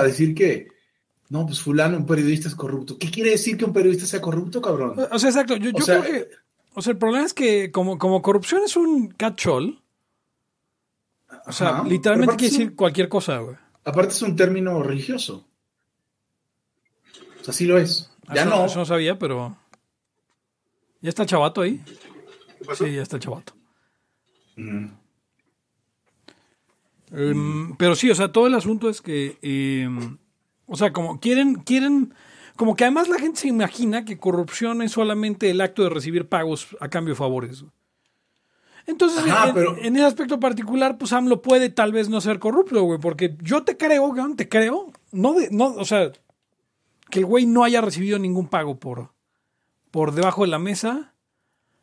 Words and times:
a 0.00 0.04
decir 0.04 0.34
que, 0.34 0.68
no, 1.28 1.44
pues 1.46 1.60
fulano, 1.60 1.96
un 1.96 2.06
periodista 2.06 2.48
es 2.48 2.54
corrupto. 2.54 2.98
¿Qué 2.98 3.10
quiere 3.10 3.30
decir 3.30 3.56
que 3.56 3.64
un 3.64 3.72
periodista 3.72 4.06
sea 4.06 4.20
corrupto, 4.20 4.60
cabrón? 4.62 4.94
O 5.10 5.18
sea, 5.18 5.30
exacto. 5.30 5.56
Yo, 5.56 5.70
O 5.74 5.78
yo 5.78 5.84
sea, 5.84 6.00
creo 6.00 6.12
que. 6.12 6.28
O 6.74 6.82
sea, 6.82 6.92
el 6.92 6.98
problema 6.98 7.24
es 7.26 7.34
que 7.34 7.70
como, 7.72 7.98
como 7.98 8.22
corrupción 8.22 8.62
es 8.64 8.76
un 8.76 9.08
catch-all, 9.08 9.82
o 11.46 11.52
sea, 11.52 11.68
Ajá, 11.70 11.84
literalmente 11.88 12.36
quiere 12.36 12.54
un- 12.54 12.58
decir 12.60 12.76
cualquier 12.76 13.08
cosa, 13.08 13.38
güey. 13.38 13.56
Aparte 13.84 14.12
es 14.12 14.22
un 14.22 14.36
término 14.36 14.82
religioso. 14.82 15.46
O 17.40 17.44
sea, 17.44 17.52
sí 17.54 17.66
lo 17.66 17.78
es. 17.78 18.10
Ya 18.34 18.42
Eso- 18.42 18.50
no. 18.50 18.66
Eso 18.66 18.78
no 18.78 18.84
sabía, 18.86 19.18
pero. 19.18 19.56
¿Ya 21.00 21.08
está 21.08 21.22
el 21.22 21.28
chavato 21.28 21.62
ahí? 21.62 21.82
Sí, 22.76 22.92
ya 22.92 23.02
está 23.02 23.16
el 23.16 23.22
chavato. 23.22 23.54
Mm. 24.56 24.86
Em, 27.12 27.74
pero 27.76 27.94
sí, 27.94 28.10
o 28.10 28.14
sea, 28.14 28.32
todo 28.32 28.46
el 28.46 28.54
asunto 28.54 28.88
es 28.90 29.00
que, 29.00 29.38
em, 29.42 30.18
o 30.66 30.76
sea, 30.76 30.92
como 30.92 31.20
quieren, 31.20 31.54
quieren, 31.56 32.12
como 32.56 32.76
que 32.76 32.84
además 32.84 33.08
la 33.08 33.18
gente 33.18 33.40
se 33.40 33.48
imagina 33.48 34.04
que 34.04 34.18
corrupción 34.18 34.82
es 34.82 34.92
solamente 34.92 35.48
el 35.50 35.60
acto 35.60 35.82
de 35.82 35.90
recibir 35.90 36.28
pagos 36.28 36.76
a 36.80 36.88
cambio 36.88 37.14
de 37.14 37.18
favores. 37.18 37.64
Entonces, 38.86 39.18
Ajá, 39.26 39.48
en, 39.48 39.54
pero- 39.54 39.76
en 39.78 39.96
ese 39.96 40.04
aspecto 40.06 40.40
particular, 40.40 40.96
pues 40.98 41.12
AMLO 41.12 41.42
puede 41.42 41.68
tal 41.68 41.92
vez 41.92 42.08
no 42.08 42.20
ser 42.20 42.38
corrupto, 42.38 42.82
güey, 42.82 42.98
porque 42.98 43.36
yo 43.42 43.62
te 43.62 43.76
creo, 43.76 44.08
güey, 44.08 44.34
te 44.34 44.48
creo, 44.48 44.90
no, 45.12 45.34
de, 45.34 45.48
no, 45.50 45.66
o 45.66 45.84
sea, 45.84 46.10
que 47.10 47.18
el 47.20 47.26
güey 47.26 47.44
no 47.46 47.64
haya 47.64 47.80
recibido 47.82 48.18
ningún 48.18 48.48
pago 48.48 48.78
por, 48.78 49.10
por 49.90 50.12
debajo 50.12 50.42
de 50.42 50.48
la 50.48 50.58
mesa, 50.58 51.14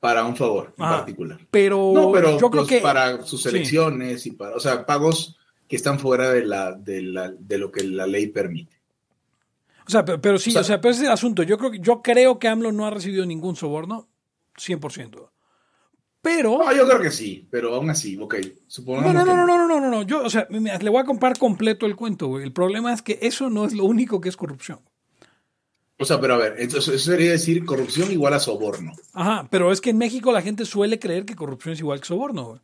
Para 0.08 0.24
un 0.24 0.36
favor 0.36 0.74
en 0.78 0.84
Ajá. 0.84 0.98
particular. 0.98 1.40
pero, 1.50 1.92
No, 1.94 2.12
pero 2.12 2.32
yo 2.40 2.50
creo 2.52 2.64
pues, 2.64 2.68
que 2.68 2.80
para 2.82 3.24
sus 3.24 3.42
sí. 3.42 3.50
elecciones 3.50 4.26
y 4.28 4.32
para, 4.32 4.56
o 4.56 4.60
sea, 4.60 4.86
pagos 4.86 5.36
que 5.68 5.76
están 5.76 5.98
fuera 6.00 6.30
de 6.32 6.46
la, 6.46 6.74
de 6.74 7.02
la, 7.02 7.32
de 7.32 7.58
lo 7.58 7.72
que 7.72 7.84
la 7.84 8.06
ley 8.06 8.28
permite. 8.28 8.76
O 9.88 9.90
sea, 9.90 10.06
pero, 10.06 10.22
pero 10.22 10.38
sí, 10.38 10.50
O 10.52 10.54
sea- 10.54 10.62
o 10.62 10.64
sea, 10.64 10.82
pero 10.82 10.92
ese 10.92 11.02
es 11.02 11.08
el 11.08 11.14
asunto. 11.14 11.42
Yo 11.44 11.58
creo, 11.58 11.72
que- 11.72 11.80
yo 11.80 12.02
creo 12.04 12.38
que 12.38 12.48
AMLO 12.48 12.72
no 12.72 12.86
ha 12.86 12.92
recibido 12.92 13.26
ningún 13.26 13.56
soborno, 13.56 14.08
100%. 14.58 15.30
Pero... 16.22 16.58
No, 16.58 16.74
yo 16.74 16.88
creo 16.88 17.00
que 17.02 17.12
sí, 17.12 17.48
pero 17.52 17.74
aún 17.76 17.90
así, 17.92 18.18
ok, 18.20 18.36
supongamos 18.68 19.14
No, 19.14 19.20
no, 19.20 19.26
que 19.26 19.36
no, 19.38 19.46
no, 19.46 19.58
no, 19.58 19.68
no, 19.68 19.80
no, 19.80 19.90
no. 19.92 20.02
Yo, 20.04 20.24
o 20.24 20.30
sea, 20.30 20.48
le 20.50 20.90
voy 20.90 21.00
a 21.00 21.04
comprar 21.06 21.38
completo 21.38 21.86
el 21.86 21.96
cuento, 21.96 22.28
güey. 22.28 22.44
El 22.44 22.52
problema 22.52 22.92
es 22.94 23.02
que 23.04 23.20
eso 23.22 23.50
no 23.52 23.66
es 23.66 23.74
lo 23.74 23.86
único 23.86 24.20
que 24.22 24.30
es 24.30 24.38
corrupción. 24.38 24.80
O 25.98 26.04
sea, 26.06 26.20
pero 26.20 26.34
a 26.34 26.38
ver, 26.38 26.56
entonces 26.60 26.96
eso 26.96 27.12
sería 27.12 27.32
decir 27.32 27.64
corrupción 27.66 28.12
igual 28.12 28.34
a 28.34 28.40
soborno. 28.40 28.92
Ajá, 29.14 29.48
pero 29.50 29.72
es 29.72 29.80
que 29.80 29.92
en 29.92 29.98
México 29.98 30.32
la 30.34 30.42
gente 30.42 30.66
suele 30.66 31.00
creer 31.00 31.26
que 31.26 31.36
corrupción 31.36 31.74
es 31.74 31.80
igual 31.80 32.02
que 32.02 32.08
soborno. 32.08 32.60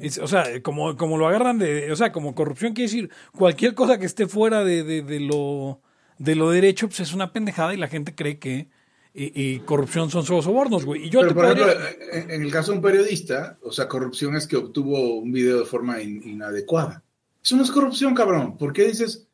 Es- 0.00 0.18
o 0.18 0.26
sea, 0.28 0.44
como, 0.62 0.96
como 0.96 1.16
lo 1.16 1.26
agarran 1.26 1.58
de. 1.58 1.90
O 1.90 1.96
sea, 1.96 2.12
como 2.12 2.34
corrupción 2.34 2.74
quiere 2.74 2.90
decir 2.90 3.10
cualquier 3.32 3.74
cosa 3.74 3.98
que 3.98 4.04
esté 4.06 4.26
fuera 4.26 4.62
de, 4.62 4.82
de- 4.82 5.02
de 5.02 5.20
lo, 5.20 5.80
de 6.18 6.34
lo 6.34 6.50
derecho, 6.50 6.86
pues 6.88 7.00
es 7.00 7.14
una 7.14 7.32
pendejada 7.32 7.72
y 7.72 7.78
la 7.78 7.88
gente 7.88 8.14
cree 8.14 8.38
que 8.38 8.68
eh, 9.14 9.32
eh, 9.34 9.62
corrupción 9.64 10.10
son 10.10 10.24
solo 10.24 10.42
sobornos, 10.42 10.84
güey. 10.84 11.06
Y 11.06 11.10
yo 11.10 11.20
Pero, 11.20 11.28
te 11.30 11.34
por 11.34 11.46
podría- 11.46 11.66
ejemplo, 11.72 12.08
en 12.12 12.30
en 12.30 12.42
el 12.42 12.50
caso 12.50 12.72
de 12.72 12.78
un 12.78 12.82
periodista, 12.82 13.58
o 13.62 13.72
sea, 13.72 13.88
corrupción 13.88 14.36
es 14.36 14.46
que 14.46 14.56
obtuvo 14.56 15.16
un 15.18 15.32
video 15.32 15.60
de 15.60 15.64
forma 15.66 16.00
in- 16.02 16.22
inadecuada. 16.28 17.02
Eso 17.42 17.56
no 17.56 17.62
es 17.62 17.70
corrupción, 17.70 18.14
cabrón. 18.14 18.58
¿Por 18.58 18.72
qué 18.72 18.86
dices? 18.88 19.26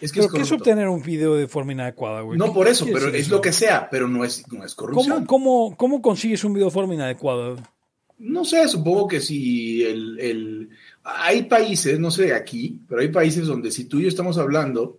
Es 0.00 0.12
que 0.12 0.20
¿Pero 0.20 0.26
es 0.28 0.32
qué 0.34 0.42
es 0.42 0.52
obtener 0.52 0.88
un 0.88 1.02
video 1.02 1.34
de 1.34 1.46
forma 1.46 1.72
inadecuada, 1.72 2.22
güey? 2.22 2.38
No 2.38 2.46
¿Qué- 2.46 2.50
por 2.52 2.68
eso, 2.68 2.86
pero 2.92 3.08
es 3.08 3.26
eso? 3.26 3.34
lo 3.36 3.40
que 3.40 3.52
sea, 3.52 3.88
pero 3.90 4.08
no 4.08 4.24
es, 4.24 4.44
no 4.50 4.64
es 4.64 4.74
corrupción. 4.74 5.26
¿Cómo, 5.26 5.68
cómo, 5.70 5.76
cómo 5.76 6.02
consigues 6.02 6.42
un 6.44 6.54
video 6.54 6.66
de 6.68 6.72
forma 6.72 6.94
inadecuada? 6.94 7.56
No 8.18 8.44
sé, 8.44 8.66
supongo 8.68 9.08
que 9.08 9.20
si 9.20 9.82
el, 9.84 10.18
el- 10.20 10.70
Hay 11.04 11.42
países, 11.44 11.98
no 11.98 12.10
sé 12.10 12.34
aquí, 12.34 12.80
pero 12.88 13.00
hay 13.00 13.08
países 13.08 13.46
donde 13.46 13.70
si 13.70 13.84
tú 13.84 13.98
y 13.98 14.02
yo 14.02 14.08
estamos 14.08 14.36
hablando 14.38 14.98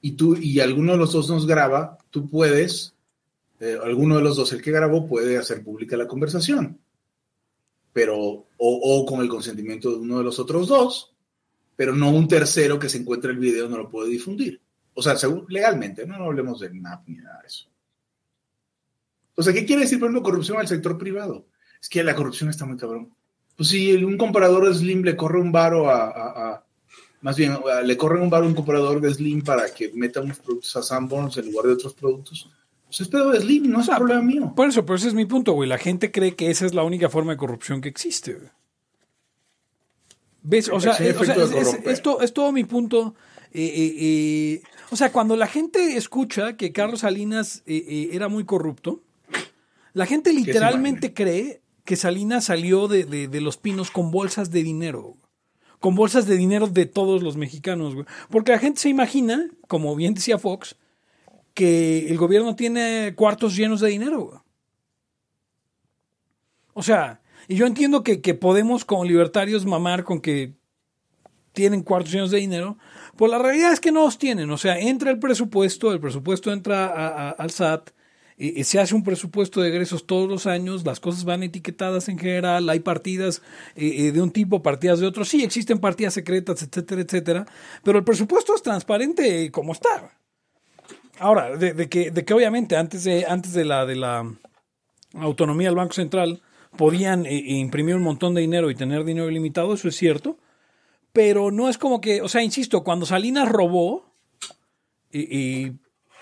y 0.00 0.12
tú 0.12 0.36
y 0.36 0.60
alguno 0.60 0.92
de 0.92 0.98
los 0.98 1.12
dos 1.12 1.28
nos 1.30 1.46
graba, 1.46 1.98
tú 2.10 2.28
puedes, 2.28 2.94
eh, 3.60 3.78
alguno 3.82 4.16
de 4.16 4.22
los 4.22 4.36
dos, 4.36 4.52
el 4.52 4.60
que 4.62 4.70
grabó, 4.70 5.06
puede 5.06 5.38
hacer 5.38 5.62
pública 5.62 5.96
la 5.96 6.06
conversación. 6.08 6.78
Pero, 7.92 8.16
o, 8.18 8.46
o 8.58 9.06
con 9.06 9.20
el 9.20 9.28
consentimiento 9.28 9.90
de 9.90 9.96
uno 9.96 10.18
de 10.18 10.24
los 10.24 10.38
otros 10.38 10.66
dos, 10.68 11.11
pero 11.76 11.94
no 11.94 12.10
un 12.10 12.28
tercero 12.28 12.78
que 12.78 12.88
se 12.88 12.98
encuentra 12.98 13.30
el 13.30 13.38
video 13.38 13.68
no 13.68 13.76
lo 13.78 13.88
puede 13.88 14.08
difundir. 14.10 14.60
O 14.94 15.02
sea, 15.02 15.16
según, 15.16 15.46
legalmente, 15.48 16.06
no, 16.06 16.18
no 16.18 16.24
hablemos 16.24 16.60
de 16.60 16.70
NAP 16.70 17.08
ni 17.08 17.16
nada 17.16 17.40
de 17.40 17.46
eso. 17.46 17.68
Sea, 19.38 19.52
¿qué 19.52 19.64
quiere 19.64 19.82
decir, 19.82 19.98
por 19.98 20.06
ejemplo, 20.08 20.22
corrupción 20.22 20.58
al 20.58 20.68
sector 20.68 20.96
privado? 20.98 21.46
Es 21.80 21.88
que 21.88 22.04
la 22.04 22.14
corrupción 22.14 22.50
está 22.50 22.64
muy 22.66 22.76
cabrón. 22.76 23.10
Pues 23.56 23.70
si 23.70 23.92
un 24.04 24.16
comprador 24.16 24.68
de 24.68 24.74
Slim 24.74 25.02
le 25.02 25.16
corre 25.16 25.40
un 25.40 25.50
varo 25.50 25.90
a, 25.90 26.04
a- 26.54 26.64
más 27.22 27.36
bien, 27.36 27.56
le 27.84 27.96
corre 27.96 28.20
un 28.20 28.28
varo 28.30 28.44
a 28.44 28.48
un 28.48 28.54
comprador 28.54 29.00
de 29.00 29.12
Slim 29.12 29.42
para 29.42 29.72
que 29.72 29.90
meta 29.94 30.20
unos 30.20 30.38
productos 30.38 30.76
a 30.76 30.82
Sanborns 30.82 31.36
en 31.38 31.46
lugar 31.46 31.66
de 31.66 31.72
otros 31.72 31.94
productos, 31.94 32.48
pues 32.86 33.00
es 33.00 33.08
pedo 33.08 33.30
de 33.30 33.40
Slim, 33.40 33.70
no 33.70 33.80
es 33.80 33.88
problema 33.88 34.22
mío. 34.22 34.52
Por 34.54 34.68
eso, 34.68 34.84
pero 34.84 34.96
ese 34.96 35.08
es 35.08 35.14
mi 35.14 35.24
punto, 35.24 35.52
güey. 35.52 35.68
La 35.68 35.78
gente 35.78 36.10
cree 36.10 36.34
que 36.34 36.50
esa 36.50 36.66
es 36.66 36.74
la 36.74 36.82
única 36.84 37.08
forma 37.08 37.32
de 37.32 37.38
corrupción 37.38 37.80
que 37.80 37.88
existe, 37.88 38.34
güey. 38.34 38.50
¿Ves? 40.42 40.68
O 40.68 40.80
sea, 40.80 40.92
Es 40.92 41.00
un 41.00 41.06
eh, 41.06 41.14
o 41.18 41.24
sea, 41.24 41.34
efecto 41.34 42.20
es, 42.20 42.32
todo 42.32 42.52
mi 42.52 42.64
punto. 42.64 43.14
Eh, 43.52 43.62
eh, 43.64 43.94
eh, 43.98 44.62
o 44.90 44.96
sea, 44.96 45.12
cuando 45.12 45.36
la 45.36 45.46
gente 45.46 45.96
escucha 45.96 46.56
que 46.56 46.72
Carlos 46.72 47.00
Salinas 47.00 47.62
era 47.66 48.28
muy 48.28 48.44
corrupto, 48.44 49.02
la 49.92 50.06
gente 50.06 50.32
literalmente 50.32 51.12
cree 51.14 51.60
que 51.84 51.96
Salinas 51.96 52.44
salió 52.46 52.88
de, 52.88 53.04
de- 53.04 53.28
de 53.28 53.40
los 53.40 53.56
pinos 53.56 53.90
con 53.90 54.10
bolsas 54.10 54.50
de 54.50 54.62
dinero. 54.62 55.16
Con 55.80 55.94
bolsas 55.96 56.26
de 56.26 56.36
dinero 56.36 56.66
de 56.68 56.86
todos 56.86 57.22
los 57.22 57.36
mexicanos, 57.36 57.94
güey. 57.94 58.06
Porque 58.30 58.52
la 58.52 58.58
gente 58.58 58.80
se 58.80 58.88
imagina, 58.88 59.48
como 59.68 59.94
bien 59.96 60.14
decía 60.14 60.38
Fox, 60.38 60.76
que 61.54 62.08
el 62.08 62.16
gobierno 62.18 62.54
tiene 62.56 63.14
cuartos 63.16 63.56
llenos 63.56 63.80
de 63.80 63.88
dinero. 63.90 64.20
güey. 64.26 64.38
O 66.74 66.82
sea, 66.82 67.20
y 67.48 67.56
yo 67.56 67.66
entiendo 67.66 68.02
que, 68.02 68.20
que 68.20 68.34
podemos 68.34 68.84
como 68.84 69.04
libertarios 69.04 69.64
mamar 69.66 70.04
con 70.04 70.20
que 70.20 70.52
tienen 71.52 71.82
cuartos 71.82 72.12
llenos 72.12 72.30
de 72.30 72.38
dinero, 72.38 72.78
pues 73.16 73.30
la 73.30 73.38
realidad 73.38 73.72
es 73.72 73.80
que 73.80 73.92
no 73.92 74.04
los 74.04 74.18
tienen. 74.18 74.50
O 74.50 74.56
sea, 74.56 74.78
entra 74.78 75.10
el 75.10 75.18
presupuesto, 75.18 75.92
el 75.92 76.00
presupuesto 76.00 76.50
entra 76.52 76.86
a- 76.86 77.30
al 77.30 77.50
SAT, 77.50 77.90
eh, 78.38 78.64
se 78.64 78.80
hace 78.80 78.94
un 78.94 79.04
presupuesto 79.04 79.60
de 79.60 79.68
egresos 79.68 80.06
todos 80.06 80.28
los 80.30 80.46
años, 80.46 80.86
las 80.86 80.98
cosas 80.98 81.24
van 81.24 81.42
etiquetadas 81.42 82.08
en 82.08 82.18
general, 82.18 82.68
hay 82.70 82.80
partidas 82.80 83.42
eh, 83.76 84.06
eh, 84.06 84.12
de 84.12 84.22
un 84.22 84.30
tipo, 84.30 84.62
partidas 84.62 84.98
de 85.00 85.06
otro, 85.06 85.24
sí, 85.26 85.44
existen 85.44 85.78
partidas 85.78 86.14
secretas, 86.14 86.62
etcétera, 86.62 87.02
etcétera, 87.02 87.46
pero 87.84 87.98
el 87.98 88.04
presupuesto 88.04 88.54
es 88.54 88.62
transparente 88.62 89.50
como 89.50 89.72
está. 89.72 90.16
Ahora, 91.18 91.56
de, 91.56 91.74
de 91.74 91.88
que, 91.90 92.10
de 92.10 92.24
que 92.24 92.32
obviamente 92.34 92.76
antes 92.76 93.04
de, 93.04 93.26
antes 93.26 93.52
de 93.52 93.64
la, 93.66 93.84
de 93.84 93.96
la 93.96 94.26
autonomía 95.14 95.68
del 95.68 95.76
Banco 95.76 95.92
Central 95.92 96.40
podían 96.76 97.26
eh, 97.26 97.34
imprimir 97.34 97.96
un 97.96 98.02
montón 98.02 98.34
de 98.34 98.40
dinero 98.40 98.70
y 98.70 98.74
tener 98.74 99.04
dinero 99.04 99.30
ilimitado, 99.30 99.74
eso 99.74 99.88
es 99.88 99.96
cierto, 99.96 100.38
pero 101.12 101.50
no 101.50 101.68
es 101.68 101.78
como 101.78 102.00
que, 102.00 102.22
o 102.22 102.28
sea, 102.28 102.42
insisto, 102.42 102.82
cuando 102.82 103.06
Salinas 103.06 103.48
robó, 103.48 104.12
y, 105.10 105.72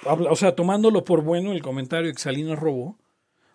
o 0.05 0.37
sea, 0.37 0.57
tomándolo 0.57 1.05
por 1.05 1.23
bueno 1.23 1.53
el 1.53 1.63
comentario 1.63 2.09
de 2.09 2.15
que 2.15 2.21
Salinas 2.21 2.59
robó, 2.59 2.99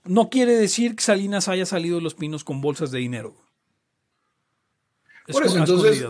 no 0.05 0.29
quiere 0.29 0.53
decir 0.55 0.95
que 0.95 1.03
Salinas 1.03 1.47
haya 1.47 1.65
salido 1.65 1.97
de 1.97 2.03
los 2.03 2.15
pinos 2.15 2.43
con 2.43 2.61
bolsas 2.61 2.91
de 2.91 2.99
dinero. 2.99 3.35
Por 5.27 5.43
eso, 5.43 5.57
entonces, 5.57 6.05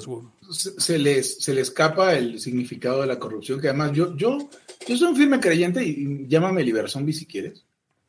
se, 0.51 0.79
se 0.79 0.99
les, 0.99 1.41
se 1.41 1.53
le 1.53 1.61
escapa 1.61 2.13
el 2.13 2.39
significado 2.39 3.01
de 3.01 3.07
la 3.07 3.17
corrupción, 3.17 3.61
que 3.61 3.69
además 3.69 3.93
yo, 3.93 4.15
yo, 4.17 4.37
yo 4.85 4.97
soy 4.97 5.07
un 5.07 5.15
firme 5.15 5.39
creyente, 5.39 5.83
y, 5.83 5.89
y 5.89 6.27
llámame 6.27 6.63
Liberzombie 6.63 7.13
si 7.13 7.25
quieres, 7.25 7.65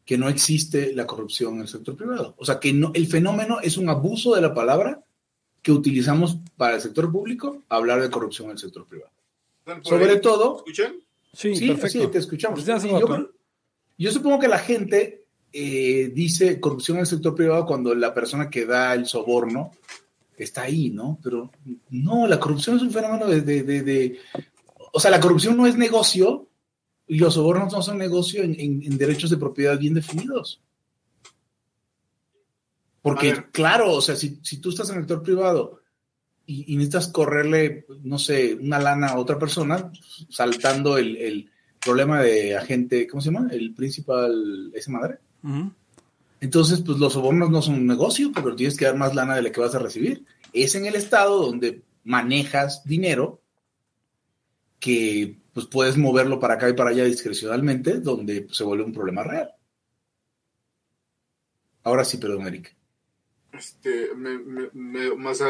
que 0.06 0.16
no 0.16 0.28
existe 0.30 0.94
la 0.94 1.06
corrupción 1.06 1.56
en 1.56 1.60
el 1.62 1.68
sector 1.68 1.96
privado. 1.96 2.34
O 2.38 2.44
sea, 2.46 2.58
que 2.58 2.72
no, 2.72 2.92
el 2.94 3.06
fenómeno 3.08 3.58
es 3.60 3.76
un 3.76 3.88
abuso 3.90 4.34
de 4.34 4.40
la 4.40 4.54
palabra 4.54 5.04
que 5.60 5.72
utilizamos 5.72 6.38
para 6.56 6.76
el 6.76 6.80
sector 6.80 7.10
público, 7.12 7.64
hablar 7.68 8.00
de 8.00 8.08
corrupción 8.08 8.46
en 8.46 8.52
el 8.52 8.58
sector 8.58 8.86
privado. 8.86 9.10
¿Están 9.58 9.82
por 9.82 9.90
Sobre 9.92 10.10
ahí? 10.12 10.20
todo, 10.20 10.56
¿Escuchan? 10.58 10.94
Sí, 11.32 11.54
Sí, 11.56 11.66
perfecto. 11.66 12.00
sí, 12.02 12.06
te 12.06 12.18
escuchamos. 12.18 12.64
Yo, 12.64 12.78
creo- 13.06 13.30
yo 13.98 14.12
supongo 14.12 14.38
que 14.38 14.48
la 14.48 14.58
gente 14.58 15.24
eh, 15.52 16.10
dice 16.14 16.60
corrupción 16.60 16.98
en 16.98 17.00
el 17.02 17.06
sector 17.06 17.34
privado 17.34 17.66
cuando 17.66 17.94
la 17.94 18.14
persona 18.14 18.48
que 18.48 18.64
da 18.66 18.94
el 18.94 19.06
soborno 19.06 19.72
está 20.36 20.62
ahí, 20.62 20.90
¿no? 20.90 21.18
Pero 21.22 21.50
no, 21.90 22.26
la 22.26 22.38
corrupción 22.38 22.76
es 22.76 22.82
un 22.82 22.90
fenómeno 22.90 23.26
de, 23.26 23.40
de- 23.40 23.62
de- 23.64 23.82
de- 23.82 24.18
O 24.92 25.00
sea, 25.00 25.10
la 25.10 25.18
corrupción 25.20 25.56
no 25.56 25.66
es 25.66 25.76
negocio 25.76 26.46
y 27.08 27.18
los 27.18 27.34
sobornos 27.34 27.72
no 27.72 27.82
son 27.82 27.98
negocio 27.98 28.42
en, 28.42 28.58
en- 28.58 28.82
en 28.82 28.98
derechos 28.98 29.30
de 29.30 29.36
propiedad 29.36 29.78
bien 29.78 29.94
definidos. 29.94 30.60
Porque, 33.02 33.44
claro, 33.52 33.92
o 33.92 34.00
sea, 34.00 34.16
si, 34.16 34.40
si 34.42 34.58
tú 34.58 34.70
estás 34.70 34.90
en 34.90 34.96
el 34.96 35.02
sector 35.02 35.22
privado 35.22 35.80
y, 36.44 36.72
y 36.72 36.76
necesitas 36.76 37.08
correrle, 37.08 37.86
no 38.02 38.18
sé, 38.18 38.54
una 38.56 38.80
lana 38.80 39.08
a 39.08 39.18
otra 39.18 39.38
persona, 39.38 39.92
saltando 40.28 40.98
el, 40.98 41.16
el 41.16 41.50
problema 41.84 42.20
de 42.20 42.56
agente, 42.56 43.06
¿cómo 43.06 43.20
se 43.20 43.30
llama? 43.30 43.48
El 43.52 43.74
principal, 43.74 44.72
esa 44.74 44.90
madre. 44.90 45.18
Entonces, 46.40 46.80
pues 46.84 46.98
los 46.98 47.12
sobornos 47.12 47.48
no 47.50 47.62
son 47.62 47.76
un 47.76 47.86
negocio, 47.86 48.32
pero 48.34 48.56
tienes 48.56 48.76
que 48.76 48.84
dar 48.86 48.96
más 48.96 49.14
lana 49.14 49.36
de 49.36 49.42
la 49.42 49.52
que 49.52 49.60
vas 49.60 49.74
a 49.76 49.78
recibir. 49.78 50.24
Es 50.52 50.74
en 50.74 50.86
el 50.86 50.96
estado 50.96 51.40
donde 51.46 51.82
manejas 52.02 52.82
dinero 52.84 53.40
que 54.80 55.38
pues 55.56 55.68
puedes 55.68 55.96
moverlo 55.96 56.38
para 56.38 56.52
acá 56.52 56.68
y 56.68 56.74
para 56.74 56.90
allá 56.90 57.04
discrecionalmente, 57.04 58.00
donde 58.00 58.46
se 58.52 58.62
vuelve 58.62 58.84
un 58.84 58.92
problema 58.92 59.24
real. 59.24 59.54
Ahora 61.82 62.04
sí, 62.04 62.18
perdón, 62.18 62.46
Eric. 62.46 62.76
Este, 63.54 64.10
más 64.14 65.42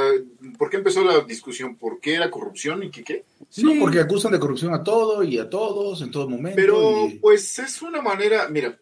¿Por 0.57 0.71
qué 0.71 0.77
empezó 0.77 1.03
la 1.03 1.23
discusión? 1.23 1.75
¿Por 1.75 1.99
qué 1.99 2.15
era 2.15 2.31
corrupción 2.31 2.85
y 2.85 2.91
qué 2.93 3.03
qué? 3.03 3.25
Sí, 3.49 3.65
no, 3.65 3.81
porque 3.81 3.99
acusan 3.99 4.31
de 4.31 4.39
corrupción 4.39 4.73
a 4.75 4.85
todo 4.85 5.25
y 5.25 5.41
a 5.41 5.51
todos 5.51 6.01
en 6.03 6.13
todo 6.13 6.29
momento. 6.29 6.55
Pero, 6.55 7.09
pues 7.21 7.59
es 7.59 7.83
una 7.83 8.01
manera, 8.01 8.49
mira, 8.49 8.79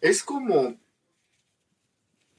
es 0.00 0.24
como, 0.24 0.74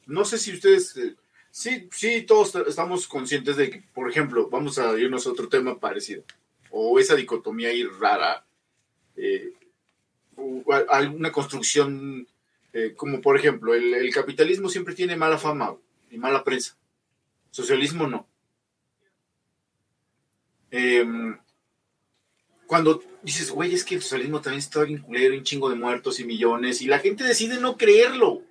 no 0.07 0.25
sé 0.25 0.37
si 0.37 0.51
ustedes, 0.51 0.97
eh, 0.97 1.15
sí, 1.57 1.89
sí, 1.91 2.21
todos 2.23 2.55
estamos 2.67 3.07
conscientes 3.07 3.57
de 3.57 3.69
que, 3.69 3.83
por 3.93 4.09
ejemplo, 4.09 4.49
vamos 4.49 4.77
a 4.79 4.97
irnos 4.99 5.25
a 5.25 5.31
otro 5.31 5.49
tema 5.49 5.79
parecido, 5.79 6.23
o 6.71 6.99
esa 6.99 7.15
dicotomía 7.15 7.69
ahí 7.69 7.83
rara, 7.83 8.45
eh, 9.15 9.53
alguna 10.89 11.31
construcción 11.31 12.27
eh, 12.79 12.93
como 12.95 13.21
por 13.21 13.35
ejemplo, 13.35 13.73
el, 13.73 14.13
capitalismo 14.13 14.69
siempre 14.69 14.93
tiene 14.93 15.15
mala 15.15 15.39
fama 15.39 15.75
y 16.11 16.17
mala 16.19 16.43
prensa. 16.43 16.77
Socialismo 17.49 18.05
no. 18.05 18.27
Em, 20.69 21.37
cuando 22.67 23.01
dices, 23.23 23.49
güey, 23.49 23.73
es 23.73 23.83
que 23.83 23.95
el 23.95 24.03
socialismo 24.03 24.41
también 24.41 24.59
está 24.59 24.83
bien 24.83 25.01
culero, 25.01 25.33
un 25.33 25.43
chingo 25.43 25.69
de 25.71 25.75
muertos 25.75 26.19
y 26.19 26.25
millones, 26.25 26.83
y 26.83 26.85
la 26.85 26.99
gente 26.99 27.23
decide 27.23 27.59
no 27.59 27.77
creerlo. 27.77 28.43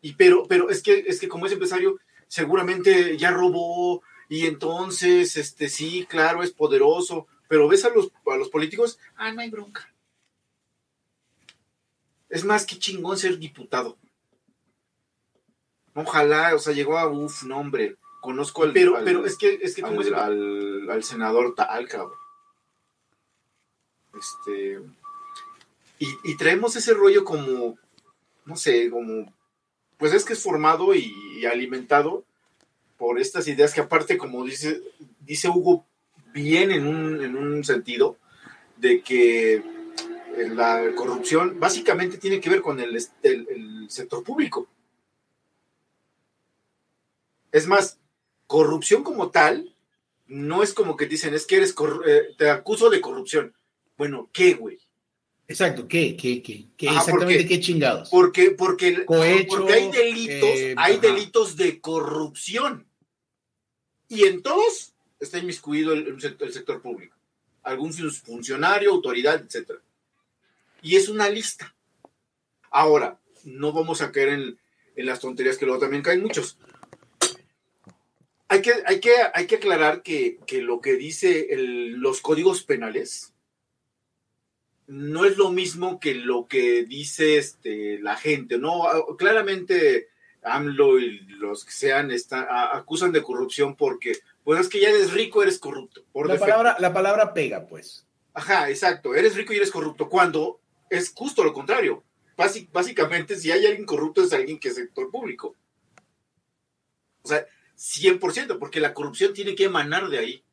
Y 0.00 0.14
pero, 0.14 0.44
pero 0.48 0.70
es 0.70 0.82
que, 0.82 1.04
es 1.06 1.20
que 1.20 1.28
como 1.28 1.46
es 1.46 1.52
empresario, 1.52 1.98
seguramente 2.26 3.16
ya 3.16 3.30
robó, 3.30 4.02
y 4.28 4.46
entonces, 4.46 5.36
este, 5.36 5.68
sí, 5.68 6.06
claro, 6.08 6.42
es 6.42 6.52
poderoso, 6.52 7.26
pero 7.48 7.66
ves 7.66 7.84
a 7.84 7.90
los, 7.90 8.10
a 8.26 8.36
los 8.36 8.50
políticos, 8.50 8.98
ah, 9.16 9.32
no 9.32 9.40
hay 9.40 9.50
bronca. 9.50 9.92
Es 12.28 12.44
más 12.44 12.66
que 12.66 12.78
chingón 12.78 13.16
ser 13.16 13.38
diputado. 13.38 13.96
Ojalá, 15.94 16.54
o 16.54 16.58
sea, 16.58 16.74
llegó 16.74 16.98
a 16.98 17.08
uf, 17.08 17.42
nombre. 17.44 17.96
Conozco 18.20 18.64
al. 18.64 18.72
Pero, 18.72 18.98
pero 19.04 19.24
es 19.24 19.36
que, 19.38 19.58
es 19.62 19.74
que 19.74 19.82
al, 19.82 20.90
al, 20.90 21.02
senador 21.02 21.54
tal, 21.54 21.88
cabrón. 21.88 22.18
Este. 24.16 24.80
Y, 25.98 26.36
traemos 26.36 26.76
ese 26.76 26.94
rollo 26.94 27.24
como. 27.24 27.78
No 28.44 28.56
sé, 28.56 28.90
como. 28.90 29.32
Pues 29.98 30.14
es 30.14 30.24
que 30.24 30.32
es 30.32 30.42
formado 30.42 30.94
y, 30.94 31.44
alimentado 31.44 32.24
por 32.96 33.20
estas 33.20 33.46
ideas 33.48 33.74
que, 33.74 33.80
aparte, 33.80 34.16
como 34.16 34.44
dice, 34.44 34.80
dice 35.20 35.48
Hugo, 35.48 35.84
bien 36.32 36.70
en 36.70 36.86
un, 36.86 37.22
en 37.22 37.36
un 37.36 37.64
sentido, 37.64 38.16
de 38.76 39.02
que 39.02 39.62
la 40.36 40.92
corrupción 40.94 41.58
básicamente 41.58 42.18
tiene 42.18 42.40
que 42.40 42.50
ver 42.50 42.62
con 42.62 42.80
el, 42.80 43.00
sector 43.88 44.22
público. 44.22 44.68
Es 47.50 47.66
más, 47.66 47.98
corrupción 48.46 49.02
como 49.02 49.30
tal, 49.30 49.74
no 50.26 50.62
es 50.62 50.74
como 50.74 50.96
que 50.96 51.06
dicen, 51.06 51.34
es 51.34 51.46
que 51.46 51.56
eres, 51.56 51.74
eh, 52.06 52.34
te 52.36 52.50
acuso 52.50 52.90
de 52.90 53.00
corrupción. 53.00 53.54
Bueno, 53.96 54.28
¿qué, 54.32 54.54
güey? 54.54 54.78
Exacto, 55.48 55.88
¿qué? 55.88 56.16
¿Qué? 56.16 56.42
¿Qué? 56.42 56.66
¿Qué 56.76 56.86
exactamente 56.86 57.46
qué 57.46 57.58
chingados? 57.58 58.10
Porque, 58.10 58.50
porque, 58.50 59.04
porque 59.06 59.72
hay 59.72 59.90
delitos, 59.90 60.48
eh, 60.50 60.74
hay 60.76 60.98
delitos 60.98 61.56
de 61.56 61.80
corrupción. 61.80 62.86
Y 64.08 64.24
en 64.24 64.42
todos 64.42 64.92
está 65.18 65.38
inmiscuido 65.38 65.92
el, 65.94 66.06
el 66.06 66.52
sector 66.52 66.80
público. 66.80 67.16
Algún 67.62 67.92
funcionario, 67.92 68.92
autoridad, 68.92 69.42
etcétera 69.42 69.80
y 70.82 70.96
es 70.96 71.08
una 71.08 71.28
lista. 71.28 71.74
Ahora, 72.70 73.18
no 73.44 73.72
vamos 73.72 74.02
a 74.02 74.12
caer 74.12 74.28
en, 74.28 74.58
las 74.96 75.20
tonterías 75.20 75.56
que 75.56 75.66
luego 75.66 75.80
también 75.80 76.02
caen 76.02 76.22
muchos. 76.22 76.58
Hay 78.48 78.62
que, 78.62 78.72
hay 78.86 79.00
que, 79.00 79.12
hay 79.34 79.46
que 79.46 79.56
aclarar 79.56 80.02
que, 80.02 80.38
lo 80.62 80.80
que 80.80 80.96
dice 80.96 81.48
los 81.56 82.20
códigos 82.20 82.62
penales 82.62 83.32
no 84.88 85.24
es 85.24 85.36
lo 85.36 85.50
mismo 85.50 86.00
que 86.00 86.14
lo 86.14 86.48
que 86.48 86.84
dice 86.84 87.38
este, 87.38 87.98
la 88.00 88.16
gente, 88.16 88.58
¿no? 88.58 88.82
Claramente 89.16 90.08
AMLO 90.42 90.98
y 90.98 91.20
los 91.28 91.64
que 91.64 91.72
sean 91.72 92.10
están, 92.10 92.46
acusan 92.50 93.12
de 93.12 93.22
corrupción 93.22 93.76
porque, 93.76 94.18
pues 94.44 94.60
es 94.60 94.68
que 94.68 94.80
ya 94.80 94.88
eres 94.88 95.12
rico, 95.12 95.42
eres 95.42 95.58
corrupto. 95.58 96.04
Por 96.12 96.28
la, 96.28 96.38
palabra, 96.38 96.76
la 96.80 96.92
palabra 96.92 97.34
pega, 97.34 97.66
pues. 97.66 98.06
Ajá, 98.34 98.70
exacto, 98.70 99.14
eres 99.14 99.36
rico 99.36 99.52
y 99.52 99.56
eres 99.56 99.70
corrupto. 99.70 100.08
Cuando 100.08 100.60
es 100.90 101.12
justo 101.14 101.44
lo 101.44 101.52
contrario. 101.52 102.04
básicamente, 102.72 103.36
si 103.36 103.50
hay 103.50 103.66
alguien 103.66 103.86
corrupto 103.86 104.22
es 104.22 104.32
alguien 104.32 104.58
que 104.58 104.68
es 104.68 104.74
sector 104.74 105.10
público. 105.10 105.54
O 107.22 107.28
sea, 107.28 107.44
100%, 107.76 108.58
porque 108.58 108.80
la 108.80 108.94
corrupción 108.94 109.34
tiene 109.34 109.54
que 109.54 109.64
emanar 109.64 110.08
de 110.08 110.18
ahí. 110.18 110.44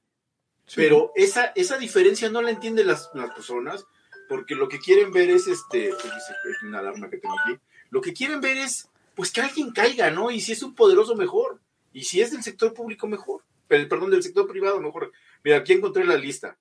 Pero 0.75 1.11
esa, 1.15 1.51
esa 1.55 1.77
diferencia 1.77 2.29
no 2.29 2.41
la 2.41 2.49
entienden 2.49 2.87
las, 2.87 3.09
personas, 3.35 3.85
porque 4.27 4.55
lo 4.55 4.67
que 4.67 4.79
quieren 4.79 5.11
ver 5.11 5.29
es 5.29 5.47
este. 5.47 5.89
Es 5.89 6.63
una 6.63 6.79
alarma 6.79 7.09
que 7.09 7.17
tengo 7.17 7.35
aquí. 7.39 7.59
Lo 7.89 8.01
que 8.01 8.13
quieren 8.13 8.41
ver 8.41 8.57
es, 8.57 8.89
pues 9.15 9.31
que 9.31 9.41
alguien 9.41 9.71
caiga, 9.71 10.11
¿no? 10.11 10.31
Y 10.31 10.41
si 10.41 10.51
es 10.51 10.63
un 10.63 10.75
poderoso, 10.75 11.15
mejor. 11.15 11.61
Y 11.93 12.03
si 12.03 12.21
es 12.21 12.31
del 12.31 12.43
sector 12.43 12.73
público, 12.73 13.07
mejor. 13.07 13.43
Perdón, 13.67 14.11
del 14.11 14.23
sector 14.23 14.47
privado, 14.47 14.79
mejor. 14.79 15.11
Mira, 15.43 15.57
aquí 15.57 15.73
encontré 15.73 16.05
la 16.05 16.17
lista. 16.17 16.57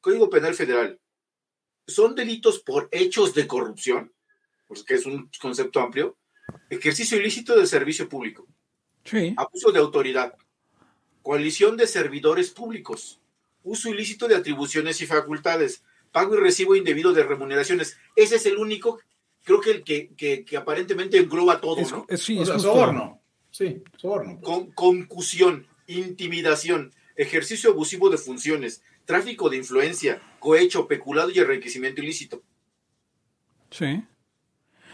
Código 0.00 0.30
Penal 0.30 0.54
Federal 0.54 0.98
son 1.86 2.14
delitos 2.14 2.60
por 2.60 2.88
hechos 2.90 3.34
de 3.34 3.46
corrupción, 3.46 4.12
porque 4.66 4.94
es 4.94 5.06
un 5.06 5.30
concepto 5.40 5.80
amplio, 5.80 6.16
ejercicio 6.70 7.18
ilícito 7.18 7.58
de 7.58 7.66
servicio 7.66 8.08
público, 8.08 8.46
abuso 9.36 9.72
de 9.72 9.80
autoridad, 9.80 10.34
coalición 11.22 11.76
de 11.76 11.86
servidores 11.86 12.50
públicos, 12.50 13.20
uso 13.62 13.90
ilícito 13.90 14.28
de 14.28 14.36
atribuciones 14.36 15.00
y 15.00 15.06
facultades, 15.06 15.82
pago 16.12 16.34
y 16.34 16.38
recibo 16.38 16.76
indebido 16.76 17.12
de 17.12 17.22
remuneraciones. 17.22 17.98
Ese 18.16 18.36
es 18.36 18.46
el 18.46 18.56
único, 18.56 19.00
creo 19.44 19.60
que 19.60 19.70
el 19.70 19.84
que, 19.84 20.56
aparentemente 20.56 21.18
engloba 21.18 21.60
todo, 21.60 21.80
¿no? 21.80 22.06
sí, 22.16 22.38
es 22.38 22.48
soborno. 22.48 23.20
Sí, 23.50 23.82
soborno. 23.96 24.40
Con, 24.40 24.70
concusión, 24.72 25.66
intimidación, 25.86 26.92
ejercicio 27.16 27.70
abusivo 27.70 28.10
de 28.10 28.18
funciones, 28.18 28.82
tráfico 29.04 29.50
de 29.50 29.56
influencia, 29.56 30.20
cohecho, 30.38 30.86
peculado 30.86 31.30
y 31.30 31.38
enriquecimiento 31.38 32.00
ilícito. 32.02 32.42
Sí. 33.70 34.02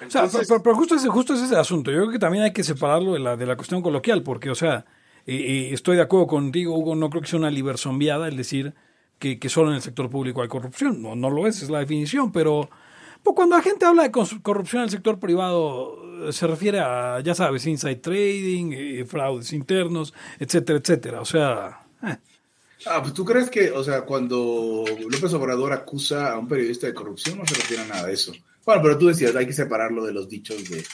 o 0.05 0.11
sea, 0.11 0.29
pero, 0.63 0.75
justo, 0.75 0.95
ese, 0.95 1.09
justo 1.09 1.35
ese 1.35 1.57
asunto. 1.57 1.91
Yo 1.91 1.99
creo 1.99 2.11
que 2.11 2.19
también 2.19 2.45
hay 2.45 2.53
que 2.53 2.65
separarlo 2.65 3.15
de 3.15 3.21
la, 3.21 3.37
de 3.37 3.47
la 3.47 3.57
cuestión 3.57 3.83
coloquial, 3.83 4.23
porque, 4.23 4.51
o 4.51 4.55
sea, 4.55 4.87
y, 5.27 5.75
estoy 5.75 5.97
de 5.97 6.03
acuerdo 6.03 6.29
contigo, 6.29 6.77
Hugo, 6.77 6.95
no 6.95 7.11
creo 7.11 7.23
que 7.23 7.29
sea 7.29 7.39
una 7.39 7.51
liberzombiada 7.51 8.29
el 8.29 8.37
decir 8.37 8.75
que, 9.19 9.39
solo 9.49 9.71
en 9.71 9.77
el 9.77 9.83
sector 9.83 10.11
público 10.11 10.43
hay 10.43 10.49
corrupción. 10.49 11.01
No, 11.03 11.15
no 11.15 11.31
lo 11.31 11.47
es, 11.47 11.63
es 11.63 11.71
la 11.71 11.81
definición, 11.81 12.33
pero 12.33 12.69
pues, 13.23 13.35
cuando 13.35 13.57
la 13.57 13.63
gente 13.63 13.85
habla 13.87 14.05
de 14.05 14.11
corrupción 14.11 14.83
en 14.83 14.85
el 14.85 14.91
sector 14.91 15.19
privado, 15.19 16.33
se 16.33 16.47
refiere 16.47 16.81
a, 16.81 17.21
ya 17.21 17.35
sabes, 17.35 17.67
inside 17.67 17.97
trading, 17.97 18.73
eh, 18.73 19.05
fraudes 19.05 19.53
internos, 19.53 20.15
etcétera, 20.39 20.79
etcétera. 20.79 21.21
O 21.21 21.25
sea... 21.25 21.87
Eh. 22.03 22.17
Ah, 22.87 23.03
pues 23.03 23.15
tú 23.15 23.25
crees 23.25 23.51
que, 23.51 23.71
o 23.73 23.83
sea, 23.83 24.03
cuando 24.03 24.85
López 25.11 25.33
Obrador 25.33 25.73
acusa 25.73 26.33
a 26.33 26.39
un 26.39 26.47
periodista 26.47 26.87
de 26.87 26.95
corrupción, 26.95 27.39
no 27.39 27.47
se 27.47 27.55
refiere 27.55 27.83
a 27.83 27.87
nada 27.87 28.07
de 28.07 28.13
eso. 28.13 28.33
Bueno, 28.65 28.83
pero 28.83 28.99
tú 28.99 29.09
decías, 29.09 29.35
hay 29.35 29.47
que 29.47 29.53
separarlo 29.53 30.05
de 30.05 30.13
los 30.13 30.29
dichos 30.29 30.63
de, 30.69 30.85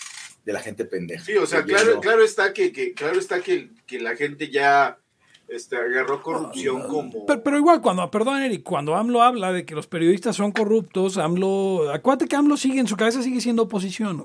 la 0.53 0.61
gente 0.61 0.85
pendeja. 0.85 1.25
Sí, 1.25 1.37
o 1.37 1.47
sea, 1.47 1.65
claro, 1.65 2.01
claro 2.01 2.23
está 2.23 2.53
que, 2.53 2.93
claro 2.95 3.19
está 3.19 3.41
que, 3.41 3.71
la 4.01 4.17
gente 4.17 4.51
ya 4.51 4.99
este, 5.55 5.77
agarró 5.77 6.23
corrupción 6.23 6.83
como. 6.89 7.27
Pero, 7.27 7.57
igual, 7.57 7.81
cuando, 7.81 8.11
perdón, 8.11 8.43
Eric, 8.43 8.63
cuando 8.63 8.95
AMLO 8.95 9.23
habla 9.23 9.53
de 9.53 9.65
que 9.67 9.75
los 9.75 9.87
periodistas 9.87 10.37
son 10.37 10.53
corruptos, 10.53 11.19
AMLO, 11.19 11.91
acuérdate 11.93 12.27
que 12.27 12.37
AMLO 12.37 12.57
sigue 12.57 12.81
en 12.81 12.87
su 12.87 12.97
cabeza, 12.97 13.23
sigue 13.23 13.41
siendo 13.41 13.65
oposición. 13.65 14.25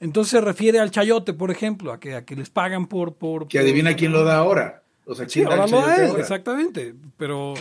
Entonces 0.00 0.30
se 0.30 0.40
refiere 0.40 0.78
al 0.78 0.90
chayote, 0.90 1.32
por 1.32 1.50
ejemplo, 1.50 1.92
a 1.92 2.00
que, 2.00 2.14
a 2.14 2.24
que 2.24 2.36
les 2.36 2.50
pagan 2.50 2.86
por. 2.86 3.14
por 3.14 3.48
que 3.48 3.58
adivina 3.58 3.96
quién 3.96 4.12
lo 4.12 4.24
da 4.24 4.36
ahora. 4.36 4.82
O 5.04 5.14
sea, 5.14 5.28
sí, 5.28 5.42
ahora 5.42 5.66
lo 5.66 5.88
es, 5.88 6.14
exactamente. 6.14 6.94
Pero, 7.16 7.54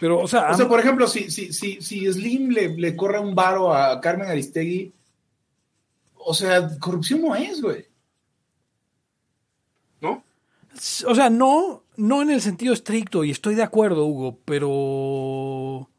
pero, 0.00 0.20
o 0.20 0.28
sea. 0.28 0.50
O 0.50 0.54
sea, 0.54 0.68
por 0.68 0.80
ejemplo, 0.80 1.06
si, 1.06 1.30
si, 1.30 1.52
si, 1.52 1.80
si 1.80 2.12
Slim 2.12 2.50
le, 2.50 2.68
le 2.76 2.96
corre 2.96 3.20
un 3.20 3.34
varo 3.34 3.72
a 3.72 4.00
Carmen 4.00 4.28
Aristegui, 4.28 4.92
o 6.16 6.34
sea, 6.34 6.68
corrupción 6.78 7.22
no 7.22 7.36
es, 7.36 7.62
güey. 7.62 7.86
¿No? 10.00 10.24
O 11.06 11.14
sea, 11.14 11.30
no, 11.30 11.83
no 11.96 12.22
en 12.22 12.30
el 12.30 12.40
sentido 12.40 12.72
estricto, 12.74 13.24
y 13.24 13.30
estoy 13.30 13.54
de 13.54 13.62
acuerdo, 13.62 14.06
Hugo, 14.06 14.40
pero. 14.44 15.90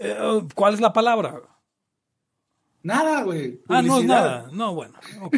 Eh, 0.00 0.16
¿Cuál 0.54 0.74
es 0.74 0.80
la 0.80 0.92
palabra? 0.92 1.40
Nada, 2.82 3.22
güey. 3.22 3.60
Ah, 3.68 3.80
no 3.82 3.98
es 3.98 4.04
nada. 4.04 4.48
No, 4.52 4.74
bueno, 4.74 4.94
ok. 5.22 5.34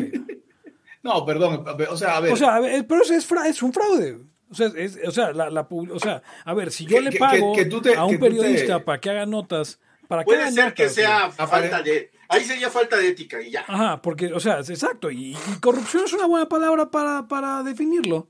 no, 1.02 1.24
perdón, 1.24 1.64
o 1.88 1.96
sea, 1.96 2.16
a 2.16 2.20
ver. 2.20 2.32
O 2.32 2.36
sea, 2.36 2.60
pero 2.88 3.02
es, 3.02 3.10
es 3.10 3.62
un 3.62 3.72
fraude. 3.72 4.18
O 4.50 4.54
sea, 4.54 4.68
es- 4.76 4.98
o, 5.06 5.10
sea, 5.10 5.32
la, 5.32 5.50
la 5.50 5.66
o 5.70 5.98
sea, 6.00 6.22
a 6.44 6.54
ver, 6.54 6.70
si 6.72 6.86
yo 6.86 6.96
Que- 6.98 7.02
le 7.02 7.12
pago 7.12 7.52
que- 7.52 7.64
que 7.64 7.70
tú 7.70 7.80
te- 7.80 7.94
a 7.96 8.04
un 8.04 8.12
te- 8.12 8.18
periodista 8.18 8.84
para 8.84 9.00
que 9.00 9.10
haga 9.10 9.26
notas, 9.26 9.80
para 10.08 10.22
que 10.22 10.26
Puede 10.26 10.42
haga 10.42 10.52
ser 10.52 10.74
que 10.74 10.88
sea 10.88 11.26
güey. 11.36 11.48
falta 11.48 11.82
de. 11.82 12.10
Ahí 12.28 12.42
sería 12.44 12.70
falta 12.70 12.96
de 12.96 13.08
ética 13.08 13.40
y 13.40 13.52
ya. 13.52 13.64
Ajá, 13.68 14.02
porque, 14.02 14.32
o 14.32 14.40
sea, 14.40 14.58
es 14.60 14.70
exacto. 14.70 15.10
Y, 15.10 15.32
y 15.36 15.60
corrupción 15.60 16.04
es 16.06 16.12
una 16.12 16.26
buena 16.26 16.48
palabra 16.48 16.90
para, 16.90 17.28
para 17.28 17.62
definirlo. 17.62 18.28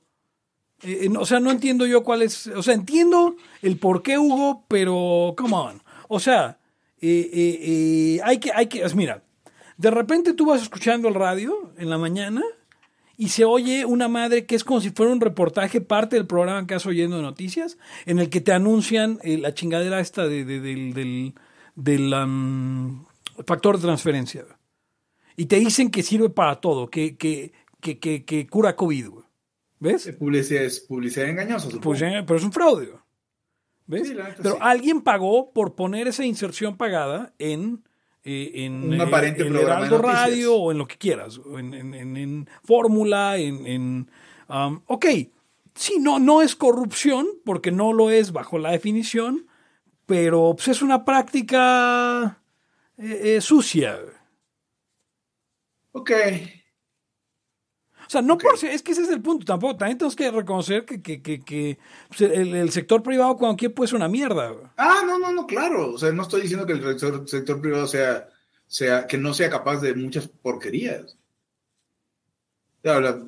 Eh, 0.82 1.06
eh, 1.06 1.10
o 1.18 1.24
sea, 1.26 1.40
no 1.40 1.50
entiendo 1.50 1.86
yo 1.86 2.02
cuál 2.02 2.22
es. 2.22 2.46
O 2.48 2.62
sea, 2.62 2.74
entiendo 2.74 3.36
el 3.62 3.78
por 3.78 4.02
qué 4.02 4.18
Hugo, 4.18 4.64
pero 4.68 5.34
come 5.36 5.54
on. 5.54 5.82
O 6.08 6.20
sea, 6.20 6.58
eh, 7.00 8.20
hay 8.24 8.38
que, 8.38 8.52
hay 8.52 8.66
que. 8.66 8.84
Mira, 8.94 9.22
de 9.76 9.90
repente 9.90 10.32
tú 10.34 10.46
vas 10.46 10.62
escuchando 10.62 11.08
el 11.08 11.14
radio 11.14 11.72
en 11.78 11.90
la 11.90 11.98
mañana 11.98 12.42
y 13.16 13.28
se 13.28 13.44
oye 13.46 13.84
una 13.86 14.08
madre 14.08 14.44
que 14.44 14.54
es 14.56 14.64
como 14.64 14.80
si 14.80 14.90
fuera 14.90 15.10
un 15.12 15.20
reportaje, 15.20 15.80
parte 15.80 16.16
del 16.16 16.26
programa 16.26 16.66
que 16.66 16.74
estás 16.74 16.86
oyendo 16.86 17.16
de 17.16 17.22
noticias, 17.22 17.78
en 18.04 18.18
el 18.18 18.28
que 18.28 18.42
te 18.42 18.52
anuncian 18.52 19.18
la 19.24 19.54
chingadera 19.54 20.00
esta 20.00 20.26
de- 20.28 20.44
de- 20.44 20.60
del, 20.60 20.92
del, 20.92 21.34
del, 21.74 22.10
factor 23.46 23.76
de 23.76 23.82
transferencia. 23.82 24.44
Y 25.36 25.46
te 25.46 25.56
dicen 25.58 25.90
que 25.90 26.02
sirve 26.02 26.28
para 26.30 26.56
todo, 26.56 26.88
que, 26.88 27.16
que, 27.16 27.52
que, 27.80 27.98
que 28.24 28.46
cura 28.46 28.76
COVID. 28.76 29.08
¿Ves? 29.78 30.10
Publicidad 30.18 30.64
es 30.64 30.80
publicidad 30.80 31.28
engañosa, 31.28 31.70
supongo. 31.70 31.94
Eh, 31.96 32.22
pero 32.26 32.36
es 32.38 32.44
un 32.44 32.52
fraude. 32.52 32.92
¿Ves? 33.86 34.08
Sí, 34.08 34.16
pero 34.38 34.52
sí. 34.54 34.58
alguien 34.60 35.02
pagó 35.02 35.52
por 35.52 35.74
poner 35.74 36.08
esa 36.08 36.24
inserción 36.24 36.76
pagada 36.76 37.34
en, 37.38 37.84
eh, 38.24 38.52
en 38.64 38.84
Un 38.84 38.94
eh, 38.94 39.02
aparente 39.02 39.42
Heraldo 39.46 39.98
noticias. 39.98 40.00
Radio 40.30 40.54
o 40.56 40.72
en 40.72 40.78
lo 40.78 40.86
que 40.88 40.96
quieras, 40.96 41.40
en, 41.58 41.74
en, 41.74 41.94
en- 41.94 42.16
en 42.16 42.48
Fórmula, 42.64 43.36
en... 43.36 43.66
en 43.66 44.10
um, 44.48 44.80
ok, 44.86 45.06
sí, 45.74 45.98
no, 46.00 46.18
no 46.18 46.42
es 46.42 46.56
corrupción, 46.56 47.26
porque 47.44 47.70
no 47.70 47.92
lo 47.92 48.10
es 48.10 48.32
bajo 48.32 48.58
la 48.58 48.70
definición, 48.72 49.46
pero 50.06 50.54
pues, 50.56 50.68
es 50.68 50.82
una 50.82 51.04
práctica 51.04 52.40
eh, 52.96 53.36
eh, 53.36 53.40
sucia. 53.40 53.98
Ok. 55.92 56.10
O 58.06 58.10
sea, 58.10 58.22
no 58.22 58.34
Ok. 58.34 58.42
por 58.42 58.58
ser, 58.58 58.70
es 58.70 58.82
que 58.82 58.92
ese 58.92 59.02
es 59.02 59.08
el 59.10 59.20
punto, 59.20 59.44
tampoco, 59.44 59.76
también 59.76 59.98
tenemos 59.98 60.14
que 60.16 60.30
reconocer 60.30 60.84
que, 60.84 61.02
que, 61.02 61.20
que, 61.22 61.40
que, 61.40 61.78
pues, 62.08 62.20
el, 62.22 62.54
el 62.54 62.70
sector 62.70 63.02
privado 63.02 63.36
cuando 63.36 63.56
quiere 63.56 63.74
puede 63.74 63.88
ser 63.88 63.96
una 63.96 64.08
mierda. 64.08 64.72
Ah, 64.76 65.00
no, 65.04 65.18
no, 65.18 65.32
no, 65.32 65.46
claro. 65.46 65.92
O 65.94 65.98
sea, 65.98 66.12
no 66.12 66.22
estoy 66.22 66.42
diciendo 66.42 66.66
que 66.66 66.74
el 66.74 66.82
sector, 66.82 67.28
sector 67.28 67.60
privado 67.60 67.86
sea, 67.86 68.28
sea, 68.66 69.06
que 69.06 69.18
no 69.18 69.34
sea 69.34 69.50
capaz 69.50 69.80
de 69.80 69.94
muchas 69.94 70.28
porquerías. 70.28 71.16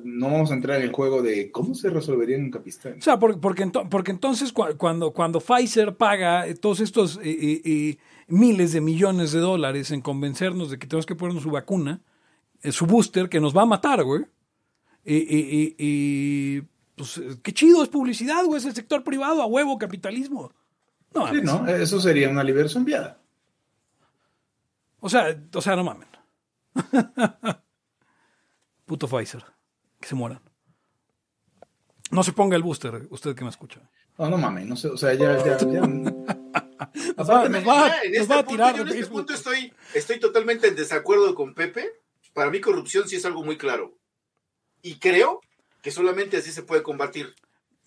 No 0.05 0.27
vamos 0.31 0.51
a 0.51 0.53
entrar 0.53 0.77
en 0.77 0.83
el 0.83 0.93
juego 0.93 1.21
de 1.21 1.51
cómo 1.51 1.75
se 1.75 1.89
resolvería 1.89 2.37
en 2.37 2.49
Capistán. 2.49 2.95
O 2.97 3.01
sea, 3.01 3.19
porque, 3.19 3.39
porque, 3.41 3.65
ento- 3.65 3.89
porque 3.89 4.11
entonces 4.11 4.53
cua- 4.53 4.77
cuando, 4.77 5.11
cuando 5.11 5.41
Pfizer 5.41 5.97
paga 5.97 6.47
eh, 6.47 6.55
todos 6.55 6.79
estos 6.79 7.17
eh, 7.17 7.21
eh, 7.25 7.61
eh, 7.65 7.97
miles 8.29 8.71
de 8.71 8.79
millones 8.79 9.33
de 9.33 9.39
dólares 9.41 9.91
en 9.91 9.99
convencernos 9.99 10.69
de 10.71 10.79
que 10.79 10.87
tenemos 10.87 11.05
que 11.05 11.15
ponernos 11.15 11.43
su 11.43 11.51
vacuna, 11.51 11.99
eh, 12.61 12.71
su 12.71 12.85
booster, 12.85 13.27
que 13.27 13.41
nos 13.41 13.55
va 13.55 13.63
a 13.63 13.65
matar, 13.65 14.01
güey. 14.05 14.23
Eh, 15.05 15.25
eh, 15.29 15.75
eh, 15.77 16.63
pues 16.95 17.17
eh, 17.17 17.37
qué 17.41 17.53
chido, 17.53 17.81
es 17.83 17.89
publicidad, 17.89 18.43
güey, 18.45 18.59
es 18.59 18.65
el 18.65 18.75
sector 18.75 19.03
privado, 19.03 19.41
a 19.41 19.45
huevo, 19.45 19.77
capitalismo. 19.77 20.51
No 21.13 21.27
Sí. 21.33 21.41
¿no? 21.41 21.67
Eso 21.67 21.99
sería 21.99 22.29
una 22.29 22.43
liberación 22.43 22.85
viada. 22.85 23.19
O 24.99 25.09
sea, 25.09 25.35
o 25.53 25.61
sea, 25.61 25.75
no 25.75 25.83
mamen. 25.83 26.07
Puto 28.85 29.07
Pfizer. 29.07 29.43
Que 29.99 30.07
se 30.07 30.15
mueran. 30.15 30.41
No 32.11 32.23
se 32.23 32.31
ponga 32.33 32.55
el 32.55 32.63
booster, 32.63 33.07
usted 33.09 33.35
que 33.35 33.43
me 33.43 33.49
escucha. 33.49 33.81
No, 34.17 34.29
no 34.29 34.37
mames, 34.37 34.65
no 34.65 34.75
sé, 34.75 34.87
o 34.89 34.97
sea, 34.97 35.13
ya, 35.13 35.37
ya, 35.45 35.57
ya. 35.57 35.81
Nos 37.17 37.29
va, 37.29 37.41
Aparte, 37.41 37.49
nos 37.49 37.67
va- 37.67 37.87
Ya, 37.89 38.01
en 38.03 38.11
nos 38.13 38.21
este 38.21 38.33
va 38.33 38.39
a 38.39 38.43
punto, 38.43 38.51
tirar 38.51 38.75
yo 38.75 38.81
en 38.83 38.87
este 38.87 39.05
punto 39.07 39.33
estoy, 39.33 39.73
estoy 39.93 40.19
totalmente 40.19 40.67
en 40.69 40.75
desacuerdo 40.75 41.35
con 41.35 41.53
Pepe. 41.53 41.89
Para 42.33 42.49
mí 42.49 42.59
corrupción 42.61 43.07
sí 43.07 43.17
es 43.17 43.25
algo 43.25 43.43
muy 43.43 43.57
claro. 43.57 43.97
Y 44.81 44.95
creo 44.95 45.41
que 45.81 45.91
solamente 45.91 46.37
así 46.37 46.51
se 46.51 46.63
puede 46.63 46.83
combatir. 46.83 47.33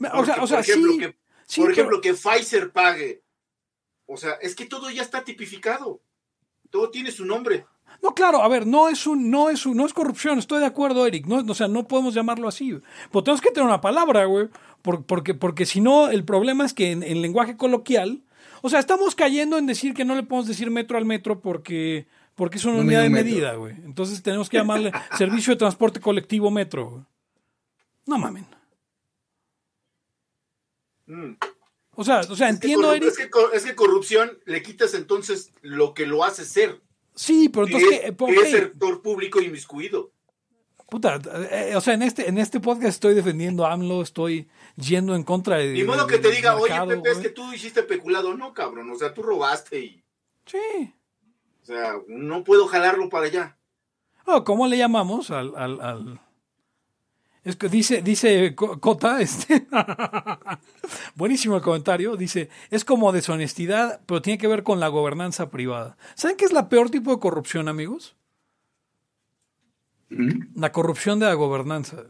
O 0.01 0.25
sea, 0.25 0.37
Porque, 0.37 0.41
o 0.41 0.47
sea 0.47 0.57
por 0.59 0.65
ejemplo, 0.69 0.93
sí. 0.93 0.99
que, 0.99 1.17
sí, 1.47 1.61
por 1.61 1.71
pero- 1.71 1.73
ejemplo, 1.73 2.01
que 2.01 2.15
Pfizer 2.15 2.73
pague. 2.73 3.23
O 4.07 4.17
sea, 4.17 4.33
es 4.43 4.55
que 4.55 4.67
todo 4.67 4.91
ya 4.91 5.03
está 5.03 5.25
tipificado. 5.25 6.01
Todo 6.71 6.91
tiene 6.91 7.11
su 7.11 7.25
nombre. 7.25 7.67
No, 8.03 8.15
claro, 8.15 8.43
a 8.43 8.49
ver, 8.49 8.67
no 8.67 8.89
es 8.89 9.07
un, 9.07 9.31
no 9.31 9.51
es 9.51 9.65
un, 9.67 9.77
no 9.77 9.85
es 9.87 9.93
corrupción, 9.93 10.39
estoy 10.39 10.61
de 10.61 10.67
acuerdo, 10.67 11.07
Eric. 11.07 11.27
No, 11.27 11.37
o 11.51 11.55
sea, 11.55 11.69
no 11.69 11.87
podemos 11.87 12.15
llamarlo 12.15 12.49
así. 12.49 12.79
Pero 13.11 13.23
tenemos 13.23 13.41
que 13.43 13.51
tener 13.51 13.67
una 13.67 13.81
palabra, 13.81 14.25
güey. 14.25 14.49
por- 14.81 15.05
porque, 15.05 15.35
porque 15.35 15.67
si 15.67 15.81
no, 15.81 16.09
el 16.09 16.25
problema 16.25 16.65
es 16.65 16.73
que 16.75 16.91
en, 16.91 17.03
en 17.03 17.23
lenguaje 17.23 17.57
coloquial, 17.57 18.23
o 18.63 18.69
sea, 18.71 18.81
estamos 18.81 19.15
cayendo 19.15 19.57
en 19.59 19.67
decir 19.67 19.95
que 19.95 20.05
no 20.05 20.15
le 20.17 20.23
podemos 20.25 20.49
decir 20.49 20.71
metro 20.71 20.99
al 20.99 21.05
metro 21.05 21.41
porque, 21.41 22.07
porque 22.43 22.59
es 22.59 22.65
una 22.65 22.75
No 22.75 22.81
unidad 22.81 23.03
de 23.03 23.09
metro. 23.09 23.25
medida, 23.25 23.55
güey. 23.55 23.73
Entonces 23.85 24.21
tenemos 24.21 24.49
que 24.51 24.57
llamarle 24.57 24.91
servicio 25.17 25.53
de 25.53 25.59
transporte 25.61 26.01
colectivo 26.01 26.51
metro. 26.51 26.91
güey. 26.91 27.05
No 28.05 28.19
mamen. 28.19 28.45
Mm. 31.07 31.35
O 31.95 32.03
sea, 32.03 32.23
o 32.29 32.35
sea, 32.35 32.49
Es 32.49 32.59
que 32.59 32.67
entiendo, 32.67 32.93
Eric. 32.93 33.09
Es 33.11 33.17
que, 33.17 33.31
es 33.55 33.65
que 33.65 33.77
corrupción 33.77 34.37
le 34.45 34.61
quitas 34.61 34.95
entonces 34.95 35.53
lo 35.61 35.95
que 35.95 36.05
lo 36.05 36.25
hace 36.25 36.45
ser. 36.45 36.81
Sí, 37.15 37.49
pero 37.49 37.67
Que, 37.67 37.75
entonces, 37.75 37.99
es, 38.01 38.05
¿qué? 38.07 38.13
¿por 38.13 38.29
que 38.31 38.35
qué? 38.35 38.43
es 38.43 38.51
sector 38.51 39.03
público 39.03 39.41
inmiscuido. 39.41 40.11
Puta, 40.91 41.21
eh, 41.53 41.75
o 41.77 41.81
sea, 41.81 41.95
en 41.95 42.03
este, 42.03 42.29
en 42.29 42.39
este 42.39 42.59
podcast 42.59 42.89
estoy 42.95 43.15
defendiendo 43.15 43.65
a 43.65 43.73
AMLO, 43.73 44.03
estoy 44.03 44.49
yendo 44.75 45.15
en 45.15 45.23
contra 45.23 45.59
de. 45.59 45.75
Ni 45.75 45.85
modo 45.85 46.07
de- 46.07 46.13
que 46.13 46.19
te 46.19 46.33
diga, 46.33 46.57
oye, 46.57 46.75
Pepe, 46.75 47.09
es 47.09 47.15
güey". 47.19 47.23
que 47.23 47.29
tú 47.31 47.53
hiciste 47.53 47.85
peculado. 47.85 48.37
No, 48.37 48.53
cabrón. 48.53 48.91
O 48.91 48.97
sea, 48.99 49.15
tú 49.15 49.23
robaste 49.23 49.79
y. 49.79 50.03
Sí. 50.45 50.93
O 51.63 51.65
sea, 51.65 51.95
no 52.09 52.43
puedo 52.45 52.67
jalarlo 52.67 53.09
para 53.09 53.27
allá. 53.27 53.57
Oh, 54.27 54.45
¿Cómo 54.45 54.67
le 54.67 54.77
llamamos 54.79 55.31
al, 55.31 55.55
al, 55.57 55.81
al- 55.81 56.21
Es 57.45 57.57
que 57.57 57.69
dice, 57.69 58.03
dice 58.03 58.55
Co- 58.55 58.79
Cota, 58.81 59.21
este. 59.21 59.67
Buenísimo 61.15 61.57
el 61.57 61.63
comentario. 61.63 62.17
Dice, 62.17 62.49
es 62.71 62.85
como 62.85 63.13
deshonestidad, 63.13 64.01
pero 64.07 64.23
tiene 64.23 64.39
que 64.39 64.49
ver 64.49 64.63
con 64.63 64.81
la 64.81 64.89
gobernanza 64.89 65.51
privada. 65.51 65.97
¿Saben 66.15 66.37
qué 66.37 66.45
es 66.45 66.53
la 66.53 66.69
peor 66.69 66.91
tipo 66.91 67.11
de 67.13 67.21
corrupción, 67.21 67.69
amigos? 67.69 68.17
¿Mm? 70.11 70.59
La 70.61 70.73
corrupción 70.73 71.19
de 71.21 71.27
la 71.27 71.35
gobernanza. 71.35 72.05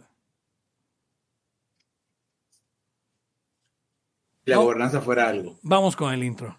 la 4.45 4.57
No. 4.57 4.63
gobernanza 4.63 5.01
fuera 5.01 5.29
algo. 5.29 5.59
Vamos 5.63 5.95
con 5.97 6.13
el 6.13 6.25
intro. 6.25 6.59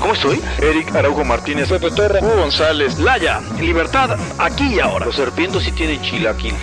¿Cómo 0.00 0.12
estoy? 0.12 0.40
Eric 0.62 0.94
Araujo 0.94 1.24
Martínez, 1.24 1.68
Pepe 1.68 1.90
Torre, 1.90 2.20
Hugo 2.20 2.36
González, 2.36 2.98
Laya, 2.98 3.40
libertad 3.60 4.18
aquí 4.38 4.74
y 4.74 4.80
ahora. 4.80 5.06
Los 5.06 5.16
serpientes 5.16 5.62
sí 5.62 5.72
tienen 5.72 6.00
chilaquil. 6.02 6.54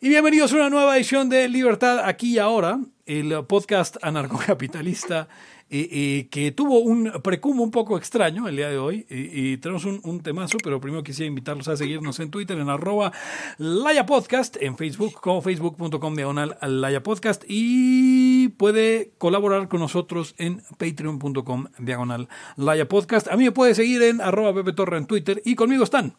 Y 0.00 0.08
bienvenidos 0.08 0.52
a 0.52 0.56
una 0.56 0.70
nueva 0.70 0.96
edición 0.96 1.28
de 1.28 1.48
Libertad 1.48 2.00
aquí 2.04 2.34
y 2.34 2.38
ahora, 2.38 2.80
el 3.06 3.44
podcast 3.46 3.96
anarcocapitalista 4.02 5.28
eh, 5.74 6.28
que 6.30 6.52
tuvo 6.52 6.80
un 6.80 7.10
precumo 7.22 7.62
un 7.62 7.70
poco 7.70 7.96
extraño 7.96 8.46
el 8.46 8.56
día 8.56 8.68
de 8.68 8.76
hoy. 8.76 9.06
Y, 9.08 9.56
tenemos 9.56 9.86
un, 9.86 10.20
temazo, 10.20 10.58
pero 10.62 10.82
primero 10.82 11.02
quisiera 11.02 11.28
invitarlos 11.28 11.66
a 11.68 11.78
seguirnos 11.78 12.20
en 12.20 12.30
Twitter, 12.30 12.58
en 12.58 12.68
arroba 12.68 13.10
Laya 13.56 14.04
Podcast, 14.04 14.56
en 14.60 14.76
Facebook, 14.76 15.14
como 15.14 15.40
facebook.com 15.40 16.14
diagonal 16.14 16.58
Laya 16.60 17.02
Podcast. 17.02 17.44
Y 17.48 18.48
puede 18.48 19.12
colaborar 19.16 19.68
con 19.68 19.80
nosotros 19.80 20.34
en 20.36 20.62
patreon.com 20.76 21.68
diagonal 21.78 22.28
Laya 22.56 22.86
Podcast. 22.86 23.28
A 23.28 23.36
mí 23.38 23.44
me 23.44 23.52
puede 23.52 23.74
seguir 23.74 24.02
en 24.02 24.20
arroba 24.20 24.52
Pepe 24.52 24.74
en 24.96 25.06
Twitter. 25.06 25.40
Y 25.42 25.54
conmigo 25.54 25.84
están. 25.84 26.14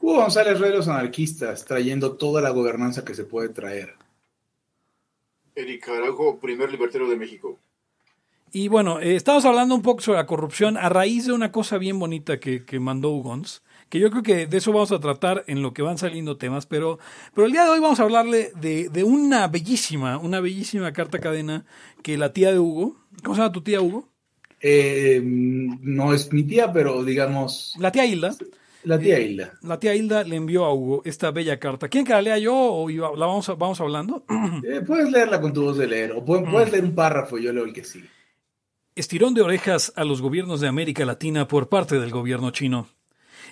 Hugo 0.00 0.22
González 0.22 0.58
Rey 0.58 0.72
los 0.72 0.88
anarquistas, 0.88 1.66
trayendo 1.66 2.12
toda 2.16 2.40
la 2.40 2.48
gobernanza 2.48 3.04
que 3.04 3.14
se 3.14 3.24
puede 3.24 3.50
traer. 3.50 4.03
Eric 5.54 5.88
Araujo, 5.88 6.38
primer 6.40 6.70
libertario 6.70 7.08
de 7.08 7.16
México. 7.16 7.58
Y 8.52 8.68
bueno, 8.68 9.00
eh, 9.00 9.16
estamos 9.16 9.44
hablando 9.44 9.74
un 9.74 9.82
poco 9.82 10.00
sobre 10.00 10.18
la 10.18 10.26
corrupción 10.26 10.76
a 10.76 10.88
raíz 10.88 11.26
de 11.26 11.32
una 11.32 11.50
cosa 11.50 11.76
bien 11.76 11.98
bonita 11.98 12.38
que, 12.38 12.64
que 12.64 12.78
mandó 12.78 13.10
Ugons, 13.10 13.64
que 13.88 13.98
yo 13.98 14.10
creo 14.10 14.22
que 14.22 14.46
de 14.46 14.56
eso 14.58 14.72
vamos 14.72 14.92
a 14.92 15.00
tratar 15.00 15.42
en 15.48 15.60
lo 15.60 15.74
que 15.74 15.82
van 15.82 15.98
saliendo 15.98 16.36
temas, 16.36 16.64
pero, 16.64 17.00
pero 17.34 17.46
el 17.46 17.52
día 17.52 17.64
de 17.64 17.70
hoy 17.70 17.80
vamos 17.80 17.98
a 17.98 18.04
hablarle 18.04 18.52
de, 18.54 18.90
de 18.90 19.02
una 19.02 19.48
bellísima, 19.48 20.18
una 20.18 20.40
bellísima 20.40 20.92
carta 20.92 21.18
cadena 21.18 21.64
que 22.02 22.16
la 22.16 22.32
tía 22.32 22.52
de 22.52 22.60
Hugo, 22.60 22.96
¿cómo 23.24 23.34
se 23.34 23.40
llama 23.40 23.52
tu 23.52 23.62
tía 23.62 23.80
Hugo? 23.80 24.08
Eh, 24.60 25.20
no 25.24 26.14
es 26.14 26.32
mi 26.32 26.44
tía, 26.44 26.72
pero 26.72 27.04
digamos, 27.04 27.74
La 27.78 27.92
tía 27.92 28.06
Hilda. 28.06 28.34
La 28.84 28.98
tía 28.98 29.18
Hilda. 29.20 29.54
La 29.62 29.78
tía 29.80 29.94
Hilda 29.94 30.22
le 30.24 30.36
envió 30.36 30.64
a 30.64 30.72
Hugo 30.72 31.02
esta 31.04 31.30
bella 31.30 31.58
carta. 31.58 31.88
¿Quién 31.88 32.04
que 32.04 32.12
la 32.12 32.22
lea 32.22 32.38
yo 32.38 32.54
o 32.54 32.88
iba- 32.90 33.10
la 33.16 33.26
vamos, 33.26 33.48
a- 33.48 33.54
vamos 33.54 33.80
hablando? 33.80 34.24
Eh, 34.64 34.80
puedes 34.86 35.10
leerla 35.10 35.40
con 35.40 35.52
tu 35.52 35.62
voz 35.64 35.76
de 35.78 35.86
leer, 35.86 36.12
o 36.12 36.24
puedes, 36.24 36.48
puedes 36.50 36.70
leer 36.72 36.84
un 36.84 36.94
párrafo, 36.94 37.38
yo 37.38 37.52
leo 37.52 37.64
el 37.64 37.72
que 37.72 37.84
sigue. 37.84 38.08
Estirón 38.94 39.34
de 39.34 39.42
orejas 39.42 39.92
a 39.96 40.04
los 40.04 40.22
gobiernos 40.22 40.60
de 40.60 40.68
América 40.68 41.04
Latina 41.04 41.48
por 41.48 41.68
parte 41.68 41.98
del 41.98 42.10
gobierno 42.10 42.50
chino. 42.52 42.86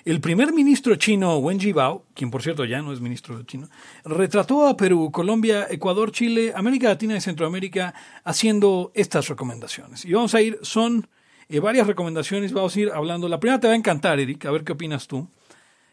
El 0.05 0.21
primer 0.21 0.53
ministro 0.53 0.95
chino 0.95 1.37
Wen 1.37 1.59
Jiabao, 1.59 2.05
quien 2.13 2.31
por 2.31 2.41
cierto 2.41 2.65
ya 2.65 2.81
no 2.81 2.91
es 2.93 2.99
ministro 3.01 3.43
chino, 3.43 3.69
retrató 4.05 4.67
a 4.67 4.75
Perú, 4.75 5.11
Colombia, 5.11 5.67
Ecuador, 5.69 6.11
Chile, 6.11 6.51
América 6.55 6.87
Latina 6.89 7.15
y 7.15 7.21
Centroamérica 7.21 7.93
haciendo 8.23 8.91
estas 8.95 9.27
recomendaciones. 9.27 10.03
Y 10.05 10.13
vamos 10.13 10.33
a 10.35 10.41
ir, 10.41 10.59
son 10.61 11.07
eh, 11.57 11.59
varias 11.59 11.85
recomendaciones, 11.85 12.51
vamos 12.51 12.75
a 12.75 12.79
ir 12.79 12.91
hablando. 12.91 13.29
La 13.29 13.39
primera 13.39 13.59
te 13.59 13.67
va 13.67 13.73
a 13.73 13.77
encantar, 13.77 14.19
Eric, 14.19 14.45
a 14.45 14.51
ver 14.51 14.63
qué 14.63 14.71
opinas 14.71 15.07
tú. 15.07 15.27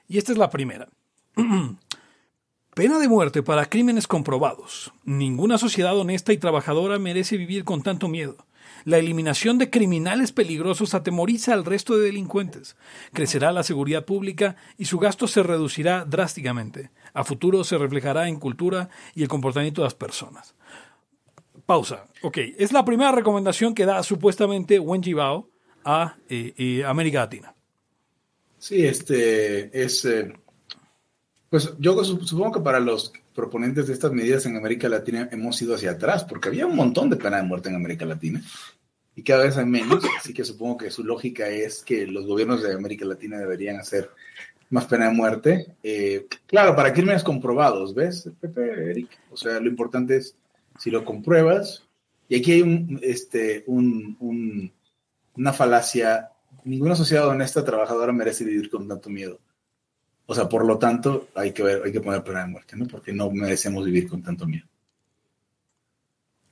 Y 0.08 0.16
esta 0.16 0.32
es 0.32 0.38
la 0.38 0.48
primera. 0.48 0.88
Pena 2.74 2.98
de 2.98 3.08
muerte 3.08 3.42
para 3.42 3.66
crímenes 3.66 4.06
comprobados. 4.06 4.92
Ninguna 5.04 5.58
sociedad 5.58 5.98
honesta 5.98 6.32
y 6.32 6.38
trabajadora 6.38 6.98
merece 6.98 7.36
vivir 7.36 7.64
con 7.64 7.82
tanto 7.82 8.08
miedo. 8.08 8.46
La 8.84 8.96
eliminación 8.96 9.58
de 9.58 9.68
criminales 9.68 10.32
peligrosos 10.32 10.94
atemoriza 10.94 11.52
al 11.52 11.66
resto 11.66 11.98
de 11.98 12.06
delincuentes. 12.06 12.76
Crecerá 13.12 13.52
la 13.52 13.62
seguridad 13.62 14.06
pública 14.06 14.56
y 14.78 14.86
su 14.86 14.98
gasto 14.98 15.26
se 15.26 15.42
reducirá 15.42 16.06
drásticamente. 16.06 16.90
A 17.12 17.22
futuro 17.22 17.64
se 17.64 17.76
reflejará 17.76 18.28
en 18.28 18.40
cultura 18.40 18.88
y 19.14 19.22
el 19.22 19.28
comportamiento 19.28 19.82
de 19.82 19.86
las 19.86 19.94
personas. 19.94 20.54
Pausa. 21.66 22.06
Ok, 22.22 22.38
es 22.56 22.72
la 22.72 22.86
primera 22.86 23.12
recomendación 23.12 23.74
que 23.74 23.84
da 23.84 24.02
supuestamente 24.02 24.78
Wen 24.78 25.02
Jiabao 25.02 25.49
a 25.84 26.16
América 26.86 27.20
Latina. 27.20 27.54
Sí, 28.58 28.84
este 28.86 29.82
es. 29.82 30.04
eh, 30.04 30.32
pues 31.48 31.72
yo 31.78 32.02
su- 32.04 32.24
supongo 32.26 32.52
que 32.52 32.60
para 32.60 32.78
los 32.80 33.12
proponentes 33.34 33.86
de 33.86 33.94
estas 33.94 34.12
medidas 34.12 34.44
en 34.46 34.56
América 34.56 34.88
Latina 34.88 35.28
hemos 35.32 35.60
ido 35.62 35.74
hacia 35.74 35.92
atrás, 35.92 36.24
porque 36.24 36.48
había 36.48 36.66
un 36.66 36.76
montón 36.76 37.08
de 37.10 37.16
pena 37.16 37.38
de 37.38 37.42
muerte 37.44 37.68
en 37.70 37.76
América 37.76 38.04
Latina 38.04 38.42
y 39.16 39.22
cada 39.22 39.44
vez 39.44 39.56
hay 39.56 39.64
menos, 39.66 40.04
así 40.18 40.32
que 40.34 40.44
supongo 40.44 40.78
que 40.78 40.90
su 40.90 41.02
lógica 41.04 41.48
es 41.48 41.82
que 41.82 42.06
los 42.06 42.26
gobiernos 42.26 42.62
de 42.62 42.72
América 42.74 43.04
Latina 43.04 43.38
deberían 43.38 43.76
hacer 43.80 44.10
más 44.68 44.84
pena 44.86 45.08
de 45.08 45.14
muerte. 45.14 45.66
Eh, 45.82 46.26
claro, 46.46 46.76
para 46.76 46.92
crímenes 46.92 47.24
comprobados, 47.24 47.94
¿ves, 47.94 48.28
Pepe, 48.40 48.90
Eric? 48.90 49.08
O 49.30 49.36
sea, 49.36 49.58
lo 49.58 49.68
importante 49.68 50.16
es 50.18 50.36
si 50.78 50.90
lo 50.90 51.04
compruebas. 51.04 51.82
Y 52.28 52.36
aquí 52.36 52.52
hay 52.52 52.62
un, 52.62 53.00
este, 53.02 53.64
un, 53.66 54.16
un- 54.20 54.72
una 55.36 55.52
falacia. 55.52 56.30
Ninguna 56.64 56.94
sociedad 56.94 57.28
honesta 57.28 57.64
trabajadora 57.64 58.12
merece 58.12 58.44
vivir 58.44 58.68
con 58.70 58.86
tanto 58.88 59.08
miedo. 59.10 59.38
O 60.26 60.34
sea, 60.34 60.48
por 60.48 60.64
lo 60.64 60.78
tanto, 60.78 61.28
hay 61.34 61.52
que 61.52 61.62
ver, 61.62 61.82
hay 61.84 61.92
que 61.92 62.00
poner 62.00 62.22
pena 62.22 62.40
de 62.40 62.46
muerte, 62.48 62.76
¿no? 62.76 62.86
Porque 62.86 63.12
no 63.12 63.30
merecemos 63.30 63.84
vivir 63.84 64.08
con 64.08 64.22
tanto 64.22 64.46
miedo. 64.46 64.66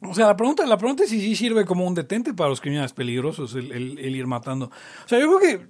O 0.01 0.15
sea, 0.15 0.27
la 0.27 0.37
pregunta, 0.37 0.65
la 0.67 0.79
pregunta 0.79 1.05
es 1.05 1.11
si 1.11 1.21
sí 1.21 1.35
sirve 1.37 1.65
como 1.65 1.85
un 1.87 1.95
detente 1.95 2.33
para 2.33 2.51
los 2.51 2.61
criminales 2.61 2.93
peligrosos 2.93 3.55
el, 3.55 3.73
el- 3.73 4.17
ir 4.17 4.27
matando. 4.27 4.67
O 5.05 5.09
sea, 5.09 5.19
yo 5.19 5.27
creo 5.39 5.41
que, 5.59 5.67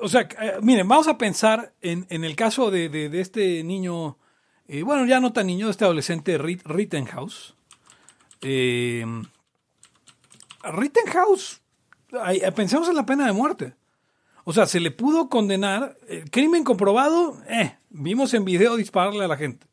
o 0.00 0.08
sea, 0.08 0.22
eh, 0.22 0.54
miren, 0.62 0.88
vamos 0.88 1.06
a 1.08 1.18
pensar 1.18 1.74
en, 1.82 2.06
en 2.08 2.24
el 2.24 2.34
caso 2.34 2.70
de, 2.70 2.88
de- 2.88 3.20
este 3.20 3.62
niño, 3.64 4.16
eh, 4.66 4.82
bueno, 4.82 5.04
ya 5.06 5.20
no 5.20 5.32
tan 5.34 5.46
niño, 5.46 5.68
este 5.68 5.84
adolescente 5.84 6.38
Rit- 6.38 6.62
Rittenhouse. 6.64 7.54
Eh, 8.40 9.04
Rittenhouse, 10.62 11.62
pensemos 12.54 12.88
en 12.88 12.96
la 12.96 13.06
pena 13.06 13.26
de 13.26 13.32
muerte. 13.32 13.74
O 14.44 14.52
sea, 14.52 14.66
se 14.66 14.80
le 14.80 14.90
pudo 14.90 15.28
condenar, 15.28 15.98
eh, 16.08 16.24
crimen 16.30 16.64
comprobado, 16.64 17.36
eh, 17.48 17.76
vimos 17.90 18.32
en 18.32 18.46
video 18.46 18.76
dispararle 18.76 19.24
a 19.24 19.28
la 19.28 19.36
gente, 19.36 19.66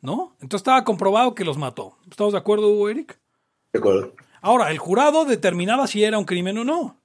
¿no? 0.00 0.36
Entonces 0.40 0.60
estaba 0.60 0.84
comprobado 0.84 1.34
que 1.34 1.44
los 1.44 1.58
mató. 1.58 1.98
¿Estamos 2.08 2.32
de 2.32 2.38
acuerdo, 2.38 2.68
Hugo 2.68 2.88
Eric? 2.88 3.18
¿De 3.72 3.80
acuerdo? 3.80 4.14
Ahora, 4.40 4.70
el 4.70 4.78
jurado 4.78 5.24
determinaba 5.24 5.88
si 5.88 6.04
era 6.04 6.18
un 6.18 6.24
crimen 6.24 6.58
o 6.58 6.64
no. 6.64 7.00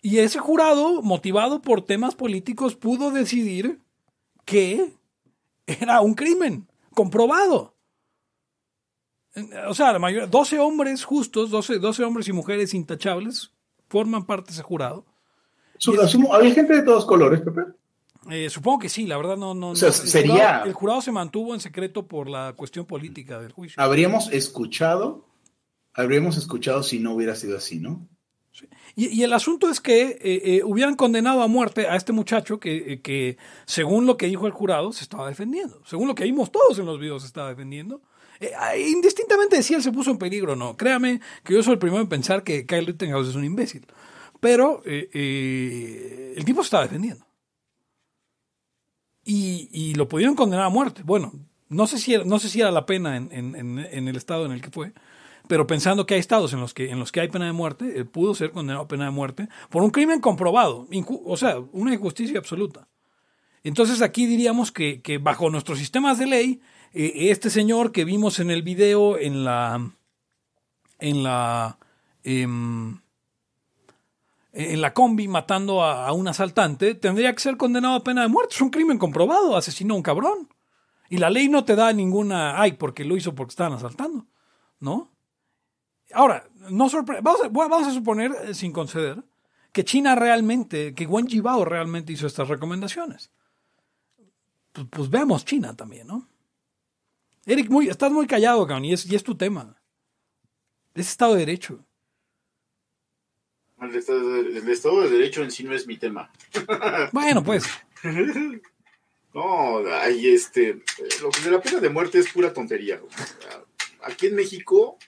Y 0.00 0.18
ese 0.18 0.38
jurado, 0.38 1.02
motivado 1.02 1.60
por 1.60 1.82
temas 1.82 2.14
políticos, 2.14 2.74
pudo 2.74 3.10
decidir 3.10 3.80
que 4.46 4.94
era 5.66 6.00
un 6.00 6.14
crimen 6.14 6.66
comprobado. 6.94 7.74
O 9.68 9.74
sea, 9.74 9.92
la 9.92 9.98
mayoría, 9.98 10.26
12 10.26 10.58
hombres 10.58 11.04
justos, 11.04 11.50
12, 11.50 11.78
12 11.78 12.02
hombres 12.02 12.28
y 12.28 12.32
mujeres 12.32 12.72
intachables 12.72 13.52
forman 13.90 14.24
parte 14.24 14.46
de 14.46 14.52
ese 14.54 14.62
jurado. 14.62 15.04
Su- 15.76 15.92
asumo- 16.00 16.32
había 16.34 16.54
gente 16.54 16.72
de 16.74 16.82
todos 16.82 17.04
colores, 17.04 17.40
Pepe. 17.42 17.62
Eh, 18.30 18.48
supongo 18.50 18.78
que 18.80 18.88
sí, 18.88 19.06
la 19.06 19.16
verdad 19.16 19.36
no... 19.36 19.54
no 19.54 19.70
O 19.70 19.76
sea, 19.76 19.88
no. 19.88 19.94
El 19.94 20.00
sería- 20.08 20.32
jurado- 20.34 20.64
el 20.66 20.72
jurado 20.72 21.00
se 21.02 21.12
mantuvo 21.12 21.54
en 21.54 21.60
secreto 21.60 22.06
por 22.06 22.28
la 22.30 22.54
cuestión 22.56 22.86
política 22.86 23.38
del 23.40 23.52
juicio. 23.52 23.82
Habríamos 23.82 24.30
escuchado, 24.32 25.26
habríamos 25.94 26.36
escuchado 26.38 26.82
si 26.82 26.98
no 27.00 27.12
hubiera 27.14 27.34
sido 27.34 27.56
así, 27.58 27.78
¿no? 27.80 28.06
Y, 28.96 29.06
y 29.06 29.22
el 29.22 29.32
asunto 29.32 29.70
es 29.70 29.80
que 29.80 30.02
eh, 30.02 30.18
eh, 30.56 30.62
hubieran 30.64 30.96
condenado 30.96 31.40
a 31.42 31.46
muerte 31.46 31.86
a 31.86 31.96
este 31.96 32.12
muchacho 32.12 32.58
que, 32.60 33.00
que, 33.00 33.38
según 33.64 34.06
lo 34.06 34.16
que 34.16 34.26
dijo 34.26 34.46
el 34.46 34.52
jurado, 34.52 34.92
se 34.92 35.02
estaba 35.04 35.28
defendiendo. 35.28 35.80
Según 35.86 36.08
lo 36.08 36.14
que 36.14 36.24
vimos 36.24 36.50
todos 36.52 36.78
en 36.78 36.84
los 36.84 36.98
videos, 36.98 37.22
se 37.22 37.28
estaba 37.28 37.48
defendiendo. 37.48 38.02
Eh, 38.40 38.52
ah, 38.56 38.76
indistintamente 38.76 39.62
si 39.62 39.74
él 39.74 39.82
se 39.82 39.92
puso 39.92 40.10
en 40.10 40.18
peligro 40.18 40.54
o 40.54 40.56
no. 40.56 40.76
Créame 40.76 41.20
que 41.44 41.54
yo 41.54 41.62
soy 41.62 41.74
el 41.74 41.78
primero 41.78 42.02
en 42.02 42.08
pensar 42.08 42.42
que 42.42 42.66
Kyle 42.66 42.86
Rittenhouse 42.86 43.28
es 43.28 43.34
un 43.34 43.44
imbécil. 43.44 43.86
Pero 44.40 44.82
eh, 44.86 45.10
eh, 45.12 46.34
el 46.36 46.44
tipo 46.46 46.62
se 46.62 46.68
estaba 46.68 46.84
defendiendo. 46.84 47.26
Y, 49.22 49.94
lo 49.94 50.08
pudieron 50.08 50.34
condenar 50.34 50.66
a 50.66 50.70
muerte. 50.70 51.02
Bueno, 51.04 51.32
no 51.68 51.86
sé 51.86 51.98
si 51.98 52.14
era, 52.14 52.24
no 52.24 52.40
sé 52.40 52.48
si 52.48 52.60
era 52.60 52.72
la 52.72 52.86
pena 52.86 53.16
en, 53.16 53.28
el 54.08 54.16
estado 54.16 54.44
en 54.44 54.50
el 54.50 54.60
que 54.60 54.70
fue, 54.70 54.92
pero 55.46 55.68
pensando 55.68 56.04
que 56.04 56.14
hay 56.14 56.20
estados 56.20 56.52
en 56.52 56.60
los 56.60 56.74
que, 56.74 56.90
en 56.90 56.98
los 56.98 57.12
que 57.12 57.20
hay 57.20 57.28
pena 57.28 57.46
de 57.46 57.52
muerte, 57.52 57.96
él 57.96 58.06
pudo 58.06 58.34
ser 58.34 58.50
condenado 58.50 58.84
a 58.86 58.88
pena 58.88 59.04
de 59.04 59.10
muerte 59.12 59.48
por 59.68 59.84
un 59.84 59.90
crimen 59.90 60.20
comprobado, 60.20 60.88
o 61.24 61.36
sea, 61.36 61.60
una 61.70 61.94
injusticia 61.94 62.38
absoluta. 62.38 62.88
Entonces 63.62 64.02
aquí 64.02 64.26
diríamos 64.26 64.72
que, 64.72 65.00
que 65.00 65.18
bajo 65.18 65.48
nuestros 65.48 65.78
sistemas 65.78 66.18
de 66.18 66.26
ley, 66.26 66.60
eh, 66.92 67.30
este 67.30 67.50
señor 67.50 67.92
que 67.92 68.04
vimos 68.04 68.38
en 68.40 68.50
el 68.50 68.62
video 68.62 69.18
en 69.18 69.44
la 69.44 69.90
en 70.98 71.22
la 71.22 71.78
em, 72.24 73.00
en 74.52 74.80
la 74.80 74.92
combi 74.92 75.28
matando 75.28 75.82
a, 75.84 76.12
un 76.12 76.26
asaltante, 76.28 76.94
tendría 76.94 77.32
que 77.32 77.40
ser 77.40 77.56
condenado 77.56 77.94
a 77.94 78.02
pena 78.04 78.22
de 78.22 78.28
muerte. 78.28 78.54
Es 78.54 78.60
un 78.60 78.70
crimen 78.70 78.98
comprobado, 78.98 79.56
asesinó 79.56 79.94
a 79.94 79.96
un 79.98 80.02
cabrón. 80.02 80.48
Y 81.08 81.18
la 81.18 81.30
ley 81.30 81.48
no 81.48 81.64
te 81.64 81.76
da 81.76 81.92
ninguna, 81.92 82.60
ay, 82.60 82.72
porque 82.72 83.04
lo 83.04 83.16
hizo 83.16 83.34
porque 83.34 83.50
estaban 83.50 83.72
asaltando, 83.72 84.26
¿no? 84.78 85.10
Ahora, 86.12 86.48
no 86.68 86.88
sorpre- 86.88 87.20
vamos, 87.22 87.42
a, 87.42 87.48
vamos 87.48 87.86
a 87.86 87.92
suponer, 87.92 88.32
eh, 88.44 88.54
sin 88.54 88.72
conceder, 88.72 89.22
que 89.72 89.84
China 89.84 90.14
realmente, 90.14 90.94
que 90.94 91.06
Wen 91.06 91.28
Jiabao 91.28 91.64
realmente 91.64 92.12
hizo 92.12 92.26
estas 92.26 92.48
recomendaciones. 92.48 93.30
Pues, 94.72 94.86
pues 94.90 95.10
veamos 95.10 95.44
China 95.44 95.74
también, 95.74 96.06
¿no? 96.08 96.26
Eric, 97.46 97.68
muy, 97.70 97.88
estás 97.88 98.12
muy 98.12 98.26
callado, 98.26 98.66
cabrón, 98.66 98.84
y 98.84 98.92
es, 98.92 99.06
y 99.10 99.14
es 99.14 99.24
tu 99.24 99.36
tema. 99.36 99.80
Es 100.94 101.08
Estado 101.08 101.34
de 101.34 101.40
Derecho. 101.40 101.84
El 103.80 103.94
Estado, 103.96 104.28
de, 104.34 104.40
el 104.58 104.68
Estado 104.68 105.00
de 105.02 105.10
Derecho 105.10 105.42
en 105.42 105.50
sí 105.50 105.64
no 105.64 105.74
es 105.74 105.86
mi 105.86 105.96
tema. 105.96 106.30
Bueno, 107.12 107.42
pues, 107.42 107.64
No, 109.32 109.78
hay 109.94 110.28
este. 110.28 110.82
Lo 111.22 111.30
que 111.30 111.40
de 111.42 111.50
la 111.50 111.62
pena 111.62 111.80
de 111.80 111.88
muerte 111.88 112.18
es 112.18 112.30
pura 112.32 112.52
tontería. 112.52 113.00
Aquí 114.02 114.26
en 114.26 114.34
México, 114.34 114.98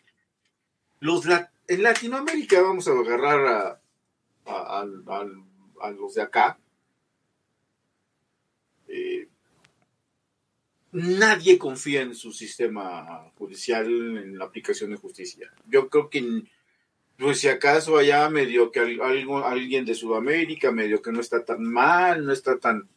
los, 1.01 1.27
la- 1.27 1.53
en 1.67 1.83
Latinoamérica 1.83 2.63
vamos 2.63 2.89
a 2.89 2.93
agarrar 2.93 3.47
a, 3.47 3.81
a- 4.47 4.87
a 5.83 5.91
los 5.91 6.15
de 6.15 6.23
acá. 6.23 6.59
Eh, 8.89 9.29
nadie 10.93 11.59
confía 11.59 12.03
en 12.03 12.15
su 12.15 12.33
sistema 12.33 13.31
judicial 13.37 13.87
en 13.87 14.39
la 14.39 14.45
aplicación 14.45 14.91
de 14.91 14.97
justicia. 14.97 15.53
Yo 15.67 15.89
creo 15.89 16.09
que, 16.11 16.45
pues 17.19 17.41
si 17.41 17.49
acaso 17.49 17.97
allá 17.97 18.29
medio 18.31 18.71
que 18.71 18.81
al- 18.81 19.01
algo, 19.01 19.45
alguien 19.45 19.85
de 19.85 19.95
Sudamérica, 19.95 20.71
medio 20.73 21.03
que 21.03 21.13
no 21.13 21.21
está 21.21 21.45
tan 21.45 21.63
mal, 21.63 22.25
no 22.25 22.33
está 22.33 22.59
tan, 22.59 22.89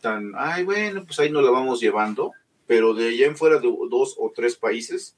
tan, 0.00 0.32
ay, 0.36 0.64
bueno, 0.64 1.04
pues 1.04 1.18
ahí 1.20 1.30
nos 1.30 1.44
la 1.44 1.50
vamos 1.50 1.80
llevando, 1.80 2.32
pero 2.66 2.94
de 2.94 3.08
allá 3.08 3.26
en 3.26 3.36
fuera 3.36 3.58
de 3.58 3.68
dos 3.90 4.16
o 4.18 4.30
tres 4.34 4.56
países, 4.56 5.16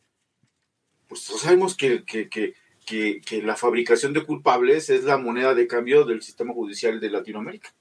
pues 1.09 1.23
sabemos 1.23 1.77
que, 1.77 2.05
que, 2.05 2.29
que, 2.29 2.55
que, 2.87 3.21
que 3.21 3.43
la 3.43 3.57
fabricación 3.57 4.13
de 4.13 4.25
culpables 4.25 4.89
es 4.91 5.05
la 5.05 5.19
moneda 5.19 5.55
de 5.55 5.67
cambio 5.67 6.05
del 6.05 6.23
sistema 6.23 6.53
judicial 6.55 7.01
de 7.01 7.11
Latinoamérica. 7.11 7.75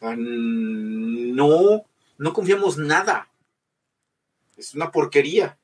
Ah, 0.00 0.16
No, 0.16 1.84
no 2.20 2.34
confiamos 2.34 2.76
nada. 2.76 3.32
Es 4.58 4.74
una 4.74 4.90
porquería. 4.90 5.58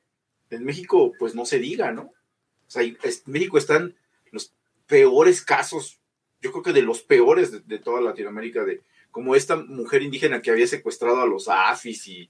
En 0.49 0.65
México, 0.65 1.13
pues 1.19 1.35
no 1.35 1.45
se 1.45 1.59
diga, 1.59 1.91
¿no? 1.91 2.01
O 2.01 2.69
sea, 2.69 2.81
en 2.81 2.97
México 3.27 3.59
están 3.59 3.95
los 4.31 4.53
peores 4.87 5.43
casos, 5.43 5.99
yo 6.41 6.51
creo 6.51 6.63
que 6.63 6.73
de 6.73 6.81
los 6.81 7.03
peores 7.03 7.67
de, 7.67 7.79
toda 7.79 8.01
Latinoamérica, 8.01 8.65
de 8.65 8.81
como 9.11 9.35
esta 9.35 9.55
mujer 9.55 10.01
indígena 10.01 10.41
que 10.41 10.49
había 10.49 10.65
secuestrado 10.65 11.21
a 11.21 11.27
los 11.27 11.47
AFIS 11.47 12.07
y 12.07 12.29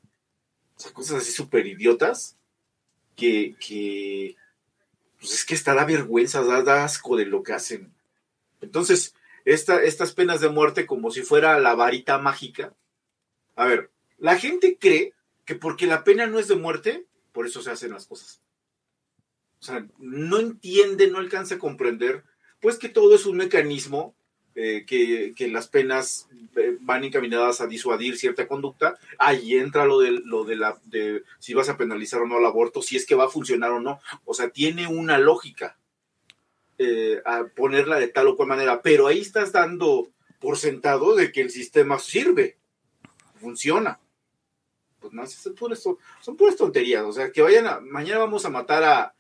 o 0.76 0.80
sea, 0.80 0.92
cosas 0.92 1.22
así 1.22 1.32
súper 1.32 1.66
idiotas, 1.66 2.38
que, 3.16 3.56
que 3.60 4.36
pues 5.20 5.36
es 5.36 5.46
que 5.46 5.56
está 5.56 5.74
da 5.74 5.86
vergüenza, 5.86 6.44
da, 6.44 6.84
asco 6.84 7.16
de 7.16 7.26
lo 7.28 7.44
que 7.44 7.54
hacen. 7.54 7.94
Entonces, 8.60 9.16
esta, 9.46 9.82
estas 9.82 10.12
penas 10.12 10.42
de 10.42 10.50
muerte 10.50 10.86
como 10.86 11.12
si 11.12 11.22
fuera 11.22 11.58
la 11.60 11.76
varita 11.76 12.18
mágica. 12.18 12.76
A 13.56 13.66
ver, 13.66 13.90
la 14.18 14.38
gente 14.38 14.78
cree 14.80 15.14
que 15.46 15.56
porque 15.56 15.88
la 15.88 16.04
pena 16.04 16.28
no 16.28 16.40
es 16.40 16.48
de 16.48 16.56
muerte, 16.56 17.06
por 17.32 17.46
eso 17.46 17.62
se 17.62 17.72
hacen 17.72 17.92
las 17.92 18.08
cosas. 18.08 18.42
O 19.60 19.66
sea, 19.66 19.88
no 19.98 20.40
entiende, 20.40 21.10
no 21.10 21.18
alcanza 21.18 21.56
a 21.56 21.60
comprender, 21.60 22.24
pues 22.60 22.78
que 22.78 22.90
todo 22.90 23.16
es 23.16 23.26
un 23.26 23.38
mecanismo, 23.38 24.16
eh, 24.60 24.86
que, 24.88 25.34
que 25.36 25.48
las 25.50 25.68
penas 25.68 26.28
eh, 26.56 26.78
van 26.82 27.04
encaminadas 27.04 27.62
a 27.62 27.68
disuadir 27.68 28.18
cierta 28.18 28.48
conducta. 28.48 28.98
Ahí 29.20 29.54
entra 29.54 29.86
lo 29.86 30.00
de, 30.00 30.20
lo 30.26 30.46
de 30.46 30.56
la, 30.56 30.80
de 30.86 31.24
si 31.38 31.54
vas 31.54 31.70
a 31.70 31.78
penalizar 31.78 32.22
o 32.22 32.28
no 32.28 32.40
el 32.40 32.46
aborto, 32.46 32.82
si 32.82 32.96
es 32.96 33.06
que 33.06 33.14
va 33.14 33.26
a 33.26 33.30
funcionar 33.30 33.70
o 33.70 33.80
no. 33.80 34.00
O 34.26 34.34
sea, 34.34 34.50
tiene 34.50 34.88
una 34.88 35.20
lógica 35.20 35.78
eh, 36.80 37.22
a 37.24 37.44
ponerla 37.56 38.00
de 38.00 38.08
tal 38.08 38.30
o 38.30 38.36
cual 38.36 38.50
manera, 38.50 38.82
pero 38.82 39.06
ahí 39.06 39.20
estás 39.20 39.52
dando 39.52 40.10
por 40.40 40.58
sentado 40.58 41.16
de 41.16 41.32
que 41.32 41.42
el 41.42 41.52
sistema 41.52 42.00
sirve, 42.00 42.58
funciona. 43.40 44.00
Pues 45.12 45.84
son 46.22 46.36
puras, 46.36 46.56
tonterías, 46.56 47.04
o 47.04 47.12
sea, 47.12 47.32
que 47.32 47.42
vayan 47.42 47.68
a, 47.68 47.80
mañana 47.80 48.20
vamos 48.20 48.46
a 48.46 48.50
matar 48.50 48.84
a, 48.84 49.14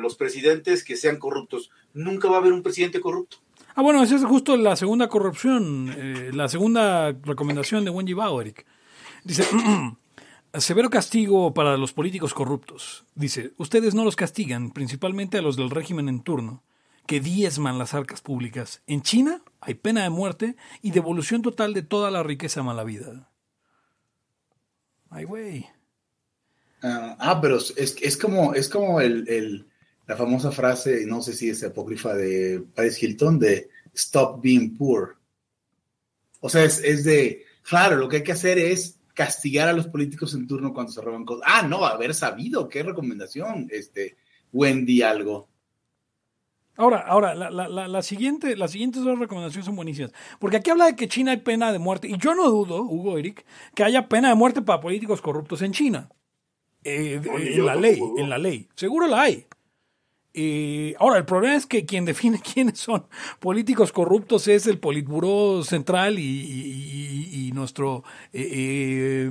los 0.00 0.14
presidentes 0.14 0.84
que 0.84 0.96
sean 0.96 1.18
corruptos. 1.18 1.70
Nunca 1.92 2.28
va 2.28 2.36
a 2.36 2.38
haber 2.38 2.52
un 2.52 2.62
presidente 2.62 3.00
corrupto. 3.00 3.38
Ah, 3.74 3.82
bueno, 3.82 4.02
esa 4.02 4.14
es 4.14 4.24
justo 4.24 4.56
la 4.56 4.76
segunda 4.76 5.08
corrupción, 5.08 5.92
eh, 5.96 6.30
la 6.32 6.48
segunda 6.48 7.12
recomendación 7.12 7.84
de 7.84 7.90
Wendy 7.90 8.12
Bao, 8.12 8.40
Eric. 8.40 8.66
Dice, 9.24 9.44
severo 10.54 10.90
castigo 10.90 11.54
para 11.54 11.76
los 11.76 11.92
políticos 11.92 12.34
corruptos. 12.34 13.04
Dice, 13.14 13.52
ustedes 13.56 13.94
no 13.94 14.04
los 14.04 14.16
castigan, 14.16 14.70
principalmente 14.70 15.38
a 15.38 15.42
los 15.42 15.56
del 15.56 15.70
régimen 15.70 16.08
en 16.08 16.20
turno, 16.20 16.62
que 17.06 17.20
diezman 17.20 17.78
las 17.78 17.94
arcas 17.94 18.20
públicas. 18.20 18.82
En 18.86 19.02
China 19.02 19.42
hay 19.60 19.74
pena 19.74 20.02
de 20.02 20.10
muerte 20.10 20.56
y 20.82 20.90
devolución 20.90 21.42
total 21.42 21.74
de 21.74 21.82
toda 21.82 22.10
la 22.10 22.22
riqueza 22.22 22.62
mala 22.62 22.84
vida. 22.84 23.27
Ay, 25.10 25.24
güey. 25.24 25.66
Ah, 26.82 27.16
ah, 27.18 27.40
pero 27.40 27.56
es, 27.56 27.96
es 28.00 28.16
como, 28.16 28.54
es 28.54 28.68
como 28.68 29.00
el, 29.00 29.28
el- 29.28 29.66
la 30.06 30.16
famosa 30.16 30.50
frase, 30.50 31.04
no 31.04 31.20
sé 31.20 31.34
si 31.34 31.50
es 31.50 31.62
apócrifa 31.62 32.14
de 32.14 32.64
Paris 32.74 33.02
Hilton, 33.02 33.38
de 33.38 33.68
stop 33.92 34.40
being 34.42 34.74
poor. 34.76 35.18
O 36.40 36.48
sea, 36.48 36.64
es, 36.64 36.78
es 36.82 37.04
de, 37.04 37.44
claro, 37.62 37.96
lo 37.96 38.08
que 38.08 38.16
hay 38.18 38.22
que 38.22 38.32
hacer 38.32 38.58
es 38.58 38.98
castigar 39.12 39.68
a 39.68 39.74
los 39.74 39.86
políticos 39.88 40.32
en 40.32 40.46
turno 40.46 40.72
cuando 40.72 40.92
se 40.92 41.02
roban 41.02 41.26
cosas. 41.26 41.44
Ah, 41.46 41.62
no, 41.68 41.84
haber 41.84 42.14
sabido, 42.14 42.68
qué 42.70 42.82
recomendación, 42.82 43.68
este, 43.70 44.16
Wendy 44.52 45.02
algo. 45.02 45.48
Ahora, 46.78 47.00
ahora, 47.00 47.34
la, 47.34 47.50
la, 47.50 47.68
la, 47.68 47.88
la 47.88 48.02
siguiente, 48.02 48.56
las 48.56 48.70
siguientes 48.70 49.02
dos 49.04 49.18
recomendaciones 49.18 49.66
son 49.66 49.76
buenísimas. 49.76 50.12
Porque 50.38 50.56
aquí 50.58 50.70
habla 50.70 50.86
de 50.86 50.96
que 50.96 51.08
China 51.08 51.32
hay 51.32 51.38
pena 51.38 51.72
de 51.72 51.78
muerte. 51.78 52.08
Y 52.08 52.16
yo 52.18 52.34
no 52.34 52.48
dudo, 52.48 52.82
Hugo 52.82 53.18
Eric, 53.18 53.44
que 53.74 53.82
haya 53.84 54.08
pena 54.08 54.28
de 54.30 54.36
muerte 54.36 54.62
para 54.62 54.80
políticos 54.80 55.20
corruptos 55.20 55.60
en 55.62 55.72
China. 55.72 56.08
Eh, 56.84 57.20
en 57.24 57.66
la 57.66 57.74
ley, 57.74 58.00
en 58.16 58.30
la 58.30 58.38
ley. 58.38 58.68
Seguro 58.76 59.08
la 59.08 59.22
hay. 59.22 59.46
Eh, 60.34 60.94
ahora, 61.00 61.18
el 61.18 61.24
problema 61.24 61.56
es 61.56 61.66
que 61.66 61.84
quien 61.84 62.04
define 62.04 62.40
quiénes 62.54 62.78
son 62.78 63.04
políticos 63.40 63.90
corruptos 63.90 64.46
es 64.46 64.66
el 64.68 64.78
Politburó 64.78 65.64
Central 65.64 66.18
y, 66.18 66.22
y- 66.22 67.28
y- 67.32 67.48
y 67.48 67.52
nuestro, 67.52 68.04
eh, 68.32 68.48
eh, 68.52 69.30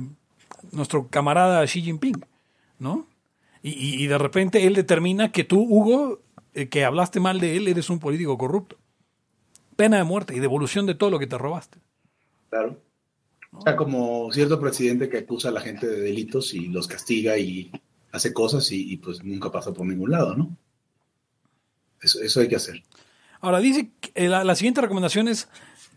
nuestro 0.72 1.08
camarada 1.08 1.64
Xi 1.66 1.80
Jinping, 1.82 2.22
¿no? 2.78 3.06
Y, 3.62 4.02
y- 4.04 4.06
de 4.06 4.18
repente 4.18 4.66
él 4.66 4.74
determina 4.74 5.32
que 5.32 5.44
tú, 5.44 5.60
Hugo, 5.62 6.20
que 6.66 6.84
hablaste 6.84 7.20
mal 7.20 7.38
de 7.38 7.56
él, 7.56 7.68
eres 7.68 7.90
un 7.90 8.00
político 8.00 8.36
corrupto. 8.36 8.76
Pena 9.76 9.98
de 9.98 10.04
muerte 10.04 10.34
y 10.34 10.40
devolución 10.40 10.86
de 10.86 10.96
todo 10.96 11.10
lo 11.10 11.18
que 11.18 11.28
te 11.28 11.38
robaste. 11.38 11.78
Claro. 12.50 12.80
O 13.52 13.62
sea, 13.62 13.76
como 13.76 14.30
cierto 14.32 14.60
presidente 14.60 15.08
que 15.08 15.18
acusa 15.18 15.48
a 15.48 15.52
la 15.52 15.60
gente 15.60 15.86
de 15.86 16.00
delitos 16.00 16.52
y 16.54 16.66
los 16.66 16.88
castiga 16.88 17.38
y 17.38 17.70
hace 18.12 18.32
cosas 18.32 18.70
y, 18.72 18.92
y, 18.92 18.96
pues 18.96 19.22
nunca 19.22 19.50
pasa 19.50 19.72
por 19.72 19.86
ningún 19.86 20.10
lado, 20.10 20.34
¿no? 20.34 20.56
Eso, 22.00 22.20
eso 22.20 22.40
hay 22.40 22.48
que 22.48 22.56
hacer. 22.56 22.82
Ahora, 23.40 23.60
dice 23.60 23.90
que 24.00 24.10
eh, 24.14 24.28
la, 24.28 24.44
la 24.44 24.54
siguiente 24.54 24.80
recomendación 24.80 25.28
es 25.28 25.48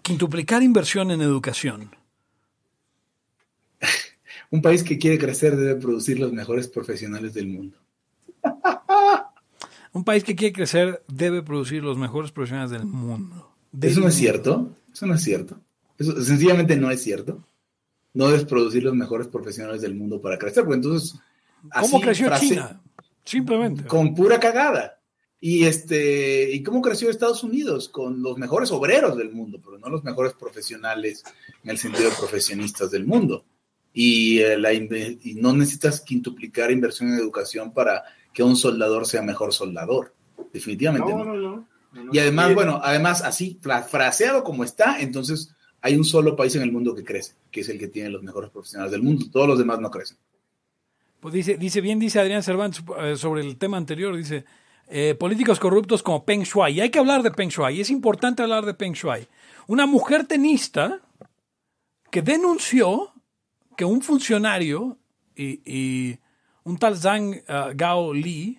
quintuplicar 0.02 0.63
inversión 0.63 1.12
en 1.12 1.21
educación. 1.21 1.95
Un 4.52 4.62
país 4.62 4.84
que 4.84 4.97
quiere 4.97 5.17
crecer 5.17 5.56
debe 5.56 5.80
producir 5.80 6.19
los 6.19 6.32
mejores 6.32 6.67
profesionales 6.67 7.34
del 7.34 7.47
mundo. 7.47 7.78
Un 9.94 10.04
país 10.04 10.24
que 10.24 10.36
quiere 10.36 10.54
crecer 10.54 11.04
debe 11.08 11.44
producir 11.44 11.84
los 11.84 11.98
mejores 11.98 12.32
profesionales 12.32 12.72
del 12.72 12.86
mundo. 12.86 13.52
Del 13.72 13.92
¿Eso 13.92 14.00
no 14.02 14.08
es 14.08 14.16
cierto? 14.16 14.76
Eso 14.94 15.06
no 15.06 15.16
es 15.16 15.22
cierto. 15.24 15.60
Eso 15.98 16.22
sencillamente 16.24 16.76
no 16.78 16.90
es 16.92 17.04
cierto. 17.04 17.46
No 18.14 18.28
debes 18.28 18.46
producir 18.46 18.84
los 18.84 18.96
mejores 18.96 19.28
profesionales 19.28 19.82
del 19.82 19.96
mundo 19.96 20.22
para 20.22 20.38
crecer, 20.38 20.64
porque 20.64 20.78
entonces... 20.78 21.20
¿Cómo 21.80 22.02
creció 22.02 22.28
frase- 22.28 22.50
China? 22.50 22.82
Simplemente. 23.24 23.86
Con 23.86 24.16
pura 24.16 24.40
cagada. 24.40 25.00
Y 25.40 25.64
este, 25.66 26.52
¿y 26.52 26.62
cómo 26.64 26.82
creció 26.82 27.10
Estados 27.10 27.44
Unidos? 27.44 27.90
Con 27.90 28.22
los 28.22 28.38
mejores 28.38 28.72
obreros 28.72 29.18
del 29.18 29.32
mundo, 29.32 29.60
pero 29.64 29.78
no 29.80 29.90
los 29.90 30.04
mejores 30.04 30.34
profesionales 30.34 31.24
en 31.64 31.70
el 31.72 31.78
sentido 31.78 32.10
de 32.10 32.16
profesionistas 32.16 32.92
del 32.92 33.06
mundo. 33.06 33.46
Y, 33.94 34.40
eh, 34.40 34.58
la 34.58 34.72
y 34.74 35.20
no 35.36 35.54
necesitas 35.54 36.02
quintuplicar 36.02 36.72
inversión 36.72 37.10
en 37.10 37.20
educación 37.20 37.74
para 37.74 38.04
que 38.34 38.44
un 38.44 38.56
soldador 38.56 39.06
sea 39.06 39.22
mejor 39.22 39.54
soldador. 39.54 40.13
Definitivamente 40.54 41.12
no. 41.12 41.17
No, 41.20 41.26
no, 41.26 41.34
no. 41.36 41.67
No, 41.94 42.04
no. 42.06 42.13
Y 42.13 42.20
además, 42.20 42.54
bueno, 42.54 42.80
además 42.82 43.22
así 43.22 43.60
fra- 43.62 43.84
fraseado 43.84 44.44
como 44.46 44.63
está, 44.63 45.02
entonces 45.02 45.54
hay 45.82 45.96
un 45.96 46.06
solo 46.06 46.36
país 46.38 46.56
en 46.56 46.62
el 46.62 46.72
mundo 46.72 46.96
que 46.96 47.04
crece, 47.04 47.34
que 47.52 47.62
es 47.62 47.70
el 47.70 47.78
que 47.78 47.88
tiene 47.89 48.10
los 48.10 48.24
mejores 48.24 48.50
profesionales 48.50 48.91
del 48.94 49.04
mundo. 49.04 49.26
Todos 49.32 49.48
los 49.48 49.58
demás 49.58 49.80
no 49.82 49.91
crecen. 49.91 50.17
Pues 51.20 51.34
dice, 51.34 51.58
dice 51.58 51.82
bien, 51.82 52.00
dice 52.00 52.20
Adrián 52.20 52.44
Cervantes 52.44 52.82
eh, 53.00 53.15
sobre 53.17 53.41
el 53.41 53.58
tema 53.58 53.76
anterior, 53.78 54.15
dice, 54.15 54.46
eh, 54.88 55.15
políticos 55.20 55.60
corruptos 55.60 56.02
como 56.02 56.24
Peng 56.24 56.44
Shuai. 56.44 56.74
Y 56.74 56.82
hay 56.82 56.89
que 56.89 57.00
hablar 57.00 57.24
de 57.24 57.32
Peng 57.32 57.50
Shuai, 57.50 57.82
es 57.82 57.89
importante 57.89 58.41
hablar 58.41 58.65
de 58.65 58.74
Peng 58.74 58.94
Shuai. 58.94 59.28
Una 59.67 59.86
mujer 59.86 60.26
tenista 60.26 61.02
que 62.10 62.22
denunció 62.22 63.12
que 63.76 63.86
un 63.86 64.02
funcionario 64.02 64.98
y, 65.36 65.62
y 65.65 66.20
un 66.63 66.78
tal 66.78 66.95
Zhang 66.97 67.34
eh, 67.47 67.71
Gao 67.76 68.13
Li, 68.13 68.58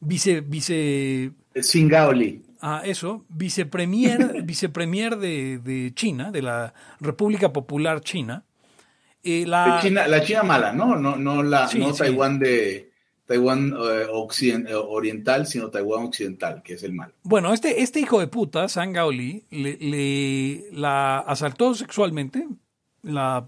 vice, 0.00 0.40
vice 0.40 1.30
Singaoli. 1.60 2.42
Ah, 2.60 2.82
eso, 2.84 3.24
vicepremier, 3.28 4.42
vicepremier 4.44 5.16
de, 5.16 5.58
de 5.58 5.92
China, 5.94 6.30
de 6.32 6.42
la 6.42 6.74
República 7.00 7.52
Popular 7.52 8.00
China. 8.00 8.44
eh, 9.22 9.44
la, 9.46 9.78
China, 9.82 10.06
la 10.08 10.22
China 10.22 10.42
mala, 10.42 10.72
¿no? 10.72 10.96
No, 10.96 11.16
no, 11.16 11.42
la, 11.42 11.68
Sí, 11.68 11.78
no 11.78 11.92
sí. 11.92 11.98
Taiwán 11.98 12.38
de 12.38 12.90
Taiwán 13.26 13.74
eh, 13.78 14.06
eh, 14.68 14.74
oriental, 14.74 15.46
sino 15.46 15.68
Taiwán 15.70 16.04
occidental, 16.06 16.62
que 16.62 16.74
es 16.74 16.82
el 16.82 16.94
malo. 16.94 17.12
Bueno, 17.22 17.52
este, 17.52 17.82
este 17.82 18.00
hijo 18.00 18.18
de 18.20 18.26
puta, 18.26 18.68
Zhang 18.68 18.92
Gaoli, 18.94 19.44
le, 19.50 19.76
le- 19.76 20.64
la 20.72 21.18
asaltó 21.18 21.74
sexualmente, 21.74 22.48
la 23.02 23.46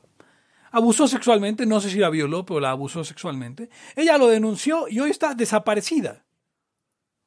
abusó 0.70 1.06
sexualmente, 1.08 1.66
no 1.66 1.80
sé 1.80 1.90
si 1.90 1.98
la 1.98 2.10
violó, 2.10 2.44
pero 2.46 2.60
la 2.60 2.70
abusó 2.70 3.04
sexualmente. 3.04 3.68
Ella 3.96 4.18
lo 4.18 4.28
denunció 4.28 4.88
y 4.88 5.00
hoy 5.00 5.10
está 5.10 5.34
desaparecida. 5.34 6.24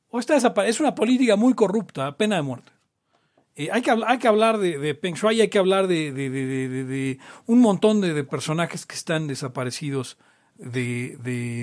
o 0.10 0.20
está 0.20 0.36
desapare- 0.36 0.68
es 0.70 0.80
una 0.80 0.94
política 0.96 1.36
muy 1.36 1.54
corrupta, 1.56 2.16
pena 2.18 2.36
de 2.38 2.42
muerte. 2.44 2.72
Eh, 3.56 3.70
hay, 3.72 3.82
que, 3.82 3.92
hay 4.06 4.18
que 4.18 4.28
hablar 4.28 4.58
de, 4.58 4.96
Peng 4.96 5.14
Shuai, 5.16 5.42
hay 5.42 5.50
que 5.50 5.60
hablar 5.60 5.88
de, 5.88 6.12
de- 6.12 6.30
de- 6.30 7.20
un 7.46 7.60
montón 7.62 8.02
de, 8.02 8.24
personajes 8.24 8.86
que 8.88 8.96
están 8.96 9.28
desaparecidos 9.28 10.18
de, 10.56 11.18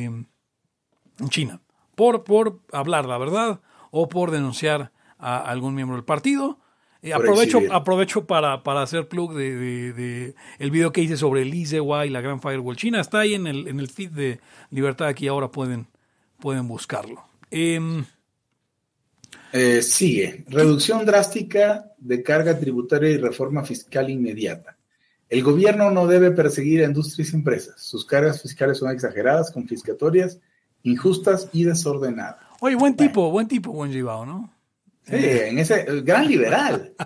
en 0.05 1.29
China, 1.29 1.61
por, 1.97 2.23
por 2.25 2.61
hablar 2.73 3.07
la 3.07 3.19
verdad 3.19 3.61
o 3.91 4.09
por 4.09 4.31
denunciar 4.31 4.93
a 5.19 5.39
algún 5.39 5.75
miembro 5.75 5.97
del 5.97 6.05
partido. 6.05 6.60
Eh, 7.03 7.13
aprovecho, 7.15 7.59
exhibir. 7.59 7.73
aprovecho 7.73 8.27
para, 8.27 8.63
para 8.63 8.83
hacer 8.83 9.09
plug 9.09 9.35
de, 9.35 9.55
de- 9.57 9.93
de 9.95 10.35
el 10.59 10.71
video 10.71 10.93
que 10.93 11.01
hice 11.01 11.17
sobre 11.17 11.43
el 11.43 11.55
IZEWA 11.55 12.05
y 12.07 12.11
la 12.11 12.21
Gran 12.21 12.41
Firewall 12.43 12.77
China. 12.77 13.01
Está 13.01 13.21
ahí 13.21 13.35
en 13.35 13.47
el, 13.47 13.69
en 13.69 13.81
el 13.81 13.89
feed 13.89 14.11
de 14.11 14.41
Libertad, 14.71 15.09
aquí 15.09 15.27
ahora 15.27 15.49
pueden, 15.51 15.87
pueden 16.39 16.69
buscarlo. 16.69 17.25
Em, 17.51 18.05
Eh, 19.53 19.83
sigue. 19.83 20.45
Reducción 20.49 21.05
drástica 21.05 21.87
de 21.99 22.23
carga 22.23 22.59
tributaria 22.59 23.11
y 23.11 23.17
reforma 23.17 23.65
fiscal 23.65 24.09
inmediata. 24.09 24.77
El 25.29 25.43
gobierno 25.43 25.91
no 25.91 26.07
debe 26.07 26.31
perseguir 26.33 26.83
a 26.83 26.87
industrias 26.87 27.33
y 27.33 27.37
empresas. 27.37 27.81
Sus 27.83 28.05
cargas 28.05 28.43
fiscales 28.43 28.79
son 28.79 28.91
exageradas, 28.91 29.51
confiscatorias, 29.51 30.39
injustas 30.83 31.49
y 31.53 31.65
desordenadas. 31.65 32.37
oye, 32.61 32.75
buen 32.77 32.95
tipo, 32.97 33.31
buen 33.31 33.49
tipo, 33.49 33.73
buen 33.73 33.91
Gibao, 33.93 34.25
¿no? 34.27 34.53
Sí, 35.11 35.17
en 35.17 35.59
ese 35.59 35.83
el 35.83 36.03
gran 36.03 36.27
liberal. 36.29 36.95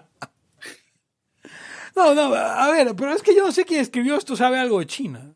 No, 1.96 2.12
no, 2.12 2.34
a 2.34 2.70
ver, 2.72 2.94
pero 2.96 3.12
es 3.12 3.22
que 3.22 3.36
yo 3.36 3.46
no 3.46 3.52
sé 3.52 3.64
quién 3.64 3.80
escribió 3.80 4.16
esto, 4.16 4.34
sabe 4.34 4.58
algo 4.58 4.80
de 4.80 4.86
China. 4.86 5.32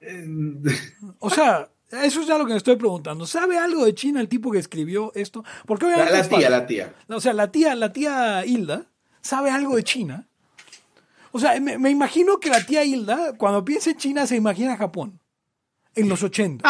Eh, 0.00 0.22
O 1.18 1.30
sea, 1.30 1.70
eso 1.90 2.20
es 2.20 2.26
ya 2.26 2.36
lo 2.36 2.44
que 2.44 2.52
me 2.52 2.58
estoy 2.58 2.76
preguntando. 2.76 3.26
¿Sabe 3.26 3.56
algo 3.56 3.86
de 3.86 3.94
China 3.94 4.20
el 4.20 4.28
tipo 4.28 4.50
que 4.50 4.58
escribió 4.58 5.12
esto? 5.14 5.44
Porque 5.64 5.86
La, 5.86 5.94
obviamente 5.94 6.12
la 6.18 6.28
tía, 6.38 6.50
la 6.50 6.66
tía. 6.66 6.94
O 7.08 7.20
sea, 7.20 7.32
la 7.32 7.50
tía, 7.50 7.74
la 7.74 7.90
tía 7.90 8.44
Hilda 8.44 8.84
sabe 9.22 9.50
algo 9.50 9.76
de 9.76 9.84
China. 9.84 10.28
O 11.32 11.38
sea, 11.40 11.58
me, 11.58 11.78
me 11.78 11.88
imagino 11.88 12.38
que 12.38 12.50
la 12.50 12.66
tía 12.66 12.84
Hilda, 12.84 13.38
cuando 13.38 13.64
piensa 13.64 13.88
en 13.88 13.96
China, 13.96 14.26
se 14.26 14.36
imagina 14.36 14.76
Japón. 14.76 15.20
En 15.94 16.08
los 16.10 16.22
80. 16.22 16.68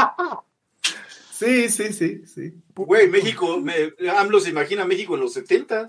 Sí, 1.39 1.69
sí, 1.69 1.93
sí, 1.93 2.23
sí. 2.27 2.53
Güey, 2.75 3.09
México, 3.09 3.61
me, 3.61 3.73
AMLO 4.11 4.41
se 4.41 4.51
imagina 4.51 4.85
México 4.85 5.15
en 5.15 5.21
los 5.21 5.33
70 5.35 5.89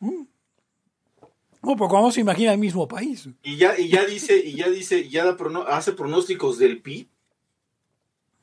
No, 0.00 1.76
porque 1.76 1.90
cómo 1.94 2.10
se 2.10 2.20
imagina 2.20 2.52
el 2.52 2.58
mismo 2.58 2.86
país. 2.88 3.28
y 3.42 3.56
ya, 3.56 3.78
y 3.78 3.88
ya 3.88 4.04
dice, 4.04 4.36
y 4.36 4.54
ya 4.56 4.68
dice, 4.68 4.98
y 4.98 5.08
ya 5.10 5.24
da 5.24 5.36
prono- 5.36 5.64
hace 5.66 5.92
pronósticos 5.92 6.58
del 6.58 6.82
PIB. 6.82 7.06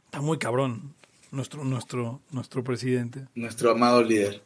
Está 0.06 0.22
muy 0.22 0.38
cabrón 0.40 0.96
nuestro, 1.32 1.64
nuestro, 1.64 2.22
nuestro 2.32 2.64
presidente. 2.64 3.28
Nuestro 3.36 3.72
amado 3.72 4.02
líder. 4.02 4.42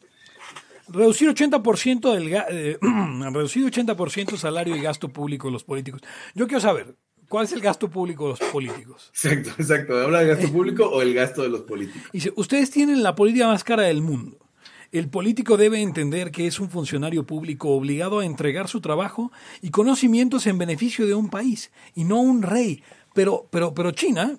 Reducir 0.88 1.30
80% 1.30 2.12
del 2.12 2.34
eh, 2.34 2.78
reducir 3.32 3.64
80% 3.64 4.36
salario 4.36 4.76
y 4.76 4.80
gasto 4.82 5.08
público 5.08 5.46
de 5.48 5.52
los 5.52 5.64
políticos. 5.64 6.02
Yo 6.34 6.46
quiero 6.46 6.60
saber, 6.60 6.94
¿cuál 7.34 7.46
es 7.46 7.52
el 7.52 7.60
gasto 7.60 7.90
público 7.90 8.26
de 8.26 8.30
los 8.38 8.50
políticos? 8.52 9.10
Exacto, 9.12 9.50
exacto. 9.58 9.98
¿Habla 9.98 10.20
de 10.20 10.28
gasto 10.28 10.52
público 10.52 10.86
o 10.86 11.02
el 11.02 11.14
gasto 11.14 11.42
de 11.42 11.48
los 11.48 11.62
políticos? 11.62 12.08
Dice, 12.12 12.32
ustedes 12.36 12.70
tienen 12.70 13.02
la 13.02 13.16
política 13.16 13.48
más 13.48 13.64
cara 13.64 13.82
del 13.82 14.02
mundo. 14.02 14.38
El 14.92 15.08
político 15.08 15.56
debe 15.56 15.82
entender 15.82 16.30
que 16.30 16.46
es 16.46 16.60
un 16.60 16.70
funcionario 16.70 17.26
público 17.26 17.70
obligado 17.70 18.20
a 18.20 18.24
entregar 18.24 18.68
su 18.68 18.80
trabajo 18.80 19.32
y 19.62 19.70
conocimientos 19.70 20.46
en 20.46 20.58
beneficio 20.58 21.08
de 21.08 21.14
un 21.14 21.28
país 21.28 21.72
y 21.96 22.04
no 22.04 22.20
un 22.20 22.40
rey. 22.42 22.84
Pero, 23.14 23.48
pero, 23.50 23.74
pero 23.74 23.90
China 23.90 24.38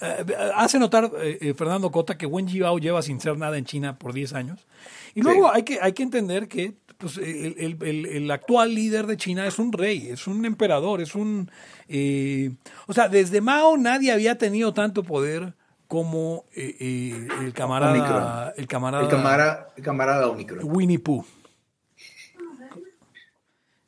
eh, 0.00 0.24
hace 0.54 0.78
notar 0.78 1.10
eh, 1.20 1.36
eh, 1.42 1.52
Fernando 1.52 1.90
Cota 1.90 2.16
que 2.16 2.24
Wen 2.24 2.48
Jiabao 2.48 2.78
lleva 2.78 3.02
sin 3.02 3.20
ser 3.20 3.36
nada 3.36 3.58
en 3.58 3.66
China 3.66 3.98
por 3.98 4.14
10 4.14 4.32
años. 4.32 4.66
Y 5.14 5.20
luego 5.20 5.52
hay, 5.52 5.62
que, 5.62 5.78
hay 5.82 5.92
que 5.92 6.02
entender 6.04 6.48
que 6.48 6.72
pues, 7.04 7.18
el, 7.18 7.54
el- 7.58 7.76
el- 7.82 8.06
el 8.06 8.30
actual 8.30 8.74
líder 8.74 9.06
de 9.06 9.16
China 9.16 9.46
es 9.46 9.58
un 9.58 9.72
rey, 9.72 10.08
es 10.10 10.26
un 10.26 10.44
emperador, 10.44 11.00
es 11.00 11.14
un... 11.14 11.50
eh, 11.88 12.50
o 12.86 12.92
sea, 12.92 13.08
desde 13.08 13.40
Mao 13.40 13.76
nadie 13.76 14.10
había 14.12 14.36
tenido 14.38 14.72
tanto 14.74 15.02
poder 15.02 15.54
como 15.86 16.44
eh, 16.54 16.76
eh, 16.80 17.28
el 17.42 17.52
camarada... 17.52 17.92
Omicron. 17.92 18.52
El 18.56 18.66
camarada, 18.66 19.02
El 19.76 19.82
camarada, 19.84 20.28
Omicron. 20.28 20.60
Winnie 20.64 20.98
Pooh. 20.98 21.24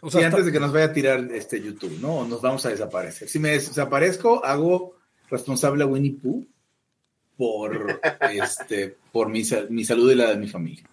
O 0.03 0.11
Sí, 0.11 0.23
antes 0.23 0.45
de 0.47 0.53
que 0.53 0.61
nos 0.61 0.73
vaya 0.73 0.87
a 0.87 0.93
tirar 0.93 1.21
este 1.33 1.61
YouTube, 1.61 1.99
¿no? 2.01 2.27
Nos 2.27 2.41
vamos 2.43 2.65
a 2.67 2.69
desaparecer. 2.69 3.29
Si 3.29 3.39
me 3.39 3.51
desaparezco, 3.51 4.45
hago 4.45 4.95
responsable 5.31 5.83
a 5.83 5.87
Winnie 5.87 6.13
Pooh 6.23 6.45
por, 7.37 8.01
este, 8.31 8.97
por 9.11 9.29
mi, 9.31 9.43
sal- 9.45 9.69
mi 9.71 9.85
salud 9.85 10.13
y 10.13 10.15
la 10.15 10.31
de 10.31 10.37
mi 10.37 10.49
familia. 10.49 10.85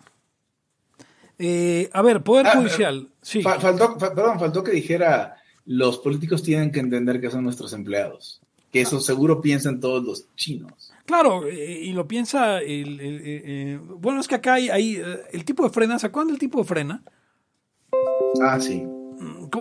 Eh, 1.40 1.90
a 1.94 2.02
ver, 2.02 2.24
Poder 2.24 2.48
Ah, 2.48 2.54
Judicial. 2.58 3.10
Sí. 3.22 3.42
Fa- 3.42 3.60
faltó, 3.60 3.98
fa- 4.00 4.14
perdón, 4.14 4.40
faltó 4.40 4.64
que 4.64 4.72
dijera, 4.72 5.36
los 5.66 5.98
políticos 6.00 6.44
tienen 6.44 6.72
que 6.72 6.80
entender 6.80 7.20
que 7.22 7.30
son 7.32 7.44
nuestros 7.44 7.74
empleados. 7.74 8.42
Que 8.72 8.82
eso 8.82 9.00
seguro 9.00 9.40
piensan 9.42 9.80
todos 9.80 10.04
los 10.04 10.36
chinos. 10.36 10.92
Claro, 11.06 11.46
eh, 11.48 11.82
y 11.84 11.94
lo 11.94 12.08
piensa 12.08 12.60
el, 12.60 13.00
el- 13.00 13.22
eh, 13.24 13.80
bueno, 13.98 14.20
es 14.20 14.28
que 14.28 14.36
acá 14.36 14.56
hay, 14.56 14.70
hay, 14.70 15.02
el 15.32 15.46
tipo 15.46 15.64
de 15.64 15.70
frena, 15.70 16.00
¿se 16.00 16.08
acuerdan 16.08 16.30
del 16.30 16.40
tipo 16.40 16.58
de 16.60 16.64
frena? 16.66 17.04
Ah, 18.42 18.60
sí. 18.60 18.84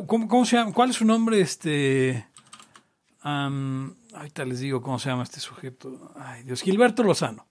¿Cómo, 0.06 0.26
cómo- 0.28 0.44
se 0.46 0.56
llama? 0.56 0.72
¿Cuál 0.72 0.90
es 0.90 0.96
su 0.96 1.04
nombre? 1.04 1.40
Este. 1.40 2.26
am, 3.20 3.94
ahorita 4.14 4.44
les 4.44 4.61
digo 4.61 4.80
cómo 4.82 4.98
se 4.98 5.11
llama 5.11 5.22
este 5.24 5.40
sujeto. 5.40 6.12
Ay, 6.16 6.42
Dios, 6.44 6.62
Gilberto 6.62 7.02
Lozano. 7.02 7.46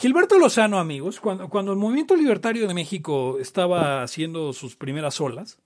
Gilberto 0.00 0.38
Lozano, 0.38 0.78
amigos, 0.78 1.20
cuando, 1.20 1.48
cuando 1.50 1.72
el 1.72 1.78
movimiento 1.78 2.16
libertario 2.16 2.66
de 2.66 2.72
México 2.72 3.36
estaba 3.38 4.02
haciendo 4.02 4.52
sus 4.54 4.74
primeras 4.74 5.20
olas, 5.20 5.58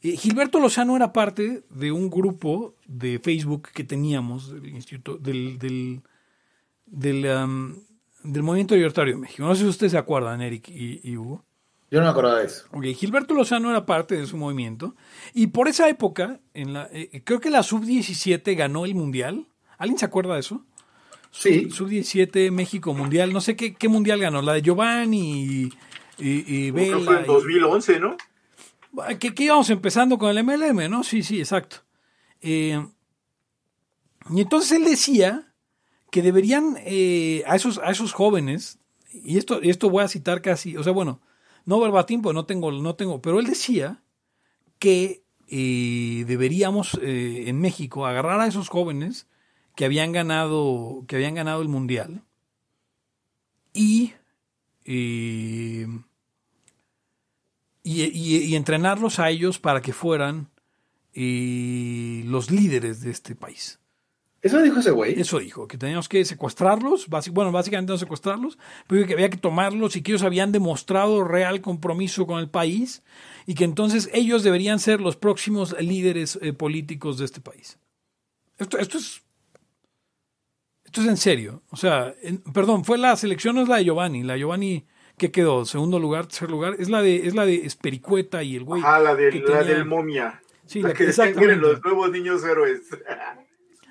eh, 0.00 0.16
Gilberto 0.16 0.60
Lozano 0.60 0.94
era 0.94 1.12
parte 1.12 1.64
de 1.70 1.90
un 1.90 2.08
grupo 2.08 2.76
de 2.86 3.18
Facebook 3.18 3.70
que 3.74 3.82
teníamos 3.82 4.52
del 4.52 4.68
instituto 4.68 5.18
del, 5.18 5.58
del, 5.58 6.02
del, 6.86 7.22
del 8.22 8.42
movimiento 8.44 8.76
libertario 8.76 9.14
de 9.14 9.20
México. 9.22 9.42
No 9.42 9.54
sé 9.56 9.62
si 9.62 9.68
ustedes 9.68 9.90
se 9.92 9.98
acuerdan, 9.98 10.40
Eric 10.40 10.68
y- 10.68 11.00
y 11.02 11.16
Hugo. 11.16 11.44
Yo 11.90 11.98
no 11.98 12.04
me 12.06 12.10
acordaba 12.10 12.38
de 12.40 12.46
eso. 12.46 12.66
Ok, 12.72 12.84
Gilberto 12.94 13.34
Lozano 13.34 13.70
era 13.70 13.86
parte 13.86 14.16
de 14.16 14.26
su 14.26 14.36
movimiento 14.36 14.94
y 15.32 15.48
por 15.48 15.66
esa 15.68 15.88
época, 15.88 16.38
en 16.52 16.74
la, 16.74 16.88
eh, 16.92 17.22
creo 17.24 17.40
que 17.40 17.50
la 17.50 17.62
sub-17 17.64 18.54
ganó 18.56 18.84
el 18.84 18.94
Mundial. 18.94 19.46
¿Alguien 19.78 19.98
se 19.98 20.04
acuerda 20.04 20.34
de 20.34 20.40
eso? 20.40 20.64
Sí. 21.36 21.68
Sub-17 21.68 22.52
México 22.52 22.94
Mundial, 22.94 23.32
no 23.32 23.40
sé 23.40 23.56
qué, 23.56 23.74
qué 23.74 23.88
Mundial 23.88 24.20
ganó, 24.20 24.40
la 24.40 24.52
de 24.52 24.62
Giovanni 24.62 25.42
y, 25.44 25.72
y, 26.18 26.28
y 26.68 26.70
Creo 26.72 26.74
que 26.74 26.94
Vela. 26.94 27.04
fue 27.04 27.16
en 27.16 27.24
y- 27.24 27.26
2011, 27.26 28.00
¿no? 28.00 28.16
que, 29.18 29.34
que 29.34 29.42
íbamos 29.42 29.68
empezando 29.70 30.16
con 30.18 30.30
el 30.30 30.44
MLM, 30.44 30.88
¿no? 30.88 31.02
Sí, 31.02 31.24
sí, 31.24 31.40
exacto. 31.40 31.78
Eh, 32.40 32.80
y 34.30 34.40
entonces 34.40 34.70
él 34.72 34.84
decía 34.84 35.52
que 36.12 36.22
deberían 36.22 36.76
eh, 36.84 37.42
a, 37.46 37.56
esos, 37.56 37.78
a 37.78 37.90
esos 37.90 38.12
jóvenes, 38.12 38.78
y 39.12 39.36
esto, 39.38 39.58
y 39.60 39.70
esto 39.70 39.90
voy 39.90 40.04
a 40.04 40.08
citar 40.08 40.40
casi, 40.42 40.76
o 40.76 40.84
sea, 40.84 40.92
bueno, 40.92 41.20
no 41.64 41.80
verbatim, 41.80 42.22
pues 42.22 42.34
no 42.34 42.46
tengo, 42.46 42.70
no 42.70 42.94
tengo, 42.94 43.20
pero 43.20 43.40
él 43.40 43.46
decía 43.46 44.00
que 44.78 45.24
eh, 45.48 46.24
deberíamos 46.28 46.96
en 47.02 47.60
México 47.60 48.06
agarrar 48.06 48.40
a 48.40 48.46
esos 48.46 48.68
jóvenes 48.68 49.26
que 49.74 49.84
habían 49.84 50.12
ganado, 50.12 51.04
que 51.08 51.16
habían 51.16 51.34
ganado 51.34 51.62
el 51.62 51.68
mundial 51.68 52.22
y 53.72 54.12
y, 57.82 58.02
y- 58.02 58.36
y 58.38 58.56
entrenarlos 58.56 59.18
a 59.18 59.30
ellos 59.30 59.58
para 59.58 59.80
que 59.82 59.92
fueran 59.92 60.48
eh, 61.14 62.22
los 62.26 62.50
líderes 62.50 63.00
de 63.00 63.10
este 63.10 63.34
país. 63.34 63.78
Eso 64.42 64.60
dijo 64.60 64.80
ese 64.80 64.90
güey. 64.90 65.18
Eso 65.18 65.38
dijo, 65.38 65.66
que 65.66 65.78
teníamos 65.78 66.06
que 66.08 66.22
secuestrarlos, 66.24 67.06
bueno, 67.32 67.50
básicamente 67.50 67.92
no 67.92 67.98
secuestrarlos, 67.98 68.58
pero 68.86 69.06
que 69.06 69.14
había 69.14 69.30
que 69.30 69.38
tomarlos 69.38 69.96
y 69.96 70.02
que 70.02 70.12
ellos 70.12 70.22
habían 70.22 70.52
demostrado 70.52 71.24
real 71.24 71.62
compromiso 71.62 72.26
con 72.26 72.38
el 72.40 72.50
país 72.50 73.02
y 73.46 73.54
que 73.54 73.64
entonces 73.64 74.10
ellos 74.12 74.42
deberían 74.42 74.80
ser 74.80 75.00
los 75.00 75.16
próximos 75.16 75.74
líderes 75.80 76.38
eh, 76.42 76.52
políticos 76.52 77.16
de 77.16 77.24
este 77.24 77.40
país. 77.40 77.78
Esto, 78.58 78.78
esto 78.78 78.98
es 78.98 79.22
esto 80.94 81.02
es 81.02 81.08
en 81.08 81.16
serio. 81.16 81.62
O 81.70 81.76
sea, 81.76 82.14
en- 82.22 82.38
perdón, 82.38 82.84
fue 82.84 82.98
la 82.98 83.16
selección, 83.16 83.56
no 83.56 83.62
es 83.62 83.68
la 83.68 83.76
de 83.78 83.84
Giovanni, 83.84 84.22
la 84.22 84.36
Giovanni 84.36 84.86
que 85.18 85.30
quedó 85.32 85.64
segundo 85.64 85.98
lugar, 85.98 86.26
tercer 86.26 86.50
lugar, 86.50 86.76
es 86.78 86.88
la 86.88 87.02
de 87.02 87.26
es 87.26 87.34
la 87.34 87.44
de 87.46 87.66
Espericueta 87.66 88.42
y 88.42 88.56
el 88.56 88.64
güey. 88.64 88.82
Ah, 88.84 88.98
la, 89.00 89.14
del- 89.14 89.32
que 89.32 89.40
la 89.40 89.58
tenía- 89.60 89.74
del 89.74 89.84
momia. 89.84 90.40
Sí, 90.66 90.80
la, 90.82 90.88
la 90.88 90.94
que 90.94 91.04
los 91.56 91.82
nuevos 91.84 92.10
niños 92.10 92.42
héroes. 92.44 92.80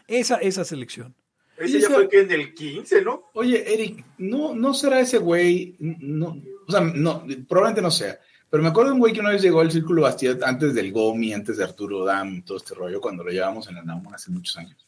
Esa 0.08 0.38
esa 0.38 0.64
selección. 0.66 1.14
Ese 1.58 1.80
ya 1.82 1.90
fue 1.90 2.10
que 2.10 2.22
en 2.22 2.32
el 2.32 2.54
15, 2.54 3.04
¿no? 3.04 3.30
Oye, 3.34 3.74
Eric, 3.74 4.04
¿no, 4.18 4.56
no 4.56 4.74
será 4.74 5.00
ese 5.00 5.18
güey? 5.20 5.76
No, 5.80 6.36
o 6.68 6.72
sea, 6.72 6.82
no, 6.82 7.24
probablemente 7.48 7.82
no 7.82 7.92
sea. 7.92 8.18
Pero 8.50 8.64
me 8.64 8.70
acuerdo 8.70 8.90
de 8.90 8.94
un 8.96 9.00
güey 9.00 9.14
que 9.14 9.20
una 9.20 9.30
vez 9.30 9.42
llegó 9.42 9.62
al 9.62 9.72
Círculo 9.72 10.02
Bastida 10.02 10.36
antes 10.48 10.74
del 10.74 10.92
Gomi, 10.92 11.34
antes 11.34 11.58
de 11.58 11.64
Arturo 11.64 12.06
Dam, 12.06 12.44
todo 12.44 12.58
este 12.58 12.74
rollo, 12.76 13.00
cuando 13.02 13.24
lo 13.24 13.32
llevábamos 13.32 13.68
en 13.68 13.76
la 13.76 13.84
NAM 13.84 14.04
hace 14.14 14.32
muchos 14.32 14.58
años. 14.58 14.88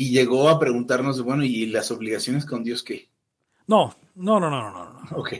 Y 0.00 0.12
llegó 0.12 0.48
a 0.48 0.58
preguntarnos, 0.58 1.20
bueno, 1.22 1.44
¿y 1.44 1.66
las 1.66 1.90
obligaciones 1.90 2.46
con 2.46 2.64
Dios 2.64 2.82
qué? 2.82 3.10
No, 3.66 3.94
no, 4.14 4.40
no, 4.40 4.48
no, 4.48 4.62
no, 4.62 4.72
no. 4.72 4.92
no. 4.94 5.16
Ok. 5.18 5.34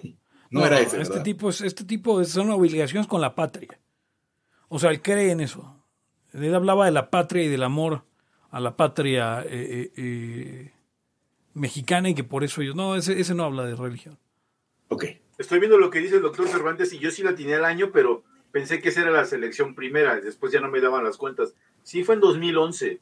No, 0.51 0.67
era 0.67 0.81
ese, 0.81 0.99
este 1.01 1.13
¿verdad? 1.15 1.25
tipo 1.25 1.49
es, 1.49 1.63
este 1.63 1.85
tipo 1.85 2.21
es- 2.21 2.29
son 2.29 2.51
obligaciones 2.51 3.07
con 3.07 3.23
la 3.23 3.35
patria. 3.35 3.79
O 4.69 4.79
sea, 4.79 4.91
él 4.91 5.01
cree 5.01 5.31
en 5.31 5.41
eso. 5.41 5.83
Él 6.35 6.55
hablaba 6.55 6.85
de 6.85 6.91
la 6.91 7.09
patria 7.09 7.43
y 7.43 7.49
del 7.49 7.63
amor 7.63 8.05
a 8.51 8.61
la 8.61 8.77
patria 8.77 9.41
eh, 9.43 9.47
eh, 9.51 9.93
eh, 9.97 10.73
mexicana 11.55 12.11
y 12.11 12.15
que 12.15 12.25
por 12.25 12.45
eso 12.45 12.61
ellos. 12.61 12.77
No, 12.77 12.97
ese, 12.97 13.19
ese 13.19 13.35
no 13.35 13.45
habla 13.45 13.65
de 13.65 13.77
religión. 13.77 14.19
Ok. 14.89 15.07
Estoy 15.39 15.59
viendo 15.59 15.79
lo 15.79 15.89
que 15.89 16.01
dice 16.01 16.17
el 16.17 16.23
doctor 16.23 16.47
Cervantes 16.49 16.93
y 16.93 16.99
yo 16.99 17.11
sí 17.11 17.23
la 17.23 17.35
tenía 17.35 17.57
el 17.57 17.65
año, 17.65 17.93
pero 17.95 18.25
pensé 18.53 18.83
que 18.83 18.91
esa 18.91 19.01
era 19.01 19.11
la 19.11 19.25
selección 19.25 19.75
primera. 19.75 20.21
Después 20.21 20.53
ya 20.53 20.61
no 20.61 20.69
me 20.69 20.83
daban 20.83 21.03
las 21.05 21.17
cuentas. 21.17 21.55
Sí, 21.83 22.05
fue 22.05 22.17
en 22.17 22.21
2011. 22.21 23.01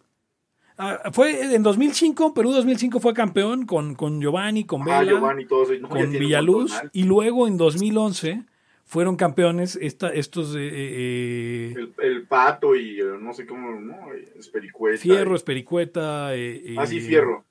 Ah, 0.79 1.11
fue 1.13 1.55
en 1.57 1.63
2005, 1.65 2.33
Perú 2.35 2.53
2005 2.53 3.01
fue 3.01 3.13
campeón 3.13 3.67
con, 3.67 3.95
con 3.97 4.21
Giovanni, 4.21 4.65
con 4.65 4.85
Vela, 4.85 4.99
Ah, 5.01 5.05
Giovanni 5.05 5.43
y 5.43 5.47
todo 5.47 5.65
eso. 5.65 5.73
No, 5.81 5.89
ya 5.89 6.03
con 6.05 6.11
Villaluz 6.13 6.71
montonal. 6.71 6.91
y 6.93 7.03
luego 7.03 7.49
en 7.49 7.57
2011 7.57 8.45
fueron 8.85 9.17
campeones 9.17 9.77
esta, 9.83 10.09
estos 10.11 10.55
eh, 10.55 10.61
eh, 10.71 11.75
El, 11.77 11.93
el 12.01 12.27
pato 12.29 12.77
y 12.77 13.01
eh, 13.01 13.05
no 13.21 13.35
sé 13.35 13.45
cómo, 13.45 13.81
¿no? 13.81 13.97
Espericueta. 14.39 14.99
Fierro, 15.03 15.35
Espericueta. 15.35 16.35
eh, 16.37 16.63
eh, 16.65 16.77
Ah, 16.79 16.87
sí, 16.87 17.01
Fierro. 17.01 17.45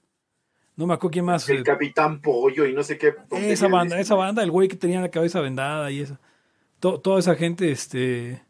No 0.77 0.87
me 0.87 0.93
acuerdo 0.93 1.11
quién 1.11 1.25
más. 1.25 1.49
El 1.49 1.57
eh, 1.57 1.63
Capitán 1.63 2.21
Pollo 2.21 2.65
y 2.65 2.73
no 2.73 2.81
sé 2.83 2.97
qué. 2.97 3.13
esa 3.31 3.67
banda, 3.67 3.99
esa 3.99 4.15
banda, 4.15 4.41
el 4.43 4.51
güey 4.51 4.67
que 4.67 4.75
tenía 4.77 5.01
la 5.01 5.09
cabeza 5.11 5.41
vendada 5.41 5.91
y 5.91 5.99
esa. 6.01 6.19
to- 6.79 6.99
toda 7.01 7.19
esa 7.19 7.35
gente, 7.35 7.71
este. 7.71 8.41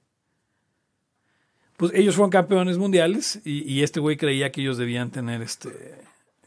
Pues 1.78 1.94
ellos 1.94 2.16
fueron 2.16 2.32
campeones 2.32 2.78
mundiales 2.78 3.40
y, 3.46 3.62
y 3.72 3.84
este 3.84 4.00
güey 4.00 4.18
creía 4.18 4.52
que 4.52 4.62
ellos 4.62 4.78
debían 4.78 5.12
tener 5.12 5.42
este. 5.42 5.70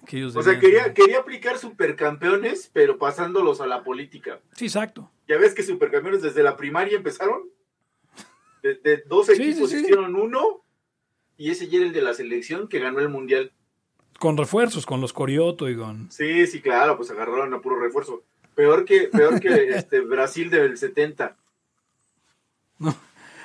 Que 0.06 0.16
ellos 0.18 0.34
O 0.34 0.42
sea, 0.42 0.58
quería, 0.58 0.82
tener- 0.84 0.94
quería 0.94 1.18
aplicar 1.20 1.56
supercampeones, 1.58 2.68
pero 2.72 2.98
pasándolos 2.98 3.60
a 3.60 3.66
la 3.66 3.84
política. 3.84 4.40
Sí, 4.56 4.66
exacto. 4.66 5.08
Ya 5.28 5.38
ves 5.38 5.54
que 5.54 5.62
supercampeones 5.62 6.22
desde 6.22 6.42
la 6.42 6.56
primaria 6.56 6.96
empezaron. 6.96 7.42
De, 8.62 8.74
de 8.74 9.04
dos 9.06 9.26
Sí, 9.26 9.32
equipos 9.34 9.70
sí, 9.70 9.76
sí. 9.76 9.82
hicieron 9.82 10.16
uno. 10.16 10.62
Y 11.38 11.50
ese 11.50 11.68
ya 11.68 11.78
era 11.78 11.86
el 11.86 11.92
de 11.92 12.02
la 12.02 12.12
selección 12.12 12.68
que 12.68 12.80
ganó 12.80 12.98
el 12.98 13.08
mundial. 13.08 13.52
Con 14.18 14.36
refuerzos, 14.36 14.84
con 14.84 15.00
los 15.00 15.12
Corioto 15.14 15.68
y 15.70 15.76
con. 15.76 16.10
Sí, 16.10 16.46
sí, 16.48 16.60
claro, 16.60 16.96
pues 16.96 17.10
agarraron 17.10 17.54
a 17.54 17.60
puro 17.60 17.78
refuerzo. 17.80 18.24
Peor 18.56 18.84
que, 18.84 19.02
peor 19.04 19.38
que 19.40 19.48
este 19.76 20.00
Brasil 20.00 20.50
del 20.50 20.76
70. 20.76 21.36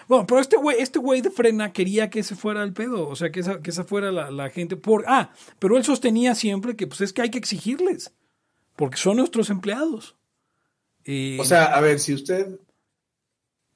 Bueno, 0.08 0.26
pero 0.28 0.40
este 0.40 0.58
güey, 0.58 0.78
este 0.80 1.00
güey 1.00 1.22
de 1.22 1.32
frena 1.32 1.74
quería 1.74 2.10
que 2.10 2.20
ese 2.20 2.36
fuera 2.36 2.64
el 2.64 2.74
pedo, 2.74 3.08
o 3.08 3.16
sea, 3.16 3.32
que 3.32 3.40
esa, 3.40 3.62
que 3.62 3.70
esa 3.72 3.84
fuera 3.84 4.12
la, 4.12 4.30
la 4.32 4.50
gente. 4.50 4.76
Por, 4.78 5.04
ah, 5.08 5.32
pero 5.60 5.78
él 5.78 5.84
sostenía 5.84 6.36
siempre 6.36 6.76
que 6.76 6.88
pues 6.88 7.02
es 7.02 7.12
que 7.14 7.22
hay 7.24 7.32
que 7.32 7.38
exigirles, 7.40 8.14
porque 8.76 8.98
son 8.98 9.18
nuestros 9.18 9.50
empleados. 9.50 10.16
Y- 11.04 11.40
O 11.40 11.44
sea, 11.44 11.66
a 11.66 11.82
ver, 11.82 12.00
si 12.00 12.14
usted. 12.14 12.60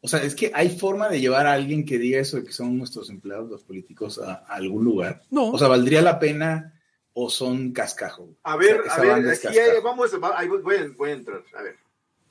O 0.02 0.08
sea, 0.08 0.24
es 0.24 0.34
que 0.34 0.52
hay 0.56 0.70
forma 0.70 1.10
de 1.10 1.20
llevar 1.20 1.46
a 1.46 1.54
alguien 1.54 1.86
que 1.86 1.98
diga 1.98 2.20
eso 2.22 2.38
de 2.38 2.46
que 2.46 2.54
son 2.54 2.78
nuestros 2.78 3.10
empleados, 3.10 3.50
los 3.50 3.64
políticos, 3.64 4.18
a, 4.20 4.46
a 4.48 4.56
algún 4.56 4.86
lugar. 4.86 5.24
no, 5.30 5.50
O 5.52 5.58
sea, 5.58 5.68
¿valdría 5.68 6.02
la 6.02 6.20
pena 6.20 6.74
o 7.14 7.30
son 7.30 7.74
cascajo? 7.74 8.30
A 8.44 8.56
ver, 8.56 8.80
O 8.80 8.84
sea, 8.86 8.94
a 8.94 9.02
ver, 9.20 9.30
aquí 9.30 9.48
hay- 9.60 9.82
vamos, 9.84 10.12
va- 10.24 10.40
ahí 10.40 10.48
voy, 10.48 10.62
voy 10.62 10.76
a- 10.78 10.90
voy 10.98 11.10
a 11.10 11.14
entrar. 11.14 11.44
A 11.58 11.62
ver. 11.64 11.76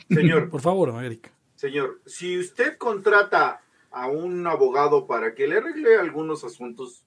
Señor, 0.09 0.49
por 0.51 0.63
favor, 0.63 0.89
América. 0.89 1.31
señor, 1.57 2.01
si 2.07 2.39
usted 2.39 2.79
contrata 2.79 3.61
a 3.91 4.09
un 4.09 4.47
abogado 4.47 5.07
para 5.07 5.35
que 5.35 5.47
le 5.47 5.59
arregle 5.59 5.97
algunos 5.97 6.45
asuntos, 6.45 7.05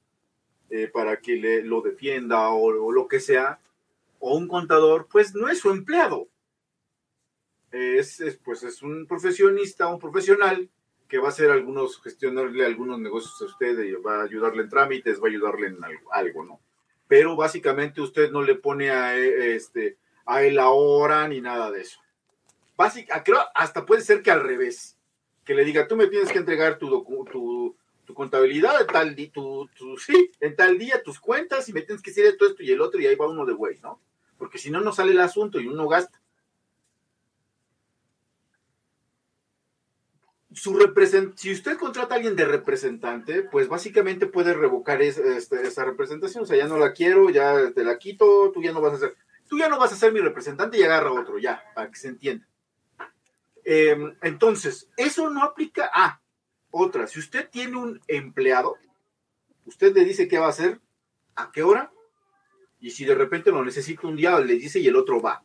eh, 0.70 0.88
para 0.88 1.20
que 1.20 1.36
le 1.36 1.64
lo 1.64 1.82
defienda 1.82 2.50
o, 2.50 2.92
lo 2.92 3.08
que 3.08 3.20
sea, 3.20 3.60
o 4.20 4.36
un 4.36 4.48
contador, 4.48 5.08
pues 5.12 5.36
no 5.36 5.50
es 5.50 5.60
su 5.60 5.70
empleado. 5.72 6.28
Es, 7.72 8.20
es, 8.20 8.38
pues 8.38 8.64
es 8.64 8.82
un 8.82 9.06
profesionista, 9.08 9.88
un 9.88 10.00
profesional 10.00 10.70
que 11.08 11.20
va 11.20 11.28
a 11.28 11.32
hacer 11.32 11.52
algunos, 11.52 12.02
gestionarle 12.02 12.66
algunos 12.66 13.00
negocios 13.00 13.42
a 13.42 13.46
usted, 13.46 13.80
y 13.80 13.92
va 13.94 14.22
a 14.22 14.24
ayudarle 14.24 14.64
en 14.64 14.70
trámites, 14.70 15.22
va 15.22 15.28
a 15.28 15.30
ayudarle 15.30 15.68
en 15.68 15.84
algo, 15.84 16.14
algo, 16.14 16.46
¿no? 16.46 16.62
Pero 17.08 17.36
básicamente 17.36 18.00
usted 18.00 18.32
no 18.32 18.42
le 18.42 18.56
pone 18.56 18.92
a, 18.92 19.18
eh, 19.18 19.56
este, 19.56 19.98
a 20.26 20.44
él 20.44 20.58
ahora 20.58 21.28
ni 21.28 21.42
nada 21.42 21.70
de 21.70 21.82
eso. 21.82 22.00
Básica, 22.78 23.24
creo, 23.24 23.42
hasta 23.54 23.86
puede 23.86 24.02
ser 24.02 24.22
que 24.22 24.32
al 24.32 24.42
revés, 24.42 24.98
que 25.46 25.54
le 25.56 25.66
diga, 25.66 25.88
tú 25.88 25.96
me 25.96 26.08
tienes 26.08 26.32
que 26.32 26.38
entregar 26.40 26.78
tu, 26.78 27.04
tu, 27.32 27.76
tu 28.06 28.14
contabilidad 28.14 28.86
tal 28.88 29.16
tu, 29.32 29.68
tu- 29.76 29.98
sí, 29.98 30.32
en 30.40 30.56
tal 30.56 30.78
día, 30.78 31.02
tus 31.04 31.20
cuentas, 31.20 31.68
y 31.70 31.74
me 31.74 31.82
tienes 31.82 32.02
que 32.02 32.12
decir 32.12 32.26
esto, 32.26 32.46
esto 32.46 32.64
y 32.64 32.72
el 32.72 32.82
otro, 32.82 33.00
y 33.02 33.08
ahí 33.08 33.16
va 33.16 33.28
uno 33.30 33.46
de 33.46 33.54
güey, 33.54 33.80
¿no? 33.82 34.00
Porque 34.38 34.58
si 34.58 34.70
no, 34.72 34.82
no 34.82 34.92
sale 34.92 35.12
el 35.12 35.20
asunto 35.20 35.60
y 35.60 35.68
uno 35.68 35.88
gasta. 35.88 36.20
Su 40.54 40.74
represent 40.78 41.38
si 41.38 41.52
usted 41.52 41.78
contrata 41.78 42.14
a 42.14 42.18
alguien 42.18 42.36
de 42.36 42.44
representante, 42.46 43.42
pues 43.44 43.70
básicamente 43.70 44.28
puede 44.28 44.54
revocar 44.54 45.02
es- 45.02 45.18
este- 45.18 45.66
esa 45.66 45.86
representación. 45.86 46.44
O 46.44 46.46
sea, 46.46 46.58
ya 46.58 46.68
no 46.68 46.78
la 46.78 46.92
quiero, 46.94 47.30
ya 47.30 47.72
te 47.72 47.84
la 47.86 47.98
quito, 47.98 48.52
tú 48.54 48.62
ya 48.62 48.74
no 48.74 48.82
vas 48.82 48.94
a 48.96 48.98
ser, 49.00 49.16
tú 49.48 49.58
ya 49.58 49.70
no 49.70 49.80
vas 49.80 49.94
a 49.94 49.96
ser 49.96 50.12
mi 50.12 50.20
representante 50.20 50.78
y 50.78 50.84
agarra 50.84 51.12
otro, 51.14 51.38
ya, 51.40 51.64
para 51.74 51.90
que 51.90 51.96
se 51.98 52.10
entienda. 52.10 52.46
Eh, 53.64 53.98
entonces, 54.22 54.90
eso 54.98 55.30
no 55.30 55.44
aplica 55.44 55.90
a 55.94 56.22
otra. 56.72 57.08
Si 57.08 57.20
usted 57.20 57.50
tiene 57.50 57.78
un 57.78 58.02
empleado, 58.08 58.78
usted 59.66 59.94
le 59.96 60.06
dice 60.06 60.28
qué 60.28 60.40
va 60.40 60.48
a 60.48 60.50
hacer, 60.50 60.80
a 61.36 61.52
qué 61.52 61.64
hora, 61.64 61.92
y 62.80 62.92
si 62.92 63.06
de 63.06 63.16
repente 63.16 63.52
lo 63.52 63.64
necesita 63.64 64.08
un 64.08 64.16
día, 64.16 64.40
le 64.40 64.56
dice 64.56 64.80
y 64.80 64.88
el 64.88 64.96
otro 64.96 65.22
va. 65.22 65.44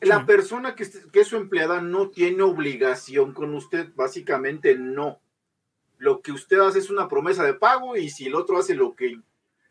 La 0.00 0.20
Sí. 0.20 0.24
persona 0.26 0.74
que, 0.74 0.86
que 1.12 1.20
es 1.20 1.28
su 1.28 1.36
empleada 1.36 1.80
no 1.80 2.10
tiene 2.10 2.42
obligación 2.42 3.32
con 3.32 3.54
usted, 3.54 3.90
básicamente 3.94 4.76
no. 4.76 5.20
Lo 5.98 6.20
que 6.20 6.32
usted 6.32 6.58
hace 6.60 6.78
es 6.80 6.90
una 6.90 7.08
promesa 7.08 7.44
de 7.44 7.54
pago 7.54 7.96
y 7.96 8.10
si 8.10 8.26
el 8.26 8.34
otro 8.34 8.58
hace 8.58 8.74
lo 8.74 8.94
que, 8.94 9.18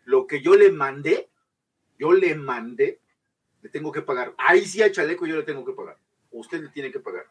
lo 0.04 0.26
que 0.26 0.42
yo 0.42 0.56
le 0.56 0.72
mandé, 0.72 1.30
yo 2.00 2.12
le 2.12 2.36
mandé, 2.36 3.00
le 3.66 3.70
tengo 3.72 3.92
que 3.92 4.04
pagar. 4.04 4.32
Ahí 4.38 4.64
sí 4.64 4.84
a 4.84 4.92
Chaleco 4.92 5.26
yo 5.26 5.36
le 5.38 5.42
tengo 5.42 5.66
que 5.66 5.74
pagar. 5.74 5.98
O 6.30 6.38
usted 6.40 6.62
le 6.62 6.70
tiene 6.70 6.92
que 6.92 7.00
pagar. 7.00 7.26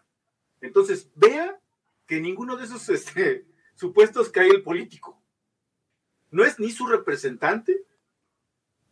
Entonces, 0.61 1.09
vea 1.15 1.57
que 2.09 2.21
ninguno 2.21 2.57
de 2.57 2.65
esos 2.65 2.89
este, 2.89 3.47
supuestos 3.77 4.31
cae 4.31 4.49
el 4.49 4.65
político. 4.65 5.17
No 6.33 6.45
es 6.45 6.59
ni 6.59 6.73
su 6.73 6.89
representante, 6.89 7.85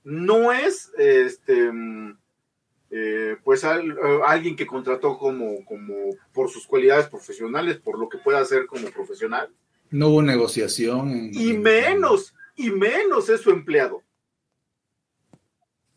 no 0.05 0.53
es 0.53 0.93
este 0.97 1.73
mm, 1.73 2.17
eh, 2.91 3.37
pues 3.43 3.65
al- 3.65 3.99
alguien 4.25 4.55
que 4.55 4.65
contrató 4.69 5.19
como, 5.19 5.65
como 5.65 5.95
por 6.33 6.49
sus 6.49 6.65
cualidades 6.65 7.09
profesionales, 7.09 7.79
por 7.79 7.99
lo 7.99 8.09
que 8.09 8.19
pueda 8.19 8.39
hacer 8.39 8.67
como 8.67 8.89
profesional, 8.91 9.53
No 9.91 10.11
hubo 10.11 10.23
negociación. 10.23 11.31
y 11.33 11.55
menos, 11.55 12.37
y 12.55 12.71
menos 12.71 13.29
es 13.29 13.41
su 13.41 13.51
empleado. 13.51 14.05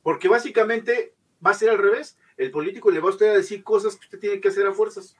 Porque 0.01 0.27
básicamente 0.27 1.14
va 1.45 1.51
a 1.51 1.55
ser 1.55 1.69
al 1.69 1.77
revés. 1.77 2.17
El 2.37 2.51
político 2.51 2.91
le 2.91 2.99
va 2.99 3.07
a 3.09 3.11
usted 3.13 3.27
a 3.29 3.33
decir 3.37 3.63
cosas 3.63 3.95
que 3.95 4.05
usted 4.05 4.19
tiene 4.19 4.41
que 4.41 4.49
hacer 4.49 4.67
a 4.67 4.73
fuerzas. 4.73 5.15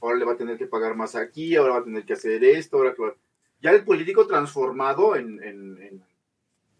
Ahora 0.00 0.16
le 0.16 0.24
va 0.24 0.32
a 0.32 0.36
tener 0.36 0.56
que 0.58 0.66
pagar 0.66 0.94
más 0.94 1.14
aquí, 1.16 1.56
ahora 1.56 1.74
va 1.74 1.78
a 1.80 1.84
tener 1.84 2.04
que 2.04 2.12
hacer 2.12 2.44
esto, 2.44 2.76
ahora 2.76 2.94
que 2.94 3.02
va- 3.02 3.14
Ya 3.60 3.70
el 3.70 3.84
político 3.84 4.26
transformado 4.26 5.16
en, 5.16 6.02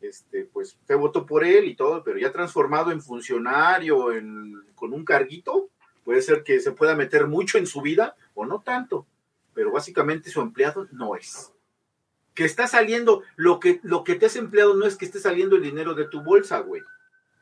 este, 0.01 0.45
pues 0.45 0.75
usted 0.75 0.97
votó 0.97 1.25
por 1.25 1.43
él 1.45 1.65
y 1.65 1.75
todo, 1.75 2.05
pero 2.05 2.19
ya 2.19 2.31
transformado 2.31 2.91
en 2.93 3.01
funcionario, 3.01 4.13
en, 4.13 4.63
con 4.75 4.93
un 4.93 5.05
carguito, 5.05 5.71
puede 6.05 6.21
ser 6.21 6.43
que 6.45 6.61
se 6.61 6.73
pueda 6.73 6.95
meter 6.95 7.27
mucho 7.27 7.57
en 7.57 7.67
su 7.67 7.81
vida 7.81 8.15
o 8.35 8.45
no 8.45 8.61
tanto, 8.61 9.07
pero 9.55 9.73
básicamente 9.73 10.29
su 10.31 10.43
empleado 10.43 10.87
no 10.93 11.17
es 11.17 11.51
que 12.35 12.45
está 12.45 12.67
saliendo, 12.67 13.23
lo 13.37 13.61
que, 13.61 13.81
lo 13.85 14.03
que 14.05 14.17
te 14.17 14.27
has 14.27 14.35
empleado 14.37 14.75
no 14.75 14.85
es 14.87 14.97
que 14.97 15.05
esté 15.05 15.21
saliendo 15.21 15.55
el 15.57 15.63
dinero 15.63 15.95
de 15.95 16.07
tu 16.09 16.21
bolsa, 16.23 16.59
güey. 16.59 16.83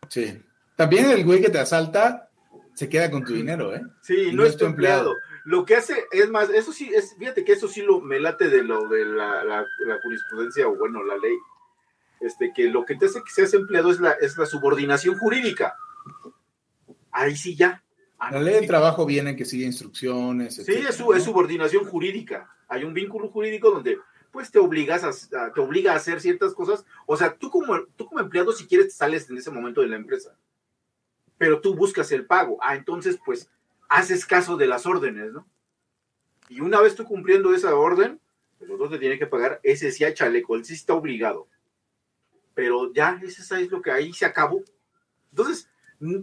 Sí. 0.09 0.41
También 0.77 1.11
el 1.11 1.25
güey 1.25 1.41
que 1.41 1.51
te 1.51 1.59
asalta 1.59 2.29
se 2.75 2.89
queda 2.89 3.11
con 3.11 3.25
tu 3.25 3.35
dinero, 3.35 3.75
¿eh? 3.75 3.83
Sí, 4.03 4.29
Y 4.31 4.33
no, 4.33 4.45
es 4.45 4.57
tu 4.57 4.65
empleado. 4.65 5.17
Lo 5.45 5.65
que 5.65 5.77
hace, 5.77 6.05
es 6.13 6.31
más, 6.31 6.49
eso 6.51 6.73
sí, 6.73 6.91
es, 6.95 7.15
fíjate 7.19 7.45
que 7.45 7.53
eso 7.53 7.69
sí 7.69 7.83
lo, 7.83 8.01
me 8.01 8.19
late 8.21 8.49
de 8.49 8.63
lo 8.63 8.89
de 8.89 9.05
la, 9.05 9.45
la- 9.45 9.67
la 9.87 9.99
jurisprudencia 10.03 10.67
o 10.69 10.77
bueno, 10.77 11.03
la 11.05 11.17
ley. 11.19 11.37
Este, 12.21 12.53
que 12.55 12.69
lo 12.69 12.85
que 12.85 12.95
te 12.97 13.07
hace 13.07 13.21
que 13.23 13.31
seas 13.31 13.53
empleado 13.55 13.91
es 13.91 13.99
la, 14.01 14.13
es 14.13 14.39
la 14.39 14.47
subordinación 14.47 15.19
jurídica. 15.19 15.75
Ahí 17.11 17.37
sí 17.37 17.57
ya. 17.57 17.83
Ah, 18.19 18.31
La 18.31 18.39
no, 18.39 18.45
ley 18.45 18.55
de 18.55 18.61
sí. 18.61 18.67
trabajo 18.69 19.05
viene 19.05 19.35
que 19.37 19.45
sigue 19.45 19.67
instrucciones. 19.67 20.55
Sí, 20.57 20.73
es, 20.73 20.95
su, 20.95 21.13
es 21.13 21.19
¿no? 21.19 21.25
subordinación 21.25 21.85
jurídica. 21.85 22.49
Hay 22.69 22.85
un 22.85 22.95
vínculo 22.95 23.29
jurídico 23.29 23.71
donde 23.71 23.99
pues 24.31 24.51
te 24.51 24.59
obligas 24.61 25.05
a, 25.05 25.09
a- 25.39 25.53
te 25.53 25.61
obliga 25.61 25.93
a 25.93 25.97
hacer 25.97 26.21
ciertas 26.21 26.55
cosas. 26.55 26.85
O 27.07 27.17
sea, 27.17 27.35
tú 27.37 27.51
como, 27.51 27.83
tú 27.97 28.07
como 28.07 28.21
empleado, 28.21 28.53
si 28.53 28.67
quieres, 28.67 28.89
te 28.89 28.95
sales 28.95 29.29
en 29.29 29.37
ese 29.37 29.51
momento 29.51 29.81
de 29.81 29.89
la 29.89 29.97
empresa. 29.97 30.37
Pero 31.43 31.61
tú 31.61 31.75
buscas 31.75 32.13
el 32.13 32.25
pago. 32.25 32.57
Ah, 32.63 32.77
entonces, 32.77 33.19
pues, 33.25 33.51
haces 33.89 34.25
caso 34.27 34.57
de 34.57 34.69
las 34.69 34.87
órdenes, 34.87 35.33
¿no? 35.33 35.45
Y 36.49 36.61
una 36.61 36.81
vez 36.81 36.95
tú 36.95 37.03
cumpliendo 37.05 37.53
esa 37.53 37.75
orden, 37.75 38.21
pues 38.59 38.71
los 38.71 38.79
dos 38.79 38.93
te 38.93 38.99
tienen 39.01 39.19
que 39.19 39.27
pagar. 39.27 39.59
Ese 39.65 39.91
sí 39.91 40.05
a 40.05 40.15
chaleco, 40.15 40.55
él 40.55 40.65
sí 40.65 40.75
está 40.75 40.95
obligado. 40.95 41.49
Pero 42.55 42.93
ya, 42.93 43.21
ese 43.25 43.43
es 43.61 43.71
lo 43.73 43.83
que 43.83 43.91
ahí 43.91 44.13
se 44.13 44.25
acabó. 44.25 44.63
Entonces, 45.33 45.69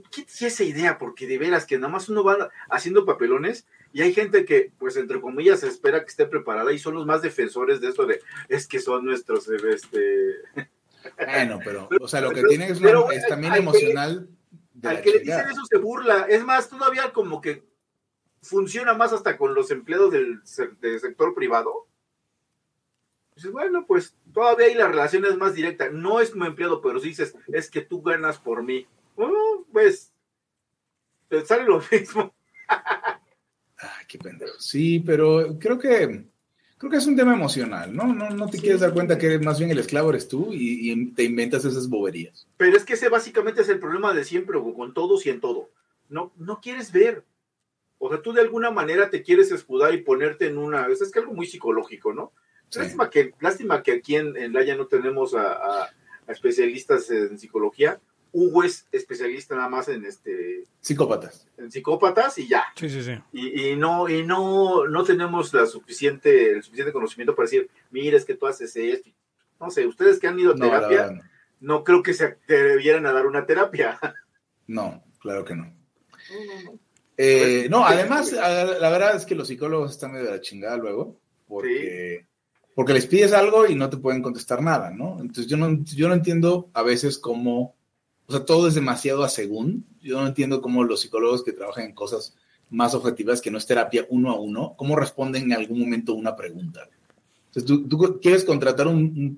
quítese 0.09 0.47
esa 0.47 0.63
idea, 0.63 0.97
porque 0.97 1.27
de 1.27 1.37
veras 1.37 1.65
que 1.65 1.75
nada 1.77 1.91
más 1.91 2.07
uno 2.07 2.23
va 2.23 2.49
haciendo 2.69 3.03
papelones 3.05 3.67
y 3.91 4.01
hay 4.03 4.13
gente 4.13 4.45
que, 4.45 4.71
pues, 4.79 4.95
entre 4.95 5.19
comillas, 5.19 5.63
espera 5.63 5.99
que 5.99 6.11
esté 6.11 6.27
preparada 6.27 6.71
y 6.71 6.79
son 6.79 6.93
los 6.93 7.05
más 7.05 7.21
defensores 7.21 7.81
de 7.81 7.89
eso 7.89 8.05
de, 8.05 8.21
es 8.47 8.67
que 8.69 8.79
son 8.79 9.03
nuestros, 9.03 9.49
este... 9.49 10.35
Bueno, 11.17 11.59
pero, 11.61 11.89
o 11.99 12.07
sea, 12.07 12.21
lo 12.21 12.29
que 12.29 12.35
Pero- 12.35 12.47
tiene 12.49 12.67
es, 12.69 12.79
una- 12.79 13.13
es 13.13 13.27
también 13.27 13.51
que- 13.51 13.59
emocional. 13.59 14.29
Al 14.83 15.01
que 15.01 15.11
le 15.11 15.19
dicen 15.19 15.49
eso 15.49 15.65
se 15.65 15.77
burla. 15.77 16.25
Es 16.29 16.43
más, 16.43 16.69
todavía 16.69 17.11
como 17.11 17.41
que 17.41 17.63
funciona 18.41 18.93
más 18.93 19.13
hasta 19.13 19.37
con 19.37 19.53
los 19.53 19.71
empleados 19.71 20.11
del, 20.11 20.41
del 20.79 20.99
sector 20.99 21.33
privado. 21.33 21.87
Dices, 23.35 23.51
bueno, 23.51 23.85
pues 23.85 24.15
todavía 24.33 24.67
ahí 24.67 24.73
la 24.75 24.87
relación 24.87 25.25
es 25.25 25.37
más 25.37 25.53
directa. 25.53 25.89
No 25.89 26.19
es 26.19 26.31
como 26.31 26.45
empleado, 26.45 26.81
pero 26.81 26.99
sí 26.99 27.09
dices, 27.09 27.35
es 27.47 27.69
que 27.69 27.81
tú 27.81 28.01
ganas 28.01 28.37
por 28.39 28.63
mí. 28.63 28.87
Bueno, 29.15 29.65
pues, 29.71 30.13
te 31.27 31.45
sale 31.45 31.63
lo 31.63 31.81
mismo. 31.91 32.33
Ay, 32.67 34.05
qué 34.07 34.17
pendejo. 34.17 34.59
Sí, 34.59 34.99
pero 34.99 35.57
creo 35.59 35.79
que 35.79 36.25
creo 36.79 36.89
que 36.89 36.97
es 36.97 37.05
un 37.05 37.15
tema 37.15 37.33
emocional, 37.35 37.95
¿no? 37.95 38.11
No, 38.11 38.31
no 38.31 38.49
te 38.49 38.57
quieres 38.57 38.79
dar 38.81 38.93
cuenta 38.93 39.19
que 39.19 39.37
más 39.37 39.59
bien 39.59 39.69
el 39.69 39.77
esclavo 39.77 40.09
eres 40.09 40.27
tú 40.27 40.51
y, 40.51 40.91
y 40.91 41.05
te 41.11 41.23
inventas 41.23 41.63
esas 41.65 41.87
boberías. 41.87 42.47
Pero 42.57 42.75
es 42.75 42.83
que 42.85 42.93
ese 42.93 43.09
básicamente 43.09 43.61
es 43.61 43.69
el 43.69 43.79
problema 43.79 44.13
de 44.13 44.23
siempre, 44.23 44.57
con 44.75 44.93
todos 44.95 45.23
y 45.27 45.29
en 45.29 45.39
todo. 45.39 45.69
No, 46.09 46.33
no 46.37 46.59
quieres 46.59 46.91
ver. 46.91 47.23
O 47.99 48.09
sea, 48.09 48.21
tú 48.21 48.33
de 48.33 48.41
alguna 48.41 48.71
manera 48.71 49.09
te 49.11 49.21
quieres 49.21 49.51
escudar 49.51 49.93
y 49.93 50.01
ponerte 50.01 50.47
en 50.47 50.57
una. 50.57 50.87
Es, 50.87 51.01
es 51.01 51.11
que 51.11 51.19
algo 51.19 51.33
muy 51.33 51.45
psicológico, 51.45 52.13
¿no? 52.13 52.31
Sí. 52.69 52.79
Lástima, 52.79 53.09
que, 53.09 53.33
lástima 53.41 53.83
que 53.83 53.91
aquí 53.91 54.15
en, 54.15 54.35
en 54.37 54.53
Laya 54.53 54.75
no 54.75 54.87
tenemos 54.87 55.35
a, 55.35 55.51
a- 55.53 55.83
a 56.27 56.31
especialistas 56.31 57.09
en 57.11 57.37
psicología. 57.37 57.99
Hugo 58.31 58.63
es 58.63 58.87
especialista 58.91 59.55
nada 59.55 59.69
más 59.69 59.87
en 59.89 60.05
este 60.05 60.63
Psicópatas. 60.81 61.47
en 61.57 61.71
psicópatas 61.71 62.37
y 62.37 62.47
ya. 62.47 62.63
Sí, 62.75 62.89
sí, 62.89 63.01
sí. 63.03 63.13
Y, 63.33 63.69
y 63.71 63.75
no, 63.75 64.07
y 64.09 64.23
no, 64.25 64.87
no 64.87 65.03
tenemos 65.03 65.53
la 65.53 65.65
suficiente, 65.65 66.51
el 66.51 66.63
suficiente 66.63 66.93
conocimiento 66.93 67.35
para 67.35 67.45
decir, 67.45 67.69
mira, 67.91 68.17
es 68.17 68.25
que 68.25 68.35
tú 68.35 68.45
haces 68.47 68.75
esto. 68.75 69.09
No 69.59 69.69
sé, 69.71 69.85
ustedes 69.87 70.19
que 70.19 70.27
han 70.27 70.39
ido 70.39 70.51
a 70.53 70.55
No, 70.55 70.65
terapia, 70.65 71.01
verdad, 71.07 71.21
no 71.59 71.83
creo 71.83 72.01
que 72.03 72.13
se 72.13 72.25
atrevieran 72.25 73.05
a 73.05 73.11
dar 73.13 73.25
una 73.27 73.45
terapia. 73.45 73.99
no. 74.01 74.13
No, 74.67 75.03
claro 75.19 75.43
que 75.43 75.55
no. 75.55 75.73
Eh, 77.17 77.67
no, 77.69 77.85
además, 77.85 78.33
a- 78.33 78.63
la 78.79 78.89
verdad 78.89 79.15
es 79.15 79.25
que 79.25 79.35
los 79.35 79.47
psicólogos 79.47 79.91
están 79.91 80.11
medio 80.13 80.25
de 80.27 80.31
la 80.31 80.41
chingada 80.41 80.77
luego, 80.77 81.19
porque, 81.47 82.25
porque 82.75 82.93
les 82.93 83.05
pides 83.07 83.33
algo 83.33 83.67
y 83.67 83.75
no 83.75 83.89
te 83.89 83.97
pueden 83.97 84.21
contestar 84.21 84.61
nada, 84.61 84.89
¿no? 84.91 85.17
Entonces 85.19 85.47
yo 85.47 85.57
no, 85.57 85.83
yo 85.83 86.07
no 86.07 86.13
entiendo 86.13 86.69
a 86.73 86.83
veces 86.83 87.17
cómo, 87.17 87.75
o 88.29 88.31
sea, 88.31 88.45
todo 88.45 88.67
es 88.67 88.75
demasiado 88.75 89.23
a 89.23 89.29
según. 89.29 89.85
Yo 90.01 90.21
no 90.21 90.27
entiendo 90.27 90.61
cómo 90.61 90.83
los 90.83 91.01
psicólogos 91.01 91.43
que 91.43 91.51
trabajan 91.51 91.85
en 91.85 91.93
cosas 91.93 92.35
más 92.69 92.93
objetivas, 92.93 93.41
que 93.41 93.49
no 93.51 93.57
es 93.57 93.65
terapia 93.65 94.05
uno 94.09 94.29
a 94.31 94.39
uno, 94.39 94.75
cómo 94.77 94.95
responden 94.95 95.43
en 95.45 95.53
algún 95.53 95.79
momento 95.79 96.13
una 96.13 96.35
pregunta. 96.35 96.87
Entonces, 97.47 97.65
tú, 97.65 97.87
tú 97.87 98.19
quieres 98.21 98.45
contratar 98.45 98.87
un, 98.87 98.95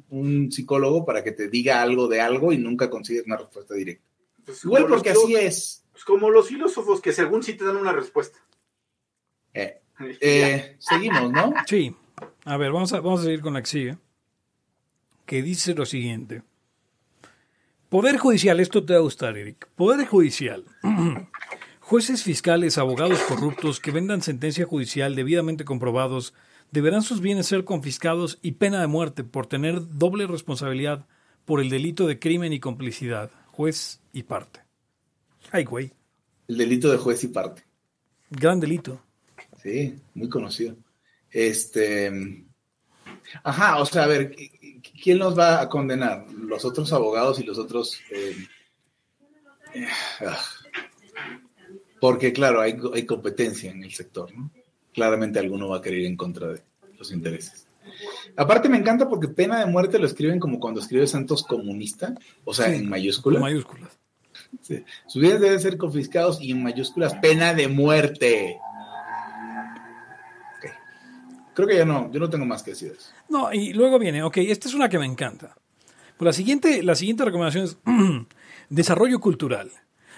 un- 0.09 0.19
un 0.19 0.51
psicólogo 0.51 1.05
para 1.05 1.23
que 1.23 1.31
te 1.31 1.47
diga 1.47 1.81
algo 1.81 2.07
de 2.09 2.19
algo 2.19 2.51
y 2.51 2.57
nunca 2.57 2.89
consigues 2.89 3.25
una 3.25 3.37
respuesta 3.37 3.73
directa. 3.73 4.03
Pues, 4.45 4.63
Igual 4.65 4.87
porque 4.87 5.11
así 5.11 5.35
es. 5.35 5.85
pues, 5.93 6.03
como 6.03 6.29
los 6.29 6.47
filósofos 6.49 6.99
que 6.99 7.13
según 7.13 7.41
sí 7.41 7.53
te 7.53 7.63
dan 7.63 7.77
una 7.77 7.93
respuesta. 7.93 8.37
Eh, 9.53 9.81
eh, 10.19 10.75
seguimos, 10.79 11.31
¿no? 11.31 11.53
Sí. 11.65 11.95
A 12.43 12.57
ver, 12.57 12.71
vamos 12.73 12.91
a, 12.91 12.99
vamos 12.99 13.21
a 13.21 13.23
seguir 13.23 13.39
con 13.41 13.53
la 13.53 13.61
que 13.61 13.67
sigue. 13.69 13.97
Que 15.25 15.41
dice 15.41 15.73
lo 15.73 15.85
siguiente. 15.85 16.43
Poder 17.91 18.17
judicial, 18.17 18.61
esto 18.61 18.85
te 18.85 18.93
va 18.93 18.99
a 18.99 19.01
gustar, 19.01 19.37
Eric. 19.37 19.67
Poder 19.75 20.07
judicial. 20.07 20.63
Jueces 21.81 22.23
fiscales, 22.23 22.77
abogados 22.77 23.19
corruptos 23.27 23.81
que 23.81 23.91
vendan 23.91 24.21
sentencia 24.21 24.65
judicial 24.65 25.13
debidamente 25.13 25.65
comprobados, 25.65 26.33
deberán 26.71 27.01
sus 27.01 27.19
bienes 27.19 27.47
ser 27.47 27.65
confiscados 27.65 28.39
y 28.41 28.53
pena 28.53 28.79
de 28.79 28.87
muerte 28.87 29.25
por 29.25 29.45
tener 29.45 29.81
doble 29.97 30.25
responsabilidad 30.25 31.05
por 31.43 31.59
el 31.59 31.69
delito 31.69 32.07
de 32.07 32.17
crimen 32.17 32.53
y 32.53 32.61
complicidad, 32.61 33.29
juez 33.47 33.99
y 34.13 34.23
parte. 34.23 34.61
Ay, 35.51 35.65
güey, 35.65 35.91
El 36.47 36.59
delito 36.59 36.89
de 36.89 36.97
juez 36.97 37.21
y 37.25 37.27
parte. 37.27 37.65
gran 38.29 38.61
delito. 38.61 39.03
Sí, 39.61 39.97
muy 40.13 40.29
conocido. 40.29 40.77
Este. 41.29 42.45
Ajá, 43.43 43.79
o 43.79 43.85
sea, 43.85 44.03
a 44.03 44.07
ver, 44.07 44.33
¿quién 44.81 45.19
nos 45.19 45.37
va 45.37 45.61
a 45.61 45.69
condenar? 45.69 46.25
Los 46.31 46.65
otros 46.65 46.91
abogados 46.93 47.39
y 47.39 47.43
los 47.43 47.57
otros. 47.57 47.99
eh, 48.11 48.35
eh, 49.73 49.87
ah. 50.25 50.37
porque, 51.99 52.33
claro, 52.33 52.61
hay, 52.61 52.77
hay 52.93 53.05
competencia 53.05 53.71
en 53.71 53.83
el 53.83 53.91
sector, 53.91 54.35
¿no? 54.35 54.51
Claramente 54.93 55.39
alguno 55.39 55.69
va 55.69 55.77
a 55.77 55.81
querer 55.81 55.99
ir 55.99 56.07
en 56.07 56.17
contra 56.17 56.47
de 56.47 56.61
los 56.97 57.11
intereses. 57.11 57.67
Aparte, 58.35 58.69
me 58.69 58.77
encanta 58.77 59.07
porque 59.09 59.27
pena 59.27 59.59
de 59.59 59.65
muerte 59.65 59.99
lo 59.99 60.05
escriben 60.07 60.39
como 60.39 60.59
cuando 60.59 60.81
escribe 60.81 61.07
Santos 61.07 61.43
comunista, 61.43 62.13
o 62.43 62.53
sea, 62.53 62.67
Sí, 62.67 62.75
en 62.75 62.89
mayúscula. 62.89 63.39
Con 63.39 63.49
mayúsculas. 63.49 63.99
Sí. 64.61 64.83
Sus 65.07 65.21
bienes 65.21 65.41
deben 65.41 65.59
ser 65.59 65.77
confiscados 65.77 66.41
y 66.41 66.51
en 66.51 66.63
mayúsculas 66.63 67.15
pena 67.15 67.53
de 67.53 67.67
muerte. 67.67 68.57
Creo 71.53 71.67
que 71.67 71.77
ya 71.77 71.85
no, 71.85 72.11
yo 72.11 72.19
no 72.19 72.29
tengo 72.29 72.45
más 72.45 72.63
que 72.63 72.71
decir 72.71 72.93
eso. 72.97 73.11
No, 73.29 73.51
y 73.51 73.73
luego 73.73 73.99
viene, 73.99 74.23
ok, 74.23 74.37
esta 74.37 74.67
es 74.67 74.73
una 74.73 74.89
que 74.89 74.99
me 74.99 75.05
encanta. 75.05 75.55
Pues 76.17 76.25
la 76.27 76.33
siguiente, 76.33 76.83
la 76.83 76.95
siguiente 76.95 77.25
recomendación 77.25 77.65
es 77.65 77.77
desarrollo 78.69 79.19
cultural. 79.19 79.71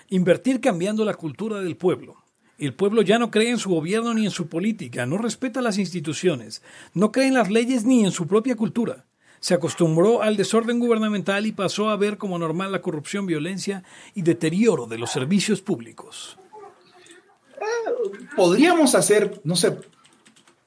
Invertir 0.09 0.61
cambiando 0.61 1.05
la 1.05 1.15
cultura 1.15 1.59
del 1.59 1.77
pueblo. 1.77 2.17
El 2.59 2.73
pueblo 2.73 3.01
ya 3.01 3.17
no 3.17 3.31
cree 3.31 3.49
en 3.49 3.57
su 3.57 3.69
gobierno 3.69 4.13
ni 4.13 4.25
en 4.25 4.31
su 4.31 4.47
política, 4.47 5.05
no 5.05 5.17
respeta 5.17 5.61
las 5.61 5.79
instituciones, 5.79 6.61
no 6.93 7.11
cree 7.11 7.27
en 7.27 7.33
las 7.33 7.49
leyes 7.49 7.83
ni 7.83 8.05
en 8.05 8.11
su 8.11 8.27
propia 8.27 8.55
cultura. 8.55 9.05
Se 9.39 9.53
acostumbró 9.53 10.21
al 10.21 10.37
desorden 10.37 10.79
gubernamental 10.79 11.45
y 11.45 11.51
pasó 11.51 11.89
a 11.89 11.97
ver 11.97 12.17
como 12.17 12.37
normal 12.37 12.71
la 12.71 12.81
corrupción, 12.81 13.25
violencia 13.25 13.83
y 14.13 14.21
deterioro 14.21 14.85
de 14.85 14.97
los 14.97 15.11
servicios 15.11 15.61
públicos. 15.61 16.37
Podríamos 18.35 18.95
hacer, 18.95 19.41
no 19.43 19.55
sé, 19.55 19.77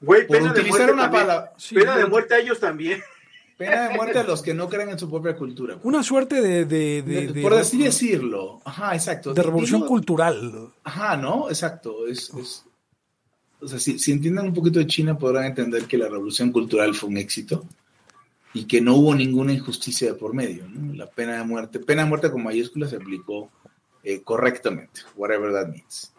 Güey, 0.01 0.27
pena 0.27 0.53
de 0.53 0.63
muerte 0.63 0.91
una 0.91 1.09
palabra, 1.11 1.53
Sí, 1.57 1.75
pena 1.75 1.97
de 1.97 2.05
muerte 2.05 2.35
a 2.35 2.39
ellos 2.39 2.59
también. 2.59 3.01
pena 3.57 3.89
de 3.89 3.95
muerte 3.95 4.19
a 4.19 4.23
los 4.23 4.41
que 4.43 4.53
no 4.53 4.69
creen 4.69 4.89
en 4.89 4.99
su 4.99 5.09
propia 5.09 5.35
cultura. 5.35 5.77
Una 5.83 6.03
suerte 6.03 6.41
de, 6.41 6.65
de, 6.65 7.01
de- 7.01 7.27
de- 7.33 7.41
por 7.41 7.53
así 7.55 7.83
decirlo. 7.83 8.61
Ajá, 8.65 8.93
exacto. 8.93 9.33
de 9.33 9.41
revolución 9.41 9.81
Digo- 9.81 9.87
cultural. 9.87 10.69
Ajá, 10.83 11.17
¿no? 11.17 11.49
Exacto. 11.49 12.05
Es, 12.07 12.29
es- 12.35 12.63
o 13.59 13.67
sea, 13.67 13.79
si, 13.79 13.97
si 13.97 14.11
entienden 14.11 14.45
un 14.45 14.53
poquito 14.53 14.77
de 14.77 14.85
China, 14.85 15.17
podrán 15.17 15.45
entender 15.45 15.85
que 15.85 15.97
la 15.97 16.07
revolución 16.07 16.51
cultural 16.51 16.93
fue 16.93 17.09
un 17.09 17.17
éxito 17.17 17.65
y 18.53 18.65
que 18.65 18.81
no 18.81 18.95
hubo 18.97 19.15
ninguna 19.15 19.51
injusticia 19.53 20.09
de 20.09 20.13
por 20.13 20.33
medio. 20.35 20.67
¿no? 20.69 20.93
La 20.93 21.07
pena 21.07 21.37
de 21.37 21.43
muerte, 21.43 21.79
pena 21.79 22.03
de 22.03 22.09
muerte 22.09 22.29
con 22.31 22.43
mayúsculas 22.43 22.91
se 22.91 22.97
aplicó 22.97 23.49
eh, 24.03 24.21
correctamente, 24.23 25.01
whatever 25.15 25.51
that 25.51 25.69
means. 25.69 26.13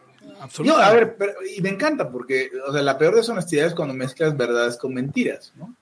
Yo, 0.63 0.77
a 0.77 0.91
ver, 0.93 1.15
pero- 1.17 1.33
y 1.57 1.61
me 1.61 1.69
encanta 1.69 2.11
porque, 2.11 2.49
o 2.67 2.73
sea, 2.73 2.81
la 2.81 2.97
peor 2.97 3.15
deshonestidad 3.15 3.67
es 3.67 3.73
cuando 3.75 3.93
mezclas 3.93 4.35
verdades 4.35 4.77
con 4.77 4.93
mentiras, 4.93 5.53
¿no? 5.55 5.75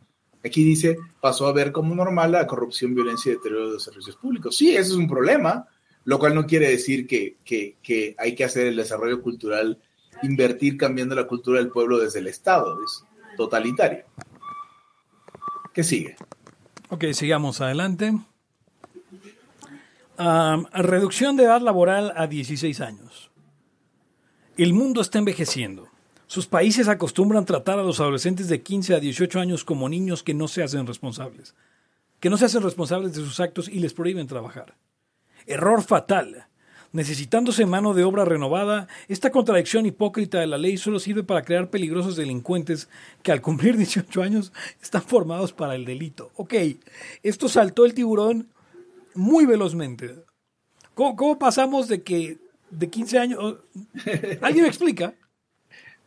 Aquí 0.46 0.64
dice, 0.64 0.98
pasó 1.20 1.48
a 1.48 1.54
ver 1.54 1.72
como 1.72 1.96
normal 1.96 2.32
la 2.32 2.48
corrupción, 2.48 2.94
violencia 2.96 3.32
y 3.32 3.36
deterioro 3.36 3.68
de 3.68 3.74
los 3.74 3.84
servicios 3.84 4.16
públicos. 4.16 4.56
Sí, 4.56 4.76
eso 4.76 4.94
es 4.94 4.98
un 4.98 5.08
problema, 5.08 5.68
lo 6.06 6.20
cual 6.20 6.36
no 6.36 6.46
quiere 6.46 6.70
decir 6.70 7.06
que, 7.08 7.38
que, 7.44 7.76
que 7.82 8.16
hay 8.18 8.36
que 8.36 8.44
hacer 8.46 8.68
el 8.68 8.76
desarrollo 8.78 9.22
cultural, 9.22 9.80
invertir 10.24 10.78
cambiando 10.78 11.16
la 11.16 11.28
cultura 11.28 11.60
del 11.60 11.70
pueblo 11.70 11.98
desde 11.98 12.20
el 12.20 12.28
Estado, 12.28 12.78
es 12.84 13.04
totalitario. 13.36 14.06
¿Qué 15.74 15.84
sigue? 15.84 16.16
Ok, 16.90 17.06
sigamos 17.12 17.60
adelante. 17.60 18.14
Am, 20.18 20.66
reducción 20.74 21.36
de 21.36 21.44
edad 21.44 21.62
laboral 21.62 22.14
a 22.16 22.28
16 22.28 22.80
años. 22.82 23.27
El 24.58 24.74
mundo 24.74 25.02
está 25.02 25.20
envejeciendo. 25.20 25.88
Sus 26.26 26.48
países 26.48 26.88
acostumbran 26.88 27.46
tratar 27.46 27.78
a 27.78 27.84
los 27.84 28.00
adolescentes 28.00 28.48
de 28.48 28.64
15 28.64 28.96
a 28.96 29.00
18 29.00 29.40
años 29.40 29.64
como 29.64 29.88
niños 29.88 30.24
que 30.24 30.34
no 30.34 30.48
se 30.48 30.64
hacen 30.64 30.88
responsables. 30.88 31.54
Que 32.20 32.32
no 32.32 32.38
se 32.38 32.46
hacen 32.46 32.64
responsables 32.64 33.14
de 33.14 33.22
sus 33.22 33.40
actos 33.40 33.70
y 33.70 33.80
les 33.80 33.94
prohíben 33.94 34.26
trabajar. 34.26 34.74
Error 35.46 35.84
fatal. 35.84 36.48
Necesitándose 36.92 37.68
mano 37.68 37.94
de 37.94 38.04
obra 38.04 38.26
renovada, 38.26 38.88
esta 39.08 39.30
contradicción 39.30 39.86
hipócrita 39.86 40.40
de 40.40 40.48
la 40.48 40.58
ley 40.58 40.78
solo 40.78 41.00
sirve 41.00 41.22
para 41.22 41.44
crear 41.44 41.70
peligrosos 41.70 42.16
delincuentes 42.16 42.90
que 43.22 43.32
al 43.32 43.42
cumplir 43.42 43.78
18 43.78 44.24
años 44.24 44.54
están 44.82 45.04
formados 45.04 45.54
para 45.54 45.76
el 45.76 45.86
delito. 45.86 46.32
Ok, 46.36 46.56
esto 47.22 47.48
saltó 47.48 47.86
el 47.86 47.94
tiburón 47.94 48.48
muy 49.14 49.46
velozmente. 49.46 50.16
¿Cómo, 50.96 51.16
cómo 51.16 51.38
pasamos 51.38 51.88
de 51.88 52.02
que 52.02 52.47
de 52.70 52.90
15 52.90 53.18
años... 53.20 53.58
¿Alguien 54.42 54.64
me 54.64 54.70
explica? 54.70 55.14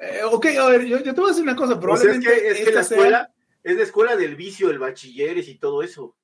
Eh, 0.02 0.22
ok, 0.24 0.46
a 0.58 0.66
ver, 0.70 0.86
yo, 0.86 0.96
yo 1.02 1.12
te 1.14 1.20
voy 1.20 1.26
a 1.28 1.32
decir 1.32 1.42
una 1.42 1.54
cosa, 1.54 1.74
O 1.74 1.76
sea, 1.76 1.76
es 1.76 1.80
probablemente 1.82 2.26
que, 2.30 2.48
es 2.48 2.64
que 2.64 2.72
la 2.72 2.82
sea- 2.84 2.96
escuela 2.96 3.30
es 3.62 3.76
la 3.76 3.82
escuela 3.82 4.16
del 4.16 4.34
vicio, 4.34 4.70
el 4.70 4.78
bachilleres 4.78 5.46
y 5.46 5.56
todo 5.56 5.82
eso. 5.82 6.16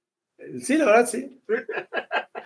Sí, 0.63 0.79
la 0.79 0.87
verdad, 0.87 1.07
sí. 1.07 1.39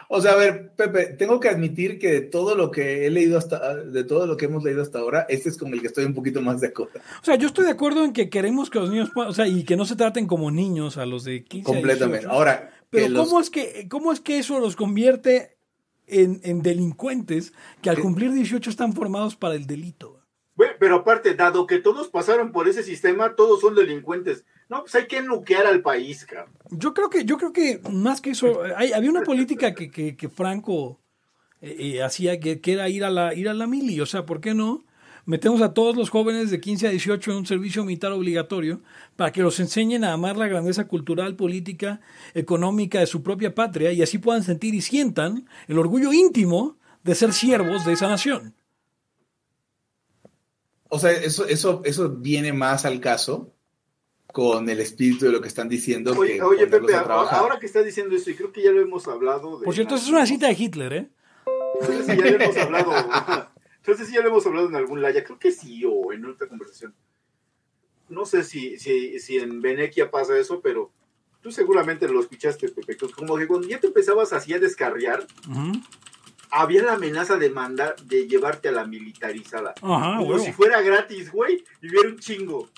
O 0.09 0.21
sea, 0.21 0.33
a 0.33 0.37
ver, 0.37 0.73
Pepe, 0.75 1.15
tengo 1.17 1.39
que 1.39 1.49
admitir 1.49 2.01
que 2.01 2.11
de 2.11 2.21
todo 2.23 2.57
lo 2.57 2.73
que 2.73 3.07
he 3.07 3.11
leído 3.11 3.39
hasta, 3.39 3.77
de 3.77 4.03
todo 4.03 4.27
lo 4.27 4.37
que 4.37 4.47
hemos 4.47 4.65
leído 4.65 4.83
hasta 4.83 4.99
ahora, 4.99 5.25
este 5.29 5.51
es 5.51 5.57
con 5.57 5.73
el 5.73 5.81
que 5.81 5.87
estoy 5.87 6.05
un 6.05 6.15
poquito 6.15 6.41
más 6.41 6.61
de 6.61 6.67
acuerdo. 6.67 6.99
O 7.23 7.25
sea, 7.25 7.37
yo 7.37 7.47
estoy 7.47 7.65
de 7.65 7.71
acuerdo 7.71 8.05
en 8.05 8.13
que 8.13 8.29
queremos 8.29 8.69
que 8.69 8.81
los 8.81 8.91
niños 8.91 9.11
puedan, 9.15 9.31
o 9.31 9.35
sea, 9.35 9.47
y 9.47 9.63
que 9.63 9.77
no 9.77 9.85
se 9.85 9.95
traten 9.95 10.27
como 10.27 10.51
niños 10.51 10.97
a 10.99 11.07
los 11.07 11.23
de 11.23 11.45
15 11.45 11.71
a 11.71 11.75
Completamente. 11.75 12.19
18. 12.27 12.35
Ahora, 12.37 12.73
Pero 12.91 13.05
que 13.05 13.11
los- 13.13 13.29
¿cómo, 13.29 13.41
es 13.41 13.51
que, 13.51 13.87
¿cómo 13.89 14.11
es 14.13 14.19
que 14.21 14.39
eso 14.41 14.59
los 14.59 14.75
convierte 14.75 15.59
en, 16.11 16.41
en 16.45 16.63
delincuentes 16.63 17.53
que 17.83 17.91
al 17.91 17.99
cumplir 17.99 18.33
18 18.33 18.69
están 18.71 18.93
formados 18.93 19.37
para 19.37 19.55
el 19.55 19.67
delito? 19.67 20.21
Güey, 20.57 20.71
pero 20.79 20.97
aparte, 20.97 21.35
dado 21.35 21.67
que 21.67 21.79
todos 21.79 22.09
pasaron 22.09 22.53
por 22.53 22.69
ese 22.69 22.83
sistema, 22.83 23.35
todos 23.35 23.61
son 23.63 23.75
delincuentes. 23.75 24.45
No, 24.69 24.81
pues 24.83 24.95
hay 24.95 25.07
que 25.07 25.23
nuquear 25.23 25.67
al 25.67 25.81
país, 25.83 26.27
cabrón. 26.27 26.55
Yo 26.71 26.93
creo 26.95 27.09
que, 27.11 27.25
yo 27.25 27.39
creo 27.39 27.53
que 27.53 27.81
más 27.91 28.21
que 28.21 28.31
eso, 28.31 28.61
hay- 28.77 28.93
había 28.93 29.11
una 29.11 29.23
política 29.23 29.75
que, 29.75 29.91
que, 29.91 30.17
que 30.17 30.29
Franco 30.29 31.01
eh, 31.61 31.77
eh, 31.97 32.03
hacía 32.03 32.39
que, 32.41 32.61
que 32.61 32.73
era 32.75 32.89
ir 32.89 33.05
a 33.05 33.11
la 33.11 33.35
ir 33.35 33.49
a 33.49 33.55
la 33.55 33.67
mili, 33.67 34.01
o 34.01 34.07
sea, 34.07 34.27
¿por 34.27 34.41
qué 34.41 34.55
no? 34.55 34.85
Metemos 35.27 35.61
a 35.63 35.75
todos 35.75 35.97
los 35.97 36.11
jóvenes 36.11 36.51
de 36.51 36.61
15 36.61 36.89
a 36.89 36.91
18 36.91 37.31
en 37.31 37.37
un 37.39 37.47
servicio 37.47 37.85
militar 37.85 38.13
obligatorio 38.13 38.81
para 39.17 39.33
que 39.33 39.43
los 39.43 39.61
enseñen 39.61 40.05
a 40.05 40.13
amar 40.13 40.37
la 40.37 40.49
grandeza 40.49 40.89
cultural, 40.89 41.37
política, 41.37 42.01
económica 42.35 43.01
de 43.01 43.07
su 43.07 43.23
propia 43.23 43.55
patria 43.55 43.93
y 43.93 44.03
así 44.03 44.19
puedan 44.19 44.43
sentir 44.43 44.75
y 44.75 44.81
sientan 44.81 45.47
el 45.69 45.79
orgullo 45.79 46.13
íntimo 46.13 46.79
de 47.03 47.15
ser 47.15 47.33
siervos 47.33 47.85
de 47.85 47.93
esa 47.93 48.09
nación. 48.09 48.55
O 50.89 50.99
sea, 50.99 51.13
eso, 51.13 51.47
eso, 51.47 51.83
eso 51.85 52.11
viene 52.11 52.53
más 52.53 52.85
al 52.85 53.01
caso 53.01 53.53
con 54.33 54.69
el 54.69 54.81
espíritu 54.81 55.27
de 55.27 55.33
lo 55.33 55.41
que 55.41 55.49
están 55.49 55.69
diciendo. 55.69 56.15
Oye, 56.17 56.35
que 56.35 56.43
oye 56.43 56.67
Pepe, 56.67 56.95
ahora 56.95 57.59
que 57.59 57.67
estás 57.67 57.85
diciendo 57.85 58.15
eso, 58.17 58.31
y 58.31 58.35
creo 58.35 58.53
que 58.53 58.63
ya 58.63 58.71
lo 58.71 58.81
hemos 58.81 59.07
hablado. 59.07 59.59
De 59.59 59.65
Por 59.65 59.75
cierto, 59.75 59.95
esa 59.95 60.05
es 60.05 60.11
una 60.11 60.27
cita 60.27 60.49
de 60.49 60.53
Hitler, 60.55 60.93
¿eh? 60.93 61.11
Si 62.07 62.17
ya 62.17 62.25
lo 62.25 62.27
hemos 62.27 62.57
hablado. 62.57 63.51
No 63.91 63.97
sé 63.97 64.07
si 64.07 64.15
ya 64.15 64.21
lo 64.23 64.29
hemos 64.29 64.47
hablado 64.47 64.69
en 64.69 64.77
algún 64.77 65.03
laya. 65.03 65.25
Creo 65.25 65.39
que 65.39 65.51
sí, 65.53 65.83
o 65.87 66.13
en 66.13 66.25
otra 66.27 66.47
conversación. 66.49 66.95
No 68.09 68.25
sé 68.25 68.45
si, 68.45 68.79
si, 68.79 69.19
si 69.21 69.37
en 69.39 69.61
Venequia 69.61 70.11
pasa 70.11 70.37
eso, 70.39 70.61
pero 70.61 70.91
tú 71.41 71.51
seguramente 71.53 72.09
lo 72.09 72.21
escuchaste, 72.21 72.69
Pepe. 72.69 72.97
Como 72.97 73.37
que 73.37 73.47
cuando 73.47 73.69
ya 73.69 73.79
te 73.81 73.87
empezabas 73.89 74.33
así 74.33 74.53
a 74.53 74.59
descarriar, 74.59 75.27
había 76.51 76.83
la 76.83 76.95
amenaza 76.95 77.37
de 77.37 77.51
mandar, 77.51 77.97
de 78.05 78.27
llevarte 78.27 78.69
a 78.69 78.73
la 78.73 78.85
militarizada. 78.87 79.75
Ajá, 79.83 80.19
Como 80.19 80.31
huevo. 80.31 80.45
si 80.45 80.53
fuera 80.53 80.81
gratis, 80.83 81.31
güey, 81.31 81.65
y 81.81 81.89
hubiera 81.89 82.09
un 82.09 82.19
chingo. 82.19 82.69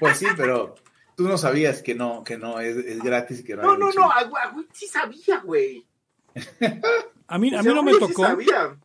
Pues 0.00 0.18
sí, 0.18 0.26
pero 0.36 0.74
tú 1.16 1.24
no 1.28 1.38
sabías 1.38 1.82
que 1.82 1.94
no, 1.94 2.24
que 2.24 2.36
no 2.38 2.60
es, 2.60 2.76
es 2.76 2.98
gratis 3.00 3.40
y 3.40 3.44
que 3.44 3.54
no 3.56 3.62
No, 3.62 3.72
hay 3.72 3.78
no, 3.78 3.92
no, 3.92 4.50
güey, 4.52 4.66
sí 4.72 4.86
sabía, 4.86 5.38
güey. 5.40 5.86
A 7.28 7.38
mí, 7.38 7.52
a 7.52 7.58
O 7.58 7.62
mí 7.62 7.64
sea, 7.64 7.74
no 7.74 7.82
me 7.82 7.92
güey, 7.92 8.04
sí 8.04 8.08
tocó. 8.14 8.22
sabía. 8.24 8.76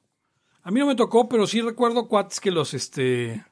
A 0.64 0.72
mí 0.72 0.80
no 0.80 0.86
me 0.86 0.96
tocó, 0.96 1.28
pero 1.28 1.48
sí 1.48 1.62
recuerdo 1.62 2.08
cuates 2.08 2.40
que 2.40 2.52
los, 2.52 2.74
este, 2.74 3.44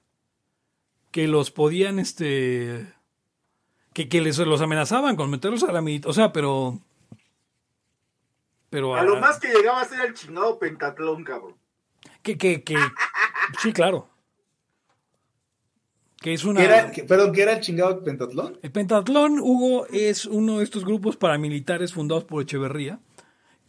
que 1.11 1.27
los 1.27 1.49
podían, 1.51 1.97
este, 1.99 2.93
que, 3.93 4.07
que 4.07 4.21
les 4.21 4.37
los 4.37 4.61
amenazaban 4.61 5.15
con 5.15 5.29
meterlos 5.29 5.63
a 5.63 5.71
la 5.71 5.81
mitad, 5.81 6.09
o 6.09 6.13
sea, 6.13 6.31
pero, 6.31 6.79
pero 8.69 8.95
A 8.95 9.03
lo 9.03 9.17
más 9.19 9.39
que 9.39 9.47
llegaba 9.51 9.81
a 9.81 9.85
ser 9.85 10.01
el 10.05 10.13
chingado 10.13 10.59
pentatlón, 10.59 11.23
cabrón. 11.23 11.55
que, 12.21 12.37
que, 12.37 12.63
que, 12.63 12.75
sí, 13.59 13.73
claro, 13.73 14.07
que 16.21 16.33
es 16.33 16.43
una, 16.43 16.59
¿Qué 16.59 16.65
era, 16.65 16.91
que- 16.91 17.03
perdón, 17.05 17.31
¿qué 17.33 17.41
era 17.41 17.53
el 17.53 17.61
chingado 17.61 18.03
pentatlón? 18.03 18.59
el 18.61 18.71
pentatlón, 18.71 19.39
Hugo, 19.39 19.87
es 19.87 20.25
uno 20.25 20.59
de 20.59 20.63
estos 20.63 20.85
grupos 20.85 21.17
paramilitares 21.17 21.93
fundados 21.93 22.25
por 22.25 22.43
Echeverría, 22.43 22.99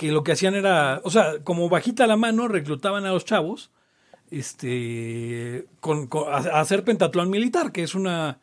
que 0.00 0.12
lo 0.12 0.24
que 0.24 0.32
hacían 0.32 0.54
era, 0.54 1.02
o 1.04 1.10
sea, 1.10 1.40
como 1.44 1.68
bajita 1.68 2.06
la 2.06 2.16
mano, 2.16 2.48
reclutaban 2.48 3.04
a 3.04 3.12
los 3.12 3.26
chavos, 3.26 3.70
este, 4.30 5.66
con, 5.80 6.06
con- 6.06 6.32
a, 6.32 6.36
a 6.38 6.60
hacer 6.60 6.84
pentatlón 6.84 7.28
militar, 7.28 7.70
que 7.70 7.82
es 7.82 7.94
una, 7.94 8.38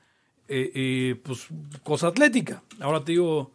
eh, 0.48 0.72
eh, 0.76 1.16
pues, 1.24 1.48
cosa 1.82 2.08
atlética. 2.10 2.62
Ahora 2.80 3.04
te 3.04 3.14
digo, 3.14 3.52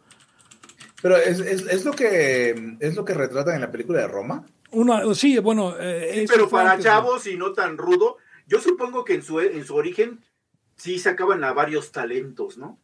Pero 1.01 1.15
es, 1.15 1.39
es, 1.39 1.65
es 1.67 1.85
lo 1.85 1.93
que 1.93 2.75
es 2.81 2.95
lo 2.95 3.05
que 3.05 3.13
retratan 3.13 3.55
en 3.55 3.61
la 3.61 3.71
película 3.71 3.99
de 4.01 4.07
Roma. 4.09 4.45
una, 4.71 5.01
sí, 5.15 5.37
bueno, 5.39 5.73
eh, 5.79 6.25
Pero 6.27 6.49
para 6.49 6.77
chavos 6.79 7.25
y 7.27 7.37
no 7.37 7.53
tan 7.53 7.77
rudo, 7.77 8.17
yo 8.47 8.59
supongo 8.59 9.05
que 9.05 9.13
en 9.13 9.23
su, 9.23 9.39
en 9.39 9.63
su 9.63 9.75
origen 9.75 10.19
sí 10.75 10.99
sacaban 10.99 11.41
a 11.45 11.53
varios 11.53 11.93
talentos, 11.93 12.57
¿no? 12.57 12.77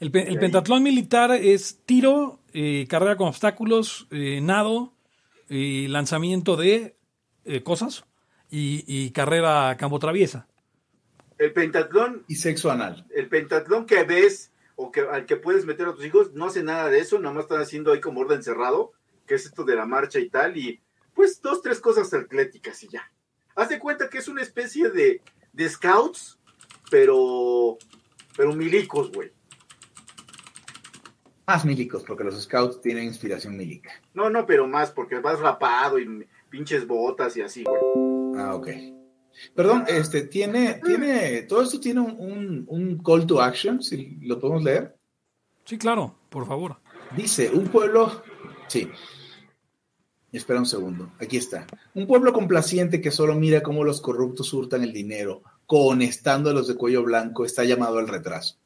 El, 0.00 0.10
el 0.16 0.38
pentatlón 0.38 0.82
militar 0.82 1.30
es 1.32 1.80
tiro, 1.84 2.38
eh, 2.60 2.86
carrera 2.88 3.16
con 3.16 3.28
obstáculos, 3.28 4.08
eh, 4.10 4.40
nado, 4.40 4.92
eh, 5.48 5.86
lanzamiento 5.88 6.56
de 6.56 6.96
eh, 7.44 7.62
cosas 7.62 8.04
y, 8.50 8.84
y 8.86 9.10
carrera 9.12 9.70
a 9.70 9.76
campo 9.76 9.98
traviesa. 9.98 10.46
El 11.38 11.52
pentatlón, 11.52 12.24
Y 12.26 12.34
sexo 12.34 12.68
anal. 12.70 13.06
el 13.14 13.28
pentatlón 13.28 13.86
que 13.86 14.02
ves 14.02 14.50
o 14.74 14.90
que 14.90 15.02
al 15.02 15.24
que 15.24 15.36
puedes 15.36 15.64
meter 15.66 15.86
a 15.86 15.94
tus 15.94 16.04
hijos, 16.04 16.32
no 16.34 16.46
hace 16.46 16.62
nada 16.64 16.88
de 16.90 16.98
eso, 16.98 17.18
nada 17.18 17.34
más 17.34 17.44
están 17.44 17.60
haciendo 17.60 17.92
ahí 17.92 18.00
como 18.00 18.20
orden 18.20 18.42
cerrado, 18.42 18.92
que 19.26 19.34
es 19.36 19.44
esto 19.46 19.64
de 19.64 19.76
la 19.76 19.86
marcha 19.86 20.18
y 20.18 20.28
tal, 20.28 20.56
y 20.56 20.80
pues 21.14 21.40
dos, 21.42 21.62
tres 21.62 21.80
cosas 21.80 22.12
atléticas 22.14 22.82
y 22.82 22.88
ya. 22.88 23.02
Haz 23.54 23.68
de 23.68 23.78
cuenta 23.78 24.08
que 24.08 24.18
es 24.18 24.28
una 24.28 24.42
especie 24.42 24.90
de, 24.90 25.20
de 25.52 25.68
scouts, 25.68 26.38
pero, 26.90 27.76
pero 28.36 28.52
milicos, 28.54 29.10
güey. 29.12 29.32
Más 31.48 31.64
milicos, 31.64 32.02
porque 32.02 32.24
los 32.24 32.38
scouts 32.42 32.78
tienen 32.82 33.04
inspiración 33.04 33.56
milica. 33.56 33.90
No, 34.12 34.28
no, 34.28 34.44
pero 34.44 34.68
más, 34.68 34.90
porque 34.90 35.18
vas 35.18 35.40
rapado 35.40 35.98
y 35.98 36.26
pinches 36.50 36.86
botas 36.86 37.38
y 37.38 37.40
así, 37.40 37.64
güey. 37.64 38.38
Ah, 38.38 38.54
ok. 38.54 38.68
Perdón, 39.54 39.84
este, 39.88 40.24
tiene, 40.24 40.78
tiene, 40.84 41.44
todo 41.44 41.62
esto 41.62 41.80
tiene 41.80 42.00
un, 42.00 42.16
un, 42.18 42.64
un 42.68 42.98
call 43.02 43.26
to 43.26 43.40
action, 43.40 43.82
si 43.82 44.18
lo 44.20 44.38
podemos 44.38 44.62
leer. 44.62 44.94
Sí, 45.64 45.78
claro, 45.78 46.16
por 46.28 46.46
favor. 46.46 46.76
Dice, 47.16 47.50
un 47.50 47.68
pueblo, 47.68 48.22
sí. 48.66 48.90
Espera 50.30 50.58
un 50.58 50.66
segundo, 50.66 51.12
aquí 51.18 51.38
está. 51.38 51.66
Un 51.94 52.06
pueblo 52.06 52.34
complaciente 52.34 53.00
que 53.00 53.10
solo 53.10 53.34
mira 53.34 53.62
cómo 53.62 53.84
los 53.84 54.02
corruptos 54.02 54.52
hurtan 54.52 54.82
el 54.82 54.92
dinero, 54.92 55.42
cohonestando 55.64 56.50
a 56.50 56.52
los 56.52 56.68
de 56.68 56.74
cuello 56.74 57.04
blanco, 57.04 57.46
está 57.46 57.64
llamado 57.64 57.98
al 57.98 58.08
retraso. 58.08 58.58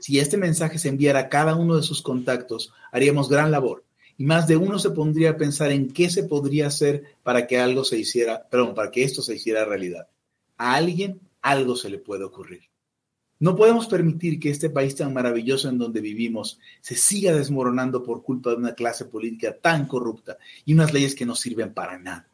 Si 0.00 0.18
este 0.18 0.36
mensaje 0.36 0.78
se 0.78 0.88
enviara 0.88 1.20
a 1.20 1.28
cada 1.28 1.54
uno 1.54 1.76
de 1.76 1.82
sus 1.82 2.02
contactos, 2.02 2.72
haríamos 2.92 3.28
gran 3.28 3.50
labor. 3.50 3.84
Y 4.16 4.24
más 4.24 4.48
de 4.48 4.56
uno 4.56 4.78
se 4.78 4.90
pondría 4.90 5.30
a 5.30 5.36
pensar 5.36 5.70
en 5.70 5.90
qué 5.90 6.10
se 6.10 6.24
podría 6.24 6.66
hacer 6.66 7.04
para 7.22 7.46
que 7.46 7.58
algo 7.58 7.84
se 7.84 7.98
hiciera, 7.98 8.48
perdón, 8.48 8.74
para 8.74 8.90
que 8.90 9.04
esto 9.04 9.22
se 9.22 9.36
hiciera 9.36 9.64
realidad. 9.64 10.08
A 10.56 10.74
alguien 10.74 11.20
algo 11.40 11.76
se 11.76 11.88
le 11.88 11.98
puede 11.98 12.24
ocurrir. 12.24 12.62
No 13.40 13.54
podemos 13.54 13.86
permitir 13.86 14.40
que 14.40 14.50
este 14.50 14.68
país 14.68 14.96
tan 14.96 15.12
maravilloso 15.14 15.68
en 15.68 15.78
donde 15.78 16.00
vivimos 16.00 16.58
se 16.80 16.96
siga 16.96 17.32
desmoronando 17.32 18.02
por 18.02 18.24
culpa 18.24 18.50
de 18.50 18.56
una 18.56 18.74
clase 18.74 19.04
política 19.04 19.56
tan 19.56 19.86
corrupta 19.86 20.38
y 20.64 20.74
unas 20.74 20.92
leyes 20.92 21.14
que 21.14 21.24
no 21.24 21.36
sirven 21.36 21.72
para 21.72 21.98
nada. 21.98 22.28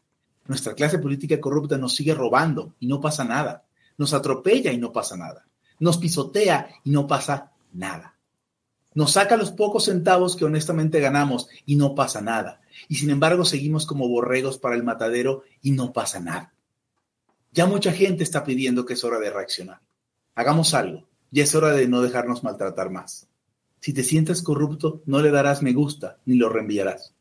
Nuestra 0.47 0.73
clase 0.73 0.97
política 0.97 1.39
corrupta 1.39 1.77
nos 1.77 1.93
sigue 1.93 2.15
robando 2.15 2.73
y 2.79 2.87
no 2.87 2.99
pasa 2.99 3.23
nada. 3.23 3.65
Nos 3.97 4.13
atropella 4.13 4.71
y 4.71 4.77
no 4.77 4.91
pasa 4.91 5.15
nada. 5.15 5.45
Nos 5.79 5.97
pisotea 5.97 6.69
y 6.83 6.89
no 6.89 7.05
pasa 7.05 7.51
nada. 7.75 8.17
Nos 8.93 9.11
saca 9.11 9.35
los 9.37 9.51
pocos 9.51 9.85
centavos 9.85 10.35
que 10.35 10.45
honestamente 10.45 10.99
ganamos 11.01 11.49
y 11.65 11.75
no 11.75 11.95
pasa 11.95 12.21
nada. 12.21 12.61
Y 12.87 12.95
sin 12.95 13.09
embargo 13.09 13.43
seguimos 13.45 13.85
como 13.85 14.07
borregos 14.07 14.57
para 14.57 14.75
el 14.75 14.83
matadero 14.83 15.43
y 15.61 15.71
no 15.71 15.91
pasa 15.91 16.19
nada. 16.19 16.53
Ya 17.51 17.65
mucha 17.65 17.91
gente 17.91 18.23
está 18.23 18.43
pidiendo 18.43 18.85
que 18.85 18.93
es 18.93 19.03
hora 19.03 19.19
de 19.19 19.29
reaccionar. 19.29 19.81
Hagamos 20.35 20.73
algo. 20.73 21.07
Ya 21.31 21.43
es 21.43 21.53
hora 21.55 21.71
de 21.71 21.87
no 21.87 22.01
dejarnos 22.01 22.43
maltratar 22.43 22.89
más. 22.89 23.27
Si 23.81 23.93
te 23.93 24.03
sientes 24.03 24.41
corrupto, 24.41 25.01
no 25.05 25.21
le 25.21 25.31
darás 25.31 25.61
me 25.61 25.73
gusta 25.73 26.17
ni 26.25 26.35
lo 26.35 26.49
reenviarás. 26.49 27.13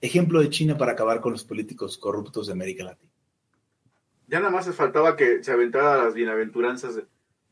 Ejemplo 0.00 0.40
de 0.40 0.48
China 0.48 0.78
para 0.78 0.92
acabar 0.92 1.20
con 1.20 1.32
los 1.32 1.44
políticos 1.44 1.98
corruptos 1.98 2.46
de 2.46 2.54
América 2.54 2.84
Latina. 2.84 3.10
Ya 4.28 4.38
nada 4.38 4.50
más 4.50 4.66
les 4.66 4.76
faltaba 4.76 5.16
que 5.16 5.44
se 5.44 5.52
aventara 5.52 6.02
las 6.04 6.14
bienaventuranzas. 6.14 6.96
de- 6.96 7.06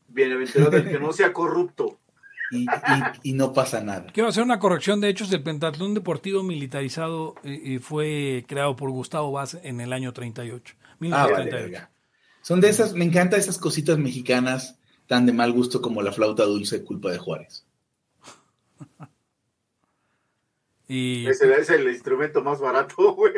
Bienaventurado 0.09 0.77
el 0.77 0.89
que 0.89 0.99
no 0.99 1.11
sea 1.13 1.31
corrupto. 1.33 1.99
Y, 2.51 2.63
y- 2.63 3.29
y 3.29 3.33
no 3.33 3.53
pasa 3.53 3.79
nada. 3.79 4.07
Quiero 4.11 4.29
hacer 4.29 4.41
una 4.41 4.57
corrección 4.57 4.99
de 4.99 5.09
hechos. 5.09 5.31
El 5.31 5.43
pentatlón 5.43 5.93
deportivo 5.93 6.41
militarizado 6.41 7.35
eh, 7.43 7.61
eh, 7.75 7.79
fue 7.79 8.43
creado 8.47 8.75
por 8.75 8.89
Gustavo 8.89 9.31
Vaz 9.31 9.59
en 9.61 9.79
el 9.81 9.93
año 9.93 10.13
38. 10.13 10.73
Ah, 10.75 10.79
vale, 10.79 10.97
1938. 10.99 11.55
verga. 11.55 11.91
Son 12.41 12.59
de 12.59 12.69
esas, 12.69 12.93
me 12.93 13.05
encantan 13.05 13.39
esas 13.39 13.59
cositas 13.59 13.99
mexicanas 13.99 14.79
tan 15.05 15.27
de 15.27 15.33
mal 15.33 15.51
gusto 15.51 15.79
como 15.79 16.01
la 16.01 16.11
flauta 16.11 16.43
dulce 16.45 16.83
culpa 16.83 17.11
de 17.11 17.19
Juárez. 17.19 17.67
y 20.87 21.27
Ese 21.27 21.53
es 21.53 21.69
el 21.69 21.87
instrumento 21.87 22.41
más 22.43 22.59
barato, 22.59 23.13
güey. 23.13 23.33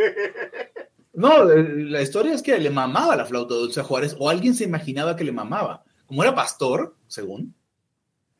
No, 1.13 1.43
la 1.43 2.01
historia 2.01 2.34
es 2.34 2.41
que 2.41 2.57
le 2.57 2.69
mamaba 2.69 3.17
la 3.17 3.26
flauta 3.26 3.55
dulce 3.55 3.82
a 3.82 3.84
Juárez 3.84 4.15
o 4.17 4.30
alguien 4.30 4.53
se 4.55 4.63
imaginaba 4.63 5.17
que 5.17 5.26
le 5.26 5.34
mamaba. 5.34 5.84
Como 6.12 6.24
era 6.24 6.36
pastor, 6.36 6.93
según. 7.07 7.55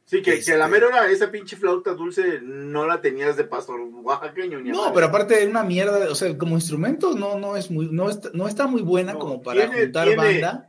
Sí, 0.04 0.22
que, 0.22 0.42
que 0.42 0.52
a 0.52 0.58
la 0.58 0.66
Este- 0.66 0.80
mera 0.82 1.10
esa 1.10 1.32
pinche 1.32 1.56
flauta 1.56 1.94
dulce 1.94 2.42
no 2.44 2.86
la 2.86 3.00
tenías 3.00 3.38
de 3.38 3.46
pastor 3.46 3.80
oaxaqueño 3.80 4.60
ni 4.60 4.70
a 4.70 4.74
No, 4.74 4.80
madre. 4.80 4.92
pero 4.96 5.06
aparte 5.08 5.42
es 5.42 5.50
una 5.50 5.64
mierda, 5.64 6.12
o 6.12 6.16
sea, 6.16 6.38
como 6.38 6.56
instrumento 6.56 7.16
no, 7.16 7.40
no 7.40 7.56
es 7.56 7.72
muy, 7.72 7.88
no 7.90 8.10
está, 8.10 8.30
no 8.34 8.46
está 8.50 8.68
muy 8.68 8.82
buena 8.82 9.14
No, 9.14 9.20
como 9.20 9.42
para 9.42 9.62
tiene- 9.70 9.84
juntar 9.86 10.08
tiene- 10.10 10.22
banda. 10.42 10.68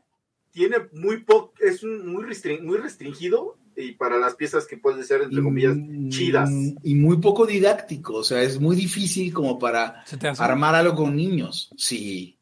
Tiene 0.53 0.77
muy 0.93 1.25
poco, 1.25 1.55
es 1.59 1.83
un 1.83 2.07
muy, 2.07 2.23
restring- 2.23 2.63
muy 2.63 2.77
restringido 2.79 3.59
y 3.75 3.93
para 3.93 4.17
las 4.19 4.37
piezas 4.37 4.65
que 4.67 4.77
pueden 4.77 5.03
ser, 5.05 5.23
entre 5.23 5.41
y- 5.41 5.43
comillas, 5.43 5.77
chidas. 6.11 6.49
Y 6.85 6.95
muy 6.95 7.17
poco 7.17 7.45
didáctico, 7.45 8.15
o 8.19 8.23
sea, 8.23 8.43
es 8.43 8.61
muy 8.61 8.77
difícil 8.77 9.35
como 9.35 9.59
para 9.59 10.05
armar 10.39 10.77
algo 10.77 10.95
con 10.95 11.17
niños. 11.17 11.69
Sí. 11.77 12.39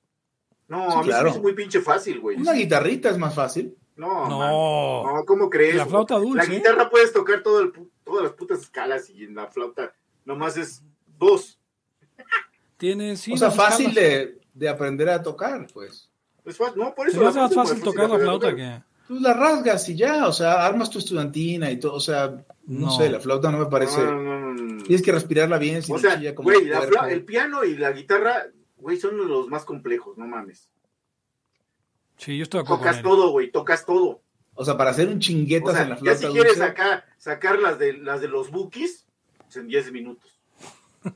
No, 0.68 0.86
Sí, 0.90 0.96
a 0.98 1.02
mí 1.02 1.12
se 1.12 1.24
me 1.24 1.30
hizo 1.30 1.42
muy 1.42 1.54
pinche 1.54 1.80
fácil, 1.80 2.20
güey. 2.20 2.36
Una 2.36 2.52
guitarrita 2.52 3.08
es 3.08 3.16
más 3.16 3.34
fácil. 3.34 3.74
No, 4.00 4.28
No. 4.28 5.02
man. 5.04 5.14
no, 5.16 5.24
¿cómo 5.26 5.50
crees? 5.50 5.76
La 5.76 5.86
flauta 5.86 6.14
La 6.14 6.20
dulce. 6.20 6.50
guitarra 6.50 6.88
puedes 6.90 7.12
tocar 7.12 7.42
todo 7.42 7.60
el 7.60 7.72
todas 8.04 8.22
las 8.24 8.32
putas 8.32 8.60
escalas 8.60 9.10
y 9.10 9.24
en 9.24 9.34
la 9.34 9.46
flauta 9.48 9.92
nomás 10.24 10.56
es 10.56 10.82
dos. 11.18 11.58
Tiene, 12.76 13.16
sí, 13.16 13.34
o 13.34 13.36
sea, 13.36 13.50
fácil 13.50 13.88
escalas. 13.88 14.10
de, 14.10 14.40
de 14.54 14.68
aprender 14.68 15.08
a 15.10 15.22
tocar, 15.22 15.66
pues. 15.72 16.10
Es 16.44 16.56
fácil. 16.56 16.78
No, 16.82 16.94
por 16.94 17.08
eso 17.08 17.26
hace 17.26 17.38
más 17.38 17.50
es 17.50 17.56
fácil 17.56 17.82
tocar 17.82 18.08
la 18.08 18.18
flauta 18.18 18.50
tocar. 18.50 18.56
que. 18.56 18.90
Tú 19.06 19.18
la 19.20 19.34
rasgas 19.34 19.88
y 19.88 19.96
ya, 19.96 20.28
o 20.28 20.32
sea, 20.32 20.64
armas 20.64 20.88
tu 20.88 20.98
estudiantina 20.98 21.70
y 21.70 21.78
todo, 21.80 21.94
o 21.94 22.00
sea, 22.00 22.28
no, 22.66 22.86
No. 22.86 22.90
sé, 22.92 23.10
la 23.10 23.18
flauta 23.20 23.50
no 23.50 23.58
me 23.58 23.66
parece. 23.66 24.00
No, 24.02 24.12
no, 24.12 24.22
no, 24.22 24.52
no, 24.54 24.62
no. 24.76 24.82
Tienes 24.84 25.02
que 25.04 25.12
respirarla 25.12 25.58
bien, 25.58 25.82
si 25.82 25.90
O 25.92 25.96
no 25.96 26.00
sea, 26.00 26.16
chilla 26.16 26.34
como 26.34 26.48
güey, 26.48 26.70
el 27.10 27.24
piano 27.24 27.64
y 27.64 27.76
la 27.76 27.90
guitarra, 27.92 28.46
güey, 28.78 28.96
son 28.98 29.16
los 29.28 29.48
más 29.48 29.64
complejos, 29.64 30.16
no 30.16 30.26
mames. 30.26 30.70
Sí, 32.20 32.36
yo 32.36 32.42
estoy 32.44 32.58
de 32.58 32.62
acuerdo 32.62 32.78
con 32.82 32.86
Tocas 32.86 32.96
él. 32.98 33.02
todo, 33.02 33.30
güey, 33.30 33.50
tocas 33.50 33.84
todo. 33.86 34.20
O 34.54 34.64
sea, 34.64 34.76
para 34.76 34.90
hacer 34.90 35.08
un 35.08 35.16
O 35.16 35.18
chinguetas 35.18 35.72
sea, 35.72 35.82
en 35.84 35.88
la 35.90 35.94
ya 35.96 36.00
flauta 36.00 36.18
si 36.20 36.26
quieres 36.32 36.56
dulce, 36.58 36.70
acá 36.70 37.04
sacar 37.18 37.58
las 37.58 37.78
de 37.78 37.94
las 37.94 38.20
de 38.20 38.28
los 38.28 38.50
bookies, 38.50 39.06
pues 39.44 39.56
en 39.56 39.68
10 39.68 39.92
minutos. 39.92 40.30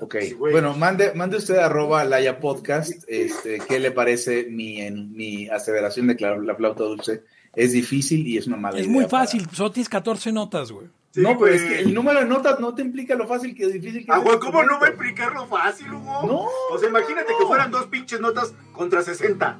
Ok, 0.00 0.16
Sí, 0.20 0.34
bueno, 0.34 0.74
mande, 0.76 1.12
mande 1.14 1.38
usted 1.38 1.56
arroba 1.56 2.04
Laya 2.04 2.38
Podcast, 2.38 2.92
este, 3.08 3.60
¿qué 3.66 3.80
le 3.80 3.90
parece 3.90 4.44
mi, 4.50 4.80
en, 4.82 5.12
mi 5.12 5.48
aseveración 5.48 6.06
de 6.06 6.16
que 6.16 6.24
la, 6.26 6.36
la 6.36 6.54
flauta 6.54 6.84
dulce 6.84 7.24
es 7.54 7.72
difícil 7.72 8.26
y 8.26 8.36
es 8.36 8.46
una 8.46 8.56
mala 8.58 8.76
Es 8.78 8.84
idea 8.84 8.92
muy 8.92 9.04
para- 9.06 9.24
fácil, 9.24 9.48
solo 9.52 9.72
tienes 9.72 9.88
14 9.88 10.32
notas, 10.32 10.70
güey. 10.70 10.86
Sí, 11.16 11.22
no, 11.22 11.38
pero 11.38 11.54
es 11.54 11.62
que 11.62 11.78
el 11.80 11.94
número 11.94 12.20
de 12.20 12.26
notas 12.26 12.60
no 12.60 12.74
te 12.74 12.82
implica 12.82 13.14
lo 13.14 13.26
fácil 13.26 13.54
que 13.54 13.66
difícil 13.68 14.04
que 14.04 14.12
Ah, 14.12 14.18
es 14.18 14.22
güey, 14.24 14.38
¿cómo 14.38 14.62
no 14.62 14.78
va 14.78 14.86
a 14.86 14.90
instrumento. 14.90 15.02
explicarlo 15.02 15.46
fácil, 15.46 15.92
Hugo? 15.94 16.26
No, 16.26 16.46
O 16.70 16.78
sea, 16.78 16.90
imagínate 16.90 17.32
no. 17.32 17.38
que 17.38 17.46
fueran 17.46 17.70
dos 17.70 17.86
pinches 17.86 18.20
notas 18.20 18.52
contra 18.74 19.00
60. 19.00 19.58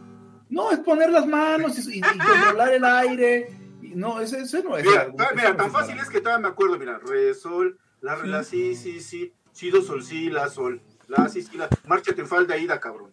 No, 0.50 0.70
es 0.70 0.80
poner 0.80 1.08
las 1.10 1.26
manos 1.26 1.78
y, 1.88 1.94
y- 1.94 1.98
y 1.98 2.00
controlar 2.18 2.74
el 2.74 2.84
aire. 2.84 3.48
Y 3.80 3.94
no, 3.94 4.20
ese, 4.20 4.36
no 4.62 4.76
es. 4.76 4.84
Mira, 4.84 5.00
algo- 5.04 5.16
ta- 5.16 5.24
eso 5.24 5.34
mira, 5.34 5.50
no 5.52 5.56
tan 5.56 5.66
es 5.68 5.72
fácil 5.72 5.98
es 5.98 6.08
que 6.10 6.20
todavía 6.20 6.42
me 6.42 6.48
acuerdo, 6.52 6.78
mira, 6.78 6.98
re, 6.98 7.32
sol, 7.32 7.78
la, 8.02 8.16
re, 8.16 8.28
la, 8.28 8.44
sí, 8.44 8.76
sí, 8.76 9.00
sí, 9.00 9.32
si, 9.52 9.70
do, 9.70 9.80
sol, 9.80 10.02
sí, 10.04 10.28
la, 10.28 10.50
sol, 10.50 10.82
la, 11.08 11.26
sí, 11.30 11.40
sí, 11.40 11.56
la, 11.56 11.70
márchate 11.86 12.20
en 12.20 12.26
falda, 12.28 12.58
ida, 12.58 12.78
cabrón. 12.80 13.12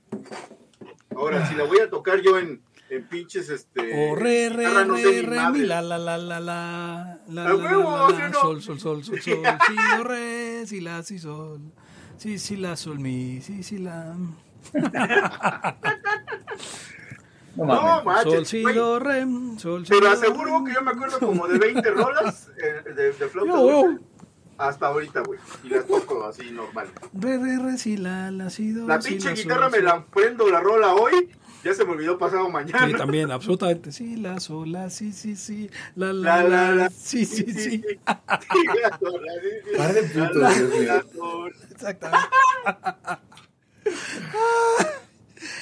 Ahora, 1.15 1.47
si 1.47 1.55
la 1.55 1.63
voy 1.63 1.79
a 1.79 1.89
tocar 1.89 2.19
yo 2.19 2.37
en, 2.37 2.61
en 2.89 3.07
pinches, 3.07 3.49
este... 3.49 4.11
O 4.11 4.15
re, 4.15 4.49
re, 4.49 4.65
guitarra, 4.67 4.85
no 4.85 4.97
sé 4.97 5.03
re, 5.03 5.21
re, 5.23 5.35
madre. 5.37 5.59
mi, 5.59 5.65
la, 5.65 5.81
la, 5.81 5.97
la, 5.97 6.17
la, 6.17 6.39
la, 6.39 7.19
la, 7.27 7.45
¡A 7.45 7.53
la, 7.53 7.55
huevo, 7.55 7.97
la, 7.97 8.07
la, 8.09 8.15
sí, 8.15 8.21
la, 8.21 8.29
no! 8.29 8.39
sol, 8.39 8.61
sol, 8.61 8.79
sol, 8.79 9.03
sol, 9.03 9.19
sol, 9.21 9.21
si, 9.21 9.31
do, 9.31 10.03
re, 10.03 10.65
si, 10.67 10.81
la, 10.81 11.03
si, 11.03 11.19
sol, 11.19 11.61
si, 12.17 12.37
si, 12.39 12.55
la, 12.57 12.75
sol, 12.75 12.99
mi, 12.99 13.41
si, 13.41 13.63
si, 13.63 13.77
la, 13.79 14.15
No 17.55 17.65
No, 17.65 18.03
manches, 18.03 18.33
sol, 18.33 18.45
si, 18.45 18.63
do, 18.63 18.99
re, 18.99 19.25
sol, 19.57 19.85
si, 19.85 19.91
Pero 19.93 20.09
aseguro 20.09 20.59
re. 20.59 20.65
que 20.65 20.73
yo 20.73 20.81
me 20.81 20.91
acuerdo 20.91 21.19
como 21.19 21.47
de 21.47 21.59
20 21.59 21.91
rolas 21.91 22.49
eh, 22.57 22.83
de, 22.93 23.11
de 23.13 23.27
flauta 23.27 23.51
Yo, 23.51 23.99
hasta 24.57 24.87
ahorita, 24.87 25.21
güey. 25.21 25.39
Y 25.63 25.69
las 25.69 25.85
toco 25.85 26.25
así 26.25 26.51
normal. 26.51 26.87
Re, 27.13 27.37
re, 27.37 27.57
re, 27.59 27.77
si, 27.77 27.97
la, 27.97 28.31
la, 28.31 28.49
si, 28.49 28.71
do, 28.71 28.87
La 28.87 29.01
si, 29.01 29.09
pinche 29.09 29.29
la, 29.29 29.33
guitarra 29.35 29.69
sol, 29.69 29.79
me 29.79 29.83
la 29.85 30.05
prendo 30.05 30.47
la 30.49 30.59
rola 30.61 30.93
hoy, 30.93 31.29
ya 31.63 31.73
se 31.73 31.85
me 31.85 31.91
olvidó 31.91 32.17
pasado 32.17 32.49
mañana. 32.49 32.87
Sí, 32.87 32.93
también, 32.93 33.31
absolutamente. 33.31 33.91
Sí, 33.91 34.15
la, 34.17 34.39
sol, 34.39 34.71
la, 34.71 34.89
sí, 34.89 35.11
sí, 35.11 35.35
sí, 35.35 35.69
la, 35.95 36.11
La, 36.13 36.43
la, 36.43 36.43
la, 36.43 36.49
la, 36.49 36.75
la. 36.75 36.89
sí, 36.89 37.25
sí, 37.25 37.45
sí. 37.53 37.53
Sí, 37.53 37.83
la 38.03 38.99
sola, 38.99 39.31
sí, 39.41 39.49
sí. 39.71 39.77
Par 39.77 39.93
de 39.93 40.03
putos, 40.03 40.35
la, 40.35 40.49
Dios 40.53 40.69
mío. 40.71 40.83
la. 40.85 41.03
Exactamente. 41.71 42.27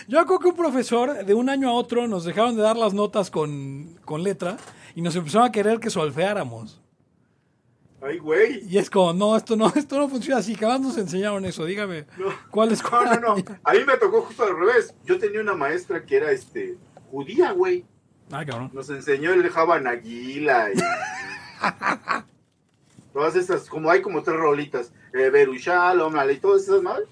Yo 0.07 0.19
acuerdo 0.19 0.39
que 0.39 0.47
un 0.49 0.55
profesor 0.55 1.25
de 1.25 1.33
un 1.33 1.49
año 1.49 1.69
a 1.69 1.73
otro 1.73 2.07
nos 2.07 2.23
dejaron 2.25 2.55
de 2.55 2.61
dar 2.61 2.77
las 2.77 2.93
notas 2.93 3.31
con, 3.31 3.97
con 4.05 4.23
letra 4.23 4.57
y 4.95 5.01
nos 5.01 5.15
empezaron 5.15 5.47
a 5.47 5.51
querer 5.51 5.79
que 5.79 5.89
solfeáramos. 5.89 6.80
Ay, 8.01 8.17
güey. 8.17 8.63
Y 8.67 8.79
es 8.79 8.89
como, 8.89 9.13
no, 9.13 9.37
esto 9.37 9.55
no, 9.55 9.67
esto 9.75 9.97
no 9.97 10.09
funciona 10.09 10.39
así. 10.39 10.55
Que 10.55 10.65
más 10.65 10.81
nos 10.81 10.97
enseñaron 10.97 11.45
eso. 11.45 11.65
Dígame, 11.65 12.05
¿cuál 12.49 12.71
es 12.71 12.83
No, 12.91 13.03
no, 13.03 13.19
no. 13.19 13.35
A 13.63 13.73
mí 13.73 13.79
me 13.85 13.97
tocó 13.97 14.21
justo 14.23 14.43
al 14.43 14.57
revés. 14.57 14.95
Yo 15.05 15.19
tenía 15.19 15.41
una 15.41 15.53
maestra 15.53 16.03
que 16.05 16.17
era 16.17 16.31
este 16.31 16.77
judía, 17.11 17.51
güey. 17.51 17.85
Ay, 18.31 18.45
cabrón. 18.45 18.71
Nos 18.73 18.89
enseñó 18.89 19.33
el 19.33 19.47
Java 19.49 19.79
Naguila 19.79 20.69
y 20.71 20.77
todas 23.13 23.35
estas, 23.35 23.67
como 23.67 23.91
hay 23.91 24.01
como 24.01 24.23
tres 24.23 24.37
rolitas, 24.37 24.93
eh, 25.13 25.29
Berushal, 25.29 26.01
y 26.31 26.37
todas 26.37 26.63
esas 26.63 26.81
madres. 26.81 27.09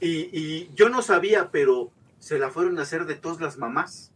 Y, 0.00 0.30
y 0.32 0.70
yo 0.74 0.88
no 0.88 1.02
sabía, 1.02 1.50
pero 1.50 1.90
se 2.18 2.38
la 2.38 2.50
fueron 2.50 2.78
a 2.78 2.82
hacer 2.82 3.04
de 3.04 3.14
todas 3.14 3.40
las 3.40 3.58
mamás. 3.58 4.09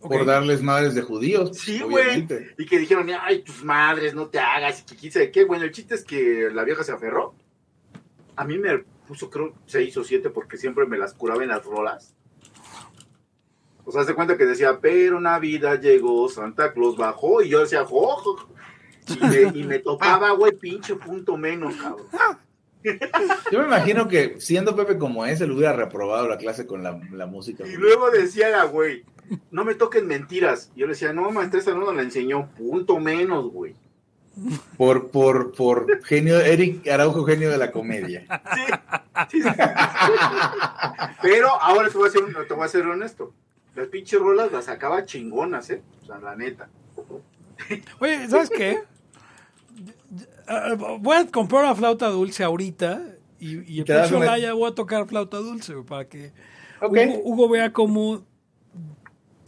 Por 0.00 0.24
darles 0.24 0.62
madres 0.62 0.94
de 0.94 1.02
judíos. 1.02 1.56
Sí, 1.58 1.80
güey. 1.80 2.26
Y 2.56 2.66
que 2.66 2.78
dijeron, 2.78 3.08
ay, 3.20 3.42
tus 3.42 3.64
madres, 3.64 4.14
no 4.14 4.28
te 4.28 4.38
hagas, 4.38 4.80
y 4.80 4.84
que 4.84 4.96
quién 4.96 5.12
sabe 5.12 5.30
qué. 5.32 5.44
Bueno, 5.44 5.64
el 5.64 5.72
chiste 5.72 5.94
es 5.94 6.04
que 6.04 6.50
la 6.52 6.64
vieja 6.64 6.84
se 6.84 6.92
aferró. 6.92 7.34
A 8.36 8.44
mí 8.44 8.58
me 8.58 8.78
puso, 9.06 9.28
creo, 9.28 9.54
seis 9.66 9.96
o 9.96 10.04
siete 10.04 10.30
porque 10.30 10.56
siempre 10.56 10.86
me 10.86 10.98
las 10.98 11.14
curaba 11.14 11.42
en 11.42 11.48
las 11.48 11.64
rolas. 11.64 12.14
O 13.84 13.90
sea, 13.90 14.04
se 14.04 14.14
cuenta 14.14 14.36
que 14.36 14.44
decía, 14.44 14.78
pero 14.80 15.18
Navidad 15.18 15.80
llegó, 15.80 16.28
Santa 16.28 16.72
Claus 16.72 16.96
bajó, 16.96 17.42
y 17.42 17.48
yo 17.48 17.60
decía, 17.60 17.84
jo, 17.84 18.16
jo, 18.16 18.36
jo. 18.36 18.54
Y 19.08 19.26
me, 19.26 19.60
y 19.60 19.64
me 19.64 19.78
topaba, 19.78 20.32
güey, 20.32 20.52
pinche 20.52 20.94
punto 20.94 21.38
menos, 21.38 21.74
cabrón. 21.76 22.06
Yo 23.50 23.58
me 23.60 23.66
imagino 23.66 24.08
que 24.08 24.36
siendo 24.40 24.76
Pepe 24.76 24.98
como 24.98 25.26
es, 25.26 25.40
él 25.40 25.52
hubiera 25.52 25.72
reprobado 25.72 26.28
la 26.28 26.38
clase 26.38 26.66
con 26.66 26.82
la, 26.82 27.00
la 27.12 27.26
música. 27.26 27.66
Y 27.66 27.74
luego 27.76 28.10
decía 28.10 28.50
la 28.50 28.64
güey, 28.64 29.04
no 29.50 29.64
me 29.64 29.74
toquen 29.74 30.06
mentiras. 30.06 30.70
Yo 30.76 30.86
le 30.86 30.92
decía, 30.92 31.12
no, 31.12 31.30
maestra, 31.30 31.60
esa 31.60 31.72
no 31.72 31.80
nos 31.80 31.94
la 31.94 32.02
enseñó, 32.02 32.48
punto 32.56 32.98
menos, 32.98 33.50
güey. 33.50 33.74
Por, 34.76 35.10
por, 35.10 35.52
por 35.52 36.04
genio, 36.04 36.40
Eric 36.40 36.86
Araujo, 36.88 37.24
genio 37.24 37.50
de 37.50 37.58
la 37.58 37.72
comedia. 37.72 38.24
Sí, 38.54 39.40
sí, 39.40 39.42
sí. 39.42 39.48
Pero 41.20 41.48
ahora 41.60 41.88
te 41.88 41.98
voy, 41.98 42.08
a 42.08 42.12
ser, 42.12 42.22
te 42.46 42.54
voy 42.54 42.64
a 42.64 42.68
ser 42.68 42.86
honesto. 42.86 43.32
Las 43.74 43.88
pinches 43.88 44.20
rolas 44.20 44.52
las 44.52 44.66
sacaba 44.66 45.04
chingonas, 45.04 45.70
¿eh? 45.70 45.82
O 46.02 46.06
sea, 46.06 46.18
la 46.18 46.36
neta. 46.36 46.68
Oye, 47.98 48.28
¿sabes 48.28 48.50
qué? 48.50 48.82
Ah, 50.48 50.74
Voy 51.00 51.16
a 51.16 51.26
comprar 51.26 51.64
una 51.64 51.74
flauta 51.74 52.08
dulce 52.08 52.42
ahorita 52.42 53.02
y, 53.38 53.74
y 53.74 53.78
el 53.80 53.84
próximo 53.84 54.20
voy 54.20 54.70
a 54.70 54.74
tocar 54.74 55.06
flauta 55.06 55.36
dulce 55.38 55.74
para 55.86 56.08
que. 56.08 56.32
Hugo, 56.80 57.20
Hugo 57.24 57.48
vea 57.48 57.72
cómo 57.72 58.24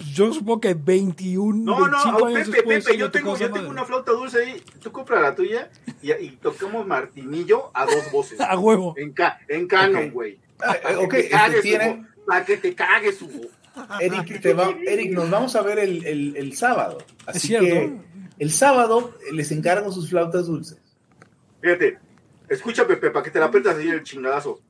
pues, 0.01 0.15
yo 0.15 0.33
supongo 0.33 0.61
que 0.61 0.73
21, 0.75 1.63
No, 1.63 1.79
no, 1.79 1.91
25 1.91 2.17
oh, 2.19 2.27
años 2.27 2.39
Pepe, 2.49 2.57
después 2.57 2.85
Pepe, 2.85 2.97
yo 2.97 3.11
tengo, 3.11 3.37
yo 3.37 3.51
tengo 3.53 3.69
una 3.69 3.85
flauta 3.85 4.13
dulce 4.13 4.39
ahí. 4.45 4.63
Tú 4.83 4.91
compra 4.91 5.21
la 5.21 5.35
tuya 5.35 5.71
y, 6.01 6.11
y 6.13 6.31
tocamos 6.41 6.87
martinillo 6.87 7.71
a 7.75 7.85
dos 7.85 8.11
voces. 8.11 8.41
A 8.41 8.59
huevo. 8.59 8.95
En, 8.97 9.13
ca, 9.13 9.39
en 9.47 9.67
canon, 9.67 10.11
güey. 10.11 10.39
Ah, 10.59 10.77
eh, 10.91 10.97
ok, 10.97 11.11
Para 11.11 11.11
que 11.11 11.17
te 11.17 11.21
este, 11.21 11.31
cagues, 11.31 11.63
tiene, 11.63 11.91
Hugo. 11.91 12.07
Para 12.27 12.45
que 12.47 12.57
te 12.57 12.75
cagues, 12.75 13.23
Hugo. 13.23 13.49
Eric, 14.01 14.41
te 14.41 14.55
va- 14.55 14.75
Eric, 14.87 15.13
nos 15.13 15.31
vamos 15.31 15.55
a 15.55 15.63
ver 15.63 15.79
el, 15.79 16.05
el- 16.07 16.37
el 16.37 16.57
sábado. 16.57 16.99
Así 17.27 17.49
cierto. 17.49 17.67
que 17.67 17.97
el 18.39 18.51
sábado 18.51 19.15
les 19.33 19.53
encargo 19.53 19.93
sus 19.93 20.09
flautas 20.09 20.47
dulces. 20.47 20.79
Fíjate, 21.61 21.99
escucha, 22.49 22.87
Pepe, 22.87 23.11
para 23.11 23.25
que 23.25 23.31
te 23.31 23.39
la 23.39 23.47
aprendas 23.47 23.77
ahí 23.77 23.89
el 23.89 24.03
chingadazo. 24.03 24.61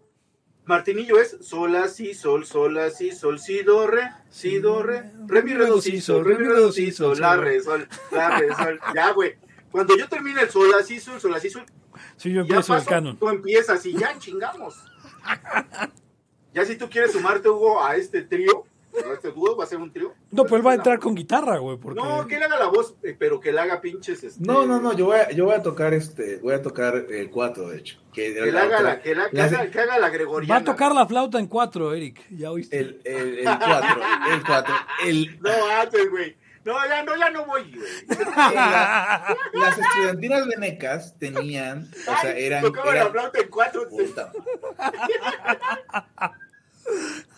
Martinillo 0.65 1.19
es 1.19 1.37
sol, 1.41 1.73
la, 1.73 1.89
si, 1.89 2.15
sol, 2.15 2.45
sol, 2.45 2.75
la, 2.75 2.91
si, 2.91 3.13
sol, 3.13 3.39
si, 3.39 3.63
do, 3.63 3.87
re, 3.87 4.11
si, 4.29 4.59
do, 4.59 4.83
re, 4.83 5.11
re, 5.27 5.43
mi, 5.43 5.55
re, 5.55 5.67
do, 5.67 5.81
si, 5.81 6.01
sol, 6.01 6.25
re, 6.25 6.37
mi, 6.39 6.45
re, 6.45 6.55
do, 6.61 6.71
si, 6.71 6.93
sol, 6.93 7.19
la, 7.19 7.37
re, 7.37 7.61
sol, 7.61 7.89
la, 8.13 8.39
re, 8.39 8.55
sol. 8.55 8.81
Ya, 8.95 9.13
güey. 9.13 9.35
Cuando 9.73 9.97
yo 9.97 10.09
termine 10.09 10.43
el 10.43 10.51
sol, 10.51 10.71
la, 10.71 10.83
si, 10.83 11.01
sol, 11.01 11.21
sol, 11.21 11.33
la, 11.33 11.41
si, 11.41 11.51
sol, 11.51 11.65
Sí, 12.17 12.31
yo 12.31 12.37
ya 12.37 12.41
empiezo 12.57 12.77
el 12.77 12.85
canon. 12.85 13.19
tú 13.19 13.29
empiezas 13.29 13.85
y 13.87 13.97
ya 13.97 14.17
chingamos. 14.19 14.77
Ya 16.53 16.65
si 16.65 16.77
tú 16.77 16.91
quieres 16.91 17.13
sumarte, 17.13 17.49
Hugo, 17.49 17.81
a 17.81 17.95
este 17.95 18.23
trío, 18.23 18.65
¿No 18.93 19.13
este 19.13 19.31
dúo 19.31 19.57
va 19.57 19.65
a 19.65 19.67
ser 19.67 19.79
un 19.79 19.93
trío? 19.93 20.13
No, 20.31 20.45
pues 20.45 20.61
él 20.61 20.67
va 20.67 20.73
a 20.73 20.75
entrar 20.75 20.99
con 20.99 21.15
guitarra, 21.15 21.59
güey. 21.59 21.79
Porque... 21.79 22.01
No, 22.01 22.27
que 22.27 22.37
él 22.37 22.43
haga 22.43 22.59
la 22.59 22.67
voz, 22.67 22.95
eh, 23.03 23.15
pero 23.19 23.41
que 23.41 23.51
él 23.51 23.59
haga 23.59 23.81
pinches. 23.81 24.23
Este... 24.23 24.45
No, 24.45 24.67
no, 24.67 24.81
no, 24.81 24.93
yo 24.97 25.07
voy, 25.07 25.19
a, 25.19 25.31
yo 25.31 25.45
voy 25.47 25.55
a 25.55 25.63
tocar 25.63 25.95
este, 25.95 26.39
voy 26.39 26.55
a 26.55 26.63
tocar 26.63 26.95
el 26.97 27.31
cuatro 27.31 27.69
de 27.69 27.79
hecho. 27.79 27.99
Que, 28.13 28.35
que, 28.35 28.41
haga, 28.41 28.83
la, 28.83 29.01
que, 29.01 29.15
la, 29.15 29.31
que 29.31 29.41
haga, 29.41 29.99
la, 29.99 30.09
gregoriana. 30.11 30.55
Va 30.55 30.61
a 30.61 30.65
tocar 30.65 30.93
la 30.93 31.07
flauta 31.07 31.39
en 31.39 31.47
cuatro 31.47 31.95
Eric, 31.95 32.27
ya 32.31 32.51
oíste. 32.51 32.79
El 32.79 33.01
4, 33.45 34.03
el 34.33 34.45
cuatro, 34.45 34.75
el... 35.07 35.41
No, 35.41 35.51
antes, 35.81 36.11
güey. 36.11 36.37
No, 36.65 36.75
ya 36.87 37.03
no, 37.05 37.17
ya 37.17 37.31
no 37.31 37.47
voy, 37.47 37.73
güey. 37.73 38.19
las, 38.35 39.37
las 39.55 39.79
estudiantinas 39.79 40.47
venecas 40.47 41.15
tenían, 41.19 41.91
o 42.07 42.21
sea, 42.21 42.37
eran. 42.37 42.63
Tocaban 42.63 42.97
eran... 42.97 43.07
la 43.07 43.13
flauta 43.13 43.41
en 43.41 43.49
4. 43.49 43.89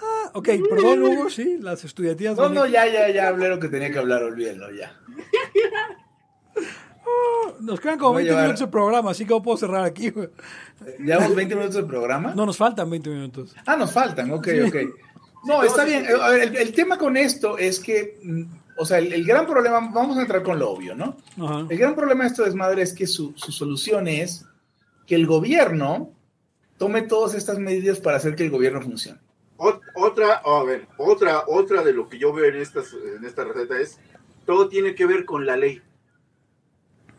Ah, 0.00 0.30
ok, 0.34 0.48
perdón, 0.68 1.03
Hugo, 1.03 1.30
sí, 1.30 1.59
las 1.61 1.84
estudiantías. 1.84 2.36
No, 2.36 2.48
no, 2.48 2.66
ya, 2.66 2.86
ya, 2.86 3.09
ya 3.11 3.28
hablé 3.28 3.48
lo 3.48 3.59
que 3.59 3.68
tenía 3.68 3.90
que 3.90 3.98
hablar, 3.98 4.22
olvídalo, 4.22 4.70
ya. 4.72 4.98
Ah, 7.05 7.53
nos 7.61 7.80
quedan 7.80 7.98
como 7.98 8.14
20 8.14 8.34
minutos 8.34 8.61
de 8.61 8.66
programa, 8.68 9.11
así 9.11 9.24
que 9.24 9.34
no 9.34 9.42
puedo 9.42 9.57
cerrar 9.57 9.84
aquí. 9.84 10.12
¿Llevamos 10.98 11.32
eh, 11.32 11.34
20 11.34 11.55
minutos 11.57 11.76
de 11.76 11.84
programa? 11.84 12.34
No, 12.34 12.46
nos 12.46 12.57
faltan 12.57 12.88
20 12.88 13.11
minutos. 13.11 13.55
Ah, 13.66 13.76
nos 13.76 13.92
faltan, 13.92 14.30
ok, 14.30 14.48
sí. 14.48 14.61
ok. 14.61 14.76
No, 15.44 15.62
está 15.62 15.84
bien. 15.84 16.07
El, 16.07 16.72
tema 16.72 16.98
con 16.98 17.16
esto 17.16 17.59
es 17.59 17.80
que, 17.80 18.18
mm, 18.22 18.42
o 18.78 18.86
sea, 18.86 18.98
el, 18.98 19.24
gran 19.24 19.46
problema, 19.46 19.80
vamos 19.92 20.16
a 20.16 20.22
entrar 20.22 20.42
con 20.42 20.59
lo 20.59 20.70
obvio, 20.70 20.94
¿no? 20.94 21.16
El 21.68 21.76
gran 21.76 21.94
problema 21.94 22.24
de 22.24 22.30
esto 22.30 22.44
desmadre 22.44 22.82
es 22.82 22.92
que 22.92 23.07
su, 23.07 23.32
su 23.36 23.50
solución 23.50 24.07
es 24.07 24.46
que 25.07 25.16
el 25.16 25.26
gobierno 25.26 26.12
tome 26.78 27.03
todas 27.03 27.34
estas 27.34 27.59
medidas 27.59 27.98
para 27.98 28.16
hacer 28.16 28.36
que 28.36 28.44
el 28.44 28.50
gobierno 28.50 28.80
funcione. 28.80 29.20
Ot- 29.95 30.11
Otra, 30.11 30.43
a 30.45 30.62
ver, 30.64 30.86
otra, 30.99 31.45
otra 31.47 31.82
de 31.82 31.93
lo 31.93 32.09
que 32.09 32.18
yo 32.18 32.32
veo 32.32 32.47
en, 32.47 32.57
estas, 32.57 32.93
en 32.95 33.24
esta 33.24 33.45
receta 33.45 33.78
es, 33.80 33.99
todo 34.47 34.68
tiene 34.68 34.95
que 34.95 35.07
ver 35.07 35.24
con 35.24 35.47
la 35.47 35.57
ley. 35.57 35.80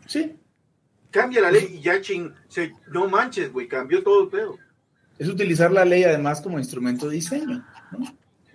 Sí, 0.06 0.36
Cambia 1.10 1.40
la 1.42 1.52
ley 1.52 1.76
y 1.78 1.80
ya 1.80 2.00
ching, 2.00 2.34
se- 2.48 2.72
no 2.88 3.08
manches, 3.08 3.52
güey, 3.52 3.68
cambió 3.68 4.02
todo 4.02 4.24
el 4.24 4.28
pedo. 4.30 4.58
es 5.16 5.28
utilizar 5.28 5.70
la 5.70 5.84
ley 5.84 6.02
además 6.02 6.40
como 6.40 6.58
instrumento 6.58 7.08
de 7.08 7.14
diseño, 7.14 7.64
¿no? 7.92 7.98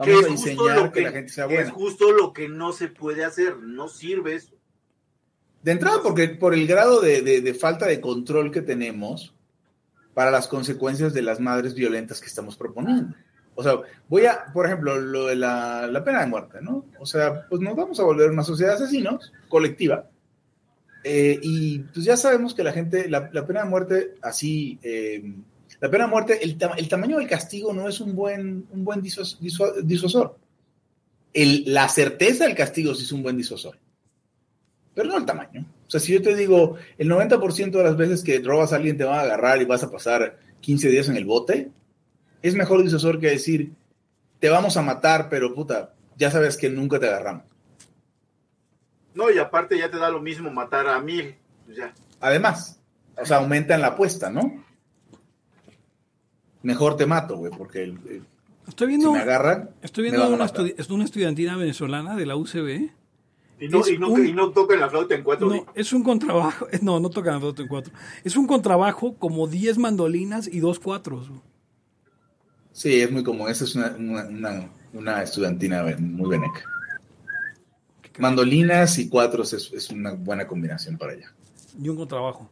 Que 0.04 0.14
Vamos 0.14 0.26
a 0.26 0.30
justo 0.30 0.50
diseñar 0.50 0.78
lo 0.78 0.84
que, 0.92 1.00
que, 1.00 1.02
la 1.06 1.12
gente 1.12 1.30
sea 1.32 1.48
que 1.48 1.54
es 1.56 1.72
buena. 1.72 1.74
justo 1.74 2.12
lo 2.12 2.34
que 2.34 2.50
no 2.50 2.74
se 2.74 2.90
puede 2.90 3.24
hacer, 3.24 3.58
no 3.60 3.88
sirve 3.88 4.36
eso. 4.36 4.54
De 5.64 5.72
entrada, 5.72 6.02
porque 6.04 6.28
por 6.30 6.54
el 6.54 6.68
grado 6.68 7.00
de, 7.02 7.22
de- 7.22 7.40
de 7.42 7.54
falta 7.54 7.86
de 7.86 8.00
control 8.02 8.52
que 8.52 8.62
tenemos 8.62 9.34
para 10.14 10.30
las 10.32 10.48
consecuencias 10.50 11.14
de 11.14 11.22
las 11.22 11.40
madres 11.40 11.74
violentas 11.76 12.20
que 12.20 12.28
estamos 12.28 12.58
proponiendo. 12.58 13.16
O 13.60 13.64
sea, 13.64 13.74
voy 14.08 14.26
a, 14.26 14.46
por 14.54 14.66
ejemplo, 14.66 14.98
lo 14.98 15.26
de 15.28 15.36
la, 15.36 15.86
la 15.88 16.02
pena 16.04 16.22
de 16.22 16.28
muerte, 16.28 16.60
¿no? 16.62 16.86
O 16.98 17.06
sea, 17.06 17.46
pues 17.50 17.62
nos 17.62 17.76
vamos 17.76 18.00
a 18.00 18.04
volver 18.04 18.30
una 18.30 18.44
sociedad 18.44 18.78
de 18.78 18.84
asesinos 18.86 19.34
colectiva. 19.50 20.08
Eh, 21.04 21.38
y 21.44 21.80
pues 21.80 22.06
ya 22.06 22.16
sabemos 22.16 22.54
que 22.56 22.64
la 22.64 22.72
gente, 22.72 23.10
la, 23.10 23.30
la 23.34 23.46
pena 23.46 23.64
de 23.64 23.70
muerte, 23.70 24.16
así, 24.22 24.80
eh, 24.82 25.22
la 25.82 25.90
pena 25.92 26.06
de 26.06 26.10
muerte, 26.10 26.40
el, 26.42 26.58
el 26.78 26.88
tamaño 26.88 27.18
del 27.18 27.28
castigo 27.28 27.74
no 27.74 27.90
es 27.90 28.00
un 28.00 28.16
buen, 28.16 28.66
un 28.72 28.86
buen 28.86 29.02
disuas- 29.02 29.38
disua- 29.42 29.74
disuasor. 29.84 30.38
El- 31.34 31.66
la 31.74 31.90
certeza 31.90 32.46
del 32.46 32.56
castigo 32.56 32.96
sí 32.96 33.04
es 33.04 33.12
un 33.12 33.24
buen 33.24 33.36
disuasor 33.38 33.78
pero 34.96 35.08
no 35.12 35.18
el 35.18 35.26
tamaño. 35.26 35.66
O 35.88 35.90
sea, 35.90 36.00
si 36.02 36.12
yo 36.12 36.22
te 36.22 36.36
digo, 36.36 36.76
el 36.98 37.08
90% 37.08 37.78
de 37.78 37.84
las 37.86 37.96
veces 37.96 38.22
que 38.22 38.40
robas 38.40 38.74
a 38.74 38.76
alguien 38.76 38.98
te 38.98 39.06
van 39.06 39.20
a 39.20 39.22
agarrar 39.22 39.62
y 39.62 39.66
vas 39.66 39.82
a 39.82 39.90
pasar 39.90 40.38
15 40.60 40.90
días 40.90 41.08
en 41.08 41.16
el 41.16 41.24
bote, 41.24 41.70
es 42.42 42.56
mejor 42.56 42.84
disuasor 42.84 43.20
que 43.20 43.28
decir, 43.30 43.74
te 44.40 44.50
vamos 44.50 44.78
a 44.78 44.82
matar, 44.82 45.30
pero 45.30 45.54
puta, 45.54 45.94
ya 46.18 46.32
sabes 46.32 46.58
que 46.58 46.70
nunca 46.70 47.00
te 47.00 47.08
agarramos. 47.08 47.44
No, 49.14 49.30
y 49.32 49.38
aparte 49.38 49.78
ya 49.78 49.90
te 49.92 49.98
da 49.98 50.10
lo 50.10 50.22
mismo 50.22 50.50
matar 50.52 50.88
a 50.88 51.00
mil. 51.02 51.36
pues 51.66 51.78
ya. 51.78 51.94
Además, 52.20 52.80
o 53.22 53.26
sea, 53.26 53.38
aumentan 53.38 53.82
la 53.82 53.88
apuesta, 53.88 54.30
¿no? 54.30 54.64
Mejor 56.62 56.98
te 56.98 57.06
mato, 57.06 57.38
güey, 57.38 57.52
porque 57.56 57.84
el- 57.84 58.00
el- 58.10 58.24
Estoy 58.68 58.86
si 58.88 58.90
viendo, 58.90 59.12
me 59.14 59.20
agarran, 59.20 59.72
estoy 59.82 60.04
me 60.04 60.10
viendo 60.12 60.26
van 60.26 60.34
a 60.34 60.36
una, 60.36 60.46
matar. 60.46 60.66
estudi- 60.66 60.76
es 60.78 60.90
una 60.90 61.06
estudiantina 61.06 61.56
venezolana 61.58 62.16
de 62.16 62.26
la 62.26 62.36
UCB. 62.36 62.92
Y 63.62 63.68
no, 63.68 63.82
Es 63.82 63.90
y 63.90 63.98
no, 63.98 64.10
un- 64.10 64.26
y 64.28 64.32
no 64.34 64.52
tocan 64.52 64.80
la 64.80 64.90
flauta 64.90 65.16
en 65.16 65.24
cuatro. 65.24 65.50
No, 65.50 65.66
es 65.74 65.92
un 65.92 66.04
contrabajo. 66.04 66.68
No, 66.82 67.00
no 67.00 67.10
tocan 67.10 67.40
dos 67.42 67.58
en 67.60 67.68
cuatro. 67.68 67.94
Es 68.24 68.36
un 68.38 68.46
contrabajo 68.48 69.16
como 69.18 69.48
10 69.48 69.78
mandolinas 69.78 70.48
y 70.48 70.60
dos 70.60 70.80
cuatros. 70.80 71.30
güey. 71.30 71.42
Sí, 72.80 73.02
es 73.02 73.12
muy 73.12 73.24
común. 73.26 73.50
Esa 73.50 73.66
es 73.66 73.76
una, 73.76 73.94
una, 73.98 74.24
una- 74.24 74.70
una 74.94 75.22
estudiantina 75.22 75.84
muy 76.00 76.30
veneca. 76.30 76.64
Mandolinas 78.18 78.98
y 79.00 79.10
cuatros 79.10 79.52
es, 79.54 79.72
es 79.74 79.90
una 79.90 80.14
buena 80.14 80.48
combinación 80.48 80.98
para 80.98 81.12
allá. 81.12 81.34
Y 81.82 81.90
un 81.90 81.98
contrabajo. 81.98 82.50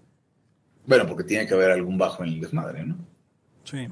Bueno, 0.85 1.05
porque 1.07 1.23
tiene 1.23 1.47
que 1.47 1.53
haber 1.53 1.71
algún 1.71 1.97
bajo 1.97 2.23
en 2.23 2.29
el 2.29 2.41
desmadre, 2.41 2.85
¿no? 2.85 2.95
Sí. 3.63 3.87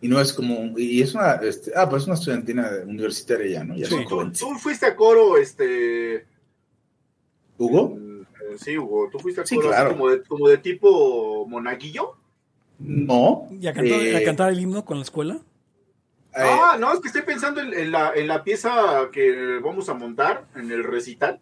Y 0.00 0.08
no 0.08 0.18
es 0.18 0.32
como, 0.32 0.78
y 0.78 1.02
es 1.02 1.14
una, 1.14 1.34
este, 1.34 1.72
ah, 1.76 1.88
pues 1.90 2.02
es 2.02 2.06
una 2.08 2.14
estudiantina 2.16 2.70
universitaria 2.86 3.46
ya, 3.58 3.64
¿no? 3.64 3.76
Ya 3.76 3.86
Sí. 3.86 3.96
son 4.08 4.32
Tú, 4.32 4.54
fuiste 4.58 4.86
a 4.86 4.96
coro, 4.96 5.36
este... 5.36 6.26
¿Hugo? 7.58 7.98
eh, 7.98 8.56
Sí, 8.58 8.78
Hugo, 8.78 9.08
tú 9.12 9.18
fuiste 9.18 9.42
a 9.42 9.44
coro 9.44 9.68
claro. 9.68 9.90
como, 9.90 10.08
de, 10.08 10.22
como 10.22 10.48
de 10.48 10.56
tipo 10.58 11.46
monaguillo. 11.46 12.16
No. 12.78 13.46
¿Y 13.50 13.66
a 13.66 13.74
cantar, 13.74 14.00
Eh, 14.00 14.16
a 14.16 14.24
cantar 14.24 14.50
el 14.52 14.60
himno 14.60 14.84
con 14.86 14.96
la 14.98 15.02
escuela? 15.04 15.38
Eh, 16.36 16.42
ah, 16.42 16.76
no, 16.78 16.92
es 16.92 17.00
que 17.00 17.08
estoy 17.08 17.22
pensando 17.22 17.60
en, 17.60 17.72
en 17.74 17.90
la, 17.92 18.12
en 18.14 18.26
la 18.28 18.42
pieza 18.44 19.08
que 19.12 19.58
vamos 19.62 19.88
a 19.88 19.94
montar, 19.94 20.46
en 20.54 20.70
el 20.70 20.84
recital, 20.84 21.40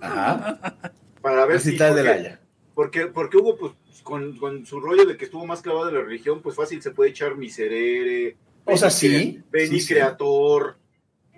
ajá. 0.00 0.76
para 1.20 1.46
ver 1.46 1.56
Recital 1.56 1.90
si... 1.92 1.96
de 1.96 2.02
porque- 2.04 2.22
Laya. 2.22 2.40
Porque, 2.74 3.06
porque 3.06 3.36
Hugo, 3.36 3.56
pues, 3.56 3.72
con, 4.02 4.36
con 4.36 4.66
su 4.66 4.80
rollo 4.80 5.06
de 5.06 5.16
que 5.16 5.26
estuvo 5.26 5.46
más 5.46 5.62
clavado 5.62 5.88
en 5.88 5.94
la 5.94 6.00
religión, 6.02 6.42
pues 6.42 6.56
fácil 6.56 6.82
se 6.82 6.90
puede 6.90 7.10
echar 7.10 7.36
Miserere, 7.36 8.36
O 8.64 8.76
sea, 8.76 8.90
sí, 8.90 9.40
Beni 9.50 9.68
sí, 9.78 9.80
sí. 9.80 9.94
Creator, 9.94 10.76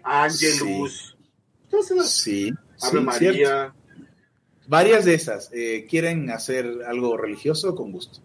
Angelus, 0.03 1.17
entonces, 1.65 2.09
Sí. 2.11 2.53
Ave 2.81 2.99
sí, 2.99 3.05
María. 3.05 3.33
cierto. 3.33 3.75
Varias 4.69 5.05
de 5.05 5.15
esas. 5.15 5.51
eh, 5.53 5.87
¿Quieren 5.89 6.31
hacer 6.31 6.67
algo 6.87 7.17
religioso? 7.17 7.75
Con 7.75 7.93
gusto. 7.93 8.21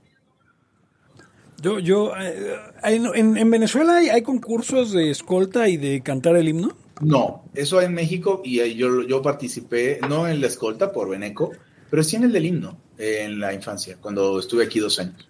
Yo, 1.61 1.79
yo, 1.79 2.13
eh, 2.19 2.55
hay- 2.81 2.95
en, 3.15 3.37
en 3.37 3.51
Venezuela 3.51 3.97
hay, 3.97 4.09
hay 4.09 4.21
concursos 4.23 4.91
de 4.91 5.11
escolta 5.11 5.67
y 5.69 5.77
de 5.77 6.01
cantar 6.01 6.35
el 6.35 6.49
himno. 6.49 6.75
No, 7.01 7.45
eso 7.53 7.81
en 7.81 7.93
México 7.93 8.41
y 8.43 8.75
yo, 8.75 9.01
yo 9.03 9.21
participé, 9.21 9.99
no 10.07 10.27
en 10.27 10.39
la 10.41 10.47
escolta 10.47 10.91
por 10.91 11.09
Beneco, 11.09 11.51
pero 11.89 12.03
sí 12.03 12.15
en 12.15 12.23
el 12.25 12.31
del 12.31 12.45
himno, 12.45 12.77
en 12.97 13.39
la 13.39 13.53
infancia, 13.53 13.97
cuando 13.99 14.39
estuve 14.39 14.65
aquí 14.65 14.79
dos 14.79 14.99
años. 14.99 15.27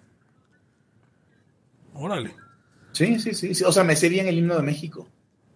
Órale. 1.94 2.34
Sí, 2.92 3.18
sí, 3.18 3.34
sí, 3.34 3.54
sí, 3.54 3.64
O 3.64 3.72
sea, 3.72 3.84
me 3.84 3.96
sé 3.96 4.08
bien 4.08 4.26
el 4.28 4.38
himno 4.38 4.56
de 4.56 4.62
México, 4.62 5.08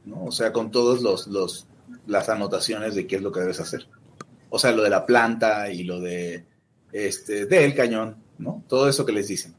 ¿no? 0.05 0.25
O 0.25 0.33
sea, 0.33 0.53
con 0.53 0.71
todos 0.71 1.03
los, 1.03 1.27
los 1.27 1.67
las 2.07 2.29
anotaciones 2.29 2.95
de 2.95 3.07
qué 3.07 3.17
es 3.17 3.23
lo 3.23 3.31
que 3.33 3.41
debes 3.41 3.61
hacer. 3.61 3.87
O 4.49 4.59
sea, 4.59 4.73
lo 4.73 4.83
de 4.83 4.91
la 4.91 5.05
planta 5.07 5.71
y 5.71 5.85
lo 5.85 6.01
de 6.01 6.45
este 6.93 7.47
del 7.47 7.75
cañón, 7.75 8.17
¿no? 8.39 8.65
Todo 8.69 8.89
eso 8.89 9.05
que 9.05 9.13
les 9.13 9.29
dicen. 9.29 9.55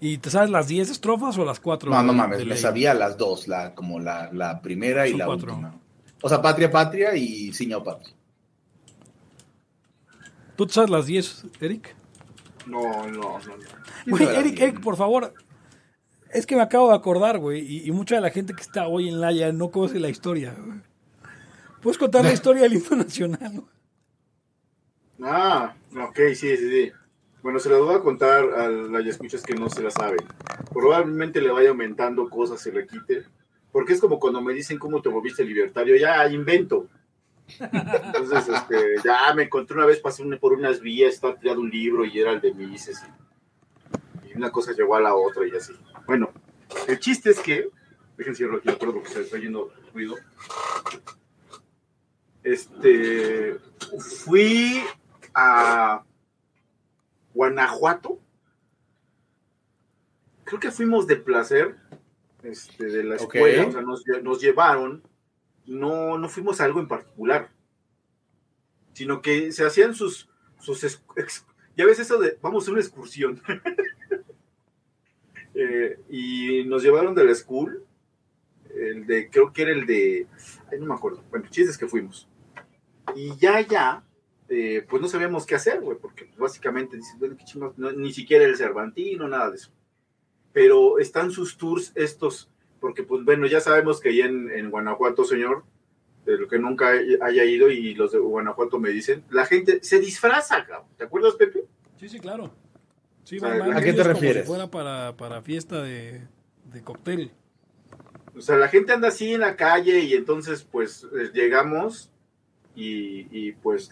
¿Y 0.00 0.18
te 0.18 0.28
sabes 0.30 0.50
las 0.50 0.68
10 0.68 0.90
estrofas 0.90 1.38
o 1.38 1.44
las 1.44 1.60
4? 1.60 1.90
No, 1.90 2.02
no 2.02 2.12
mames, 2.12 2.44
me 2.44 2.56
sabía 2.56 2.92
las 2.94 3.16
dos, 3.16 3.48
la 3.48 3.74
como 3.74 3.98
la, 4.00 4.30
la 4.32 4.60
primera 4.60 5.06
y 5.08 5.14
la 5.14 5.26
cuatro. 5.26 5.52
última. 5.52 5.80
O 6.20 6.28
sea, 6.28 6.42
Patria, 6.42 6.70
Patria 6.70 7.14
y 7.14 7.52
Siño 7.52 7.82
Patria. 7.82 8.14
¿Tú 10.56 10.66
te 10.66 10.72
sabes 10.72 10.90
las 10.90 11.06
10, 11.06 11.46
Eric? 11.60 11.94
no, 12.66 12.80
no, 13.06 13.10
no, 13.10 13.38
no. 13.38 13.40
Güey, 14.06 14.22
Híjole, 14.24 14.38
Eric, 14.40 14.60
Eric, 14.60 14.80
por 14.80 14.96
favor. 14.96 15.34
Es 16.30 16.46
que 16.46 16.56
me 16.56 16.62
acabo 16.62 16.88
de 16.90 16.96
acordar, 16.96 17.38
güey, 17.38 17.60
y, 17.60 17.88
y 17.88 17.92
mucha 17.92 18.16
de 18.16 18.20
la 18.20 18.30
gente 18.30 18.54
que 18.54 18.62
está 18.62 18.86
hoy 18.88 19.08
en 19.08 19.20
Laya 19.20 19.52
no 19.52 19.70
conoce 19.70 20.00
la 20.00 20.08
historia. 20.08 20.54
güey. 20.58 20.78
¿Puedes 21.80 21.98
contar 21.98 22.24
la 22.24 22.32
historia 22.38 22.62
del 22.62 22.74
himno 22.74 22.96
nacional? 22.96 23.62
Ah, 25.22 25.74
ok, 25.96 26.16
sí, 26.34 26.56
sí, 26.56 26.70
sí. 26.70 26.92
Bueno, 27.44 27.58
se 27.58 27.68
las 27.68 27.78
voy 27.78 27.94
a 27.94 28.00
contar 28.00 28.54
a 28.54 28.70
las 28.70 29.04
escuchas 29.04 29.42
que 29.42 29.54
no 29.54 29.68
se 29.68 29.82
la 29.82 29.90
saben. 29.90 30.26
Probablemente 30.72 31.42
le 31.42 31.50
vaya 31.50 31.68
aumentando 31.68 32.26
cosas, 32.30 32.58
se 32.58 32.72
le 32.72 32.86
quite. 32.86 33.26
Porque 33.70 33.92
es 33.92 34.00
como 34.00 34.18
cuando 34.18 34.40
me 34.40 34.54
dicen 34.54 34.78
cómo 34.78 35.02
te 35.02 35.10
volviste 35.10 35.44
libertario, 35.44 35.94
ya 35.94 36.26
invento. 36.26 36.88
Entonces, 37.60 38.48
este, 38.48 38.94
ya 39.04 39.34
me 39.34 39.42
encontré 39.42 39.76
una 39.76 39.84
vez, 39.84 40.00
pasé 40.00 40.24
por 40.38 40.54
unas 40.54 40.80
vías, 40.80 41.12
estaba 41.12 41.38
tirado 41.38 41.60
un 41.60 41.68
libro 41.68 42.06
y 42.06 42.18
era 42.18 42.32
el 42.32 42.40
de 42.40 42.54
Mises. 42.54 43.02
Y, 44.22 44.30
y 44.30 44.34
una 44.34 44.50
cosa 44.50 44.72
llegó 44.72 44.96
a 44.96 45.02
la 45.02 45.14
otra 45.14 45.46
y 45.46 45.54
así. 45.54 45.74
Bueno, 46.06 46.30
el 46.88 46.98
chiste 46.98 47.28
es 47.28 47.40
que, 47.40 47.68
déjenme 48.16 48.36
cierro 48.36 48.56
aquí, 48.56 48.70
perdón, 48.70 48.94
porque 48.94 49.10
se 49.10 49.20
está 49.20 49.36
yendo 49.36 49.70
ruido. 49.92 50.14
Este, 52.42 53.58
fui 53.98 54.82
a 55.34 56.02
Guanajuato. 57.34 58.20
Creo 60.44 60.60
que 60.60 60.70
fuimos 60.70 61.06
de 61.06 61.16
placer 61.16 61.76
este, 62.42 62.86
de 62.86 63.04
la 63.04 63.16
escuela, 63.16 63.66
o 63.66 63.72
sea, 63.72 63.80
nos, 63.82 64.04
nos 64.22 64.40
llevaron. 64.40 65.02
No, 65.66 66.18
no 66.18 66.28
fuimos 66.28 66.60
a 66.60 66.64
algo 66.64 66.80
en 66.80 66.88
particular, 66.88 67.50
sino 68.92 69.22
que 69.22 69.50
se 69.52 69.64
hacían 69.66 69.94
sus, 69.94 70.28
sus 70.60 70.84
ex- 70.84 71.02
ex- 71.16 71.46
ya 71.76 71.86
ves 71.86 71.98
eso 71.98 72.18
de 72.18 72.38
vamos 72.42 72.68
a 72.68 72.70
una 72.72 72.80
excursión. 72.80 73.42
Eh, 75.56 76.00
y 76.10 76.64
nos 76.64 76.82
llevaron 76.82 77.14
de 77.14 77.24
la 77.24 77.32
school, 77.32 77.84
el 78.74 79.06
de, 79.06 79.30
creo 79.30 79.52
que 79.52 79.62
era 79.62 79.70
el 79.70 79.86
de, 79.86 80.26
ay, 80.72 80.80
no 80.80 80.86
me 80.86 80.94
acuerdo. 80.94 81.22
Bueno, 81.30 81.44
el 81.44 81.50
chiste 81.52 81.70
es 81.70 81.78
que 81.78 81.86
fuimos. 81.86 82.28
Y 83.14 83.36
ya, 83.36 83.60
ya, 83.60 84.02
eh, 84.54 84.86
pues 84.88 85.02
no 85.02 85.08
sabíamos 85.08 85.46
qué 85.46 85.54
hacer, 85.54 85.80
güey, 85.80 85.98
porque 85.98 86.30
básicamente 86.36 86.96
dices, 86.96 87.16
bueno, 87.18 87.36
qué 87.36 87.44
chingados, 87.44 87.76
no, 87.78 87.92
ni 87.92 88.12
siquiera 88.12 88.44
el 88.44 88.56
Cervantino, 88.56 89.28
nada 89.28 89.50
de 89.50 89.56
eso. 89.56 89.70
Pero 90.52 90.98
están 90.98 91.30
sus 91.30 91.58
tours 91.58 91.92
estos, 91.94 92.50
porque 92.80 93.02
pues 93.02 93.24
bueno, 93.24 93.46
ya 93.46 93.60
sabemos 93.60 94.00
que 94.00 94.10
ahí 94.10 94.20
en, 94.20 94.50
en 94.50 94.70
Guanajuato, 94.70 95.24
señor, 95.24 95.64
de 96.24 96.38
lo 96.38 96.48
que 96.48 96.58
nunca 96.58 96.90
haya 97.20 97.44
ido 97.44 97.70
y 97.70 97.94
los 97.94 98.12
de 98.12 98.18
Guanajuato 98.18 98.78
me 98.78 98.90
dicen, 98.90 99.24
la 99.30 99.44
gente 99.46 99.80
se 99.82 100.00
disfraza, 100.00 100.64
cabrón. 100.64 100.88
¿Te 100.96 101.04
acuerdas, 101.04 101.34
Pepe? 101.34 101.64
Sí, 101.98 102.08
sí, 102.08 102.18
claro. 102.18 102.50
Sí, 103.24 103.38
O 103.38 103.40
sea, 103.40 103.58
van 103.58 103.74
¿a 103.74 103.80
qué 103.80 103.92
te 103.92 104.02
como 104.02 104.14
refieres? 104.14 104.42
Si 104.42 104.48
fuera 104.48 104.70
para, 104.70 105.16
para 105.16 105.42
fiesta 105.42 105.82
de, 105.82 106.22
de 106.72 106.82
cóctel. 106.82 107.32
O 108.36 108.40
sea, 108.40 108.56
la 108.56 108.68
gente 108.68 108.92
anda 108.92 109.08
así 109.08 109.32
en 109.32 109.40
la 109.40 109.56
calle 109.56 110.00
y 110.00 110.14
entonces 110.14 110.64
pues 110.64 111.06
eh, 111.16 111.30
llegamos 111.32 112.10
y, 112.74 113.28
y, 113.30 113.52
pues 113.52 113.90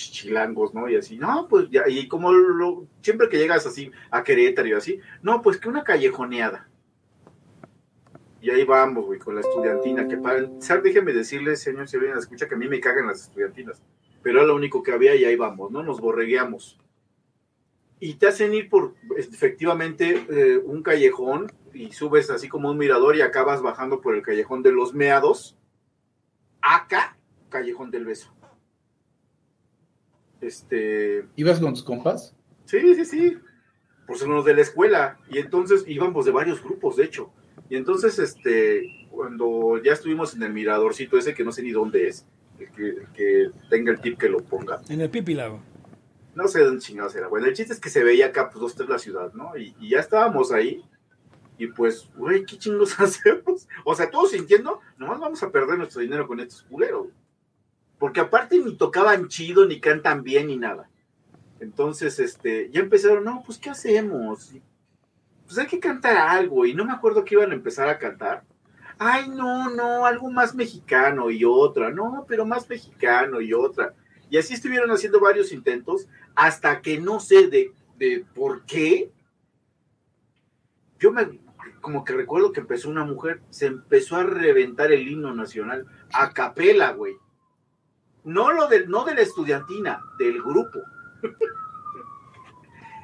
chilangos, 0.00 0.74
¿no? 0.74 0.88
Y 0.88 0.96
así, 0.96 1.16
no, 1.18 1.46
pues 1.48 1.68
ya, 1.70 1.88
y 1.88 2.08
como 2.08 2.86
siempre 3.02 3.28
que 3.28 3.38
llegas 3.38 3.66
así 3.66 3.90
a 4.10 4.22
Querétaro 4.22 4.68
y 4.68 4.72
así, 4.72 5.00
no, 5.22 5.42
pues 5.42 5.58
que 5.58 5.68
una 5.68 5.84
callejoneada. 5.84 6.68
Y 8.40 8.50
ahí 8.50 8.64
vamos, 8.64 9.04
güey, 9.06 9.18
con 9.18 9.34
la 9.34 9.40
estudiantina, 9.40 10.06
que 10.06 10.16
para 10.16 10.38
empezar, 10.38 10.80
déjeme 10.82 11.12
decirle, 11.12 11.56
señor, 11.56 11.88
si 11.88 11.96
alguien 11.96 12.16
escucha, 12.16 12.48
que 12.48 12.54
a 12.54 12.58
mí 12.58 12.68
me 12.68 12.80
cagan 12.80 13.08
las 13.08 13.22
estudiantinas, 13.22 13.82
pero 14.22 14.38
era 14.38 14.46
lo 14.46 14.54
único 14.54 14.82
que 14.82 14.92
había 14.92 15.16
y 15.16 15.24
ahí 15.24 15.34
vamos, 15.34 15.70
¿no? 15.72 15.82
Nos 15.82 16.00
borregueamos. 16.00 16.78
Y 18.00 18.14
te 18.14 18.28
hacen 18.28 18.54
ir 18.54 18.68
por, 18.68 18.94
efectivamente, 19.16 20.24
eh, 20.30 20.58
un 20.58 20.84
callejón 20.84 21.50
y 21.74 21.90
subes 21.90 22.30
así 22.30 22.48
como 22.48 22.70
un 22.70 22.78
mirador 22.78 23.16
y 23.16 23.22
acabas 23.22 23.60
bajando 23.60 24.00
por 24.00 24.14
el 24.14 24.22
callejón 24.22 24.62
de 24.62 24.70
los 24.70 24.94
meados. 24.94 25.58
Acá, 26.60 27.18
callejón 27.48 27.90
del 27.90 28.04
beso. 28.04 28.32
Este, 30.40 31.26
¿Ibas 31.36 31.60
con 31.60 31.74
tus 31.74 31.82
compas? 31.82 32.34
Sí, 32.64 32.94
sí, 32.94 33.04
sí. 33.04 33.38
Pues 34.06 34.22
unos 34.22 34.44
de 34.44 34.54
la 34.54 34.62
escuela. 34.62 35.18
Y 35.30 35.38
entonces 35.38 35.84
íbamos 35.86 36.24
de 36.24 36.32
varios 36.32 36.62
grupos, 36.62 36.96
de 36.96 37.04
hecho. 37.04 37.30
Y 37.68 37.76
entonces, 37.76 38.18
este, 38.18 39.06
cuando 39.10 39.82
ya 39.82 39.92
estuvimos 39.92 40.34
en 40.34 40.42
el 40.42 40.52
miradorcito 40.52 41.18
ese, 41.18 41.34
que 41.34 41.44
no 41.44 41.52
sé 41.52 41.62
ni 41.62 41.70
dónde 41.70 42.08
es, 42.08 42.26
el 42.58 42.70
que, 42.72 42.88
el 42.88 43.06
que 43.12 43.50
tenga 43.68 43.92
el 43.92 44.00
tip 44.00 44.18
que 44.18 44.28
lo 44.28 44.38
ponga. 44.38 44.80
En 44.88 45.00
el 45.00 45.10
Pipilago. 45.10 45.60
No 46.34 46.48
sé 46.48 46.60
dónde 46.60 46.80
chingados 46.80 47.14
era. 47.16 47.28
Bueno, 47.28 47.46
el 47.46 47.54
chiste 47.54 47.72
es 47.72 47.80
que 47.80 47.90
se 47.90 48.04
veía 48.04 48.26
acá, 48.26 48.48
pues, 48.48 48.60
dos, 48.60 48.74
tres 48.74 48.88
la 48.88 48.98
ciudad, 48.98 49.32
¿no? 49.34 49.56
Y, 49.56 49.74
y 49.80 49.90
ya 49.90 50.00
estábamos 50.00 50.52
ahí. 50.52 50.82
Y 51.58 51.66
pues, 51.66 52.08
güey, 52.16 52.44
¿qué 52.46 52.56
chingos 52.56 52.98
hacemos? 53.00 53.66
O 53.84 53.94
sea, 53.94 54.08
todos 54.08 54.30
sintiendo, 54.30 54.80
nomás 54.96 55.18
vamos 55.18 55.42
a 55.42 55.50
perder 55.50 55.76
nuestro 55.76 56.00
dinero 56.00 56.26
con 56.26 56.40
estos 56.40 56.62
culeros. 56.62 57.08
Porque 57.98 58.20
aparte 58.20 58.58
ni 58.58 58.76
tocaban 58.76 59.28
chido, 59.28 59.66
ni 59.66 59.80
cantan 59.80 60.22
bien, 60.22 60.46
ni 60.48 60.56
nada. 60.56 60.88
Entonces, 61.60 62.18
este, 62.20 62.70
ya 62.70 62.80
empezaron, 62.80 63.24
no, 63.24 63.42
pues, 63.44 63.58
¿qué 63.58 63.70
hacemos? 63.70 64.52
Pues 65.44 65.58
hay 65.58 65.66
que 65.66 65.80
cantar 65.80 66.16
algo. 66.16 66.64
Y 66.66 66.74
no 66.74 66.84
me 66.84 66.92
acuerdo 66.92 67.24
que 67.24 67.34
iban 67.34 67.50
a 67.50 67.54
empezar 67.54 67.88
a 67.88 67.98
cantar. 67.98 68.44
Ay, 68.98 69.28
no, 69.28 69.70
no, 69.70 70.06
algo 70.06 70.30
más 70.30 70.54
mexicano 70.54 71.30
y 71.30 71.44
otra. 71.44 71.90
No, 71.90 72.24
pero 72.28 72.44
más 72.44 72.68
mexicano 72.68 73.40
y 73.40 73.52
otra. 73.52 73.94
Y 74.30 74.38
así 74.38 74.54
estuvieron 74.54 74.90
haciendo 74.90 75.20
varios 75.20 75.52
intentos 75.52 76.06
hasta 76.34 76.80
que 76.82 77.00
no 77.00 77.18
sé 77.18 77.48
de, 77.48 77.72
de 77.96 78.24
por 78.34 78.64
qué. 78.64 79.10
Yo 81.00 81.12
me, 81.12 81.40
como 81.80 82.04
que 82.04 82.12
recuerdo 82.12 82.52
que 82.52 82.60
empezó 82.60 82.90
una 82.90 83.04
mujer, 83.04 83.40
se 83.50 83.66
empezó 83.66 84.16
a 84.16 84.24
reventar 84.24 84.92
el 84.92 85.08
himno 85.08 85.34
nacional 85.34 85.86
a 86.12 86.32
capela, 86.32 86.92
güey. 86.92 87.14
No 88.28 88.52
lo 88.52 88.68
del, 88.68 88.88
no 88.88 89.04
de 89.04 89.14
la 89.14 89.22
estudiantina, 89.22 90.00
del 90.18 90.40
grupo. 90.42 90.78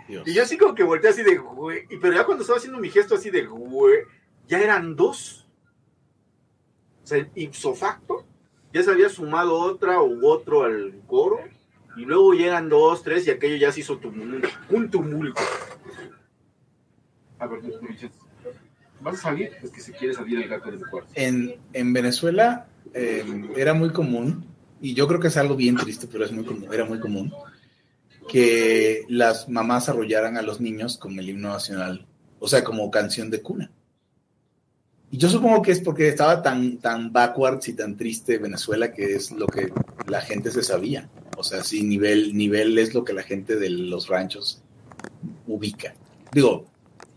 Dios. 0.09 0.27
Y 0.29 0.35
yo 0.35 0.43
así 0.43 0.59
como 0.59 0.75
que 0.75 0.83
volteé 0.83 1.11
así 1.11 1.23
de, 1.23 1.37
güey. 1.39 1.87
y- 1.91 1.97
Pero 1.97 2.15
ya 2.15 2.25
cuando 2.27 2.43
estaba 2.43 2.59
haciendo 2.59 2.79
mi 2.79 2.91
gesto 2.91 3.15
así 3.15 3.31
de, 3.31 3.47
güey, 3.47 4.01
ya 4.47 4.61
eran 4.61 4.95
dos. 4.95 5.47
O 7.03 7.07
sea, 7.07 7.27
ipso 7.35 7.75
facto, 7.75 8.25
ya 8.73 8.83
se 8.83 8.91
había 8.91 9.09
sumado 9.09 9.55
otra 9.59 10.01
u 10.03 10.27
otro 10.27 10.65
al 10.65 11.01
coro. 11.07 11.39
Y 11.97 12.05
luego 12.05 12.35
ya 12.35 12.47
eran 12.49 12.69
dos, 12.69 13.03
tres, 13.03 13.27
y 13.27 13.31
aquello 13.31 13.57
ya 13.57 13.71
se 13.73 13.81
hizo 13.81 13.99
tumulto, 13.99 14.49
un 14.71 14.91
tumulto. 14.91 15.41
A 17.39 17.47
ver, 17.47 17.61
¿vas 19.01 19.15
a 19.15 19.19
salir? 19.19 19.53
Es 19.63 19.71
que 19.71 19.81
se 19.81 19.93
quiere 19.93 20.13
salir 20.13 20.43
el 20.43 20.49
gato 20.49 20.71
de 20.71 20.79
mi 20.79 20.83
cuarto. 20.85 21.11
En, 21.15 21.55
en 21.73 21.93
Venezuela 21.93 22.67
eh, 22.95 23.25
era 23.57 23.75
muy 23.75 23.93
común, 23.93 24.45
y 24.85 24.93
yo 24.93 25.09
creo 25.09 25.19
que 25.19 25.29
es 25.29 25.37
algo 25.39 25.57
bien 25.57 25.77
triste, 25.77 26.07
pero 26.13 26.27
es 26.27 26.33
muy 26.33 26.45
común, 26.45 26.69
era 26.71 26.85
muy 26.85 27.01
común, 27.01 27.33
que 28.29 29.07
las 29.09 29.49
mamás 29.49 29.89
arrollaran 29.89 30.37
a 30.37 30.43
los 30.43 30.61
niños 30.61 30.99
con 30.99 31.19
el 31.19 31.31
himno 31.31 31.49
nacional, 31.49 32.05
o 32.39 32.47
sea, 32.47 32.63
como 32.63 32.91
canción 32.91 33.31
de 33.31 33.41
cuna. 33.41 33.71
Y 35.11 35.17
yo 35.17 35.31
supongo 35.31 35.63
que 35.63 35.73
es 35.73 35.81
porque 35.81 36.09
estaba 36.09 36.43
tan, 36.43 36.77
tan 36.79 37.11
backwards 37.15 37.67
y 37.69 37.73
tan 37.73 37.97
triste 37.97 38.37
Venezuela 38.37 38.93
que 38.93 39.15
es 39.15 39.31
lo 39.31 39.47
que 39.47 39.73
la 40.07 40.21
gente 40.21 40.51
se 40.51 40.63
sabía. 40.63 41.09
O 41.39 41.43
sea, 41.43 41.65
sí, 41.65 41.83
nivel, 41.83 42.37
nivel 42.37 42.77
es 42.77 42.93
lo 42.93 43.05
que 43.05 43.15
la 43.15 43.23
gente 43.23 43.57
de 43.57 43.71
los 43.71 44.09
ranchos 44.09 44.61
ubica. 45.47 45.95
Digo, 46.31 46.67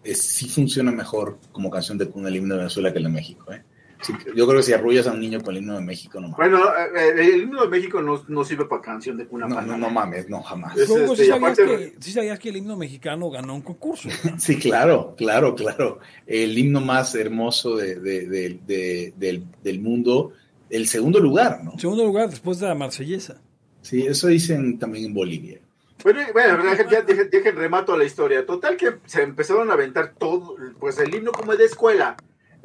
sí 0.05 0.47
funciona 0.47 0.93
mejor 0.93 1.38
como 1.51 1.70
canción 1.70 1.97
de 1.97 2.07
cuna 2.07 2.30
el 2.30 2.38
himno 2.38 2.53
de 2.53 2.59
Venezuela 2.59 2.93
que 2.93 2.99
el 2.99 3.03
de 3.03 3.09
México. 3.09 3.51
¿eh? 3.51 3.61
Sí, 4.02 4.14
yo 4.36 4.45
creo 4.48 4.58
que 4.60 4.64
si 4.64 4.74
arrullas 4.74 5.08
a 5.08 5.12
un 5.12 5.20
niño 5.20 5.41
con 5.41 5.56
el 5.56 5.62
himno 5.64 5.76
de 5.76 5.82
México, 5.82 6.20
no 6.20 6.28
mames. 6.30 6.38
Bueno, 6.38 6.66
eh, 6.70 7.12
eh, 7.18 7.30
el 7.34 7.41
himno 7.43 7.64
de 7.64 7.68
México 7.68 8.02
no, 8.02 8.24
no 8.28 8.43
sirve 8.45 8.66
para 8.66 8.82
canción 8.82 9.18
de 9.18 9.26
cuna. 9.26 9.48
No, 9.48 9.56
para 9.56 9.66
no, 9.78 9.89
mames, 9.89 10.30
no, 10.30 10.41
jamás. 10.43 10.78
Es- 10.78 10.89
este, 10.89 11.08
sí, 11.08 11.26
sabías 11.28 11.38
aparte- 11.38 11.66
que, 11.66 11.95
sí 12.00 12.12
sabías 12.12 12.38
que 12.39 12.50
el 12.50 12.58
himno 12.58 12.76
mexicano 12.78 13.30
ganó 13.32 13.56
un 13.56 13.62
concurso. 13.62 14.08
Sí, 14.38 14.58
claro, 14.58 15.16
claro, 15.18 15.56
claro. 15.56 16.00
El 16.26 16.58
himno 16.58 16.80
más 16.82 17.16
hermoso 17.16 17.76
de, 17.76 17.95
de- 18.00 18.28
de- 18.28 18.60
de- 18.68 19.14
del, 19.18 19.45
del 19.64 19.82
mundo, 19.82 20.32
el 20.70 20.88
segundo 20.88 21.20
lugar, 21.20 21.64
¿no? 21.64 21.78
Segundo 21.80 22.04
lugar, 22.06 22.30
después 22.30 22.60
de 22.60 22.68
la 22.68 22.76
marsellesa. 22.76 23.41
Sí, 23.82 24.06
eso 24.06 24.28
dicen 24.28 24.78
también 24.78 25.06
en 25.06 25.14
Bolivia. 25.14 25.60
Bueno, 26.04 26.20
bueno, 26.34 26.64
ya 26.91 27.02
dejen, 27.02 27.30
dejen 27.32 27.56
remato 27.56 27.98
la 27.98 28.04
historia. 28.04 28.45
Total 28.45 28.78
que 28.78 28.98
se 29.06 29.24
empezaron 29.24 29.72
a 29.72 29.74
aventar 29.74 30.14
todo, 30.20 30.56
pues 30.80 31.00
el 31.00 31.14
himno 31.16 31.32
como 31.32 31.56
de 31.56 31.66
escuela, 31.66 32.16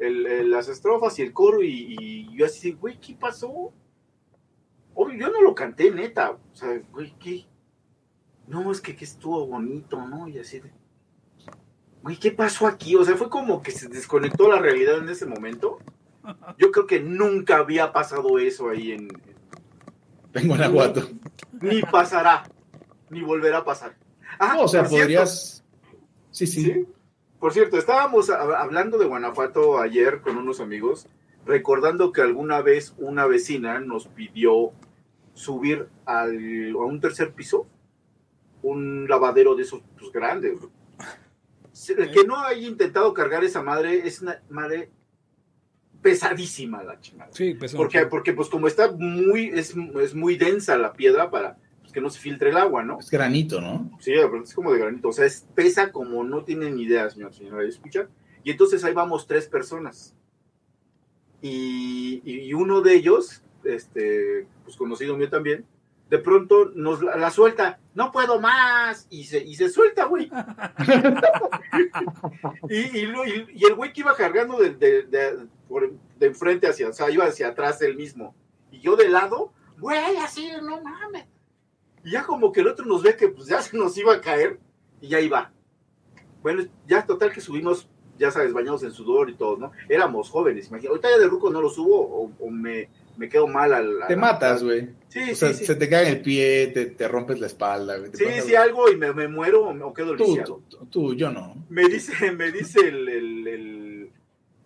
el- 0.03 0.25
el- 0.27 0.51
las 0.51 0.67
estrofas 0.69 1.17
y 1.19 1.21
el 1.23 1.33
coro, 1.33 1.61
y, 1.63 1.95
y 1.99 2.37
yo 2.37 2.45
así, 2.45 2.71
güey, 2.73 2.99
¿qué 2.99 3.15
pasó? 3.15 3.73
Obvio, 4.95 5.17
yo 5.17 5.29
no 5.31 5.41
lo 5.41 5.55
canté, 5.55 5.89
neta. 5.91 6.31
O 6.31 6.55
sea, 6.55 6.81
güey, 6.91 7.13
¿qué? 7.19 7.45
No, 8.47 8.71
es 8.71 8.81
que, 8.81 8.95
que 8.95 9.05
estuvo 9.05 9.45
bonito, 9.47 10.05
¿no? 10.07 10.27
Y 10.27 10.37
así 10.39 10.59
de, 10.59 10.71
güey, 12.03 12.17
¿qué 12.17 12.31
pasó 12.31 12.67
aquí? 12.67 12.95
O 12.95 13.03
sea, 13.03 13.15
fue 13.15 13.29
como 13.29 13.61
que 13.61 13.71
se 13.71 13.87
desconectó 13.87 14.49
la 14.49 14.59
realidad 14.59 14.97
en 14.99 15.09
ese 15.09 15.25
momento. 15.25 15.79
Yo 16.57 16.71
creo 16.71 16.85
que 16.87 16.99
nunca 17.01 17.57
había 17.57 17.91
pasado 17.91 18.37
eso 18.39 18.69
ahí 18.69 18.91
en, 18.91 19.09
En 20.33 20.47
Guanajuato. 20.47 21.09
ni 21.61 21.81
pasará, 21.81 22.43
ni 23.09 23.21
volverá 23.21 23.59
a 23.59 23.65
pasar. 23.65 23.97
Ah, 24.39 24.53
No, 24.55 24.63
o 24.63 24.67
sea, 24.67 24.85
cierto, 24.85 25.03
podrías. 25.03 25.63
Sí, 26.31 26.47
sí. 26.47 26.63
¿sí? 26.63 26.85
Por 27.43 27.51
cierto, 27.51 27.77
estábamos 27.77 28.29
hablando 28.29 28.97
de 28.97 29.05
Guanajuato 29.05 29.77
ayer 29.77 30.21
con 30.21 30.37
unos 30.37 30.61
amigos, 30.61 31.09
recordando 31.45 32.13
que 32.13 32.21
alguna 32.21 32.61
vez 32.61 32.93
una 32.97 33.27
vecina 33.27 33.81
nos 33.81 34.07
pidió 34.07 34.71
subir 35.33 35.89
al, 36.05 36.71
a 36.71 36.85
un 36.85 37.01
tercer 37.01 37.33
piso 37.33 37.67
un 38.61 39.09
lavadero 39.09 39.55
de 39.55 39.63
esos 39.63 39.81
pues, 39.99 40.09
grandes. 40.13 40.57
El 41.97 42.11
que 42.11 42.23
no 42.23 42.39
haya 42.39 42.65
intentado 42.65 43.13
cargar 43.13 43.43
esa 43.43 43.61
madre 43.61 44.07
es 44.07 44.21
una 44.21 44.41
madre 44.49 44.89
pesadísima 46.01 46.81
la 46.81 47.01
chingada. 47.01 47.33
Sí, 47.33 47.55
pues, 47.55 47.75
Porque, 47.75 48.05
porque 48.05 48.31
pues 48.31 48.47
como 48.47 48.67
está 48.67 48.89
muy, 48.93 49.47
es, 49.49 49.75
es 50.01 50.15
muy 50.15 50.37
densa 50.37 50.77
la 50.77 50.93
piedra 50.93 51.29
para 51.29 51.57
que 51.93 52.01
no 52.01 52.09
se 52.09 52.19
filtre 52.19 52.49
el 52.49 52.57
agua, 52.57 52.83
¿no? 52.83 52.99
Es 52.99 53.09
granito, 53.09 53.61
¿no? 53.61 53.89
Sí, 54.01 54.11
es 54.13 54.53
como 54.53 54.71
de 54.73 54.79
granito, 54.79 55.07
o 55.09 55.13
sea, 55.13 55.25
es 55.25 55.47
pesa 55.55 55.91
como 55.91 56.23
no 56.25 56.43
tienen 56.43 56.77
idea, 56.79 57.09
señor, 57.09 57.33
señora, 57.33 57.63
¿escucha? 57.63 58.07
Y 58.43 58.51
entonces 58.51 58.83
ahí 58.83 58.93
vamos 58.93 59.25
tres 59.27 59.47
personas. 59.47 60.13
Y, 61.41 62.21
y 62.25 62.53
uno 62.53 62.81
de 62.81 62.93
ellos, 62.95 63.41
este, 63.63 64.47
pues 64.63 64.75
conocido 64.77 65.15
mío 65.17 65.29
también, 65.29 65.65
de 66.09 66.17
pronto 66.19 66.65
nos 66.75 67.01
la, 67.01 67.17
la 67.17 67.31
suelta, 67.31 67.79
no 67.95 68.11
puedo 68.11 68.39
más, 68.39 69.07
y 69.09 69.23
se, 69.25 69.43
y 69.43 69.55
se 69.55 69.69
suelta, 69.69 70.05
güey. 70.05 70.29
y, 72.69 72.75
y, 72.75 73.47
y- 73.55 73.65
el 73.65 73.75
güey 73.75 73.91
que 73.93 74.01
iba 74.01 74.15
cargando 74.15 74.57
de, 74.59 74.71
de, 74.75 75.03
de, 75.03 75.47
por- 75.67 75.91
de 76.19 76.25
enfrente 76.27 76.67
hacia, 76.67 76.89
o 76.89 76.93
sea, 76.93 77.09
iba 77.09 77.25
hacia 77.25 77.49
atrás 77.49 77.81
él 77.81 77.95
mismo. 77.95 78.35
Y 78.71 78.79
yo 78.79 78.95
de 78.95 79.09
lado, 79.09 79.53
güey, 79.79 80.17
así, 80.17 80.49
no 80.61 80.81
mames. 80.81 81.25
Y 82.03 82.11
ya 82.11 82.23
como 82.23 82.51
que 82.51 82.61
el 82.61 82.67
otro 82.67 82.85
nos 82.85 83.01
ve 83.03 83.15
que 83.15 83.29
pues 83.29 83.47
ya 83.47 83.61
se 83.61 83.77
nos 83.77 83.97
iba 83.97 84.13
a 84.13 84.21
caer 84.21 84.59
y 85.01 85.07
ya 85.09 85.19
iba. 85.19 85.51
Bueno, 86.41 86.63
ya 86.87 87.05
total 87.05 87.31
que 87.31 87.39
subimos, 87.41 87.87
ya 88.19 88.29
sabes, 88.31 88.51
bañados 88.53 88.83
en 88.83 88.91
sudor 88.91 89.29
y 89.29 89.35
todo, 89.35 89.57
¿no? 89.57 89.71
Éramos 89.87 90.29
jóvenes, 90.29 90.67
imagínate. 90.67 90.89
Ahorita 90.89 91.09
ya 91.09 91.17
de 91.17 91.27
ruco 91.27 91.49
no 91.49 91.61
lo 91.61 91.69
subo 91.69 91.95
o, 92.01 92.31
o 92.37 92.49
me, 92.49 92.89
me 93.15 93.29
quedo 93.29 93.47
mal 93.47 93.73
al... 93.73 93.99
Te 94.09 94.15
matas, 94.17 94.61
güey. 94.63 94.89
Sí, 95.07 95.31
O 95.31 95.35
sea, 95.35 95.53
sí, 95.53 95.65
se 95.65 95.75
te 95.75 95.87
cae 95.87 96.07
en 96.09 96.15
el 96.17 96.21
pie, 96.21 96.67
te, 96.73 96.87
te 96.87 97.07
rompes 97.07 97.39
la 97.39 97.47
espalda, 97.47 97.97
güey. 97.97 98.11
Sí, 98.13 98.25
sí, 98.45 98.55
algo 98.55 98.89
y 98.91 98.97
me, 98.97 99.13
me 99.13 99.27
muero 99.29 99.67
o 99.67 99.73
me- 99.73 99.83
o 99.83 99.93
quedo 99.93 100.15
Tú, 100.17 100.25
lisiado. 100.25 100.61
tú, 100.69 100.85
tú, 100.89 101.13
yo 101.15 101.31
no. 101.31 101.55
Me 101.69 101.87
dice, 101.87 102.31
me 102.33 102.51
dice 102.51 102.81
el, 102.89 103.07
el- 103.07 103.47
el, 103.47 104.11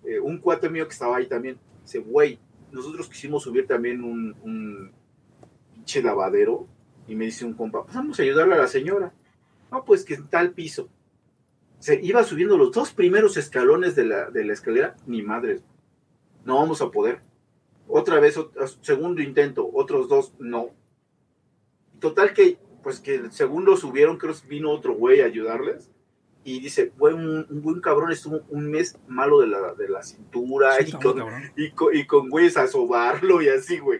eh, 0.05 0.19
un 0.19 0.39
cuate 0.39 0.69
mío 0.69 0.87
que 0.87 0.93
estaba 0.93 1.17
ahí 1.17 1.27
también. 1.27 1.59
Dice, 1.83 1.99
güey, 1.99 2.39
nosotros 2.71 3.07
quisimos 3.07 3.43
subir 3.43 3.67
también 3.67 4.03
un, 4.03 4.35
un 4.41 4.91
pinche 5.75 6.01
lavadero. 6.01 6.67
Y 7.07 7.15
me 7.15 7.25
dice 7.25 7.45
un 7.45 7.53
compa, 7.53 7.83
pues 7.83 7.95
vamos 7.95 8.19
a 8.19 8.23
ayudarle 8.23 8.55
a 8.55 8.59
la 8.59 8.67
señora. 8.67 9.13
No, 9.71 9.83
pues 9.85 10.03
que 10.03 10.15
está 10.15 10.39
al 10.39 10.51
piso. 10.51 10.89
Se 11.79 11.99
iba 12.01 12.23
subiendo 12.23 12.57
los 12.57 12.71
dos 12.71 12.91
primeros 12.93 13.37
escalones 13.37 13.95
de 13.95 14.05
la, 14.05 14.29
de 14.29 14.43
la 14.43 14.53
escalera, 14.53 14.95
ni 15.05 15.21
madres. 15.21 15.61
No 16.45 16.55
vamos 16.55 16.81
a 16.81 16.89
poder. 16.89 17.21
Otra 17.87 18.19
vez, 18.19 18.39
segundo 18.81 19.21
intento, 19.21 19.69
otros 19.73 20.07
dos, 20.09 20.33
no. 20.39 20.69
Total 21.99 22.33
que, 22.33 22.57
pues 22.83 22.99
que 22.99 23.15
el 23.15 23.31
segundo 23.31 23.75
subieron, 23.77 24.17
creo 24.17 24.33
que 24.33 24.47
vino 24.47 24.71
otro 24.71 24.93
güey 24.95 25.21
a 25.21 25.25
ayudarles. 25.25 25.89
Y 26.43 26.59
dice, 26.61 26.93
güey, 26.97 27.13
un, 27.13 27.45
un 27.49 27.61
buen 27.61 27.81
cabrón 27.81 28.11
estuvo 28.11 28.41
un 28.49 28.69
mes 28.71 28.97
malo 29.07 29.41
de 29.41 29.47
la, 29.47 29.73
de 29.73 29.89
la 29.89 30.01
cintura 30.01 30.75
Sí, 30.79 30.85
y, 30.87 30.91
con, 30.93 31.01
cabrón. 31.17 31.43
y, 31.57 31.71
con, 31.71 31.95
y 31.95 32.05
con 32.05 32.29
güeyes 32.29 32.55
a 32.57 32.67
sobarlo 32.67 33.41
y 33.41 33.49
así, 33.49 33.79
güey. 33.79 33.99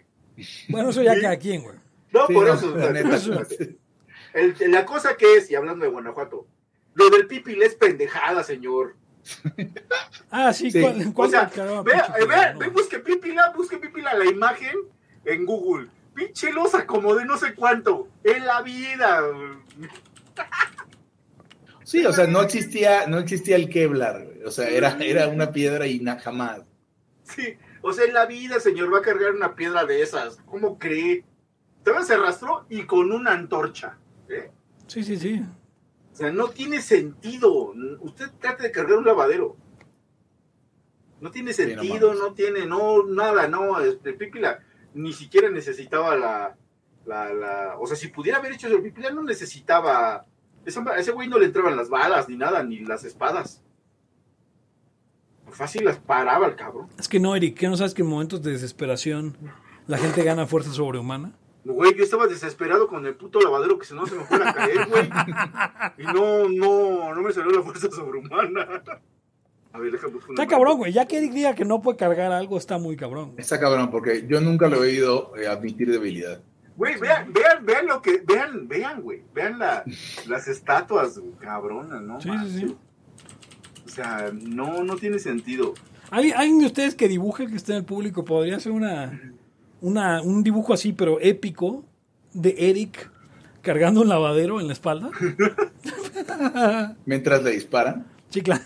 Bueno, 0.70 0.90
eso 0.90 1.02
ya 1.02 1.16
Sí. 1.16 1.22
cada 1.22 1.38
quien, 1.38 1.64
güey. 1.64 1.76
No, 2.12 2.28
Sí, 2.28 2.34
por 2.34 2.48
no, 2.48 2.54
eso. 2.54 2.76
la 2.76 2.76
o 2.78 2.80
sea, 2.80 2.92
neta. 2.92 3.48
el- 4.34 4.72
la 4.72 4.86
cosa 4.86 5.18
que 5.18 5.36
es, 5.36 5.50
y 5.52 5.56
hablando 5.56 5.86
de 5.86 5.92
Guanajuato, 5.92 6.48
lo 6.96 7.10
del 7.10 7.28
pipil 7.28 7.62
es 7.64 7.76
pendejada, 7.76 8.44
señor. 8.44 8.96
Ah, 10.32 10.54
sí, 10.54 10.72
Sí. 10.72 10.82
¿cuál, 10.82 11.08
O 11.10 11.14
cuál 11.14 11.30
sea, 11.30 11.52
eh, 11.54 12.26
vea, 12.26 12.54
no? 12.54 12.60
ve, 12.60 12.70
busque 12.70 13.00
pipila, 13.00 13.52
busque 13.56 13.78
pipila 13.78 14.14
la 14.14 14.26
imagen 14.26 14.76
en 15.26 15.46
Google. 15.46 15.90
Pinche 16.16 16.52
losa 16.54 16.88
como 16.88 17.14
de 17.14 17.26
no 17.26 17.38
sé 17.38 17.54
cuánto. 17.54 18.08
En 18.24 18.46
la 18.46 18.62
vida. 18.62 19.22
Sí, 21.84 22.06
o 22.06 22.12
sea, 22.12 22.28
no 22.28 22.42
existía, 22.42 23.08
no 23.08 23.18
existía 23.18 23.56
el 23.56 23.70
Kevlar, 23.70 24.26
güey. 24.26 24.44
O 24.44 24.52
sea, 24.52 24.68
era, 24.68 24.98
era 25.02 25.28
una 25.28 25.52
piedra 25.52 25.88
y 25.88 26.00
na- 26.00 26.20
jamás. 26.20 26.62
Sí, 27.24 27.56
o 27.82 27.94
sea, 27.94 28.06
en 28.06 28.14
la 28.14 28.26
vida, 28.26 28.60
señor, 28.60 28.94
va 28.94 29.00
a 29.00 29.04
cargar 29.04 29.32
una 29.34 29.56
piedra 29.56 29.86
de 29.86 30.02
esas. 30.02 30.38
¿Cómo 30.46 30.78
cree? 30.80 31.24
Todavía 31.88 32.06
se 32.06 32.16
arrastró 32.16 32.66
y 32.68 32.84
con 32.84 33.14
una 33.14 33.32
antorcha. 33.32 33.98
¿eh? 34.28 34.52
Sí, 34.88 35.04
sí, 35.06 35.16
sí. 35.16 35.42
O 36.12 36.16
sea, 36.18 36.34
no 36.34 36.50
tiene 36.50 36.82
sentido. 36.82 37.74
Usted 38.02 38.30
trate 38.42 38.64
de 38.64 38.72
cargar 38.74 38.98
un 38.98 39.06
lavadero. 39.06 39.56
No 41.22 41.32
tiene 41.32 41.54
Sí, 41.54 41.62
no 41.62 41.68
sentido, 41.82 42.14
no, 42.14 42.34
tiene, 42.34 42.66
no, 42.66 43.06
nada, 43.06 43.48
no. 43.48 43.80
Este, 43.80 44.12
Pipila 44.12 44.60
ni 44.96 45.14
siquiera 45.14 45.50
necesitaba 45.50 46.18
la, 46.18 46.58
la, 47.06 47.34
la- 47.34 47.76
O 47.80 47.88
sea, 47.88 47.96
si 47.96 48.10
pudiera 48.10 48.40
haber 48.40 48.52
hecho 48.52 48.68
eso, 48.68 48.84
Pipila 48.84 49.10
no 49.12 49.24
necesitaba. 49.24 50.16
a 50.18 50.26
ese 50.98 51.12
güey 51.14 51.30
no 51.30 51.40
le 51.40 51.46
entraban 51.46 51.78
las 51.78 51.88
balas, 51.90 52.28
ni 52.28 52.36
nada, 52.36 52.64
ni 52.64 52.80
las 52.80 53.06
espadas. 53.06 53.64
Fácil 55.52 55.86
las 55.86 56.00
paraba 56.00 56.48
el 56.48 56.58
cabrón. 56.58 56.90
Es 57.00 57.08
que 57.08 57.22
no, 57.22 57.34
Eric, 57.34 57.58
¿qué 57.58 57.70
no 57.70 57.78
sabes 57.78 57.94
que 57.94 58.02
en 58.02 58.10
momentos 58.10 58.44
de 58.44 58.52
desesperación 58.52 59.38
la 59.88 59.98
gente 59.98 60.22
gana 60.26 60.46
fuerza 60.48 60.74
sobrehumana? 60.74 61.32
Güey, 61.74 61.96
yo 61.96 62.04
estaba 62.04 62.28
desesperado 62.28 62.88
con 62.88 63.06
el 63.06 63.16
puto 63.16 63.40
lavadero 63.42 63.78
que 63.78 63.86
si 63.86 63.94
no 63.94 64.06
se 64.08 64.16
me 64.16 64.24
fuera 64.24 64.50
a 64.50 64.54
caer, 64.54 64.88
güey. 64.88 65.10
Y 65.98 66.04
no, 66.14 66.48
no, 66.48 67.14
no 67.14 67.22
me 67.22 67.34
salió 67.34 67.52
la 67.52 67.62
fuerza 67.62 67.90
sobrehumana. 67.92 68.84
A 69.74 69.80
ver, 69.80 69.92
déjame 69.92 70.14
buscar 70.14 70.32
una 70.32 70.44
Está 70.44 70.56
cabrón, 70.56 70.78
güey. 70.78 70.94
Ya 70.94 71.06
que 71.06 71.18
Eric 71.18 71.34
diga 71.34 71.56
que 71.56 71.66
no 71.66 71.82
puede 71.82 71.98
cargar 71.98 72.32
algo, 72.32 72.58
está 72.58 72.78
muy 72.78 72.96
cabrón. 72.96 73.34
Está 73.38 73.60
cabrón, 73.60 73.92
porque 73.92 74.26
yo 74.28 74.40
nunca 74.40 74.70
lo 74.70 74.78
he 74.78 74.88
oído 74.88 75.36
eh, 75.36 75.48
admitir 75.48 75.92
debilidad. 75.92 76.42
Güey, 76.78 76.98
vean, 77.00 77.34
vean, 77.34 77.66
vean 77.66 77.86
lo 77.88 78.02
que, 78.02 78.24
vean, 78.26 78.68
vean, 78.68 79.02
güey. 79.02 79.24
Vean 79.34 79.60
la, 79.60 79.84
las 80.28 80.48
estatuas, 80.48 81.20
güey, 81.20 81.34
cabronas, 81.34 82.02
¿no? 82.02 82.22
Sí, 82.22 82.30
sí, 82.46 82.60
sí. 82.60 82.78
O 83.86 83.90
sea, 83.90 84.32
no, 84.32 84.84
no 84.84 84.96
tiene 84.96 85.20
sentido. 85.20 85.74
¿Alguien, 86.12 86.38
alguien 86.38 86.60
de 86.60 86.68
ustedes 86.68 86.96
que 86.96 87.08
dibuje, 87.08 87.48
que 87.48 87.56
esté 87.56 87.74
en 87.74 87.80
el 87.80 87.86
público, 87.86 88.24
podría 88.24 88.58
hacer 88.58 88.72
una, 88.72 89.20
una, 89.82 90.22
un 90.22 90.44
dibujo 90.44 90.74
así, 90.74 90.94
pero 90.94 91.20
épico, 91.22 91.86
de 92.34 92.56
Eric 92.70 93.10
cargando 93.62 94.02
un 94.02 94.10
lavadero 94.10 94.60
en 94.60 94.68
la 94.68 94.74
espalda? 94.74 95.12
Mientras 97.06 97.44
le 97.44 97.52
disparan. 97.52 98.08
Sí, 98.30 98.42
claro. 98.42 98.64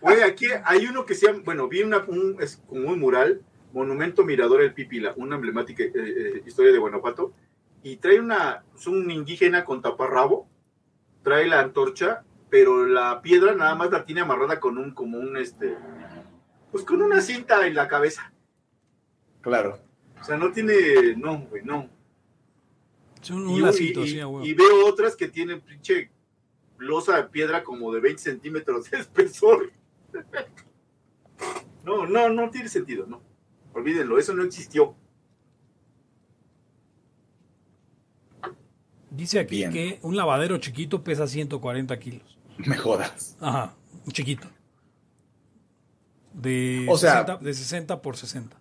Güey, 0.00 0.22
aquí 0.22 0.46
hay 0.64 0.86
uno 0.86 1.06
que 1.06 1.14
se 1.14 1.26
llama, 1.26 1.42
bueno, 1.44 1.68
vi 1.68 1.82
una, 1.82 1.98
un, 1.98 2.36
es 2.40 2.60
como 2.68 2.88
un 2.88 2.98
mural, 2.98 3.40
Monumento 3.72 4.24
Mirador 4.24 4.62
El 4.62 4.74
Pipila, 4.74 5.14
una 5.16 5.36
emblemática 5.36 5.84
eh, 5.84 5.92
eh, 5.94 6.42
historia 6.44 6.72
de 6.72 6.78
Guanajuato, 6.78 7.32
y 7.82 7.96
trae 7.96 8.20
una, 8.20 8.64
es 8.76 8.86
un 8.86 9.10
indígena 9.10 9.64
con 9.64 9.80
taparrabo, 9.80 10.48
trae 11.22 11.46
la 11.46 11.60
antorcha, 11.60 12.24
pero 12.50 12.84
la 12.84 13.22
piedra 13.22 13.54
nada 13.54 13.74
más 13.76 13.90
la 13.90 14.04
tiene 14.04 14.22
amarrada 14.22 14.60
con 14.60 14.76
un, 14.76 14.92
como 14.92 15.18
un, 15.18 15.36
este, 15.36 15.76
pues 16.70 16.84
con 16.84 17.00
una 17.00 17.20
cinta 17.20 17.66
en 17.66 17.74
la 17.74 17.88
cabeza. 17.88 18.31
Claro. 19.42 19.78
O 20.20 20.24
sea, 20.24 20.36
no 20.36 20.50
tiene, 20.52 21.16
no, 21.16 21.40
güey, 21.50 21.62
no. 21.64 21.88
Es 23.20 23.30
un, 23.30 23.48
Y, 23.50 23.54
un 23.54 23.62
lacito 23.62 24.00
y- 24.00 24.04
así, 24.04 24.20
a 24.20 24.26
huevo. 24.28 24.44
y 24.46 24.54
veo 24.54 24.86
otras 24.88 25.14
que 25.16 25.28
tienen 25.28 25.60
pinche 25.60 26.10
losa 26.78 27.16
de 27.18 27.24
piedra 27.28 27.62
como 27.62 27.92
de 27.92 28.00
20 28.00 28.22
centímetros 28.22 28.90
de 28.90 28.98
espesor. 28.98 29.70
No, 31.84 32.06
no, 32.06 32.28
no 32.28 32.48
tiene 32.50 32.68
sentido, 32.68 33.06
no. 33.08 33.20
Olvídenlo, 33.74 34.16
eso 34.16 34.32
no 34.34 34.44
existió. 34.44 34.94
Dice 39.10 39.40
aquí 39.40 39.56
Bien. 39.56 39.72
que 39.72 39.98
un 40.02 40.16
lavadero 40.16 40.56
chiquito 40.58 41.02
pesa 41.04 41.26
140 41.26 41.98
kilos. 41.98 42.38
Me 42.58 42.76
jodas. 42.76 43.36
Ajá, 43.40 43.74
chiquito. 44.12 44.46
De, 46.32 46.86
O 46.88 46.96
sea- 46.96 47.24
60, 47.26 47.36
de 47.38 47.54
60 47.54 48.00
por 48.02 48.16
60. 48.16 48.56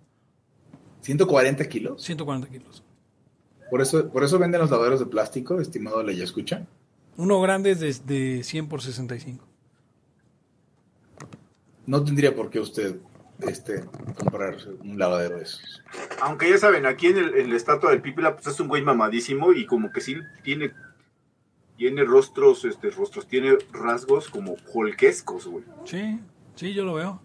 140 1.01 1.67
kilos. 1.67 2.03
140 2.03 2.49
kilos. 2.49 2.83
Por 3.69 3.81
eso, 3.81 4.09
por 4.09 4.23
eso 4.23 4.37
venden 4.37 4.61
los 4.61 4.69
lavaderos 4.69 4.99
de 4.99 5.05
plástico, 5.05 5.59
estimado 5.59 6.03
Leya 6.03 6.23
Escucha. 6.23 6.67
Uno 7.17 7.39
grande 7.41 7.71
es 7.71 7.79
de, 7.79 7.93
de 8.35 8.43
100 8.43 8.67
por 8.67 8.81
65. 8.81 9.45
No 11.85 12.03
tendría 12.03 12.35
por 12.35 12.49
qué 12.49 12.59
usted 12.59 12.97
este, 13.47 13.83
comprar 14.15 14.57
un 14.83 14.97
lavadero 14.97 15.37
de 15.37 15.43
esos. 15.43 15.83
Aunque 16.21 16.49
ya 16.49 16.57
saben, 16.57 16.85
aquí 16.85 17.07
en, 17.07 17.17
el, 17.17 17.35
en 17.35 17.49
la 17.49 17.57
estatua 17.57 17.91
del 17.91 18.01
Pípila, 18.01 18.35
pues 18.35 18.47
es 18.47 18.59
un 18.59 18.67
güey 18.67 18.81
mamadísimo 18.81 19.53
y 19.53 19.65
como 19.65 19.91
que 19.91 20.01
sí 20.01 20.15
tiene, 20.43 20.73
tiene 21.77 22.03
rostros, 22.03 22.65
este, 22.65 22.89
rostros, 22.91 23.27
tiene 23.27 23.57
rasgos 23.71 24.29
como 24.29 24.55
holquescos, 24.73 25.47
güey. 25.47 25.63
Sí, 25.85 26.19
sí, 26.55 26.73
yo 26.73 26.85
lo 26.85 26.93
veo. 26.93 27.21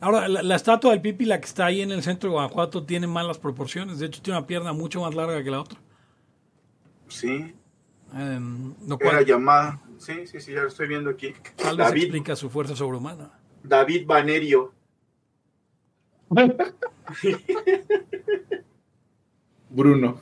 Ahora, 0.00 0.28
la, 0.28 0.42
la 0.42 0.56
estatua 0.56 0.90
del 0.90 1.00
Pipi, 1.00 1.24
la 1.24 1.40
que 1.40 1.46
está 1.46 1.66
ahí 1.66 1.80
en 1.80 1.90
el 1.90 2.02
centro 2.02 2.28
de 2.28 2.34
Guanajuato, 2.34 2.84
tiene 2.84 3.06
malas 3.06 3.38
proporciones. 3.38 3.98
De 3.98 4.06
hecho, 4.06 4.20
tiene 4.22 4.38
una 4.38 4.46
pierna 4.46 4.72
mucho 4.72 5.00
más 5.00 5.14
larga 5.14 5.42
que 5.42 5.50
la 5.50 5.60
otra. 5.60 5.78
Sí, 7.08 7.54
Em, 8.16 8.74
lo 8.86 8.96
era 9.00 9.22
llamada. 9.22 9.80
Sí, 9.98 10.26
sí, 10.26 10.38
sí, 10.40 10.52
ya 10.52 10.62
lo 10.62 10.68
estoy 10.68 10.86
viendo 10.86 11.10
aquí. 11.10 11.34
tal 11.56 11.76
vez 11.76 11.88
David, 11.88 12.02
explica 12.02 12.36
su 12.36 12.48
fuerza 12.48 12.76
sobrehumana. 12.76 13.30
David 13.62 14.06
Banerio. 14.06 14.72
Bruno. 19.68 20.20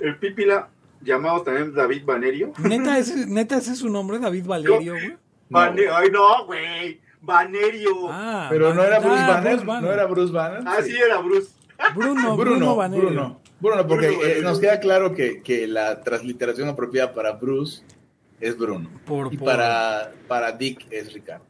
El 0.00 0.16
Pípila, 0.18 0.70
llamado 1.02 1.42
también 1.42 1.74
David 1.74 2.04
Banerio. 2.06 2.52
¿Neta 2.58 2.98
ese, 2.98 3.26
neta 3.26 3.58
ese 3.58 3.72
es 3.72 3.78
su 3.78 3.90
nombre, 3.90 4.18
David 4.18 4.46
Valerio, 4.46 4.94
güey? 4.94 5.16
Ay, 5.52 6.10
no, 6.10 6.46
güey. 6.46 7.00
Banerio. 7.20 8.08
Ah, 8.10 8.46
Pero 8.50 8.72
no 8.74 8.82
era 8.82 8.96
ah, 8.96 9.00
Bruce 9.00 9.22
Banner. 9.26 9.50
Bruce 9.52 9.66
Banner. 9.66 9.82
No 9.84 9.92
era 9.92 10.06
Bruce 10.06 10.32
Banner. 10.32 10.60
Ah, 10.66 10.76
sí, 10.82 10.94
era 10.96 11.18
Bruce. 11.18 11.48
Bruno, 11.94 12.36
Bruno, 12.36 12.76
Bruno. 12.76 12.96
Bruno. 12.98 13.40
Bruno, 13.60 13.86
porque 13.86 14.08
Bruno 14.08 14.24
eh, 14.24 14.40
nos 14.42 14.58
queda 14.60 14.78
claro 14.80 15.14
que, 15.14 15.42
que 15.42 15.66
la 15.66 16.00
transliteración 16.02 16.68
apropiada 16.68 17.12
para 17.12 17.32
Bruce 17.32 17.82
es 18.40 18.56
Bruno. 18.56 18.88
Por- 19.04 19.32
y 19.32 19.36
por- 19.36 19.46
para, 19.46 20.12
para 20.28 20.52
Dick 20.52 20.86
es 20.90 21.12
Ricardo. 21.12 21.44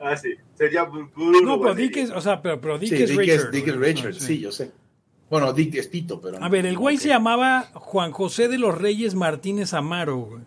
Ah, 0.00 0.16
sí. 0.16 0.30
Sería 0.54 0.84
Bru- 0.88 1.10
Bruno. 1.14 1.40
No, 1.42 1.60
pero. 1.60 1.74
Dick 1.74 1.96
es, 1.96 2.10
o 2.10 2.20
sea, 2.20 2.42
pero, 2.42 2.60
pero 2.60 2.78
Dick 2.78 2.90
sí, 2.96 3.02
es 3.02 3.10
Dick, 3.10 3.18
Richard. 3.20 3.36
es, 3.46 3.50
Dick 3.52 3.68
es. 3.68 3.76
Richard, 3.76 4.14
sí. 4.14 4.40
yo 4.40 4.50
sé. 4.52 4.72
Bueno, 5.30 5.52
Dick 5.52 5.74
es 5.76 5.90
Tito, 5.90 6.20
pero... 6.20 6.42
A 6.42 6.48
ver, 6.48 6.66
el 6.66 6.76
güey 6.76 6.96
se 6.98 7.08
llamaba 7.08 7.68
Juan 7.72 8.12
José 8.12 8.46
de 8.48 8.58
los 8.58 8.76
Reyes 8.76 9.14
Martínez 9.14 9.72
Amaro, 9.74 10.16
güey. 10.18 10.42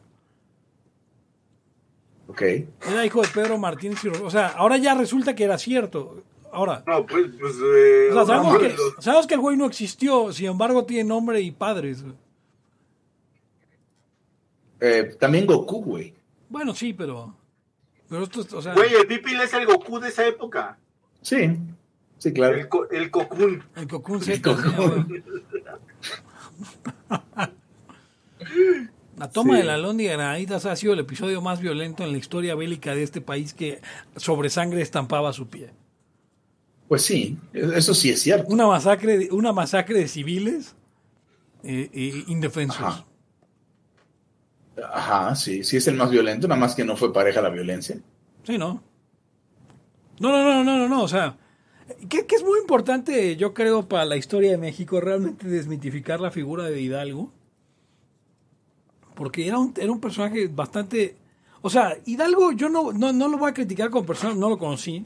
Ok. 2.28 2.41
Era 2.41 3.05
hijo 3.05 3.21
de 3.21 3.28
Pedro 3.30 3.57
Martínez 3.57 4.03
y 4.03 4.09
O 4.09 4.30
sea, 4.30 4.47
ahora 4.49 4.78
ya 4.78 4.93
resulta 4.95 5.34
que 5.36 5.43
era 5.45 5.57
cierto. 5.57 6.23
Ahora, 6.51 6.84
No, 6.88 7.05
pues, 7.05 7.28
pues. 7.39 7.55
Eh, 7.61 8.09
o 8.11 8.13
sea, 8.13 8.25
sabemos, 8.25 8.53
no, 8.53 8.59
que, 8.59 8.75
sabemos 8.99 9.28
que 9.28 9.34
el 9.36 9.39
güey 9.41 9.57
no 9.57 9.65
existió, 9.65 10.32
sin 10.34 10.47
embargo 10.47 10.86
tiene 10.86 11.03
nombre 11.03 11.39
y 11.41 11.51
padres. 11.51 12.03
Eh, 14.80 15.15
también 15.19 15.45
Goku, 15.45 15.84
güey. 15.84 16.13
Bueno, 16.49 16.73
sí, 16.75 16.93
pero... 16.93 17.34
Pero 18.09 18.23
esto, 18.23 18.41
es- 18.41 18.53
o 18.53 18.61
sea... 18.61 18.73
Güey, 18.73 18.93
el 18.93 19.07
Pipila 19.07 19.43
es 19.43 19.53
el 19.53 19.65
Goku 19.65 19.99
de 19.99 20.09
esa 20.09 20.25
época. 20.28 20.78
Sí. 21.21 21.57
Sí, 22.17 22.32
claro. 22.34 22.55
El, 22.55 22.67
co- 22.69 22.89
el 22.89 23.11
Cocoon 23.11 23.63
El 23.75 23.88
Cocoon. 23.88 24.21
La 29.18 29.30
toma 29.30 29.53
Sí. 29.55 29.59
de 29.61 29.65
la 29.65 29.78
Londres 29.78 30.09
de 30.09 30.13
Granaditas 30.15 30.65
ha 30.68 30.76
sido 30.76 30.93
el 30.93 30.99
episodio 30.99 31.41
más 31.41 31.59
violento 31.59 32.03
en 32.03 32.11
la 32.11 32.18
historia 32.20 32.53
bélica 32.55 32.93
de 32.93 33.01
este 33.03 33.20
país 33.20 33.53
que 33.53 33.82
sobre 34.15 34.49
sangre 34.49 34.82
estampaba 34.82 35.34
su 35.34 35.47
pie. 35.47 35.72
Pues 36.88 37.01
sí, 37.01 37.38
eso 37.53 37.93
sí 37.93 38.11
es 38.11 38.22
cierto. 38.22 38.47
Una 38.53 38.68
masacre, 38.68 39.18
de- 39.18 39.32
una 39.32 39.51
masacre 39.53 39.97
de 39.99 40.07
civiles 40.07 40.76
eh, 41.63 41.89
eh, 41.93 42.24
indefensos. 42.28 42.80
Ajá. 42.80 43.05
Ajá, 44.93 45.36
sí, 45.36 45.63
sí 45.63 45.78
es 45.78 45.88
el 45.88 45.95
más 45.95 46.11
violento, 46.11 46.47
nada 46.47 46.59
más 46.61 46.76
que 46.76 46.86
no 46.86 46.95
fue 46.95 47.11
pareja 47.11 47.41
la 47.41 47.49
violencia. 47.49 47.97
Sí, 48.43 48.57
¿no? 48.59 48.84
No, 50.20 50.32
no, 50.32 50.43
no, 50.43 50.63
no, 50.63 50.78
no, 50.78 50.88
no, 50.88 51.01
o 51.03 51.07
sea, 51.07 51.36
que, 52.07 52.28
que 52.28 52.36
es 52.36 52.43
muy 52.43 52.59
importante, 52.59 53.36
yo 53.38 53.53
creo, 53.55 53.88
para 53.89 54.05
la 54.05 54.15
historia 54.18 54.51
de 54.51 54.57
México, 54.59 55.01
realmente 55.01 55.47
desmitificar 55.47 56.20
la 56.20 56.30
figura 56.30 56.65
de 56.65 56.80
Hidalgo. 56.80 57.34
Porque 59.18 59.47
era 59.47 59.57
un, 59.57 59.74
era 59.78 59.91
un 59.91 59.99
personaje 59.99 60.47
bastante... 60.47 61.18
O 61.61 61.70
sea, 61.70 61.97
Hidalgo 62.05 62.51
yo 62.53 62.70
no, 62.70 62.93
no, 62.93 63.11
no 63.11 63.28
lo 63.28 63.38
voy 63.38 63.49
a 63.49 63.53
criticar 63.53 63.89
como 63.89 64.05
persona, 64.05 64.36
no 64.36 64.47
lo 64.47 64.57
conocí. 64.57 65.03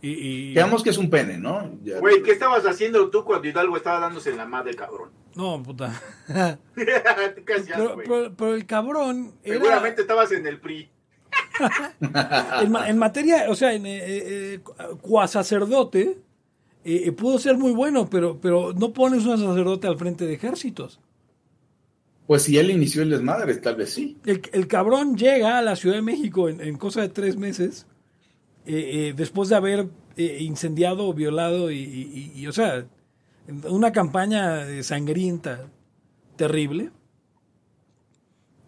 Y, 0.00 0.08
y- 0.10 0.48
Digamos 0.48 0.82
que 0.82 0.90
es 0.90 0.98
un 0.98 1.10
pene, 1.10 1.38
¿no? 1.38 1.70
Ya- 1.84 2.00
Güey, 2.00 2.22
¿qué 2.22 2.32
estabas 2.32 2.64
haciendo 2.66 3.08
tú 3.10 3.24
cuando 3.24 3.46
Hidalgo 3.46 3.76
estaba 3.76 4.00
dándose 4.00 4.30
en 4.30 4.38
la 4.38 4.46
madre, 4.46 4.74
cabrón? 4.74 5.10
No, 5.36 5.62
puta. 5.62 5.92
¿Qué 6.74 7.52
hacías, 7.54 7.76
pero, 7.78 7.94
güey? 7.94 8.06
pero- 8.08 8.34
pero 8.34 8.54
el 8.54 8.66
cabrón... 8.66 9.32
era- 9.44 9.56
Seguramente 9.58 10.00
estabas 10.00 10.32
en 10.32 10.46
el 10.46 10.58
PRI. 10.58 10.88
en 12.88 12.98
materia, 12.98 13.46
o 13.48 13.54
sea, 13.54 13.72
en 13.74 13.86
eh, 13.86 14.00
eh, 14.04 14.60
cuasacerdote, 15.00 16.18
eh, 16.84 17.02
eh, 17.06 17.12
pudo 17.12 17.38
ser 17.38 17.56
muy 17.56 17.72
bueno, 17.72 18.08
pero, 18.10 18.38
pero 18.40 18.72
no 18.72 18.92
pones 18.92 19.24
un 19.24 19.38
sacerdote 19.38 19.86
al 19.86 19.98
frente 19.98 20.26
de 20.26 20.34
ejércitos. 20.34 21.00
Pues 22.32 22.44
si 22.44 22.56
él 22.56 22.70
inició 22.70 23.02
el 23.02 23.10
desmadre, 23.10 23.54
tal 23.56 23.76
vez 23.76 23.92
sí. 23.92 24.16
El, 24.24 24.66
cabrón 24.66 25.18
llega 25.18 25.58
a 25.58 25.60
la 25.60 25.76
Ciudad 25.76 25.96
de 25.96 26.00
México 26.00 26.48
en, 26.48 26.78
cosa 26.78 27.02
de 27.02 27.10
tres 27.10 27.36
meses, 27.36 27.86
eh, 28.64 29.08
eh, 29.10 29.14
después 29.14 29.50
de 29.50 29.56
haber 29.56 29.88
eh, 30.16 30.38
incendiado, 30.40 31.12
violado 31.12 31.70
y, 31.70 32.32
y- 32.34 32.46
o 32.46 32.52
sea, 32.52 32.86
una 33.68 33.92
campaña 33.92 34.82
sangrienta, 34.82 35.68
terrible. 36.36 36.90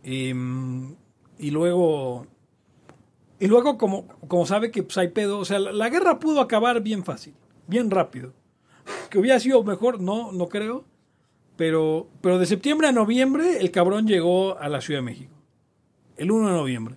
Em, 0.02 0.94
y 1.38 1.50
luego, 1.50 2.26
y 3.40 3.46
luego 3.46 3.78
como, 3.78 4.08
como 4.28 4.44
sabe 4.44 4.70
que 4.70 4.82
pues, 4.82 4.98
hay 4.98 5.08
pedo, 5.08 5.38
o 5.38 5.46
sea, 5.46 5.58
la, 5.58 5.72
la 5.72 5.88
guerra 5.88 6.18
pudo 6.18 6.42
acabar 6.42 6.82
bien 6.82 7.02
fácil, 7.02 7.32
bien 7.66 7.90
rápido. 7.90 8.34
Que 9.08 9.18
hubiera 9.18 9.40
sido 9.40 9.64
mejor, 9.64 10.02
no, 10.02 10.32
no 10.32 10.50
creo. 10.50 10.84
Pero, 11.57 12.09
pero 12.20 12.38
de 12.38 12.46
septiembre 12.46 12.88
a 12.88 12.92
noviembre 12.92 13.59
el 13.61 13.70
cabrón 13.70 14.07
llegó 14.07 14.59
a 14.59 14.68
la 14.68 14.80
Ciudad 14.80 14.98
de 15.00 15.05
México. 15.05 15.32
El 16.16 16.30
1 16.30 16.48
de 16.48 16.55
noviembre. 16.55 16.96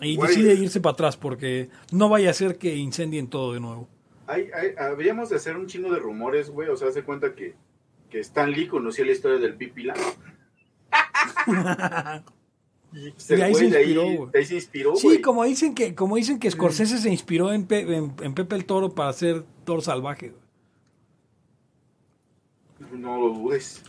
Y 0.00 0.16
Güey. 0.16 0.28
decide 0.28 0.54
irse 0.54 0.80
para 0.80 0.94
atrás 0.94 1.16
porque 1.16 1.68
no 1.92 2.08
vaya 2.08 2.30
a 2.30 2.34
ser 2.34 2.58
que 2.58 2.74
incendien 2.74 3.28
todo 3.28 3.52
de 3.52 3.60
nuevo. 3.60 3.88
Hay, 4.26 4.48
hay- 4.54 4.74
habríamos 4.78 5.28
de 5.30 5.36
hacer 5.36 5.56
un 5.56 5.66
chingo 5.66 5.92
de 5.92 6.00
rumores, 6.00 6.50
güey. 6.50 6.68
O 6.68 6.76
sea, 6.76 6.88
hace 6.88 7.04
cuenta 7.04 7.34
que, 7.34 7.54
que 8.10 8.18
Stan 8.20 8.50
Lee 8.50 8.66
conocía 8.66 9.04
la 9.04 9.12
historia 9.12 9.38
del 9.38 9.54
Pipila. 9.54 9.94
y 12.92 13.40
ahí 13.42 13.54
se 13.54 13.68
de 13.68 13.82
inspiró, 13.82 14.02
ahí, 14.02 14.16
güey. 14.16 14.30
de 14.32 14.38
ahí 14.38 14.44
se 14.44 14.54
inspiró, 14.56 14.96
Sí, 14.96 15.06
güey. 15.08 15.20
como 15.20 15.44
dicen 15.44 15.74
que, 15.74 15.94
como 15.94 16.16
dicen 16.16 16.38
que 16.38 16.50
Scorsese 16.50 16.98
se 16.98 17.10
inspiró 17.10 17.52
en, 17.52 17.66
Pe- 17.66 17.96
en, 17.96 18.14
en 18.22 18.34
Pepe 18.34 18.56
el 18.56 18.64
Toro 18.66 18.94
para 18.94 19.10
hacer 19.10 19.44
Toro 19.64 19.80
Salvaje. 19.80 20.30
güey. 20.30 20.43
No 22.94 23.18
lo 23.18 23.28
dudes. 23.30 23.82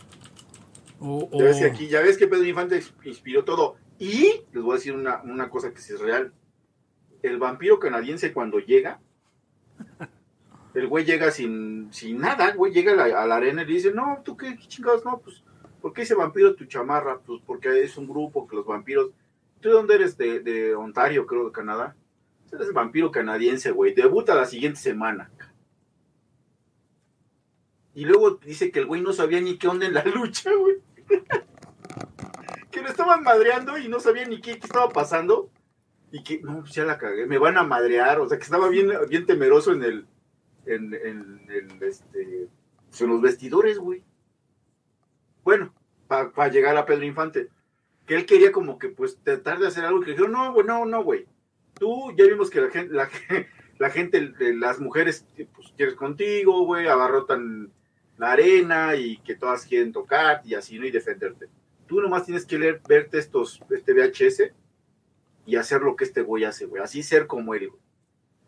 O, 0.98 1.28
Ya 1.32 1.44
ves 1.44 1.58
que 1.58 1.64
aquí, 1.64 1.88
ya 1.88 2.00
ves 2.00 2.16
que 2.16 2.26
Pedro 2.26 2.44
Infante 2.44 2.82
inspiró 3.04 3.44
todo. 3.44 3.76
Y 3.98 4.42
les 4.52 4.62
voy 4.62 4.72
a 4.72 4.74
decir 4.76 4.94
una, 4.94 5.22
una 5.22 5.48
cosa 5.48 5.72
que 5.72 5.80
sí 5.80 5.94
es 5.94 6.00
real. 6.00 6.32
El 7.22 7.38
vampiro 7.38 7.78
canadiense 7.78 8.32
cuando 8.32 8.58
llega, 8.58 9.00
el 10.74 10.86
güey 10.86 11.04
llega 11.04 11.30
sin, 11.30 11.92
sin 11.92 12.18
nada, 12.18 12.52
güey, 12.54 12.72
llega 12.72 12.92
a 12.92 12.96
la, 12.96 13.22
a 13.22 13.26
la 13.26 13.36
arena 13.36 13.62
y 13.62 13.66
le 13.66 13.72
dice, 13.72 13.92
no, 13.92 14.20
tú 14.24 14.36
qué, 14.36 14.56
qué 14.56 14.66
chingados, 14.66 15.04
no, 15.04 15.18
pues, 15.18 15.42
¿por 15.80 15.92
qué 15.92 16.02
ese 16.02 16.14
vampiro 16.14 16.54
tu 16.54 16.66
chamarra? 16.66 17.18
Pues 17.20 17.40
porque 17.46 17.82
es 17.82 17.96
un 17.96 18.08
grupo 18.08 18.46
que 18.46 18.56
los 18.56 18.66
vampiros... 18.66 19.10
¿Tú 19.60 19.70
de 19.70 19.74
dónde 19.74 19.94
eres? 19.94 20.18
De, 20.18 20.40
de 20.40 20.74
Ontario, 20.74 21.26
creo, 21.26 21.46
de 21.46 21.52
Canadá. 21.52 21.96
Eres 22.52 22.72
vampiro 22.72 23.10
canadiense, 23.10 23.70
güey. 23.70 23.94
Debuta 23.94 24.34
la 24.34 24.44
siguiente 24.44 24.78
semana. 24.78 25.30
Y 27.96 28.04
luego 28.04 28.32
dice 28.32 28.70
que 28.70 28.80
el 28.80 28.86
güey 28.86 29.00
no 29.00 29.14
sabía 29.14 29.40
ni 29.40 29.56
qué 29.56 29.68
onda 29.68 29.86
en 29.86 29.94
la 29.94 30.04
lucha, 30.04 30.50
güey. 30.52 30.76
que 32.70 32.82
lo 32.82 32.88
estaban 32.90 33.22
madreando 33.22 33.78
y 33.78 33.88
no 33.88 34.00
sabía 34.00 34.26
ni 34.26 34.42
qué, 34.42 34.50
estaba 34.52 34.90
pasando. 34.90 35.48
Y 36.12 36.22
que, 36.22 36.42
no, 36.42 36.60
pues 36.60 36.74
ya 36.74 36.84
la 36.84 36.98
cagué, 36.98 37.24
me 37.26 37.38
van 37.38 37.56
a 37.56 37.62
madrear. 37.62 38.20
O 38.20 38.28
sea, 38.28 38.36
que 38.36 38.44
estaba 38.44 38.68
bien, 38.68 38.90
bien 39.08 39.24
temeroso 39.24 39.72
en 39.72 39.82
el, 39.82 40.06
en, 40.66 40.92
en 40.92 41.78
este, 41.80 42.48
pues, 42.90 43.00
en 43.00 43.08
los 43.08 43.22
vestidores, 43.22 43.78
güey. 43.78 44.04
Bueno, 45.42 45.72
para 46.06 46.48
llegar 46.48 46.76
a 46.76 46.84
Pedro 46.84 47.06
Infante. 47.06 47.48
Que 48.04 48.14
él 48.14 48.26
quería 48.26 48.52
como 48.52 48.78
que, 48.78 48.90
pues, 48.90 49.18
tratar 49.22 49.58
de 49.58 49.68
hacer 49.68 49.86
algo. 49.86 50.00
Que 50.00 50.10
dijeron, 50.10 50.32
no, 50.32 50.52
güey, 50.52 50.66
no, 50.66 50.84
no, 50.84 51.02
güey. 51.02 51.26
Tú, 51.72 52.12
ya 52.14 52.26
vimos 52.26 52.50
que 52.50 52.60
la 52.60 52.68
gente, 52.68 52.92
la, 52.92 53.08
la 53.78 53.88
gente, 53.88 54.34
las 54.38 54.80
mujeres, 54.80 55.24
pues, 55.54 55.72
quieres 55.78 55.94
contigo, 55.94 56.66
güey, 56.66 56.88
abarrotan 56.88 57.72
la 58.18 58.32
arena 58.32 58.94
y 58.96 59.18
que 59.18 59.34
todas 59.34 59.64
quieren 59.66 59.92
tocar 59.92 60.40
y 60.44 60.54
así, 60.54 60.78
¿no? 60.78 60.86
Y 60.86 60.90
defenderte. 60.90 61.48
Tú 61.86 62.00
nomás 62.00 62.24
tienes 62.24 62.46
que 62.46 62.58
leer, 62.58 62.80
verte 62.88 63.18
estos, 63.18 63.60
este 63.70 63.92
VHS 63.92 64.52
y 65.46 65.56
hacer 65.56 65.82
lo 65.82 65.94
que 65.96 66.04
este 66.04 66.22
güey 66.22 66.44
hace, 66.44 66.66
güey. 66.66 66.82
Así 66.82 67.02
ser 67.02 67.26
como 67.26 67.54
él, 67.54 67.68
güey. 67.68 67.80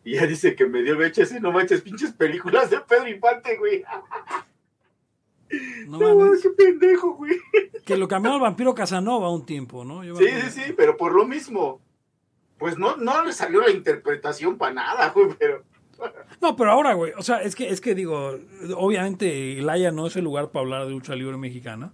Y 0.05 0.15
ya 0.15 0.27
dice 0.27 0.55
que 0.57 0.67
me 0.67 0.83
dio 0.83 0.95
el 0.95 0.99
VHS, 0.99 1.41
no 1.41 1.53
manches, 1.53 1.83
pinches 1.83 2.13
películas 2.13 2.71
de 2.71 2.81
Pedro 2.81 3.09
Infante, 3.09 3.57
güey. 3.57 3.85
no 5.87 5.99
No, 5.99 6.33
qué 6.41 6.51
pendejo, 6.51 7.15
güey. 7.15 7.39
que 7.85 7.97
lo 7.97 8.09
cambió 8.09 8.33
al 8.33 8.41
vampiro 8.41 8.75
Casanova 8.75 9.31
un 9.31 9.45
tiempo, 9.45 9.85
¿no? 9.85 10.03
Yo 10.05 10.17
Sí, 10.17 10.27
sí, 10.29 10.51
sí, 10.51 10.75
pero 10.77 10.97
por 10.97 11.15
lo 11.15 11.27
mismo. 11.27 11.81
Pues 12.59 12.77
no, 12.77 12.97
no 12.97 13.25
le 13.25 13.33
salió 13.33 13.61
la 13.61 13.71
interpretación 13.71 14.59
para 14.59 14.75
nada, 14.75 15.11
güey, 15.11 15.29
pero... 15.39 15.63
No, 16.41 16.55
pero 16.57 16.71
ahora, 16.73 16.95
güey, 16.95 17.13
o 17.19 17.23
sea, 17.23 17.43
es 17.43 17.57
que, 17.57 17.69
es 17.69 17.81
que 17.81 17.95
digo, 17.95 18.39
obviamente 18.77 19.59
el 19.59 19.69
Haya 19.69 19.91
no 19.91 20.07
es 20.07 20.17
el 20.17 20.25
lugar 20.25 20.51
para 20.51 20.65
hablar 20.65 20.85
de 20.87 20.93
lucha 20.93 21.15
libre 21.15 21.37
mexicana, 21.37 21.93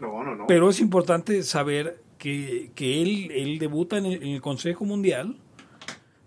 No, 0.00 0.22
no, 0.24 0.34
no. 0.34 0.46
pero 0.46 0.68
es 0.70 0.80
importante 0.80 1.42
saber 1.42 2.00
que, 2.18 2.70
que 2.74 3.02
él, 3.02 3.30
él 3.30 3.58
debuta 3.58 3.98
en 3.98 4.06
el, 4.06 4.22
en 4.22 4.28
el 4.30 4.40
Consejo 4.40 4.84
Mundial, 4.84 5.36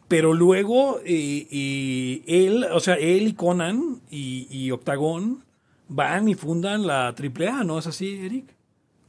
pero 0.07 0.33
luego 0.33 0.99
eh, 1.05 2.21
él, 2.25 2.65
o 2.71 2.79
sea, 2.79 2.95
él 2.95 3.27
y 3.27 3.33
Conan 3.33 4.01
y, 4.09 4.47
y 4.49 4.71
Octagón 4.71 5.43
van 5.89 6.29
y 6.29 6.35
fundan 6.35 6.87
la 6.87 7.07
AAA, 7.09 7.63
¿no 7.65 7.79
es 7.79 7.87
así, 7.87 8.25
Eric? 8.25 8.45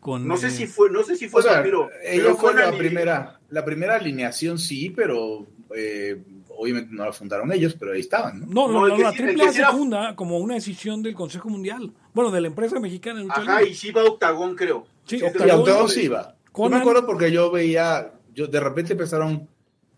Con, 0.00 0.26
no 0.26 0.36
sé 0.36 0.48
eh, 0.48 0.50
si 0.50 0.66
fue, 0.66 0.90
no 0.90 1.02
sé 1.02 1.16
si 1.16 1.28
fue 1.28 1.40
O 1.40 1.42
sea, 1.42 1.54
vampiro. 1.54 1.90
ella 2.04 2.22
pero 2.24 2.36
fue 2.36 2.54
la 2.54 2.70
primera, 2.76 3.40
la 3.50 3.64
primera 3.64 3.96
alineación, 3.96 4.58
sí, 4.58 4.90
pero 4.90 5.46
eh, 5.76 6.22
obviamente 6.58 6.92
no 6.94 7.04
la 7.04 7.12
fundaron 7.12 7.52
ellos, 7.52 7.74
pero 7.78 7.92
ahí 7.92 8.00
estaban, 8.00 8.40
¿no? 8.40 8.46
No, 8.46 8.68
no, 8.68 8.88
No, 8.88 8.96
la 8.98 9.12
sí- 9.12 9.22
AAA 9.22 9.52
se 9.52 9.58
era- 9.60 9.70
funda 9.72 10.14
como 10.16 10.38
una 10.38 10.54
decisión 10.54 11.02
del 11.02 11.14
Consejo 11.14 11.48
Mundial. 11.48 11.92
Bueno, 12.12 12.30
de 12.30 12.40
la 12.40 12.48
empresa 12.48 12.78
mexicana 12.80 13.20
lucha 13.20 13.40
Ajá, 13.40 13.62
y 13.62 13.74
sí 13.74 13.90
va 13.92 14.04
Octagón, 14.04 14.54
creo. 14.56 14.86
Sí, 15.06 15.18
Sí, 15.18 15.24
Octagón. 15.24 15.48
Y 15.48 15.50
Octagón. 15.50 15.60
Octagón 15.60 15.88
sí 15.88 16.00
iba. 16.02 16.34
Yo 16.56 16.68
me 16.68 16.76
acuerdo 16.76 17.06
porque 17.06 17.30
yo 17.30 17.50
veía, 17.52 18.12
yo 18.34 18.46
de 18.48 18.58
repente 18.60 18.92
empezaron, 18.94 19.48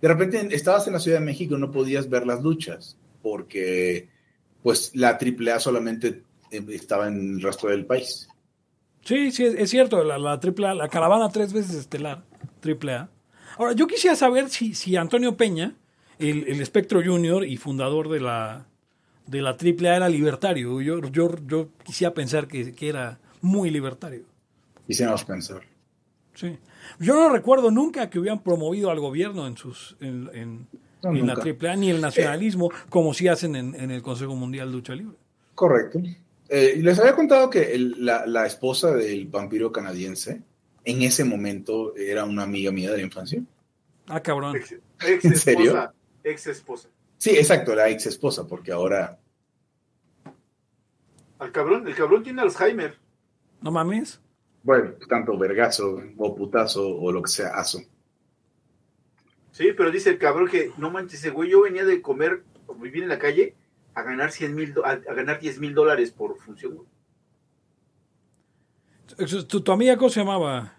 de 0.01 0.09
repente 0.09 0.49
estabas 0.55 0.87
en 0.87 0.93
la 0.93 1.01
Ciudad 1.01 1.19
de 1.19 1.25
México 1.25 1.57
y 1.57 1.59
no 1.59 1.71
podías 1.71 2.09
ver 2.11 2.27
las 2.27 2.43
luchas, 2.43 2.99
porque 3.23 4.09
pues 4.63 4.91
la 4.95 5.17
AAA 5.19 5.59
solamente 5.59 6.23
eh, 6.51 6.63
estaba 6.71 7.09
en 7.09 7.37
el 7.37 7.43
resto 7.43 7.69
del 7.69 7.87
país. 7.87 8.29
Sí, 9.03 9.33
sí, 9.33 9.45
es, 9.47 9.55
es 9.55 9.71
cierto, 9.71 10.05
la, 10.05 10.19
la 10.19 10.33
AAA, 10.39 10.75
la 10.75 10.89
caravana 10.89 11.31
tres 11.31 11.55
veces 11.55 11.75
estelar, 11.75 12.25
AAA. 12.63 13.09
Ahora, 13.57 13.73
yo 13.73 13.87
quisiera 13.87 14.15
saber 14.17 14.51
si, 14.51 14.75
si 14.75 14.97
Antonio 14.97 15.37
Peña, 15.37 15.75
el, 16.21 16.45
el 16.49 16.61
Espectro 16.61 17.03
Junior 17.05 17.45
y 17.45 17.57
fundador 17.57 18.09
de 18.09 18.21
la, 18.21 18.67
de 19.27 19.41
la 19.43 19.51
AAA, 19.51 19.97
era 19.97 20.09
libertario. 20.09 20.81
Yo, 20.81 21.01
yo, 21.09 21.31
yo 21.47 21.69
quisiera 21.85 22.13
pensar 22.15 22.47
que, 22.47 22.73
que 22.73 22.89
era 22.89 23.19
muy 23.41 23.71
libertario. 23.71 24.23
Quisiéramos 24.87 25.25
pensar. 25.25 25.63
Sí. 26.35 26.59
Yo 26.99 27.15
no 27.15 27.29
recuerdo 27.31 27.71
nunca 27.71 28.09
que 28.11 28.19
hubieran 28.19 28.43
promovido 28.43 28.91
al 28.91 29.01
gobierno 29.01 29.47
en 29.47 29.57
sus 29.57 29.97
en, 30.01 30.29
en- 30.33 30.67
No, 31.03 31.11
en 31.11 31.27
la. 31.27 31.35
AAA, 31.35 31.77
ni 31.77 31.91
el 31.91 32.01
nacionalismo, 32.01 32.71
como 32.89 33.15
si 33.15 33.29
hacen 33.29 33.57
en, 33.57 33.75
en 33.75 33.91
el 33.91 34.03
Consejo 34.03 34.35
Mundial 34.37 34.69
de 34.69 34.73
Lucha 34.77 34.95
Libre. 34.95 35.17
Correcto. 35.55 36.01
Eh, 36.49 36.75
y 36.77 36.83
les 36.83 36.99
había 36.99 37.15
contado 37.15 37.49
que 37.51 37.75
el- 37.75 38.05
la, 38.05 38.27
la 38.27 38.47
esposa 38.47 38.93
del 38.95 39.27
vampiro 39.27 39.71
canadiense 39.73 40.43
en 40.85 41.03
ese 41.03 41.25
momento 41.25 41.95
era 41.97 42.25
una 42.25 42.43
amiga 42.43 42.73
mía 42.73 42.91
de 42.91 42.97
la 42.99 43.03
infancia. 43.05 43.43
Ah, 44.09 44.21
cabrón. 44.21 44.57
Ex, 44.57 44.75
ex 45.07 45.25
¿En 45.25 45.37
serio? 45.37 45.93
Ex 46.25 46.47
esposa. 46.47 46.89
Sí, 47.19 47.31
exacto, 47.31 47.75
la 47.75 47.89
ex 47.89 48.07
esposa, 48.07 48.47
porque 48.47 48.73
ahora. 48.73 49.19
Al 51.39 51.53
cabrón, 51.53 51.87
el 51.89 51.95
cabrón 51.95 52.23
tiene 52.23 52.43
Alzheimer. 52.43 52.97
No 53.63 53.71
mames. 53.71 54.21
Bueno, 54.63 54.93
tanto 55.09 55.37
vergazo 55.39 56.01
o 56.19 56.35
putazo 56.35 56.87
o 56.97 57.11
lo 57.13 57.23
que 57.23 57.31
sea, 57.31 57.49
aso. 57.55 57.81
Sí, 59.53 59.73
pero 59.77 59.91
dice 59.91 60.11
el 60.11 60.19
cabrón 60.19 60.49
que 60.49 60.71
no 60.79 60.91
manches, 60.91 61.21
ese 61.21 61.31
güey, 61.31 61.51
yo 61.51 61.63
venía 61.63 61.85
de 61.85 62.01
comer 62.03 62.43
o 62.67 62.75
vivir 62.75 63.03
en 63.03 63.09
la 63.09 63.19
calle 63.19 63.55
a 63.95 64.03
ganar 64.03 64.31
100 64.33 64.55
mil, 64.55 64.75
a, 64.85 64.91
a 64.91 64.97
ganar 65.15 65.41
10 65.41 65.59
mil 65.61 65.75
dólares 65.75 66.11
por 66.13 66.39
función. 66.39 66.75
güey. 66.77 66.87
¿Tu, 69.49 69.61
tu 69.63 69.73
amiga 69.73 69.97
cómo 69.97 70.09
se 70.11 70.21
llamaba? 70.21 70.77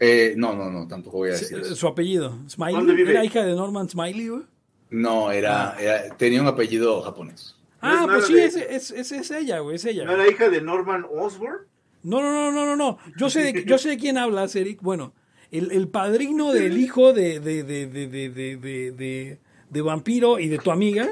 Eh, 0.00 0.34
no, 0.36 0.54
no, 0.54 0.70
no, 0.70 0.86
tampoco 0.88 1.18
voy 1.18 1.30
a 1.30 1.32
decir 1.32 1.58
Su, 1.58 1.64
eso. 1.66 1.76
su 1.76 1.86
apellido. 1.88 2.30
¿Dónde 2.30 2.50
¿Smiley? 2.50 2.96
vive? 2.96 3.10
¿Era 3.10 3.24
hija 3.24 3.44
de 3.44 3.54
Norman 3.54 3.88
Smiley, 3.88 4.28
güey? 4.28 4.42
No, 4.90 5.30
era, 5.30 5.76
era- 5.78 6.16
tenía 6.16 6.40
un 6.40 6.48
apellido 6.48 7.00
japonés. 7.02 7.54
Ah, 7.80 8.06
es 8.08 8.12
pues 8.14 8.26
sí, 8.26 8.34
de- 8.34 8.44
es, 8.46 8.56
es, 8.56 8.90
es, 8.90 9.12
es 9.12 9.30
ella, 9.30 9.60
güey, 9.60 9.76
es 9.76 9.84
ella. 9.84 10.04
¿No 10.04 10.12
era 10.12 10.28
hija 10.28 10.48
de 10.48 10.60
Norman 10.60 11.06
Osborn? 11.14 11.58
No, 12.02 12.20
no, 12.22 12.32
no, 12.32 12.50
no, 12.52 12.64
no, 12.66 12.76
no. 12.76 12.98
Yo 13.16 13.28
sé 13.30 13.42
de, 13.52 13.64
yo 13.66 13.78
sé 13.78 13.90
de 13.90 13.98
quién 13.98 14.18
hablas, 14.18 14.56
Eric. 14.56 14.80
Bueno, 14.82 15.12
el, 15.50 15.70
el 15.72 15.88
padrino 15.88 16.52
del 16.52 16.76
hijo 16.78 17.12
de, 17.12 17.38
de, 17.40 17.62
de, 17.62 17.86
de, 17.86 18.06
de, 18.08 18.28
de, 18.30 18.56
de, 18.56 18.92
de- 18.92 19.38
de 19.70 19.82
vampiro 19.82 20.38
y 20.38 20.48
de 20.48 20.58
tu 20.58 20.70
amiga. 20.70 21.06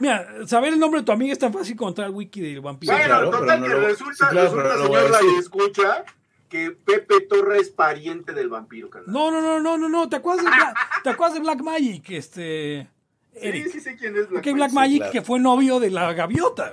Mira, 0.00 0.26
saber 0.46 0.72
el 0.72 0.80
nombre 0.80 1.00
de 1.00 1.06
tu 1.06 1.12
amiga 1.12 1.32
es 1.32 1.38
tan 1.38 1.52
fácil 1.52 1.76
como 1.76 1.90
entrar 1.90 2.08
al 2.08 2.14
wiki 2.14 2.40
del 2.40 2.60
vampiro. 2.60 2.92
bueno, 2.92 3.06
claro, 3.08 3.30
total 3.30 3.46
pero 3.46 3.58
no 3.60 3.66
que 3.66 3.80
lo- 3.80 3.86
resulta, 3.88 4.12
sí, 4.14 4.24
claro, 4.32 4.42
resulta 4.48 4.62
pero 4.64 4.76
no 4.76 4.82
lo 4.82 4.88
voy 4.88 4.98
a 4.98 5.02
señor 5.02 5.12
decir. 5.22 5.32
la 5.34 5.40
escucha 5.40 6.04
que 6.48 6.70
Pepe 6.70 7.20
Torra 7.22 7.56
es 7.58 7.70
pariente 7.70 8.32
del 8.32 8.48
vampiro, 8.48 8.88
carnal. 8.90 9.12
No, 9.12 9.30
no, 9.30 9.40
no, 9.40 9.60
no, 9.60 9.76
no, 9.78 9.88
no. 9.88 10.08
¿Te 10.08 10.16
acuerdas 10.16 10.44
de 10.44 10.50
Black, 10.50 10.76
¿te 11.02 11.10
acuerdas 11.10 11.34
de 11.34 11.40
Black 11.40 11.60
Magic, 11.62 12.10
este 12.10 12.88
Eric? 13.34 13.64
Sí, 13.66 13.70
sí 13.72 13.80
sé 13.80 13.96
quién 13.96 14.16
es 14.16 14.28
Black 14.28 14.46
Ok, 14.46 14.52
Black 14.54 14.72
Magic. 14.72 15.10
Que 15.10 15.22
fue 15.22 15.40
novio 15.40 15.80
de 15.80 15.90
la 15.90 16.12
gaviota. 16.12 16.72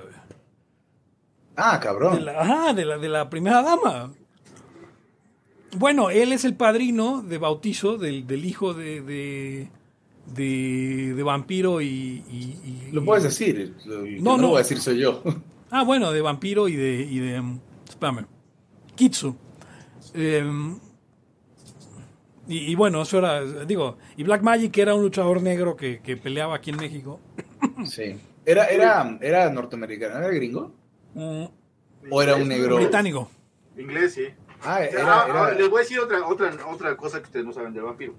Ah, 1.56 1.77
De 1.77 1.84
cabrón. 1.84 2.26
la, 2.26 2.41
ajá, 2.41 2.73
de 2.73 2.85
la, 2.85 2.98
de 2.98 3.10
la 3.10 3.30
primera 3.30 3.61
dama. 3.61 4.11
Bueno, 5.77 6.10
él 6.10 6.34
es 6.34 6.43
el 6.45 6.56
padrino 6.56 7.22
de 7.22 7.38
bautizo 7.38 7.98
del, 7.98 8.27
del 8.27 8.43
hijo 8.45 8.73
de, 8.73 9.02
de, 9.02 9.69
de, 10.34 11.14
de 11.15 11.23
vampiro 11.23 11.81
y, 11.81 11.85
y- 11.88 12.60
y- 12.89 12.91
Lo 12.91 13.03
puedes 13.06 13.23
decir. 13.23 13.73
No, 13.85 13.95
no, 13.95 14.38
no. 14.38 14.41
lo 14.41 14.48
voy 14.49 14.56
a 14.57 14.60
decir 14.60 14.80
soy 14.80 14.99
yo. 14.99 15.23
Ah, 15.69 15.84
bueno, 15.84 16.11
de 16.11 16.22
vampiro 16.22 16.68
y 16.68 16.76
de, 16.76 17.07
y 17.10 17.19
de 17.19 17.39
um, 17.39 17.60
spammer. 17.89 18.26
Kitsu. 18.95 19.35
Em, 20.14 20.80
y, 22.48 22.72
y 22.72 22.76
bueno, 22.76 23.02
eso 23.03 23.19
era, 23.19 23.41
digo, 23.65 23.98
y 24.18 24.23
Black 24.23 24.41
Magic 24.41 24.78
era 24.78 24.94
un 24.95 25.02
luchador 25.03 25.41
negro 25.41 25.76
que, 25.76 26.02
que 26.02 26.18
peleaba 26.18 26.56
aquí 26.56 26.72
en 26.72 26.78
México. 26.78 27.19
Sí. 27.86 28.19
Era, 28.45 28.65
era, 28.68 29.18
era 29.22 29.49
norteamericano, 29.52 30.18
¿era 30.18 30.28
gringo? 30.30 30.73
Mm, 31.14 31.45
¿O 32.10 32.22
era 32.23 32.36
un 32.36 32.48
negro? 32.48 32.76
británico. 32.78 33.30
Inglés, 33.78 34.14
sí. 34.14 34.26
Ah, 34.64 34.78
Ah, 34.78 34.84
era, 34.86 35.22
ah, 35.22 35.26
era- 35.30 35.52
les 35.53 35.69
voy 35.69 35.80
a 35.80 35.82
decir 35.82 35.99
otra, 35.99 36.28
otra, 36.28 36.52
otra 36.68 36.95
cosa 36.98 37.19
que 37.19 37.26
ustedes 37.26 37.45
no 37.45 37.53
saben 37.53 37.73
del 37.73 37.84
vampiro. 37.84 38.15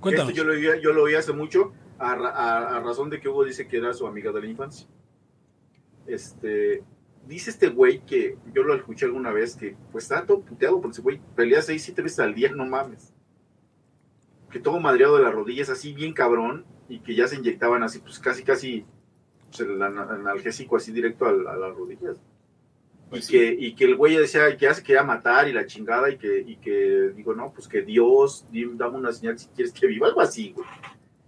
Cuéntanos. 0.00 0.30
Esto 0.30 0.42
yo 0.42 0.48
lo, 0.48 0.54
oí, 0.54 0.82
yo 0.82 0.92
lo 0.92 1.02
oí 1.04 1.14
hace 1.14 1.32
mucho, 1.32 1.72
a- 1.98 2.76
a 2.76 2.80
razón 2.80 3.10
de 3.10 3.20
que 3.20 3.28
Hugo 3.28 3.44
dice 3.44 3.66
que 3.68 3.76
era 3.78 3.92
su 3.92 4.06
amiga 4.06 4.32
de 4.32 4.40
la 4.40 4.46
infancia. 4.46 4.86
Este, 6.06 6.82
dice 7.26 7.50
este 7.50 7.68
güey 7.68 8.00
que 8.00 8.36
yo 8.54 8.62
lo 8.62 8.74
escuché 8.74 9.06
alguna 9.06 9.30
vez 9.32 9.56
que 9.56 9.76
pues 9.92 10.04
está 10.04 10.24
todo 10.26 10.40
puteado 10.40 10.80
porque 10.80 10.94
ese 10.94 11.02
güey 11.02 11.20
pelea 11.36 11.62
seis, 11.62 11.82
siete 11.82 12.02
veces 12.02 12.20
al 12.20 12.34
día, 12.34 12.50
no 12.52 12.66
mames. 12.66 13.12
Que 14.50 14.58
todo 14.58 14.80
madreado 14.80 15.16
de 15.16 15.22
las 15.22 15.32
rodillas, 15.32 15.70
así 15.70 15.92
bien 15.92 16.12
cabrón, 16.12 16.64
y 16.88 16.98
que 17.00 17.14
ya 17.14 17.28
se 17.28 17.36
inyectaban 17.36 17.84
así, 17.84 18.00
pues 18.00 18.18
casi, 18.18 18.42
casi, 18.42 18.84
pues, 19.48 19.60
el 19.60 19.80
ana- 19.80 20.08
analgésico 20.10 20.76
así 20.76 20.90
directo 20.90 21.24
a, 21.26 21.32
las 21.32 21.76
rodillas. 21.76 22.20
Pues 23.08 23.22
y, 23.22 23.26
sí. 23.26 23.32
que, 23.32 23.52
y 23.58 23.74
que 23.76 23.84
el 23.84 23.96
güey 23.96 24.16
decía 24.16 24.48
que 24.56 24.64
ya 24.64 24.74
se 24.74 24.82
quería 24.82 25.04
matar 25.04 25.46
y 25.48 25.52
la 25.52 25.66
chingada 25.66 26.10
y 26.10 26.18
que, 26.18 26.40
y 26.40 26.56
que 26.56 27.12
digo, 27.14 27.32
no, 27.34 27.52
pues 27.52 27.68
que 27.68 27.82
Dios, 27.82 28.44
di- 28.50 28.70
dame 28.74 28.98
una 28.98 29.12
señal 29.12 29.38
si 29.38 29.46
quieres 29.48 29.72
que 29.72 29.86
viva, 29.86 30.08
algo 30.08 30.20
así, 30.20 30.52
güey. 30.52 30.66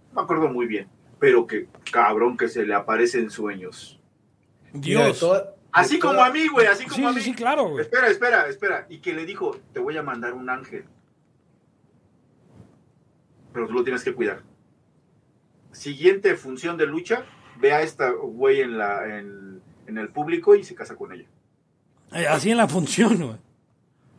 No 0.09 0.15
me 0.15 0.21
acuerdo 0.21 0.49
muy 0.49 0.65
bien, 0.65 0.89
pero 1.17 1.47
que 1.47 1.67
cabrón 1.91 2.35
que 2.35 2.49
se 2.49 2.65
le 2.65 2.73
aparece 2.73 3.19
en 3.19 3.29
sueños. 3.29 4.01
Dios. 4.73 5.23
Así 5.73 5.99
como 5.99 6.13
toda- 6.13 6.27
a 6.27 6.31
mí, 6.31 6.47
güey, 6.47 6.67
así 6.67 6.83
como 6.85 6.95
Sí, 6.95 7.03
a 7.05 7.11
mí. 7.11 7.21
sí, 7.21 7.33
claro, 7.33 7.69
güey. 7.69 7.81
Espera, 7.83 8.07
espera, 8.07 8.47
espera. 8.47 8.85
Y 8.89 8.99
que 8.99 9.13
le 9.13 9.25
dijo, 9.25 9.57
te 9.73 9.79
voy 9.79 9.97
a 9.97 10.03
mandar 10.03 10.33
un 10.33 10.49
ángel. 10.49 10.85
Pero 13.53 13.67
tú 13.67 13.73
lo 13.73 13.83
tienes 13.83 14.03
que 14.03 14.13
cuidar. 14.13 14.41
Siguiente 15.71 16.35
función 16.35 16.77
de 16.77 16.85
lucha, 16.85 17.25
ve 17.59 17.71
a 17.73 17.81
esta 17.81 18.11
güey 18.11 18.61
en, 18.61 18.77
la, 18.77 19.17
en, 19.19 19.61
en 19.87 19.97
el 19.97 20.09
público 20.09 20.55
y 20.55 20.63
se 20.63 20.75
casa 20.75 20.95
con 20.95 21.11
ella. 21.11 21.27
Eh, 22.13 22.27
Así 22.27 22.51
en 22.51 22.57
la 22.57 22.67
función, 22.67 23.17
güey. 23.17 23.37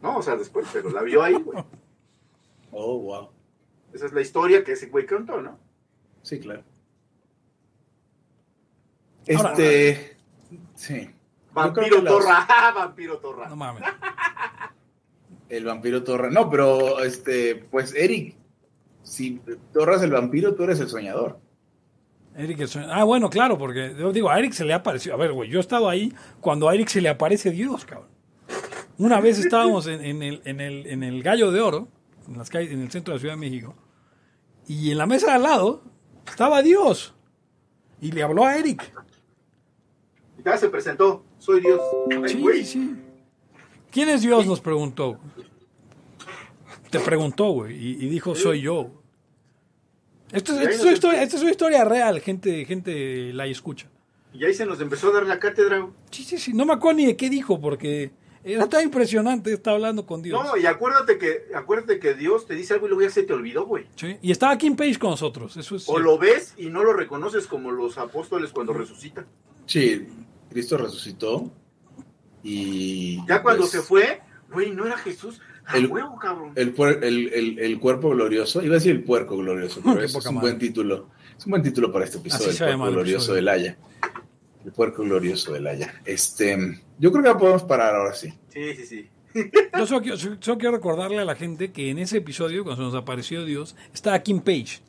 No, 0.03 0.19
o 0.19 0.23
sea, 0.23 0.37
después, 0.37 0.67
pero 0.73 0.91
la 0.91 1.03
vio 1.03 1.23
ahí, 1.23 1.35
güey. 1.35 1.63
Oh, 2.77 2.99
wow. 2.99 3.29
Esa 3.93 4.07
es 4.07 4.13
la 4.13 4.21
historia 4.21 4.65
que 4.65 4.73
ese 4.73 4.87
güey 4.89 5.07
contó, 5.07 5.41
¿no? 5.41 5.57
Sí, 6.23 6.41
claro. 6.41 6.65
Ahora- 9.37 9.51
Este. 9.53 10.17
Sí. 10.75 11.09
Vampiro 11.55 12.03
Torra, 12.03 12.47
¡ah, 12.49 12.73
Vampiro 12.75 13.19
Torra. 13.19 13.49
No 13.49 13.57
mames. 13.57 13.83
El 15.49 15.65
vampiro 15.65 16.03
Torra. 16.03 16.31
No, 16.31 16.51
pero 16.51 17.01
este, 17.01 17.55
pues 17.71 17.95
Eric, 17.95 18.35
si 19.03 19.41
Torra 19.73 19.97
es 19.97 20.03
el 20.03 20.11
vampiro, 20.11 20.55
tú 20.55 20.65
eres 20.65 20.81
el 20.81 20.89
soñador. 20.89 21.39
Eric 22.35 22.61
es- 22.61 22.77
Ah, 22.77 23.05
bueno, 23.05 23.31
claro, 23.31 23.57
porque 23.59 23.95
yo 23.97 24.13
digo, 24.13 24.31
a 24.31 24.39
Eric 24.39 24.53
se 24.53 24.65
le 24.65 24.73
apareció. 24.73 25.15
A 25.15 25.17
ver, 25.17 25.33
güey, 25.33 25.49
yo 25.51 25.59
he 25.59 25.61
estado 25.61 25.89
ahí 25.89 26.13
cuando 26.41 26.69
a 26.69 26.75
Eric 26.75 26.89
se 26.89 27.01
le 27.01 27.09
aparece 27.11 27.51
Dios, 27.51 27.85
cabrón. 27.85 28.09
Una 28.99 29.21
vez 29.21 29.39
estábamos 29.39 29.87
en, 29.87 30.05
en 30.05 30.23
el, 30.23 30.43
en, 30.45 30.61
el, 30.61 30.87
en 30.87 31.03
el 31.03 31.23
Gallo 31.23 31.53
de 31.53 31.61
Oro, 31.61 31.89
en, 32.27 32.39
las 32.39 32.49
calles, 32.51 32.73
en 32.73 32.81
el 32.81 32.91
centro 32.91 33.13
de 33.13 33.17
la 33.19 33.21
Ciudad 33.21 33.35
de 33.35 33.41
México, 33.41 33.75
y 34.67 34.91
en 34.91 34.99
la 34.99 35.07
mesa 35.07 35.27
de 35.29 35.33
al 35.35 35.43
lado 35.43 35.83
estaba 36.27 36.63
Dios. 36.63 37.15
Y 38.01 38.11
le 38.13 38.23
habló 38.23 38.45
a 38.45 38.57
Eric. 38.57 38.93
Ya 40.45 40.57
se 40.59 40.69
presentó, 40.69 41.25
soy 41.39 41.61
Dios. 41.61 41.81
Ay, 42.11 42.29
Sí, 42.29 42.41
güey. 42.41 42.65
sí. 42.65 42.95
¿Quién 43.91 44.09
es 44.09 44.23
Dios? 44.23 44.47
Nos 44.47 44.61
preguntó. 44.61 45.19
Te 46.91 47.01
preguntó, 47.01 47.51
güey, 47.51 47.75
y, 47.77 47.91
y 48.05 48.09
dijo, 48.09 48.35
soy 48.35 48.61
yo. 48.63 48.91
Esto 50.33 50.53
esto 50.59 50.69
es 50.71 50.81
una 50.83 50.93
historia, 50.93 51.23
esta 51.23 51.37
es 51.37 51.43
una 51.43 51.51
historia 51.51 51.85
real, 51.85 52.21
gente, 52.21 52.65
gente 52.65 53.33
la 53.33 53.47
escucha. 53.47 53.89
Y 54.33 54.45
ahí 54.45 54.53
se 54.55 54.67
nos 54.67 54.81
empezó 54.81 55.09
a 55.09 55.13
dar 55.15 55.27
la 55.27 55.39
cátedra. 55.39 55.79
güey. 55.79 55.93
Sí, 56.11 56.25
sí, 56.25 56.39
sí. 56.39 56.53
No 56.53 56.67
me 56.67 56.73
acuerdo 56.73 56.99
ni 56.99 57.07
de 57.07 57.17
qué 57.17 57.31
dijo, 57.31 57.61
porque 57.61 58.11
era 58.43 58.69
tan 58.69 58.83
impresionante 58.83 59.53
estar 59.53 59.75
hablando 59.75 60.05
con 60.07 60.23
Dios. 60.23 60.43
No, 60.43 60.57
y 60.57 60.67
acuérdate 60.67 61.19
que, 61.19 61.45
acuérdate 61.55 62.01
que 62.01 62.15
Dios 62.15 62.47
te 62.47 62.55
dice 62.55 62.75
algo 62.75 62.87
y 62.87 62.89
luego 62.91 63.03
ya 63.03 63.11
se 63.11 63.23
te 63.23 63.33
olvidó, 63.33 63.65
güey. 63.65 63.87
Sí, 63.95 64.17
Y 64.23 64.33
estaba 64.33 64.59
Kim 64.59 64.75
Page 64.75 64.99
con 64.99 65.11
nosotros. 65.11 65.57
Eso 65.57 65.77
es. 65.77 65.89
O 65.89 65.99
lo 66.01 66.19
ves 66.19 66.55
y 66.57 66.67
no 66.69 66.83
lo 66.83 66.93
reconoces 66.95 67.47
como 67.47 67.71
los 67.71 67.97
apóstoles 67.97 68.51
cuando 68.51 68.73
resucitan. 68.73 69.27
Sí, 69.67 70.09
Cristo 70.55 70.79
resucitó. 70.79 71.51
Y. 72.43 73.17
Ya 73.27 73.43
cuando 73.43 73.63
pues, 73.63 73.73
se 73.73 73.81
fue, 73.83 74.21
güey, 74.53 74.71
no 74.71 74.87
era 74.87 74.97
Jesús. 74.97 75.41
El- 75.75 75.87
huevo, 75.89 76.19
cabrón. 76.19 76.53
El, 76.57 76.75
el, 77.03 77.33
el, 77.33 77.59
el 77.59 77.81
cuerpo 77.81 78.11
glorioso, 78.11 78.63
iba 78.63 78.75
a 78.75 78.79
decir 78.79 78.93
el 78.93 79.03
puerco 79.03 79.37
glorioso, 79.37 79.81
pero 79.83 80.01
eso 80.03 80.19
es 80.19 80.27
un 80.27 80.35
madre. 80.37 80.49
buen 80.51 80.59
título. 80.59 81.09
Es 81.37 81.47
un 81.47 81.51
buen 81.51 81.63
título 81.63 81.91
para 81.91 82.05
este 82.05 82.19
episodio, 82.19 82.51
Así 82.51 82.63
el 82.63 82.77
puerco 82.77 82.93
glorioso 82.93 83.17
episodio. 83.17 83.35
del 83.37 83.49
Haya. 83.49 83.79
El 84.65 84.73
puerco 84.73 85.03
glorioso 85.03 85.53
del 85.53 85.67
Haya. 85.67 86.01
Este, 86.05 86.57
yo 86.99 87.11
creo 87.11 87.23
que 87.25 87.29
ya 87.31 87.39
podemos 87.39 87.65
parar 87.65 87.95
ahora 87.97 88.15
sí. 88.15 88.33
Sí, 88.51 88.75
sí, 88.77 88.87
sí. 88.87 89.11
Yo 89.77 89.87
solo 89.87 90.01
quiero, 90.03 90.17
solo 90.17 90.59
quiero 90.59 90.77
recordarle 90.77 91.19
a 91.19 91.25
la 91.25 91.35
gente 91.35 91.73
que 91.73 91.91
en 91.91 91.99
ese 91.99 92.19
episodio, 92.19 92.63
cuando 92.63 92.83
se 92.83 92.93
nos 92.93 93.03
apareció 93.03 93.45
Dios, 93.45 93.75
estaba 93.93 94.19
Kim 94.21 94.41
Page. 94.41 94.81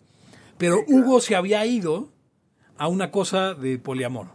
Pero 0.57 0.83
Hugo 0.87 1.19
se 1.19 1.35
había 1.35 1.65
ido 1.65 2.11
a 2.77 2.87
una 2.89 3.09
cosa 3.11 3.53
de 3.55 3.79
poliamor. 3.79 4.27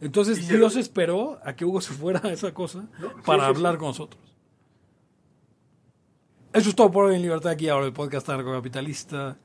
Entonces 0.00 0.38
Y 0.38 0.42
se- 0.44 0.56
Dios 0.56 0.76
esperó 0.76 1.38
a 1.44 1.54
que 1.54 1.64
Hugo 1.64 1.80
se 1.80 1.92
fuera 1.92 2.20
a 2.24 2.32
esa 2.32 2.52
cosa 2.54 2.88
No, 2.98 3.22
para 3.24 3.44
sí, 3.44 3.48
hablar 3.50 3.74
sí. 3.74 3.78
con 3.78 3.88
nosotros. 3.88 4.22
Eso 6.52 6.68
es 6.70 6.74
todo 6.74 6.90
por 6.90 7.04
hoy 7.04 7.14
en 7.16 7.22
Libertad 7.22 7.52
aquí 7.52 7.68
ahora 7.68 7.86
el 7.86 7.92
podcast 7.92 8.26
Capitalista. 8.26 9.38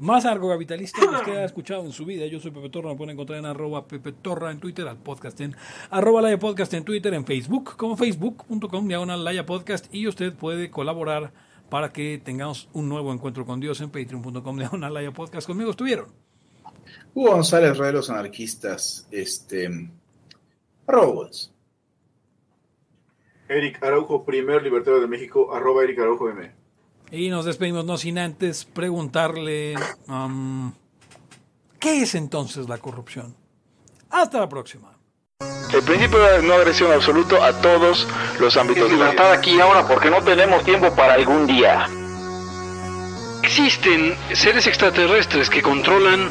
Más 0.00 0.24
capitalista 0.24 1.00
que 1.00 1.06
usted 1.16 1.36
ha 1.36 1.44
escuchado 1.44 1.84
en 1.84 1.92
su 1.92 2.04
vida. 2.04 2.24
Yo 2.26 2.38
soy 2.40 2.52
Pepe 2.52 2.68
Torra, 2.70 2.90
me 2.90 2.96
pueden 2.96 3.14
encontrar 3.14 3.38
en 3.40 3.46
arroba 3.46 3.86
Pepe 3.86 4.12
Torra 4.12 4.50
en 4.52 4.60
Twitter, 4.60 4.86
al 4.86 4.96
podcast 4.96 5.40
en 5.40 5.56
arroba 5.90 6.22
Laya 6.22 6.38
Podcast 6.38 6.72
en 6.74 6.84
Twitter, 6.84 7.12
en 7.14 7.24
Facebook, 7.24 7.76
como 7.76 7.96
facebook.com 7.96 8.86
diagonal 8.88 9.24
Laya 9.24 9.44
Podcast. 9.44 9.92
Y 9.92 10.06
usted 10.06 10.32
puede 10.34 10.70
colaborar 10.70 11.32
para 11.68 11.92
que 11.92 12.20
tengamos 12.24 12.68
un 12.72 12.88
nuevo 12.88 13.12
encuentro 13.12 13.44
con 13.44 13.58
Dios 13.60 13.80
en 13.80 13.90
patreon.com 13.90 14.56
diagonal 14.56 14.94
Laya 14.94 15.12
Podcast. 15.12 15.46
Conmigo 15.46 15.70
estuvieron. 15.70 16.06
Hugo 17.14 17.32
González, 17.32 17.76
Rey 17.76 17.88
de 17.88 17.92
los 17.94 18.08
Anarquistas, 18.10 19.06
este. 19.10 19.90
Robots. 20.88 21.52
Eric 23.48 23.82
Araujo, 23.82 24.24
primer 24.24 24.62
libertario 24.62 25.00
de 25.00 25.06
México, 25.06 25.54
arroba 25.54 25.84
Eric 25.84 26.00
Araujo 26.00 26.28
M. 26.30 26.50
Y 27.12 27.28
nos 27.28 27.44
despedimos 27.44 27.84
no 27.84 27.96
sin 27.96 28.18
antes 28.18 28.64
preguntarle 28.64 29.74
um, 30.08 30.72
¿Qué 31.78 32.02
es 32.02 32.14
entonces 32.14 32.68
la 32.68 32.78
corrupción? 32.78 33.34
Hasta 34.10 34.40
la 34.40 34.48
próxima. 34.48 34.98
El 35.72 35.82
principio 35.82 36.18
de 36.18 36.42
no 36.42 36.54
agresión 36.54 36.90
absoluto 36.90 37.42
a 37.42 37.52
todos 37.60 38.06
los 38.40 38.56
ámbitos 38.56 38.90
de 38.90 38.96
la 38.96 39.04
vida. 39.04 39.12
Libertad 39.12 39.32
aquí 39.32 39.54
y 39.56 39.60
ahora 39.60 39.86
porque 39.86 40.10
no 40.10 40.22
tenemos 40.22 40.64
tiempo 40.64 40.92
para 40.94 41.14
algún 41.14 41.46
día. 41.46 41.86
Existen 43.42 44.16
seres 44.32 44.66
extraterrestres 44.66 45.48
que 45.48 45.62
controlan 45.62 46.30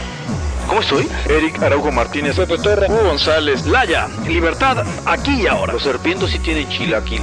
¿Cómo 0.71 0.79
estoy? 0.79 1.05
Eric 1.27 1.61
Araujo 1.61 1.91
Martínez, 1.91 2.37
Pepe 2.37 2.57
Torre, 2.57 2.87
Hugo 2.89 3.03
González, 3.03 3.65
Laya, 3.65 4.07
libertad 4.25 4.85
aquí 5.05 5.41
y 5.41 5.47
ahora. 5.47 5.73
Los 5.73 5.83
serpientes 5.83 6.31
sí 6.31 6.39
tienen 6.39 6.69
chilaquil. 6.69 7.21